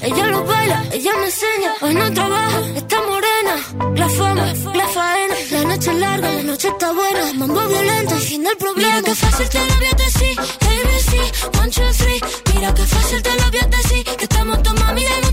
ella 0.03 0.27
lo 0.27 0.43
baila, 0.43 0.83
ella 0.91 1.11
me 1.17 1.25
enseña. 1.25 1.73
Hoy 1.81 1.95
no 1.95 2.13
trabaja, 2.13 2.59
está 2.75 2.97
morena. 3.01 3.55
La 3.95 4.09
fama, 4.09 4.45
la 4.73 4.87
faena. 4.87 5.35
La 5.51 5.63
noche 5.63 5.91
es 5.91 5.97
larga, 5.97 6.31
la 6.31 6.43
noche 6.43 6.67
está 6.67 6.91
buena. 6.91 7.33
Mambo 7.33 7.67
violento, 7.67 8.15
fin 8.17 8.43
del 8.43 8.57
problema. 8.57 8.89
Mira 8.89 9.01
que 9.01 9.15
fácil 9.15 9.49
te 9.49 9.59
lo 9.59 9.75
voy 9.75 10.05
decir. 10.05 10.39
ABC, 10.39 11.59
one, 11.59 11.71
two, 11.71 11.91
three. 11.97 12.21
Mira 12.53 12.73
que 12.73 12.83
fácil 12.83 13.21
te 13.21 13.29
lo 13.35 13.51
voy. 13.51 13.63
Que 14.17 14.23
estamos 14.23 14.63
tu 14.63 14.73
mami 14.73 15.01
y 15.01 15.32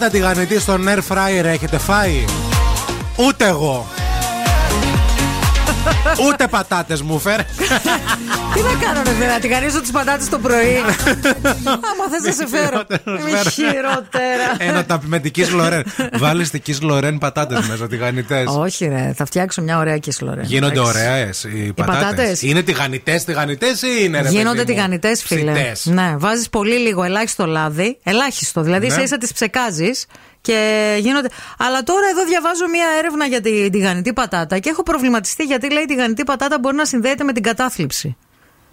Πατάτα 0.00 0.18
τηγανιτή 0.18 0.60
στον 0.60 0.84
air 0.88 0.98
fryer 0.98 1.44
έχετε 1.44 1.78
φάει; 1.78 2.24
Ούτε 3.16 3.46
εγώ. 3.46 3.86
Ούτε 6.28 6.46
πατάτες 6.46 7.02
μου 7.02 7.18
φέρε. 7.18 7.42
Τι 8.54 8.60
να 8.60 8.84
κάνω, 8.86 9.02
ρε 9.04 9.12
βέβαια, 9.12 9.38
τηγανίζω 9.38 9.80
τις 9.80 9.90
πατάτες 9.90 10.28
το 10.28 10.38
πρωί. 10.38 10.76
Άμα 11.90 12.04
θες 12.10 12.22
να 12.24 12.32
σε 12.32 12.46
φέρω. 12.48 12.82
Είμαι 13.06 13.50
χειρότερα. 13.50 14.54
Ένα 14.58 14.84
ταπ 14.84 15.02
με 15.04 15.18
τη 15.18 15.30
Kiss 15.36 15.60
Lorraine. 15.60 15.82
Βάλεις 16.18 16.50
τη 16.50 16.60
Kiss 16.66 16.90
Lorraine 16.90 17.16
πατάτες 17.20 17.68
μέσα, 17.68 17.86
τηγανιτέ. 17.86 18.44
Όχι, 18.48 18.86
ρε, 18.86 19.12
θα 19.16 19.24
φτιάξω 19.24 19.62
μια 19.62 19.78
ωραία 19.78 19.98
κισλορέ. 19.98 20.40
Γίνονται 20.44 20.80
ωραίες 20.80 21.44
οι 21.44 21.72
πατάτες. 21.72 22.00
πατάτες. 22.04 22.42
Είναι 22.42 22.62
τηγανιτέ, 22.62 23.22
τηγανιτέ 23.26 23.66
ή 23.66 24.00
είναι 24.02 24.20
ρε 24.22 24.28
Γίνονται 24.28 24.56
παιδί 24.56 24.70
μου, 24.70 24.74
τηγανιτέ, 24.76 25.16
φίλε. 25.16 25.52
ψητές; 25.52 25.84
Ναι, 25.86 26.14
βάζεις 26.18 26.48
πολύ 26.48 26.76
λίγο, 26.78 27.02
ελάχιστο 27.02 27.46
λάδι. 27.46 27.98
Ελάχιστο, 28.02 28.60
δηλαδή 28.62 28.86
Ναι. 28.86 28.92
σε 28.94 29.02
ίσα 29.02 29.18
τις 29.18 29.32
ψεκάζεις 29.32 30.06
και 30.40 30.96
γίνονται. 31.00 31.28
Αλλά 31.62 31.82
τώρα 31.82 32.08
εδώ 32.10 32.24
διαβάζω 32.24 32.68
μία 32.68 32.86
έρευνα 32.98 33.26
για 33.26 33.40
τη 33.40 33.70
τηγανιτή 33.70 34.12
πατάτα 34.12 34.58
και 34.58 34.68
έχω 34.68 34.82
προβληματιστεί 34.82 35.44
γιατί 35.44 35.72
λέει 35.72 35.82
η 35.82 35.86
τηγανιτή 35.86 36.24
πατάτα 36.24 36.58
μπορεί 36.58 36.76
να 36.76 36.84
συνδέεται 36.84 37.24
με 37.24 37.32
την 37.32 37.42
κατάθλιψη. 37.42 38.16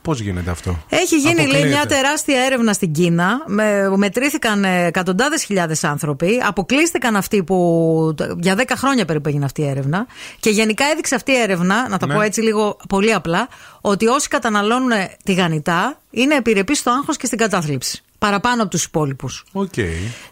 Πώς 0.01 0.19
γίνεται 0.19 0.51
αυτό; 0.51 0.77
Έχει 0.89 1.15
γίνει, 1.17 1.33
λέει, 1.33 1.43
Αποκλείεται. 1.43 1.67
μια 1.67 1.85
τεράστια 1.85 2.41
έρευνα 2.41 2.73
στην 2.73 2.91
Κίνα. 2.91 3.43
Με, 3.45 3.89
μετρήθηκαν 3.95 4.63
εκατοντάδες 4.63 5.43
χιλιάδες 5.43 5.83
άνθρωποι. 5.83 6.41
Αποκλείστηκαν 6.47 7.15
αυτοί 7.15 7.43
που. 7.43 8.15
Για 8.39 8.55
10 8.57 8.63
χρόνια 8.75 9.05
περίπου 9.05 9.29
έγινε 9.29 9.45
αυτή 9.45 9.61
η 9.61 9.67
έρευνα. 9.67 10.05
Και 10.39 10.49
γενικά 10.49 10.85
έδειξε 10.85 11.15
αυτή 11.15 11.31
η 11.31 11.35
έρευνα, 11.37 11.89
να 11.89 11.97
τα 11.97 12.07
Ναι. 12.07 12.13
πω 12.13 12.21
έτσι 12.21 12.41
λίγο 12.41 12.77
πολύ 12.89 13.13
απλά, 13.13 13.47
ότι 13.81 14.07
όσοι 14.07 14.27
καταναλώνουν 14.27 14.91
τηγανιτά 15.23 16.01
είναι 16.11 16.35
επιρρεπείς 16.35 16.79
στο 16.79 16.91
άγχος 16.91 17.17
και 17.17 17.25
στην 17.25 17.37
κατάθλιψη. 17.37 18.03
Παραπάνω 18.19 18.61
από 18.61 18.71
τους 18.71 18.83
υπόλοιπους. 18.83 19.43
Οκ. 19.51 19.77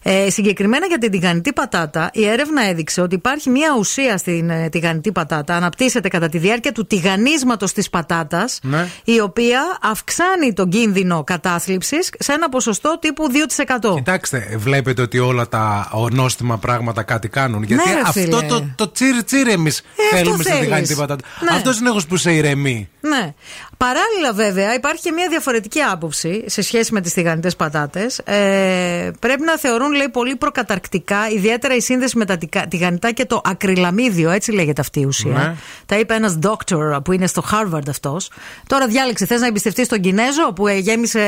Ε, 0.03 0.29
συγκεκριμένα 0.29 0.85
για 0.85 0.97
την 0.97 1.11
τηγανιτή 1.11 1.53
πατάτα, 1.53 2.09
η 2.13 2.25
έρευνα 2.25 2.65
έδειξε 2.67 3.01
ότι 3.01 3.15
υπάρχει 3.15 3.49
μια 3.49 3.75
ουσία 3.79 4.17
στην 4.17 4.49
ε, 4.49 4.69
τηγανιτή 4.69 5.11
πατάτα, 5.11 5.55
αναπτύσσεται 5.55 6.07
κατά 6.07 6.29
τη 6.29 6.37
διάρκεια 6.37 6.71
του 6.71 6.85
τηγανίσματος 6.87 7.73
της 7.73 7.89
πατάτας, 7.89 8.59
Ναι. 8.63 8.87
η 9.03 9.19
οποία 9.19 9.77
αυξάνει 9.81 10.53
τον 10.53 10.69
κίνδυνο 10.69 11.23
κατάθλιψης 11.23 12.09
σε 12.19 12.33
ένα 12.33 12.49
ποσοστό 12.49 12.97
τύπου 13.01 13.27
2%. 13.31 13.95
Κοιτάξτε, 13.95 14.55
βλέπετε 14.57 15.01
ότι 15.01 15.19
όλα 15.19 15.47
τα 15.47 15.89
νόστιμα 16.11 16.57
πράγματα 16.57 17.03
κάτι 17.03 17.27
κάνουν. 17.27 17.63
Γιατί 17.63 17.87
Ναι, 17.87 17.93
ρε, 17.93 17.99
αυτό 17.99 18.19
φίλε. 18.19 18.41
το, 18.47 18.65
το 18.75 18.91
τσίρι 18.91 19.23
τσίρι 19.23 19.51
εμένα 19.51 19.69
αυτό 19.69 19.83
θέλουμε 20.11 20.33
στην 20.35 20.45
θέλεις. 20.45 20.59
τηγανιτή 20.67 20.95
πατάτα. 20.95 21.27
Ναι. 21.49 21.55
Αυτός 21.55 21.79
είναι 21.79 21.91
που 22.07 22.17
σε 22.17 22.31
ηρεμεί. 22.33 22.89
Ναι. 23.01 23.33
Παράλληλα, 23.77 24.33
βέβαια, 24.33 24.73
υπάρχει 24.73 25.01
και 25.01 25.11
μια 25.11 25.27
διαφορετική 25.29 25.79
άποψη 25.81 26.43
σε 26.45 26.61
σχέση 26.61 26.93
με 26.93 27.01
τις 27.01 27.13
τηγανιτέ 27.13 27.49
πατάτες. 27.57 28.17
Ε, 28.17 29.11
πρέπει 29.19 29.41
να 29.43 29.57
θεωρούν, 29.57 29.91
λέει, 29.91 30.09
πολύ 30.09 30.35
προκαταρκτικά, 30.35 31.29
ιδιαίτερα 31.29 31.75
η 31.75 31.81
σύνδεση 31.81 32.17
με 32.17 32.25
τα 32.25 32.37
τικα- 32.37 32.67
τηγανιτά 32.67 33.11
και 33.11 33.25
το 33.25 33.41
ακριλαμίδιο, 33.43 34.29
έτσι 34.29 34.51
λέγεται 34.51 34.81
αυτή 34.81 34.99
η 34.99 35.05
ουσία. 35.05 35.31
Ναι. 35.31 35.55
Τα 35.85 35.99
είπε 35.99 36.13
ένας 36.13 36.39
doctor 36.43 37.03
που 37.03 37.11
είναι 37.11 37.27
στο 37.27 37.43
Harvard 37.51 37.87
αυτός. 37.89 38.29
Τώρα 38.67 38.87
διάλεξε, 38.87 39.25
θες 39.25 39.39
να 39.41 39.47
εμπιστευτείς 39.47 39.87
τον 39.87 39.99
Κινέζο 39.99 40.53
που 40.53 40.67
ε, 40.67 40.77
γέμισε 40.77 41.21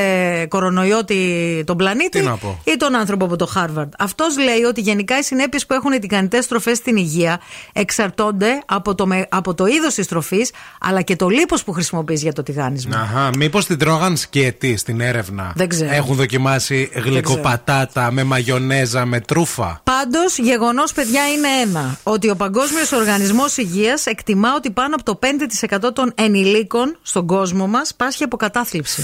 κορονοϊό 0.48 1.04
τη- 1.04 1.64
τον 1.64 1.76
πλανήτη 1.76 2.18
Τι 2.18 2.24
να 2.24 2.36
πω. 2.36 2.60
ή 2.64 2.76
τον 2.76 2.94
άνθρωπο 2.94 3.24
από 3.24 3.36
το 3.36 3.52
Harvard; 3.56 3.88
Αυτός 3.98 4.38
λέει 4.38 4.62
ότι 4.62 4.80
γενικά 4.80 5.18
οι 5.18 5.22
συνέπειες 5.22 5.66
που 5.66 5.74
έχουν 5.74 5.92
οι 5.92 5.98
τηγανιτές 5.98 6.46
τροφέ 6.46 6.74
στην 6.74 6.96
υγεία 6.96 7.40
εξαρτώνται 7.72 8.62
από 8.66 8.94
το, 8.94 9.06
με- 9.06 9.26
από 9.30 9.54
το 9.54 9.66
είδος 9.66 9.94
της 9.94 10.06
τροφή 10.06 10.46
αλλά 10.80 11.02
και 11.02 11.16
το 11.16 11.28
λίπος 11.28 11.64
που 11.64 11.72
χρησιμοποιείς 11.72 12.22
για 12.22 12.32
το 12.38 12.52
τηγάνισμα. 12.52 12.96
Αχα, 12.96 13.30
μήπως 13.36 13.66
την 13.66 13.78
τρώγαν 13.78 14.16
σκέτη 14.16 14.76
στην 14.76 15.00
έρευνα; 15.00 15.52
Δεν 15.54 15.68
ξέρω. 15.68 15.92
Έχουν 15.92 16.16
δοκιμάσει 16.16 16.90
γλυκοπατάτα 16.94 18.10
με 18.10 18.22
μαγιονέζα, 18.24 19.04
με 19.04 19.20
τρούφα; 19.20 19.80
Πάντως, 19.84 20.38
γεγονός, 20.38 20.92
παιδιά, 20.92 21.28
είναι 21.28 21.48
ένα. 21.62 21.98
Ότι 22.02 22.30
ο 22.30 22.36
Παγκόσμιος 22.36 22.92
Οργανισμός 22.92 23.56
Υγείας 23.56 24.06
εκτιμά 24.06 24.54
ότι 24.54 24.70
πάνω 24.70 24.94
από 24.94 25.04
το 25.04 25.18
5% 25.18 25.92
των 25.92 26.12
ενηλίκων 26.14 26.98
στον 27.02 27.26
κόσμο 27.26 27.66
μας 27.66 27.94
πάσχει 27.94 28.24
από 28.24 28.36
κατάθλιψη. 28.36 29.02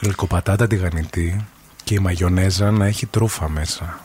Γλυκοπατάτα 0.00 0.66
τηγανητή 0.66 1.44
και 1.84 1.94
η 1.94 1.98
μαγιονέζα 1.98 2.70
να 2.70 2.86
έχει 2.86 3.06
τρούφα 3.06 3.48
μέσα. 3.48 4.00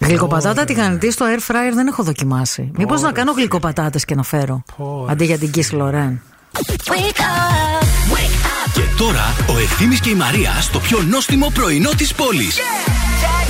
Γλυκοπατάτα 0.00 0.64
τηγανητή 0.64 1.10
στο 1.10 1.26
air 1.26 1.52
fryer 1.52 1.72
δεν 1.74 1.86
έχω 1.86 2.02
δοκιμάσει. 2.02 2.70
Μήπως 2.74 3.02
να 3.02 3.12
κάνω 3.12 3.32
γλυκοπατάτες 3.32 4.04
και 4.04 4.14
να 4.14 4.22
φέρω. 4.22 4.62
Αντί 5.08 5.24
για 5.24 5.38
την 5.38 5.50
Kiss 5.54 5.80
Lorraine. 5.80 6.16
Και 8.74 8.80
τώρα 8.96 9.36
ο 9.48 9.58
ευθύνη 9.58 9.96
και 9.96 10.10
η 10.10 10.14
Μαρία 10.14 10.50
στο 10.60 10.78
πιο 10.78 11.02
νόστιμο 11.02 11.50
πρωινό 11.54 11.90
της 11.96 12.14
πόλης. 12.14 12.56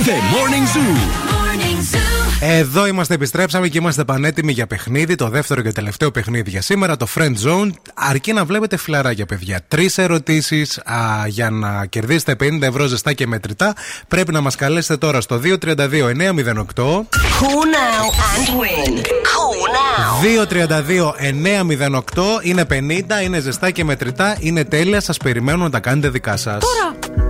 The 0.05 0.09
Morning 0.09 0.77
Zoo. 0.77 0.97
Εδώ 2.41 2.87
είμαστε, 2.87 3.13
επιστρέψαμε 3.13 3.67
και 3.67 3.77
είμαστε 3.77 4.03
πανέτοιμοι 4.03 4.51
για 4.51 4.67
παιχνίδι. 4.67 5.15
Το 5.15 5.29
δεύτερο 5.29 5.61
και 5.61 5.71
τελευταίο 5.71 6.11
παιχνίδι 6.11 6.49
για 6.49 6.61
σήμερα, 6.61 6.97
το 6.97 7.07
Friend 7.15 7.33
Zone. 7.45 7.69
Αρκεί 7.93 8.33
να 8.33 8.45
βλέπετε 8.45 8.77
φιλαράκια, 8.77 9.25
παιδιά. 9.25 9.59
Τρεις 9.67 9.97
ερωτήσεις 9.97 10.81
για 11.27 11.49
να 11.49 11.85
κερδίσετε 11.85 12.35
50 12.39 12.61
ευρώ 12.61 12.85
ζεστά 12.85 13.13
και 13.13 13.27
μετρητά. 13.27 13.75
Πρέπει 14.07 14.31
να 14.31 14.41
μας 14.41 14.55
καλέσετε 14.55 14.97
τώρα 14.97 15.21
στο 15.21 15.39
232 15.43 16.09
908. 16.09 17.05
Cool 17.39 17.65
now 17.75 18.05
and 18.35 18.47
win. 18.59 19.18
2-32-908 19.99 22.01
είναι 22.41 22.65
50, 22.69 22.73
είναι 23.23 23.39
ζεστά 23.39 23.71
και 23.71 23.83
μετρητά, 23.83 24.37
είναι 24.39 24.63
τέλεια. 24.63 25.01
Σας 25.01 25.17
περιμένω 25.17 25.63
να 25.63 25.69
τα 25.69 25.79
κάνετε 25.79 26.09
δικά 26.09 26.37
σας. 26.37 26.59
Τώρα! 26.59 27.28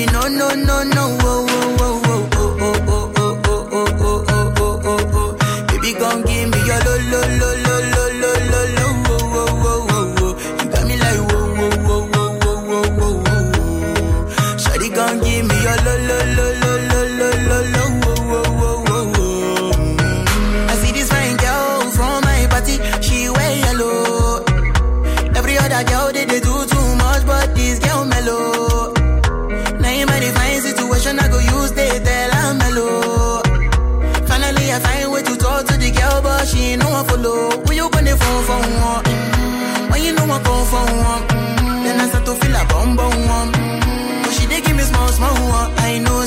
me 0.00 0.06
no, 0.06 0.20
no, 0.28 0.48
no, 0.54 0.82
no, 0.84 1.18
oh. 1.24 1.49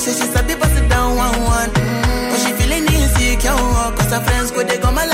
say 0.03 0.11
she's 0.19 0.35
a 0.35 0.43
diva, 0.47 0.67
sit 0.75 0.89
down 0.89 1.15
one 1.15 1.37
one. 1.43 1.71
Cause 2.29 2.43
she 2.43 2.51
feeling 2.59 2.83
insecure, 2.91 3.55
cause 3.97 4.11
her 4.11 4.21
friends 4.27 4.51
go, 4.51 4.63
they 4.63 4.77
go 4.77 4.91
my 4.91 5.05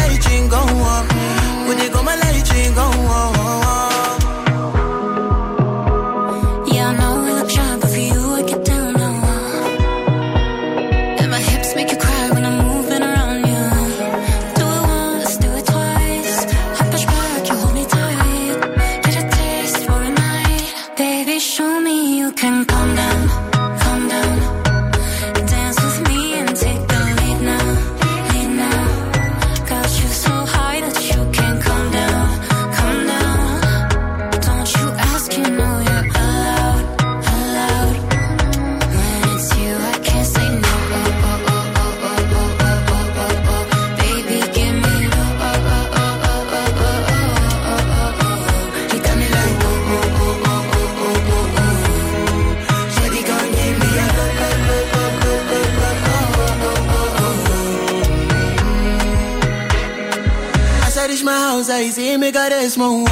House 61.40 61.70
I 61.70 61.90
see 61.90 62.18
me 62.18 62.32
this 62.32 62.78
more. 62.78 63.08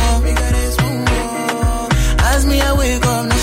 As 2.31 2.45
me, 2.45 2.59
I 2.59 2.73
wake 2.73 3.05
up 3.05 3.25
now. 3.25 3.36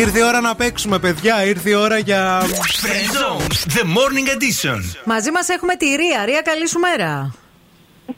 Ήρθε 0.00 0.18
η 0.18 0.22
ώρα 0.22 0.40
να 0.40 0.54
παίξουμε, 0.54 0.98
παιδιά. 0.98 1.44
Ήρθε 1.44 1.70
η 1.70 1.74
ώρα 1.74 1.98
για. 1.98 2.42
Friends 2.42 3.74
The 3.74 3.82
Morning 3.82 4.28
Edition. 4.28 4.80
Μαζί 5.04 5.30
μα 5.30 5.40
έχουμε 5.54 5.74
τη 5.76 5.86
Ρία. 5.86 6.24
Ρία, 6.24 6.42
καλή 6.42 6.68
σου 6.68 6.78
μέρα. 6.78 7.30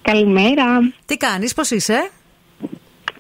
Καλημέρα. 0.03 0.93
Τι 1.07 1.17
κάνεις, 1.17 1.55
πώς 1.55 1.71
είσαι; 1.71 2.11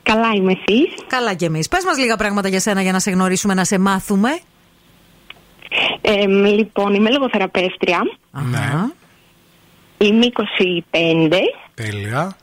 Καλά 0.02 0.28
είμαι 0.34 0.52
εσύ. 0.52 0.88
Καλά 1.06 1.34
κι 1.34 1.44
εμείς. 1.44 1.68
Πες 1.68 1.84
μας 1.84 1.98
λίγα 1.98 2.16
πράγματα 2.16 2.48
για 2.48 2.60
σένα 2.60 2.82
για 2.82 2.92
να 2.92 2.98
σε 2.98 3.10
γνωρίσουμε, 3.10 3.54
να 3.54 3.64
σε 3.64 3.78
μάθουμε. 3.78 4.38
Λοιπόν, 6.56 6.94
είμαι 6.94 7.10
λογοθεραπεύτρια. 7.10 8.00
Ναι. 8.30 8.70
Είμαι 9.98 10.26
25. 10.26 11.36
Τέλεια. 11.74 12.36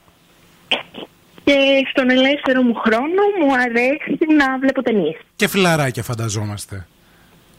Και 1.44 1.56
στον 1.92 2.10
ελεύθερο 2.10 2.62
μου 2.62 2.74
χρόνο 2.76 3.22
μου 3.42 3.54
αρέσει 3.54 4.18
να 4.38 4.60
βλέπω 4.60 4.82
ταινίες. 4.84 5.16
Και 5.36 5.48
φιλαράκια 5.48 6.04
φανταζόμαστε. 6.04 6.88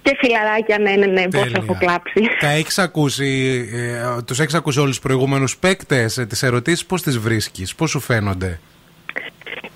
Και 0.03 0.17
φιλαράκια, 0.19 0.79
ναι, 0.79 0.91
ναι, 0.91 1.07
ναι, 1.07 1.29
πώς 1.29 1.53
έχω 1.53 1.77
κλάψει. 1.79 2.21
Τα 2.41 2.49
έχεις 2.49 2.79
ακούσει, 2.79 3.69
ε, 3.73 4.17
ε, 4.19 4.23
τους 4.23 4.41
έχεις 4.41 4.55
ακούσει 4.55 4.79
όλους 4.79 4.91
τους 4.91 5.01
προηγούμενους 5.01 5.57
παίκτες, 5.57 6.19
ε, 6.19 6.27
τις 6.27 6.43
ερωτήσεις, 6.43 6.87
πώς 6.87 7.03
τις 7.03 7.19
βρίσκεις, 7.19 7.75
πώς 7.75 7.91
σου 7.91 8.01
φαίνονται; 8.01 8.61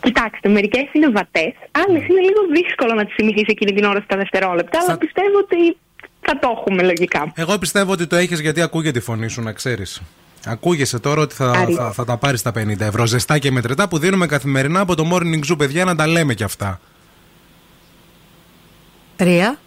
Κοιτάξτε, 0.01 0.49
μερικές 0.49 0.85
είναι 0.93 1.11
βατές, 1.11 1.53
άλλες 1.71 2.01
ναι. 2.01 2.07
είναι 2.09 2.21
λίγο 2.21 2.41
δύσκολο 2.55 2.95
να 2.95 3.05
τις 3.05 3.15
θυμηθείς 3.15 3.47
εκείνη 3.47 3.73
την 3.73 3.85
ώρα 3.85 4.01
στα 4.01 4.17
δευτερόλεπτα, 4.17 4.81
Στα... 4.81 4.91
αλλά 4.91 4.99
πιστεύω 4.99 5.39
ότι 5.39 5.77
θα 6.21 6.39
το 6.39 6.55
έχουμε 6.57 6.83
λογικά. 6.83 7.33
Εγώ 7.35 7.59
πιστεύω 7.59 7.93
ότι 7.93 8.07
το 8.07 8.17
έχεις 8.17 8.41
γιατί 8.41 8.61
ακούγεται 8.61 8.99
η 8.99 9.03
φωνή 9.03 9.29
σου, 9.29 9.43
να 9.43 9.53
ξέρεις. 9.53 10.03
Ακούγεσαι 10.47 10.99
τώρα 10.99 11.21
ότι 11.21 11.35
θα, 11.35 11.67
θα, 11.77 11.93
θα 11.93 12.05
τα 12.05 12.17
πάρεις 12.17 12.43
τα 12.43 12.51
50 12.51 12.81
ευρώ 12.81 13.07
ζεστά 13.07 13.39
και 13.39 13.51
μετρητά 13.51 13.89
που 13.89 13.99
δίνουμε 13.99 14.27
καθημερινά 14.27 14.81
από 14.81 14.95
το 14.95 15.11
Morning 15.13 15.51
Zoo, 15.51 15.59
παιδιά, 15.59 15.85
να 15.85 15.97
τα 15.97 16.07
λέμε 16.07 16.35
κι 16.35 16.45
αυτά. 16.45 16.81
Τρία. 19.17 19.59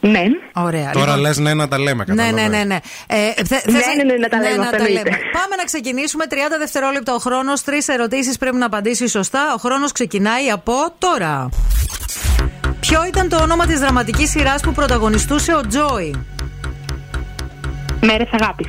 Ναι. 0.00 0.22
Ωραία. 0.52 0.90
Τώρα 0.90 1.06
λοιπόν. 1.06 1.20
λες 1.20 1.38
ναι 1.38 1.54
να 1.54 1.68
τα 1.68 1.78
λέμε, 1.78 2.04
Ναι, 2.06 2.14
καταλαβαίνω. 2.14 2.48
ναι, 2.48 2.56
ναι. 2.56 2.64
ναι. 2.64 2.78
Ε, 3.06 3.16
θε- 3.44 3.46
θες 3.46 3.72
Ναι, 3.72 4.02
ναι, 4.04 4.12
ναι, 4.12 4.18
να 4.18 4.28
τα 4.28 4.38
λέμε, 4.38 4.64
αυτό 4.64 4.76
εννοείται. 4.76 5.10
Πάμε 5.10 5.56
να 5.56 5.64
ξεκινήσουμε. 5.64 6.24
30 6.28 6.34
δευτερόλεπτα 6.58 7.14
ο 7.14 7.18
χρόνος. 7.18 7.62
Τρεις 7.62 7.88
ερωτήσεις 7.88 8.38
πρέπει 8.38 8.56
να 8.56 8.66
απαντήσει 8.66 9.08
σωστά. 9.08 9.52
Ο 9.54 9.58
χρόνος 9.58 9.92
ξεκινάει 9.92 10.48
από 10.50 10.72
τώρα. 10.98 11.48
Ποιο 12.80 13.04
ήταν 13.08 13.28
το 13.28 13.36
όνομα 13.42 13.66
της 13.66 13.78
δραματικής 13.80 14.30
σειράς 14.30 14.60
που 14.62 14.72
πρωταγωνιστούσε 14.72 15.54
ο 15.54 15.60
Τζόι; 15.66 16.24
Μέρες 18.00 18.28
αγάπης. 18.32 18.66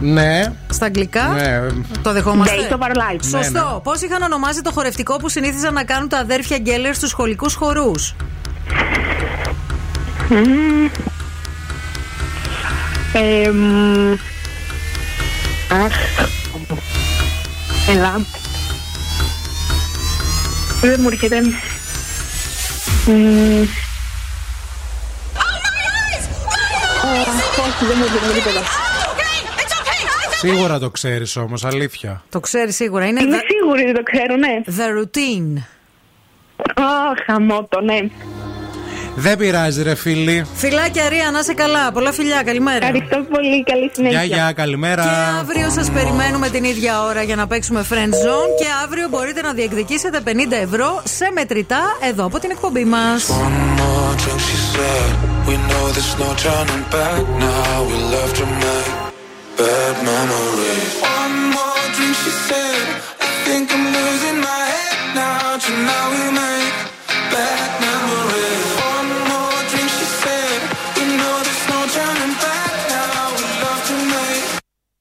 Ναι. 0.00 0.52
Στα 0.68 0.84
αγγλικά; 0.86 1.26
Ναι. 1.28 1.60
Το 2.02 2.12
δεχόμαστε; 2.12 2.54
Days 2.56 2.72
of 2.72 2.78
our 2.78 2.96
lives. 2.96 3.22
Σωστό. 3.22 3.38
Ναι, 3.38 3.72
ναι. 3.74 3.80
Πώς 3.82 4.00
είχαν 4.00 4.22
ονομάσει 4.22 4.62
το 4.62 4.70
χορευτικό 4.72 5.16
που 5.16 5.28
συνήθιζαν 5.28 5.74
να 5.74 5.84
κάνουν 5.84 6.08
τα 6.08 6.18
αδέρφια 6.18 6.58
Γκέλλερ 6.58 6.94
στους 6.94 7.08
σχολικούς 7.10 7.54
χορούς; 7.54 8.14
Μμμ. 10.28 10.88
Ε, 13.12 13.50
μ, 13.50 14.12
Αχ. 15.72 15.94
Έλα. 17.88 18.20
Δεν 20.80 21.00
μου 21.00 21.08
έρχεται. 21.08 21.40
Μμ. 21.40 21.50
Αχ, 27.04 27.58
Όχι, 27.58 27.84
δεν 27.84 27.96
μου 27.98 28.04
έρχεται 28.04 28.32
τίποτα. 28.34 28.60
Σίγουρα 30.36 30.78
το 30.78 30.90
ξέρεις 30.90 31.36
όμως, 31.36 31.64
αλήθεια. 31.64 32.22
Το 32.28 32.40
ξέρει 32.40 32.72
σίγουρα. 32.72 33.06
Είναι 33.06 33.20
Είμαι 33.22 33.36
the, 33.36 33.40
σίγουρη 33.50 33.82
ότι 33.82 33.92
το 33.92 34.02
ξέρω, 34.02 34.36
ναι. 34.36 34.60
the 34.66 34.88
routine. 35.00 35.62
Αχ, 36.74 37.24
χαμότο, 37.26 37.80
ναι. 37.80 37.98
Δεν 39.18 39.38
πειράζει, 39.38 39.82
ρε 39.82 39.94
φίλοι. 39.94 40.46
Φιλάκια, 40.54 41.08
Ρία, 41.08 41.30
να 41.30 41.38
είσαι 41.38 41.54
καλά. 41.54 41.92
Πολλά 41.92 42.12
φιλιά, 42.12 42.42
καλημέρα. 42.42 42.86
Ευχαριστώ 42.86 43.16
πολύ, 43.30 43.64
καλή 43.64 43.90
συνέχεια. 43.94 44.22
Γεια, 44.22 44.36
γεια, 44.36 44.52
καλημέρα. 44.52 45.02
Και 45.02 45.38
αύριο 45.40 45.70
σας 45.70 45.90
περιμένουμε 45.90 46.48
την 46.48 46.64
ίδια 46.64 47.02
ώρα 47.02 47.22
για 47.22 47.36
να 47.36 47.46
παίξουμε 47.46 47.84
Friend 47.90 48.12
Zone. 48.12 48.50
Και 48.60 48.66
αύριο 48.84 49.08
μπορείτε 49.08 49.42
να 49.42 49.52
διεκδικήσετε 49.52 50.20
50 50.24 50.30
ευρώ 50.62 51.02
σε 51.04 51.30
μετρητά 51.34 51.82
εδώ 52.08 52.24
από 52.24 52.38
την 52.38 52.50
εκπομπή 52.50 52.84
μας. 52.84 53.26
One 53.30 53.68
more 53.80 54.14
drink, 54.22 54.40
she 54.40 54.60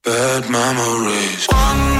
bad 0.05 0.49
memories. 0.49 1.47
One 1.47 1.94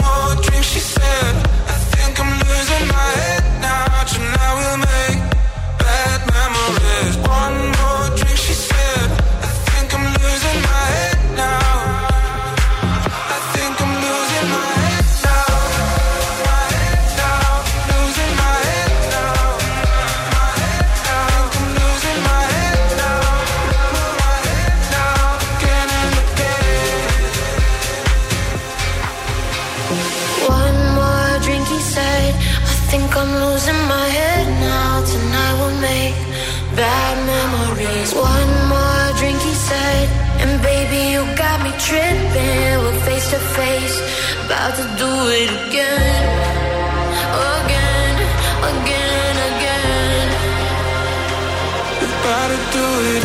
do 52.75 52.81
it 53.13 53.24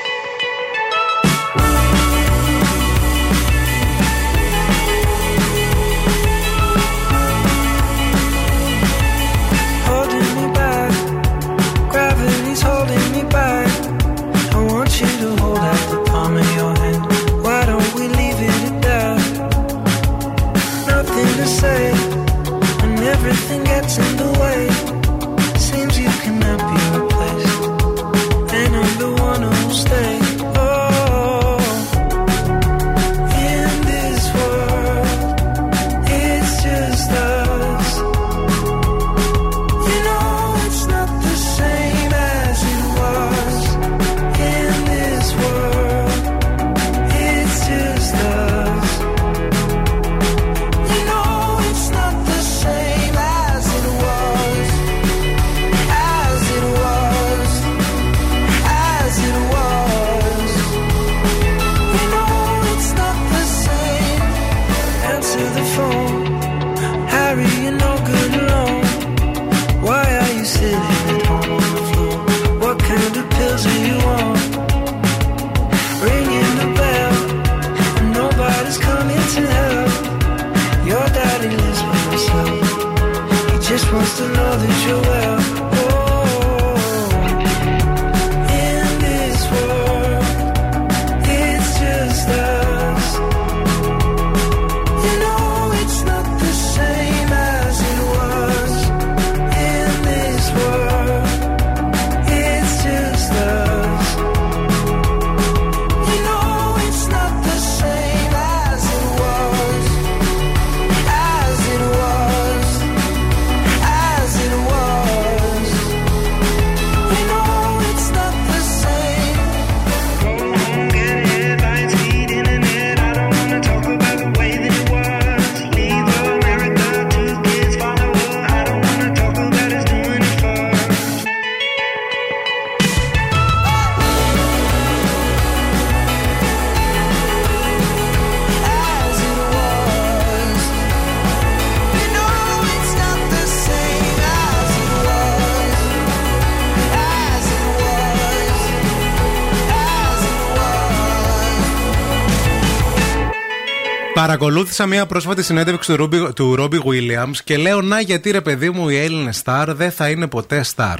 Παρακολούθησα 154.41 154.85
μια 154.85 155.05
πρόσφατη 155.05 155.43
συνέντευξη 155.43 155.89
του 155.89 155.95
Ρόμπι, 155.95 156.33
του 156.33 156.55
Ρόμπι 156.55 156.81
Williams 156.85 157.37
και 157.43 157.57
λέω 157.57 157.81
να 157.81 157.99
γιατί 158.01 158.31
ρε 158.31 158.41
παιδί 158.41 158.69
μου 158.69 158.89
οι 158.89 158.97
Έλληνες 158.97 159.37
στάρ 159.37 159.73
δεν 159.73 159.91
θα 159.91 160.09
είναι 160.09 160.27
ποτέ 160.27 160.63
στάρ. 160.63 160.99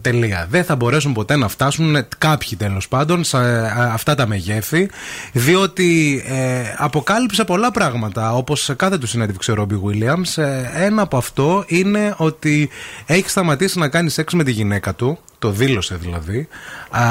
Τελεία. 0.00 0.46
Δεν 0.50 0.64
θα 0.64 0.76
μπορέσουν 0.76 1.12
ποτέ 1.12 1.36
να 1.36 1.48
φτάσουν 1.48 1.96
ε, 1.96 2.08
κάποιοι 2.18 2.56
τέλος 2.56 2.88
πάντων 2.88 3.24
σε 3.24 3.38
ε, 3.38 3.68
αυτά 3.92 4.14
τα 4.14 4.26
μεγέθη, 4.26 4.90
διότι 5.32 6.22
ε, 6.26 6.62
αποκάλυψε 6.76 7.44
πολλά 7.44 7.70
πράγματα. 7.70 8.34
Όπως 8.34 8.62
σε 8.62 8.74
κάθε 8.74 8.98
του 8.98 9.06
συνέντευξη 9.06 9.50
ο 9.50 9.54
Ρόμπι 9.54 9.80
Williams, 9.84 10.42
ε, 10.42 10.84
ένα 10.84 11.02
από 11.02 11.16
αυτό 11.16 11.64
είναι 11.66 12.14
ότι 12.16 12.70
έχει 13.06 13.30
σταματήσει 13.30 13.78
να 13.78 13.88
κάνει 13.88 14.10
σεξ 14.10 14.34
με 14.34 14.44
τη 14.44 14.50
γυναίκα 14.50 14.94
του, 14.94 15.18
το 15.38 15.50
δήλωσε 15.50 15.96
δηλαδή, 15.96 16.48
α, 16.90 17.02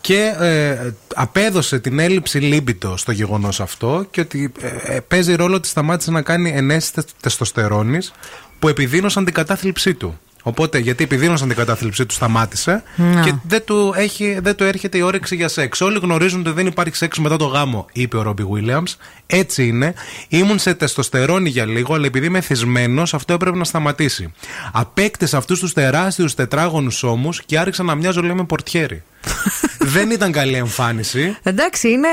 και 0.00 0.34
ε, 0.38 0.92
απέδωσε 1.20 1.78
την 1.78 1.98
έλλειψη 1.98 2.38
λίμπητο 2.38 2.96
στο 2.96 3.12
γεγονός 3.12 3.60
αυτό 3.60 4.06
και 4.10 4.20
ότι 4.20 4.52
ε, 4.60 4.94
ε, 4.94 5.00
παίζει 5.00 5.34
ρόλο 5.34 5.54
ότι 5.54 5.68
σταμάτησε 5.68 6.10
να 6.10 6.22
κάνει 6.22 6.50
ενέσεις 6.50 6.90
τε- 6.90 7.08
τεστοστερόνης 7.20 8.12
που 8.58 8.68
επιδίνωσαν 8.68 9.24
την 9.24 9.34
κατάθλιψή 9.34 9.94
του. 9.94 10.18
Οπότε, 10.42 10.78
γιατί 10.78 11.04
επιδίνωσαν 11.04 11.48
την 11.48 11.56
κατάθλιψή 11.56 12.06
του, 12.06 12.14
σταμάτησε 12.14 12.82
Να. 12.96 13.20
και 13.20 13.34
δεν 13.48 13.64
του, 13.64 13.94
έχει, 13.96 14.38
δεν 14.42 14.54
του 14.54 14.64
έρχεται 14.64 14.98
η 14.98 15.00
όρεξη 15.00 15.36
για 15.36 15.48
σεξ. 15.48 15.80
Όλοι 15.80 15.98
γνωρίζουν 16.02 16.40
ότι 16.40 16.50
δεν 16.50 16.66
υπάρχει 16.66 16.96
σεξ 16.96 17.18
μετά 17.18 17.36
το 17.36 17.44
γάμο, 17.44 17.86
είπε 17.92 18.16
ο 18.16 18.22
Ρόμπι 18.22 18.44
Williams. 18.52 18.94
Έτσι 19.26 19.66
είναι. 19.66 19.94
Ήμουν 20.28 20.58
σε 20.58 20.74
τεστοστερόνη 20.74 21.48
για 21.48 21.66
λίγο, 21.66 21.94
αλλά 21.94 22.06
επειδή 22.06 22.26
είμαι 22.26 22.40
θυσμένος, 22.40 23.14
αυτό 23.14 23.32
έπρεπε 23.32 23.56
να 23.56 23.64
σταματήσει. 23.64 24.32
Απέκτησα 24.72 25.36
αυτούς 25.36 25.58
τους 25.58 25.72
τεράστιους 25.72 26.34
τετράγωνους 26.34 27.02
ώμους 27.02 27.42
και 27.42 27.58
άρχισα 27.58 27.82
να 27.82 27.94
μοιάζω, 27.94 28.22
λέει, 28.22 28.34
με 28.34 28.44
πορτιέρι. 28.44 29.02
δεν 29.94 30.10
ήταν 30.10 30.32
καλή 30.32 30.54
εμφάνιση. 30.54 31.36
Εντάξει, 31.42 31.88
είναι 31.90 32.08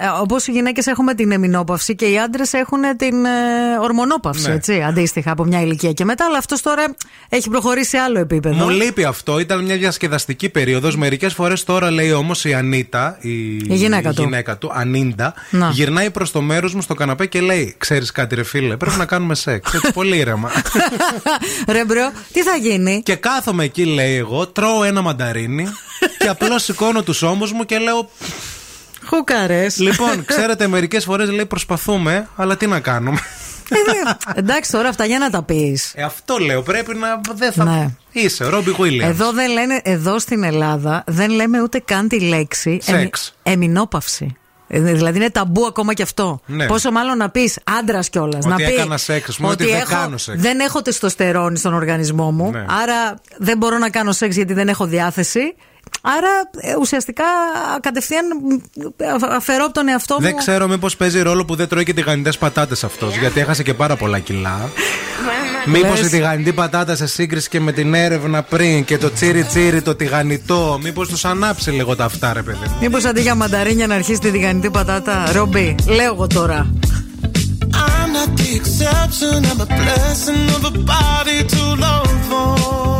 ε, 0.00 0.06
όπως 0.20 0.46
οι 0.46 0.50
γυναίκες 0.50 0.86
έχουμε 0.86 1.14
την 1.14 1.32
εμμηνόπαυση 1.32 1.94
και 1.94 2.04
οι 2.06 2.18
άντρες 2.18 2.52
έχουν 2.52 2.80
την 2.96 3.24
ε, 3.24 3.30
ορμονόπαυση, 3.80 4.48
Ναι. 4.48 4.54
έτσι, 4.54 4.82
αντίστοιχα 4.82 5.30
από 5.30 5.44
μια 5.44 5.60
ηλικία 5.60 5.92
και 5.92 6.04
μετά. 6.04 6.24
Αλλά 6.24 6.38
αυτός 6.38 6.60
τώρα 6.62 6.84
έχει 7.28 7.48
προχωρήσει 7.50 7.88
σε 7.88 7.98
άλλο 7.98 8.18
επίπεδο. 8.18 8.54
Μου 8.54 8.68
λείπει 8.68 9.04
αυτό. 9.04 9.38
Ήταν 9.38 9.64
μια 9.64 9.76
διασκεδαστική 9.76 10.48
περίοδος. 10.48 10.96
Μερικές 10.96 11.34
φορές 11.34 11.64
τώρα 11.64 11.90
λέει 11.90 12.12
όμως 12.12 12.44
η 12.44 12.54
Ανίτα, 12.54 13.16
η, 13.20 13.30
γυναίκα 13.74 14.12
του. 14.12 14.22
γυναίκα 14.22 14.58
του, 14.58 14.70
Ανίτα, 14.74 15.34
Να. 15.50 15.70
γυρνάει 15.70 16.10
προς 16.10 16.30
το 16.30 16.40
μέρος 16.40 16.74
μου 16.74 16.80
στο 16.82 16.94
καναπέ 16.94 17.26
και 17.26 17.40
λέει: 17.40 17.74
Ξέρεις 17.78 18.12
κάτι, 18.12 18.34
ρε 18.34 18.42
φίλε, 18.44 18.76
πρέπει 18.76 18.96
να 18.96 19.04
κάνουμε 19.04 19.34
σεξ. 19.34 19.74
Έτσι, 19.74 19.92
πολύ 20.00 20.16
ήρεμα. 20.16 20.50
Ρε 21.68 21.84
bro, 21.84 22.10
τι 22.32 22.42
θα 22.42 22.56
γίνει; 22.56 23.02
και 23.04 23.14
κάθομαι 23.14 23.64
εκεί, 23.64 23.84
λέει 23.84 24.16
εγώ, 24.16 24.46
τρώω 24.46 24.84
ένα 24.84 25.00
μανταρίνι 25.02 25.66
και 26.20 26.28
απλώς 26.28 26.62
σηκώνω 26.62 27.02
τους 27.02 27.22
ώμους 27.22 27.52
μου 27.52 27.64
και 27.64 27.78
λέω: 27.78 28.10
Χουκαρέ. 29.04 29.66
Λοιπόν, 29.76 30.24
ξέρετε, 30.24 30.66
μερικές 30.66 31.04
φορές 31.04 31.30
λέει 31.30 31.46
προσπαθούμε, 31.46 32.28
αλλά 32.36 32.56
τι 32.56 32.66
να 32.66 32.80
κάνουμε. 32.80 33.18
Εντάξει, 34.34 34.70
τώρα 34.70 34.88
αυτά 34.88 35.04
για 35.04 35.18
να 35.18 35.30
τα 35.30 35.42
πεις. 35.42 35.92
Ε, 35.94 36.02
αυτό 36.02 36.38
λέω. 36.38 36.62
Πρέπει 36.62 36.94
να. 36.94 37.20
Δεν 37.34 37.52
θα. 37.52 37.64
Ναι. 37.64 37.88
Είσαι, 38.12 38.44
Ρόμπι 38.44 38.74
Williams. 38.78 39.02
Εδώ 39.02 39.32
δεν 39.32 39.50
λένε, 39.50 39.80
εδώ 39.84 40.18
στην 40.18 40.42
Ελλάδα 40.44 41.04
δεν 41.06 41.30
λέμε 41.30 41.62
ούτε 41.62 41.78
καν 41.84 42.08
τη 42.08 42.20
λέξη 42.20 42.78
Σεξ. 42.82 43.34
εμινόπαυση. 43.42 44.34
Ε, 44.72 44.80
Δηλαδή 44.80 45.18
είναι 45.18 45.30
ταμπού 45.30 45.66
ακόμα 45.66 45.94
και 45.94 46.02
αυτό. 46.02 46.40
Ναι. 46.46 46.66
Πόσο 46.66 46.90
μάλλον 46.90 47.16
να 47.16 47.30
πεις 47.30 47.58
άντρας 47.78 48.10
κιόλας. 48.10 48.44
Ότι 48.44 48.48
να 48.48 48.56
πει 48.56 48.62
έκανα 48.62 48.96
σεξ, 48.96 49.28
ας 49.28 49.36
πούμε, 49.36 49.48
ότι 49.48 49.64
δεν 49.64 49.74
έχω, 49.74 49.94
κάνω 49.94 50.16
σεξ. 50.16 50.40
δεν 50.40 50.60
έχω 50.60 50.82
τεστοστερόνη 50.82 51.58
στον 51.58 51.74
οργανισμό 51.74 52.30
μου. 52.30 52.50
Ναι. 52.50 52.64
Άρα 52.82 53.20
δεν 53.38 53.58
μπορώ 53.58 53.78
να 53.78 53.90
κάνω 53.90 54.12
σεξ 54.12 54.36
γιατί 54.36 54.52
δεν 54.52 54.68
έχω 54.68 54.86
διάθεση. 54.86 55.54
Άρα 56.02 56.28
ε, 56.60 56.74
ουσιαστικά 56.80 57.24
κατευθείαν 57.80 58.24
ε, 58.96 59.06
αφ- 59.10 59.32
αφαιρώ 59.32 59.64
από 59.64 59.72
τον 59.74 59.88
εαυτό 59.88 60.14
μου. 60.14 60.20
Δεν 60.20 60.36
ξέρω 60.36 60.68
μήπως 60.68 60.96
παίζει 60.96 61.22
ρόλο 61.22 61.44
που 61.44 61.54
δεν 61.54 61.68
τρώει 61.68 61.84
και 61.84 61.94
τηγανιτέ 61.94 62.32
πατάτες 62.38 62.84
αυτός, 62.84 63.16
γιατί 63.16 63.40
έχασε 63.40 63.62
και 63.62 63.74
πάρα 63.74 63.96
πολλά 63.96 64.18
κιλά. 64.18 64.70
Μήπως 65.66 65.98
Λες. 65.98 66.06
η 66.06 66.10
τηγανιτή 66.10 66.52
πατάτα 66.52 66.94
σε 66.96 67.06
σύγκριση 67.06 67.48
και 67.48 67.60
με 67.60 67.72
την 67.72 67.94
έρευνα 67.94 68.42
πριν 68.42 68.84
και 68.84 68.98
το 68.98 69.12
τσίρι 69.12 69.44
τσίρι 69.44 69.82
το 69.82 69.94
τηγανιτό, 69.94 70.78
μήπως 70.82 71.08
τους 71.08 71.24
ανάψει 71.24 71.70
λίγο 71.70 71.96
τα 71.96 72.04
αυτά, 72.04 72.32
ρε 72.32 72.42
παιδί 72.42 72.64
μου; 72.68 72.76
Μήπως 72.80 73.04
αντί 73.04 73.20
για 73.20 73.34
μανταρίνια 73.34 73.86
να 73.86 73.94
αρχίσει 73.94 74.18
τη 74.20 74.30
τηγανιτή 74.30 74.70
πατάτα, 74.70 75.32
Ρομπί, 75.32 75.74
λέω 75.86 76.04
εγώ 76.12 76.26
τώρα. 76.26 76.70
I'm 77.72 78.12
not 78.18 78.30
the 78.40 78.48
exception, 78.60 79.38
I'm 79.50 79.60
a 79.66 79.68
blessing 79.80 80.42
of 80.56 80.62
a 80.72 80.74
body 80.94 81.38
to 81.54 81.62
love 81.84 82.32
on. 82.42 82.99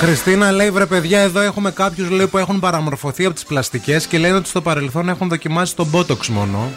Χριστίνα 0.00 0.52
λέει: 0.52 0.70
Βρε 0.70 0.86
παιδιά, 0.86 1.20
εδώ 1.20 1.40
έχουμε 1.40 1.70
κάποιους 1.70 2.08
που 2.30 2.38
έχουν 2.38 2.60
παραμορφωθεί 2.60 3.24
από 3.24 3.34
τις 3.34 3.44
πλαστικές 3.44 4.06
και 4.06 4.18
λένε 4.18 4.34
ότι 4.36 4.48
στο 4.48 4.60
παρελθόν 4.60 5.08
έχουν 5.08 5.28
δοκιμάσει 5.28 5.76
τον 5.76 5.90
Botox 5.92 6.26
μόνο. 6.26 6.72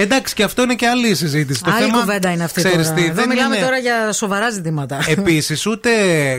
Εντάξει, 0.00 0.34
και 0.34 0.42
αυτό 0.42 0.62
είναι 0.62 0.74
και 0.74 0.86
άλλη 0.86 1.14
συζήτηση. 1.14 1.62
Το 1.62 1.70
Άλλη 1.70 1.84
θέμα, 1.84 1.98
κουβέντα 2.00 2.30
είναι 2.32 2.44
αυτή 2.44 2.60
ξέρεις 2.62 2.86
τώρα. 2.88 2.98
τι, 2.98 3.04
Εδώ 3.04 3.12
δεν 3.14 3.28
μιλάμε 3.28 3.56
είναι- 3.56 3.64
τώρα 3.64 3.78
για 3.78 4.12
σοβαρά 4.12 4.50
ζητήματα. 4.50 4.98
Επίσης, 5.06 5.66
ούτε 5.66 5.90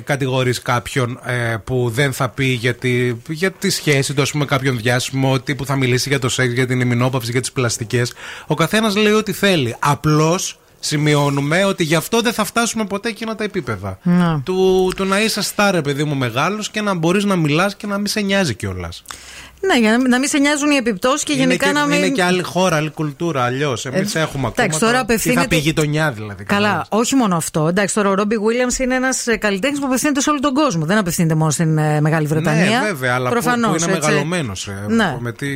κατηγορείς 0.05 0.61
κάποιον 0.61 1.19
ε, 1.25 1.55
που 1.63 1.89
δεν 1.93 2.13
θα 2.13 2.29
πει 2.29 2.45
για 2.45 2.75
τη, 2.75 3.13
για 3.27 3.51
τη 3.51 3.69
σχέση 3.69 4.13
του, 4.13 4.21
ας 4.21 4.31
πούμε, 4.31 4.45
κάποιον 4.45 4.77
διάσημο, 4.77 5.31
ότι 5.31 5.55
που 5.55 5.65
θα 5.65 5.75
μιλήσει 5.75 6.09
για 6.09 6.19
το 6.19 6.29
σεξ, 6.29 6.53
για 6.53 6.67
την 6.67 6.79
ημινόπαυση, 6.79 7.31
για 7.31 7.41
τις 7.41 7.51
πλαστικές. 7.51 8.13
Ο 8.47 8.53
καθένας 8.53 8.95
λέει 8.95 9.11
ό,τι 9.13 9.31
θέλει. 9.31 9.75
Απλώς 9.79 10.58
σημειώνουμε 10.79 11.63
ότι 11.63 11.83
γι' 11.83 11.95
αυτό 11.95 12.21
δεν 12.21 12.33
θα 12.33 12.43
φτάσουμε 12.43 12.85
ποτέ 12.85 13.09
εκείνα 13.09 13.35
τα 13.35 13.43
επίπεδα. 13.43 13.99
Να. 14.03 14.41
Του, 14.45 14.91
του 14.95 15.05
να 15.05 15.21
είσαι 15.21 15.41
στάρε, 15.41 15.81
παιδί 15.81 16.03
μου, 16.03 16.15
μεγάλος 16.15 16.69
και 16.69 16.81
να 16.81 16.93
μπορείς 16.93 17.23
να 17.23 17.35
μιλάς 17.35 17.75
και 17.75 17.87
να 17.87 17.97
μην 17.97 18.07
σε 18.07 18.19
νοιάζει 18.19 18.55
κιόλας. 18.55 19.03
Ναι, 19.61 19.79
για 19.79 19.91
να 19.91 19.97
μην- 19.97 20.09
να 20.09 20.19
μην 20.19 20.27
σε 20.29 20.37
νοιάζουν 20.37 20.71
οι 20.71 20.75
επιπτώσεις 20.75 21.23
και 21.23 21.33
γενικά 21.33 21.65
είναι, 21.69 21.73
και, 21.79 21.79
να 21.79 21.85
μην. 21.85 21.97
είναι 21.97 22.09
και 22.09 22.23
άλλη 22.23 22.41
χώρα, 22.43 22.75
άλλη 22.75 22.89
κουλτούρα. 22.89 23.43
Αλλιώς. 23.43 23.85
Εμείς 23.85 24.15
Ε, 24.15 24.19
έχουμε 24.19 24.47
ακόμα. 24.47 24.53
εντάξει, 24.57 24.79
τώρα 24.79 24.93
το- 24.93 24.99
απευθύνεται- 24.99 25.41
Τι 25.41 25.47
θα 25.47 25.49
πει 25.49 25.55
η 25.67 25.69
γειτονιά 25.69 26.11
δηλαδή. 26.11 26.43
Καλά, 26.43 26.85
όχι 26.89 27.15
μόνο 27.15 27.35
αυτό. 27.35 27.67
Εντάξει, 27.67 27.95
τώρα 27.95 28.09
ο 28.09 28.13
Ρόμπι 28.13 28.37
Βίλιαμ 28.37 28.67
είναι 28.79 28.95
ένας 28.95 29.25
καλλιτέχνης 29.39 29.79
που 29.79 29.85
απευθύνεται 29.85 30.21
σε 30.21 30.29
όλο 30.29 30.39
τον 30.39 30.53
κόσμο. 30.53 30.85
Δεν 30.85 30.97
απευθύνεται 30.97 31.35
μόνο 31.35 31.51
στην 31.51 31.77
ε, 31.77 32.01
Μεγάλη 32.01 32.27
Βρετανία. 32.27 32.79
Ναι, 32.79 32.87
βέβαια, 32.87 33.13
αλλά 33.15 33.25
που, 33.27 33.33
Προφανώς, 33.33 33.77
που 33.83 33.83
είναι 33.89 33.97
έτσι. 33.97 34.07
μεγαλωμένος. 34.09 34.69
Ναι. 34.87 35.17
Με 35.19 35.31
τι 35.31 35.47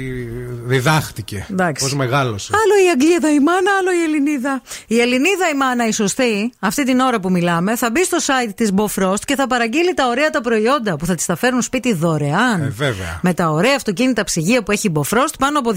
διδάχτηκε. 0.65 1.45
Εντάξει. 1.51 1.83
Πώς 1.83 1.95
μεγάλωσε. 1.95 2.51
Άλλο 2.55 2.85
η 2.85 2.89
Αγγλίδα 2.93 3.33
η 3.33 3.39
μάνα, 3.39 3.71
άλλο 3.79 3.91
η 3.91 4.03
Ελληνίδα. 4.03 4.61
Η 4.87 4.99
Ελληνίδα 4.99 5.49
η 5.53 5.57
μάνα, 5.57 5.87
η 5.87 5.91
σωστή, 5.91 6.53
αυτή 6.59 6.85
την 6.85 6.99
ώρα 6.99 7.19
που 7.19 7.31
μιλάμε, 7.31 7.75
θα 7.75 7.89
μπει 7.91 8.03
στο 8.05 8.17
site 8.25 8.51
της 8.55 8.71
Bofrost 8.75 9.19
και 9.25 9.35
θα 9.35 9.47
παραγγείλει 9.47 9.93
τα 9.93 10.07
ωραία 10.07 10.29
τα 10.29 10.41
προϊόντα 10.41 10.95
που 10.95 11.05
θα 11.05 11.15
της 11.15 11.25
τα 11.25 11.35
φέρνουν 11.35 11.61
σπίτι 11.61 11.93
δωρεάν. 11.93 12.61
Ε, 12.61 12.73
βέβαια. 12.77 13.19
Με 13.21 13.33
τα 13.33 13.49
ωραία 13.49 13.69
αυτοκίνητα 13.69 13.91
ψυγεία 14.25 14.63
που 14.63 14.71
έχει 14.71 14.87
η 14.87 14.91
Bofrost, 14.95 15.33
πάνω 15.39 15.59
από 15.59 15.71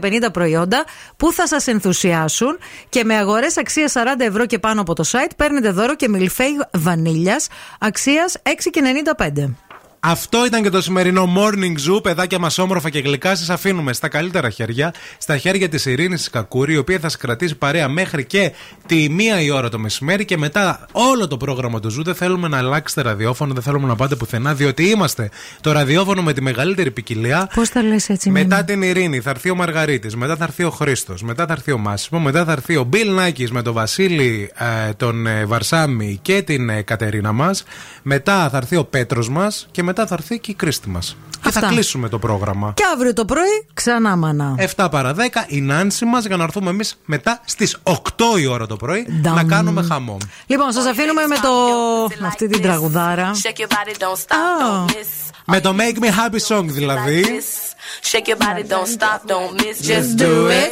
250 0.00 0.32
προϊόντα 0.32 0.84
που 1.16 1.32
θα 1.32 1.46
σας 1.46 1.66
ενθουσιάσουν 1.66 2.58
και 2.88 3.04
με 3.04 3.14
αγορές 3.14 3.56
αξίας 3.56 3.92
40 3.96 4.00
ευρώ 4.18 4.46
και 4.46 4.58
πάνω 4.58 4.80
από 4.80 4.94
το 4.94 5.04
site 5.12 5.30
παίρνετε 5.36 5.70
δώρο 5.70 5.96
και 5.96 6.08
μιλφέι 6.08 6.60
βανίλιας 6.72 7.48
αξίας 7.78 8.36
6,95. 8.42 9.67
Αυτό 10.00 10.46
ήταν 10.46 10.62
και 10.62 10.70
το 10.70 10.82
σημερινό 10.82 11.32
Morning 11.36 11.94
Zoo. 11.94 12.02
Παιδάκια 12.02 12.38
μας 12.38 12.58
όμορφα 12.58 12.90
και 12.90 12.98
γλυκά. 12.98 13.36
Σας 13.36 13.50
αφήνουμε 13.50 13.92
στα 13.92 14.08
καλύτερα 14.08 14.50
χέρια. 14.50 14.94
Στα 15.18 15.38
χέρια 15.38 15.68
της 15.68 15.86
Ειρήνης 15.86 16.30
Κακούρη, 16.30 16.72
η 16.72 16.76
οποία 16.76 16.98
θα 16.98 17.08
σα 17.08 17.18
κρατήσει 17.18 17.54
παρέα 17.54 17.88
μέχρι 17.88 18.24
και 18.24 18.52
τη 18.86 19.08
μία 19.10 19.40
η 19.40 19.50
ώρα 19.50 19.68
το 19.68 19.78
μεσημέρι. 19.78 20.24
Και 20.24 20.36
μετά 20.36 20.86
όλο 20.92 21.28
το 21.28 21.36
πρόγραμμα 21.36 21.80
του 21.80 21.88
Zoo. 21.88 22.04
Δεν 22.04 22.14
θέλουμε 22.14 22.48
να 22.48 22.58
αλλάξετε 22.58 23.02
ραδιόφωνο, 23.02 23.54
δεν 23.54 23.62
θέλουμε 23.62 23.86
να 23.86 23.96
πάτε 23.96 24.14
πουθενά, 24.14 24.54
διότι 24.54 24.84
είμαστε 24.84 25.30
το 25.60 25.72
ραδιόφωνο 25.72 26.22
με 26.22 26.32
τη 26.32 26.42
μεγαλύτερη 26.42 26.90
ποικιλία. 26.90 27.50
Πώς 27.54 27.68
τα 27.68 27.82
λες 27.82 28.08
έτσι, 28.08 28.30
Μετά 28.30 28.54
Μίνι; 28.54 28.66
την 28.66 28.82
Ειρήνη 28.82 29.20
θα 29.20 29.30
έρθει 29.30 29.50
ο 29.50 29.54
Μαργαρίτης, 29.54 30.16
μετά 30.16 30.36
θα 30.36 30.44
έρθει 30.44 30.64
ο 30.64 30.70
Χρήστος, 30.70 31.22
μετά 31.22 31.46
θα 31.46 31.52
έρθει 31.52 31.72
ο 31.72 31.78
Μάσιμο, 31.78 32.20
μετά 32.20 32.44
θα 32.44 32.52
έρθει 32.52 32.76
ο 32.76 32.84
Μπιλ 32.84 33.14
Νάκης 33.14 33.50
με 33.50 33.62
τον 33.62 33.72
Βασίλη, 33.72 34.50
ε, 34.88 34.92
τον 34.92 35.26
ε, 35.26 35.44
Βαρσάμι 35.44 36.18
και 36.22 36.42
την 36.42 36.68
ε, 36.68 36.82
Κατερίνα 36.82 37.32
μας. 37.32 37.64
Μετά 38.02 38.48
θα 38.50 38.56
έρθει 38.56 38.76
ο 38.76 38.84
Πέτρος 38.84 39.28
μας 39.28 39.68
και 39.70 39.82
μετά 39.88 40.06
θα 40.06 40.14
έρθει 40.14 40.38
και 40.38 40.50
η 40.50 40.54
Κρίστη 40.54 40.88
μας. 40.88 41.16
Και 41.42 41.50
θα 41.50 41.58
Αυτά. 41.58 41.66
κλείσουμε 41.72 42.08
το 42.08 42.18
πρόγραμμα. 42.18 42.72
Και 42.76 42.82
αύριο 42.94 43.12
το 43.12 43.24
πρωί 43.24 43.66
ξανά 43.74 44.16
μανά. 44.16 44.54
7 44.76 44.88
παρα 44.90 45.14
10 45.14 45.18
η 45.46 45.60
Νάνση 45.60 46.04
μας 46.04 46.24
για 46.24 46.36
να 46.36 46.42
έρθουμε 46.44 46.70
εμείς 46.70 46.98
μετά 47.04 47.40
στις 47.44 47.76
8 47.82 47.92
η 48.38 48.46
ώρα 48.46 48.66
το 48.66 48.76
πρωί 48.76 49.06
να 49.22 49.44
κάνουμε 49.44 49.82
χαμό. 49.82 50.16
Λοιπόν, 50.46 50.72
σας 50.72 50.86
αφήνουμε 50.86 51.26
με, 51.26 51.34
το... 51.36 51.50
με 52.20 52.26
αυτή 52.26 52.48
την 52.48 52.62
τραγουδάρα. 52.62 53.30
Shake 53.34 53.60
your 53.60 53.66
body, 53.66 53.94
don't 53.98 54.18
stop, 54.26 54.34
Oh. 54.34 54.84
don't 54.84 54.90
miss. 54.90 55.30
Με 55.44 55.60
το 55.60 55.74
Make 55.78 55.98
Me 56.04 56.06
Happy 56.08 56.56
Song 56.56 56.64
δηλαδή. 56.66 57.24
Shake 58.02 58.28
your 58.28 58.36
body, 58.36 58.62
don't 58.62 58.86
stop, 58.86 59.26
don't 59.26 59.54
miss, 59.54 59.82
just, 59.82 60.18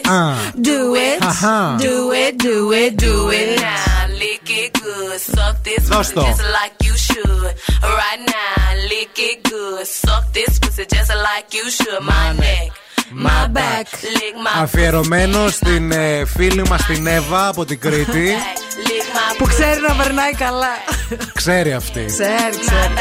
uh. 0.06 0.12
uh-huh. 0.12 0.52
do 0.60 0.94
it. 0.94 1.22
Do 1.22 1.32
it, 1.32 1.78
do 1.78 2.12
it, 2.12 2.38
do 2.38 2.72
it, 2.72 2.96
do 2.96 3.30
it 3.30 3.60
now. 3.60 4.06
Lick 4.08 4.48
it 4.48 4.72
good, 4.72 5.20
suck 5.20 5.62
this 5.62 5.88
pussy 5.88 6.14
just 6.14 6.42
like 6.52 6.74
you 6.82 6.96
should. 6.96 7.54
Right 7.82 8.20
now, 8.26 8.74
lick 8.88 9.18
it 9.18 9.42
good, 9.42 9.86
suck 9.86 10.32
this 10.32 10.58
pussy 10.58 10.86
just 10.86 11.14
like 11.14 11.52
you 11.52 11.68
should. 11.70 12.02
My 12.02 12.32
neck. 12.32 12.72
My 13.12 13.46
back, 13.56 13.86
lick 14.16 14.36
my 14.44 14.62
Αφιερωμένο 14.62 15.48
στην 15.48 15.92
ε, 15.92 16.24
φίλη 16.36 16.62
μας 16.68 16.84
την 16.86 17.06
Εύα 17.06 17.48
από 17.48 17.64
την 17.64 17.80
Κρήτη. 17.80 18.34
lick 18.86 19.16
my 19.16 19.36
Που 19.38 19.44
ξέρει 19.46 19.80
να 19.88 19.94
περνάει 19.94 20.32
καλά. 20.32 20.68
Ξέρει 21.34 21.72
αυτή. 21.72 22.04
Ξέρει, 22.06 22.56
ξέρει. 22.60 22.92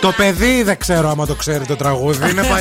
Το 0.00 0.12
παιδί 0.12 0.62
δεν 0.62 0.78
ξέρω 0.78 1.08
άμα 1.10 1.26
το 1.26 1.34
ξέρει 1.34 1.64
το 1.66 1.76
τραγούδι. 1.76 2.30
Είναι 2.30 2.42
πα... 2.42 2.56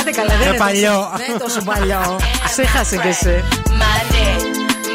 Άντε 0.00 0.10
καλά, 0.10 0.28
δεν 0.28 0.36
Είναι 0.40 0.46
είναι 0.48 0.56
παλιό. 0.56 0.92
τόσο- 0.92 1.16
Δεν 1.16 1.26
είναι 1.28 1.38
τόσο 1.38 1.60
παλιό. 1.64 2.16
Ξέχασε 2.44 2.96
κι 2.96 3.08
εσύ. 3.08 3.44
my 3.66 3.98
neck, 4.14 4.42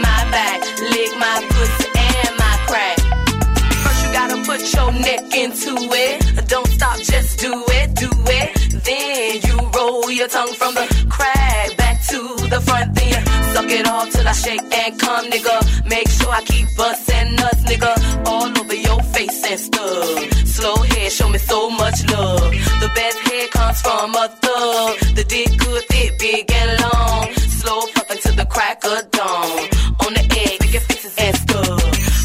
my 0.05 0.21
back, 0.33 0.61
lick 0.93 1.11
my 1.23 1.37
pussy 1.51 1.87
and 2.05 2.33
my 2.43 2.55
crack. 2.69 2.97
First 3.83 3.99
you 4.03 4.09
gotta 4.19 4.37
put 4.49 4.61
your 4.75 4.91
neck 5.07 5.23
into 5.43 5.73
it. 6.05 6.17
Don't 6.53 6.69
stop, 6.77 6.97
just 7.11 7.31
do 7.45 7.51
it, 7.79 7.87
do 8.03 8.09
your 10.21 10.29
tongue 10.29 10.53
from 10.53 10.75
the 10.75 10.85
crack 11.09 11.77
back 11.77 11.97
to 12.05 12.19
the 12.53 12.61
front. 12.61 12.93
Then 12.93 13.25
suck 13.53 13.69
it 13.71 13.87
all 13.87 14.05
till 14.05 14.27
I 14.27 14.33
shake 14.33 14.61
and 14.81 14.99
come, 14.99 15.25
nigga. 15.31 15.57
Make 15.89 16.07
sure 16.09 16.29
I 16.29 16.43
keep 16.43 16.67
busting 16.77 17.35
nuts, 17.37 17.63
nigga. 17.69 17.91
All 18.27 18.47
over 18.59 18.75
your 18.87 19.01
face 19.15 19.41
and 19.49 19.59
stuff. 19.59 20.47
Slow 20.55 20.75
head, 20.75 21.11
show 21.11 21.27
me 21.27 21.39
so 21.39 21.71
much 21.71 21.97
love. 22.13 22.51
The 22.83 22.89
best 22.93 23.17
head 23.27 23.49
comes 23.49 23.81
from 23.81 24.13
a 24.13 24.27
thug. 24.43 24.91
The 25.17 25.23
dick 25.23 25.57
good, 25.57 25.83
thick, 25.89 26.19
big 26.19 26.51
and 26.51 26.71
long. 26.85 27.33
Slow 27.59 27.81
fucking 27.95 28.21
to 28.25 28.31
the 28.33 28.45
crack 28.45 28.85
of 28.85 29.09
dawn. 29.09 29.59
On 30.05 30.11
the 30.13 30.23
edge, 30.37 30.51
egg, 30.51 30.57
making 30.61 30.85
faces 30.89 31.15
and 31.17 31.35
stuff. 31.35 31.81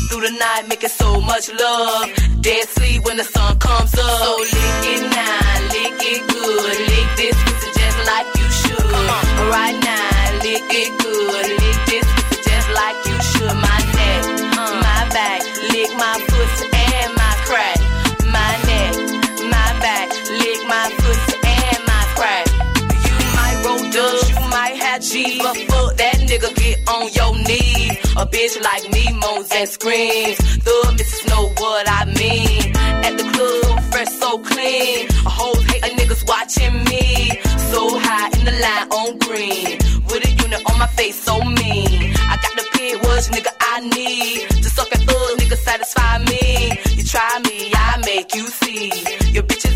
Through 0.09 0.25
the 0.29 0.35
night, 0.45 0.69
making 0.69 0.91
so 0.91 1.19
much 1.23 1.47
love. 1.51 2.11
Dead 2.43 2.69
sleep 2.69 3.07
when 3.07 3.17
the 3.17 3.25
sun 3.25 3.59
comes 3.59 3.95
up. 3.95 4.21
So 4.21 4.37
lick 4.55 4.85
it 4.93 5.03
now, 5.17 5.73
lick 5.73 6.03
it 6.13 6.21
good. 6.29 6.79
Lick 6.91 6.96
lick 10.57 10.73
it 10.73 10.99
good. 10.99 11.47
Lick 11.61 11.79
this 11.87 12.09
just 12.45 12.69
like 12.73 12.97
you 13.07 13.17
should. 13.31 13.57
My 13.61 13.79
neck, 14.01 14.23
my 14.57 15.03
back, 15.13 15.41
lick 15.73 15.91
my 15.97 16.17
pussy 16.29 16.67
and 16.73 17.13
my 17.15 17.35
crack. 17.45 17.79
My 18.25 18.53
neck, 18.65 18.95
my 19.53 19.69
back, 19.85 20.09
lick 20.41 20.61
my 20.67 20.87
pussy 20.99 21.37
and 21.45 21.81
my 21.85 22.03
crack. 22.17 22.47
You 23.05 23.17
might 23.37 23.57
roll 23.65 23.85
dubs, 23.91 24.31
you 24.31 24.41
might 24.49 24.77
IG. 24.77 25.43
But 25.43 25.57
fuck 25.57 25.69
that 25.69 25.76
nigga, 26.37 26.55
get 26.55 26.89
on 26.89 27.13
your 27.13 27.35
knees. 27.47 27.93
A 28.17 28.27
bitch 28.27 28.61
like 28.63 28.91
me 28.91 29.13
moans 29.13 29.49
and 29.53 29.69
screams. 29.69 30.39
The 30.39 30.95
missus 30.97 31.27
know 31.29 31.49
what 31.57 31.87
I 31.89 32.05
mean. 32.05 32.77
At 32.77 33.17
the 33.19 33.25
club, 33.33 33.81
fresh 33.93 34.09
so 34.09 34.39
clean. 34.39 35.09
A 35.27 35.31
whole 35.31 35.61
hate 35.69 35.85
of 35.85 35.93
niggas 35.99 36.27
watching 36.29 36.77
me. 36.85 37.41
So 37.71 37.99
high 37.99 38.29
in 38.39 38.45
the 38.45 38.57
line 38.65 38.89
on 38.99 39.19
green. 39.19 39.79
With 40.09 40.29
a 40.29 40.31
unit 40.45 40.63
on 40.71 40.79
my 40.79 40.87
face, 40.87 41.23
so 41.23 41.39
mean. 41.43 42.15
I 42.33 42.37
got 42.43 42.55
the 42.57 42.67
pig 42.73 42.97
was 43.03 43.29
nigga 43.31 43.53
I 43.61 43.81
need. 43.81 44.49
To 44.63 44.69
suck 44.71 44.93
a 44.93 44.99
thug, 44.99 45.39
nigga 45.39 45.57
satisfy 45.57 46.19
me. 46.19 46.79
You 46.97 47.05
try 47.05 47.41
me, 47.45 47.73
I 47.75 48.03
make 48.05 48.35
you 48.35 48.47
see. 48.47 48.93
Your 49.33 49.43
bitches 49.43 49.76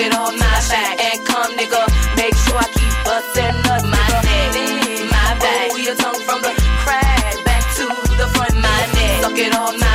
it 0.00 0.14
off 0.14 0.32
my 0.32 0.56
back 0.68 0.96
and 1.00 1.26
come, 1.26 1.52
nigga. 1.56 1.82
Make 2.16 2.34
sure 2.44 2.56
I 2.56 2.68
keep 2.72 2.94
busting 3.04 3.60
up 3.68 3.84
my 3.84 4.06
neck, 4.24 5.10
my 5.12 5.28
back. 5.38 5.70
Pull 5.70 5.78
your 5.78 5.96
tongue 5.96 6.20
from 6.24 6.40
the 6.42 6.52
crack 6.82 7.44
back 7.44 7.62
to 7.76 7.84
the 8.16 8.26
front. 8.34 8.54
My 8.54 8.80
neck, 8.94 9.22
suck 9.22 9.38
it 9.38 9.54
off 9.54 9.74
my 9.78 9.89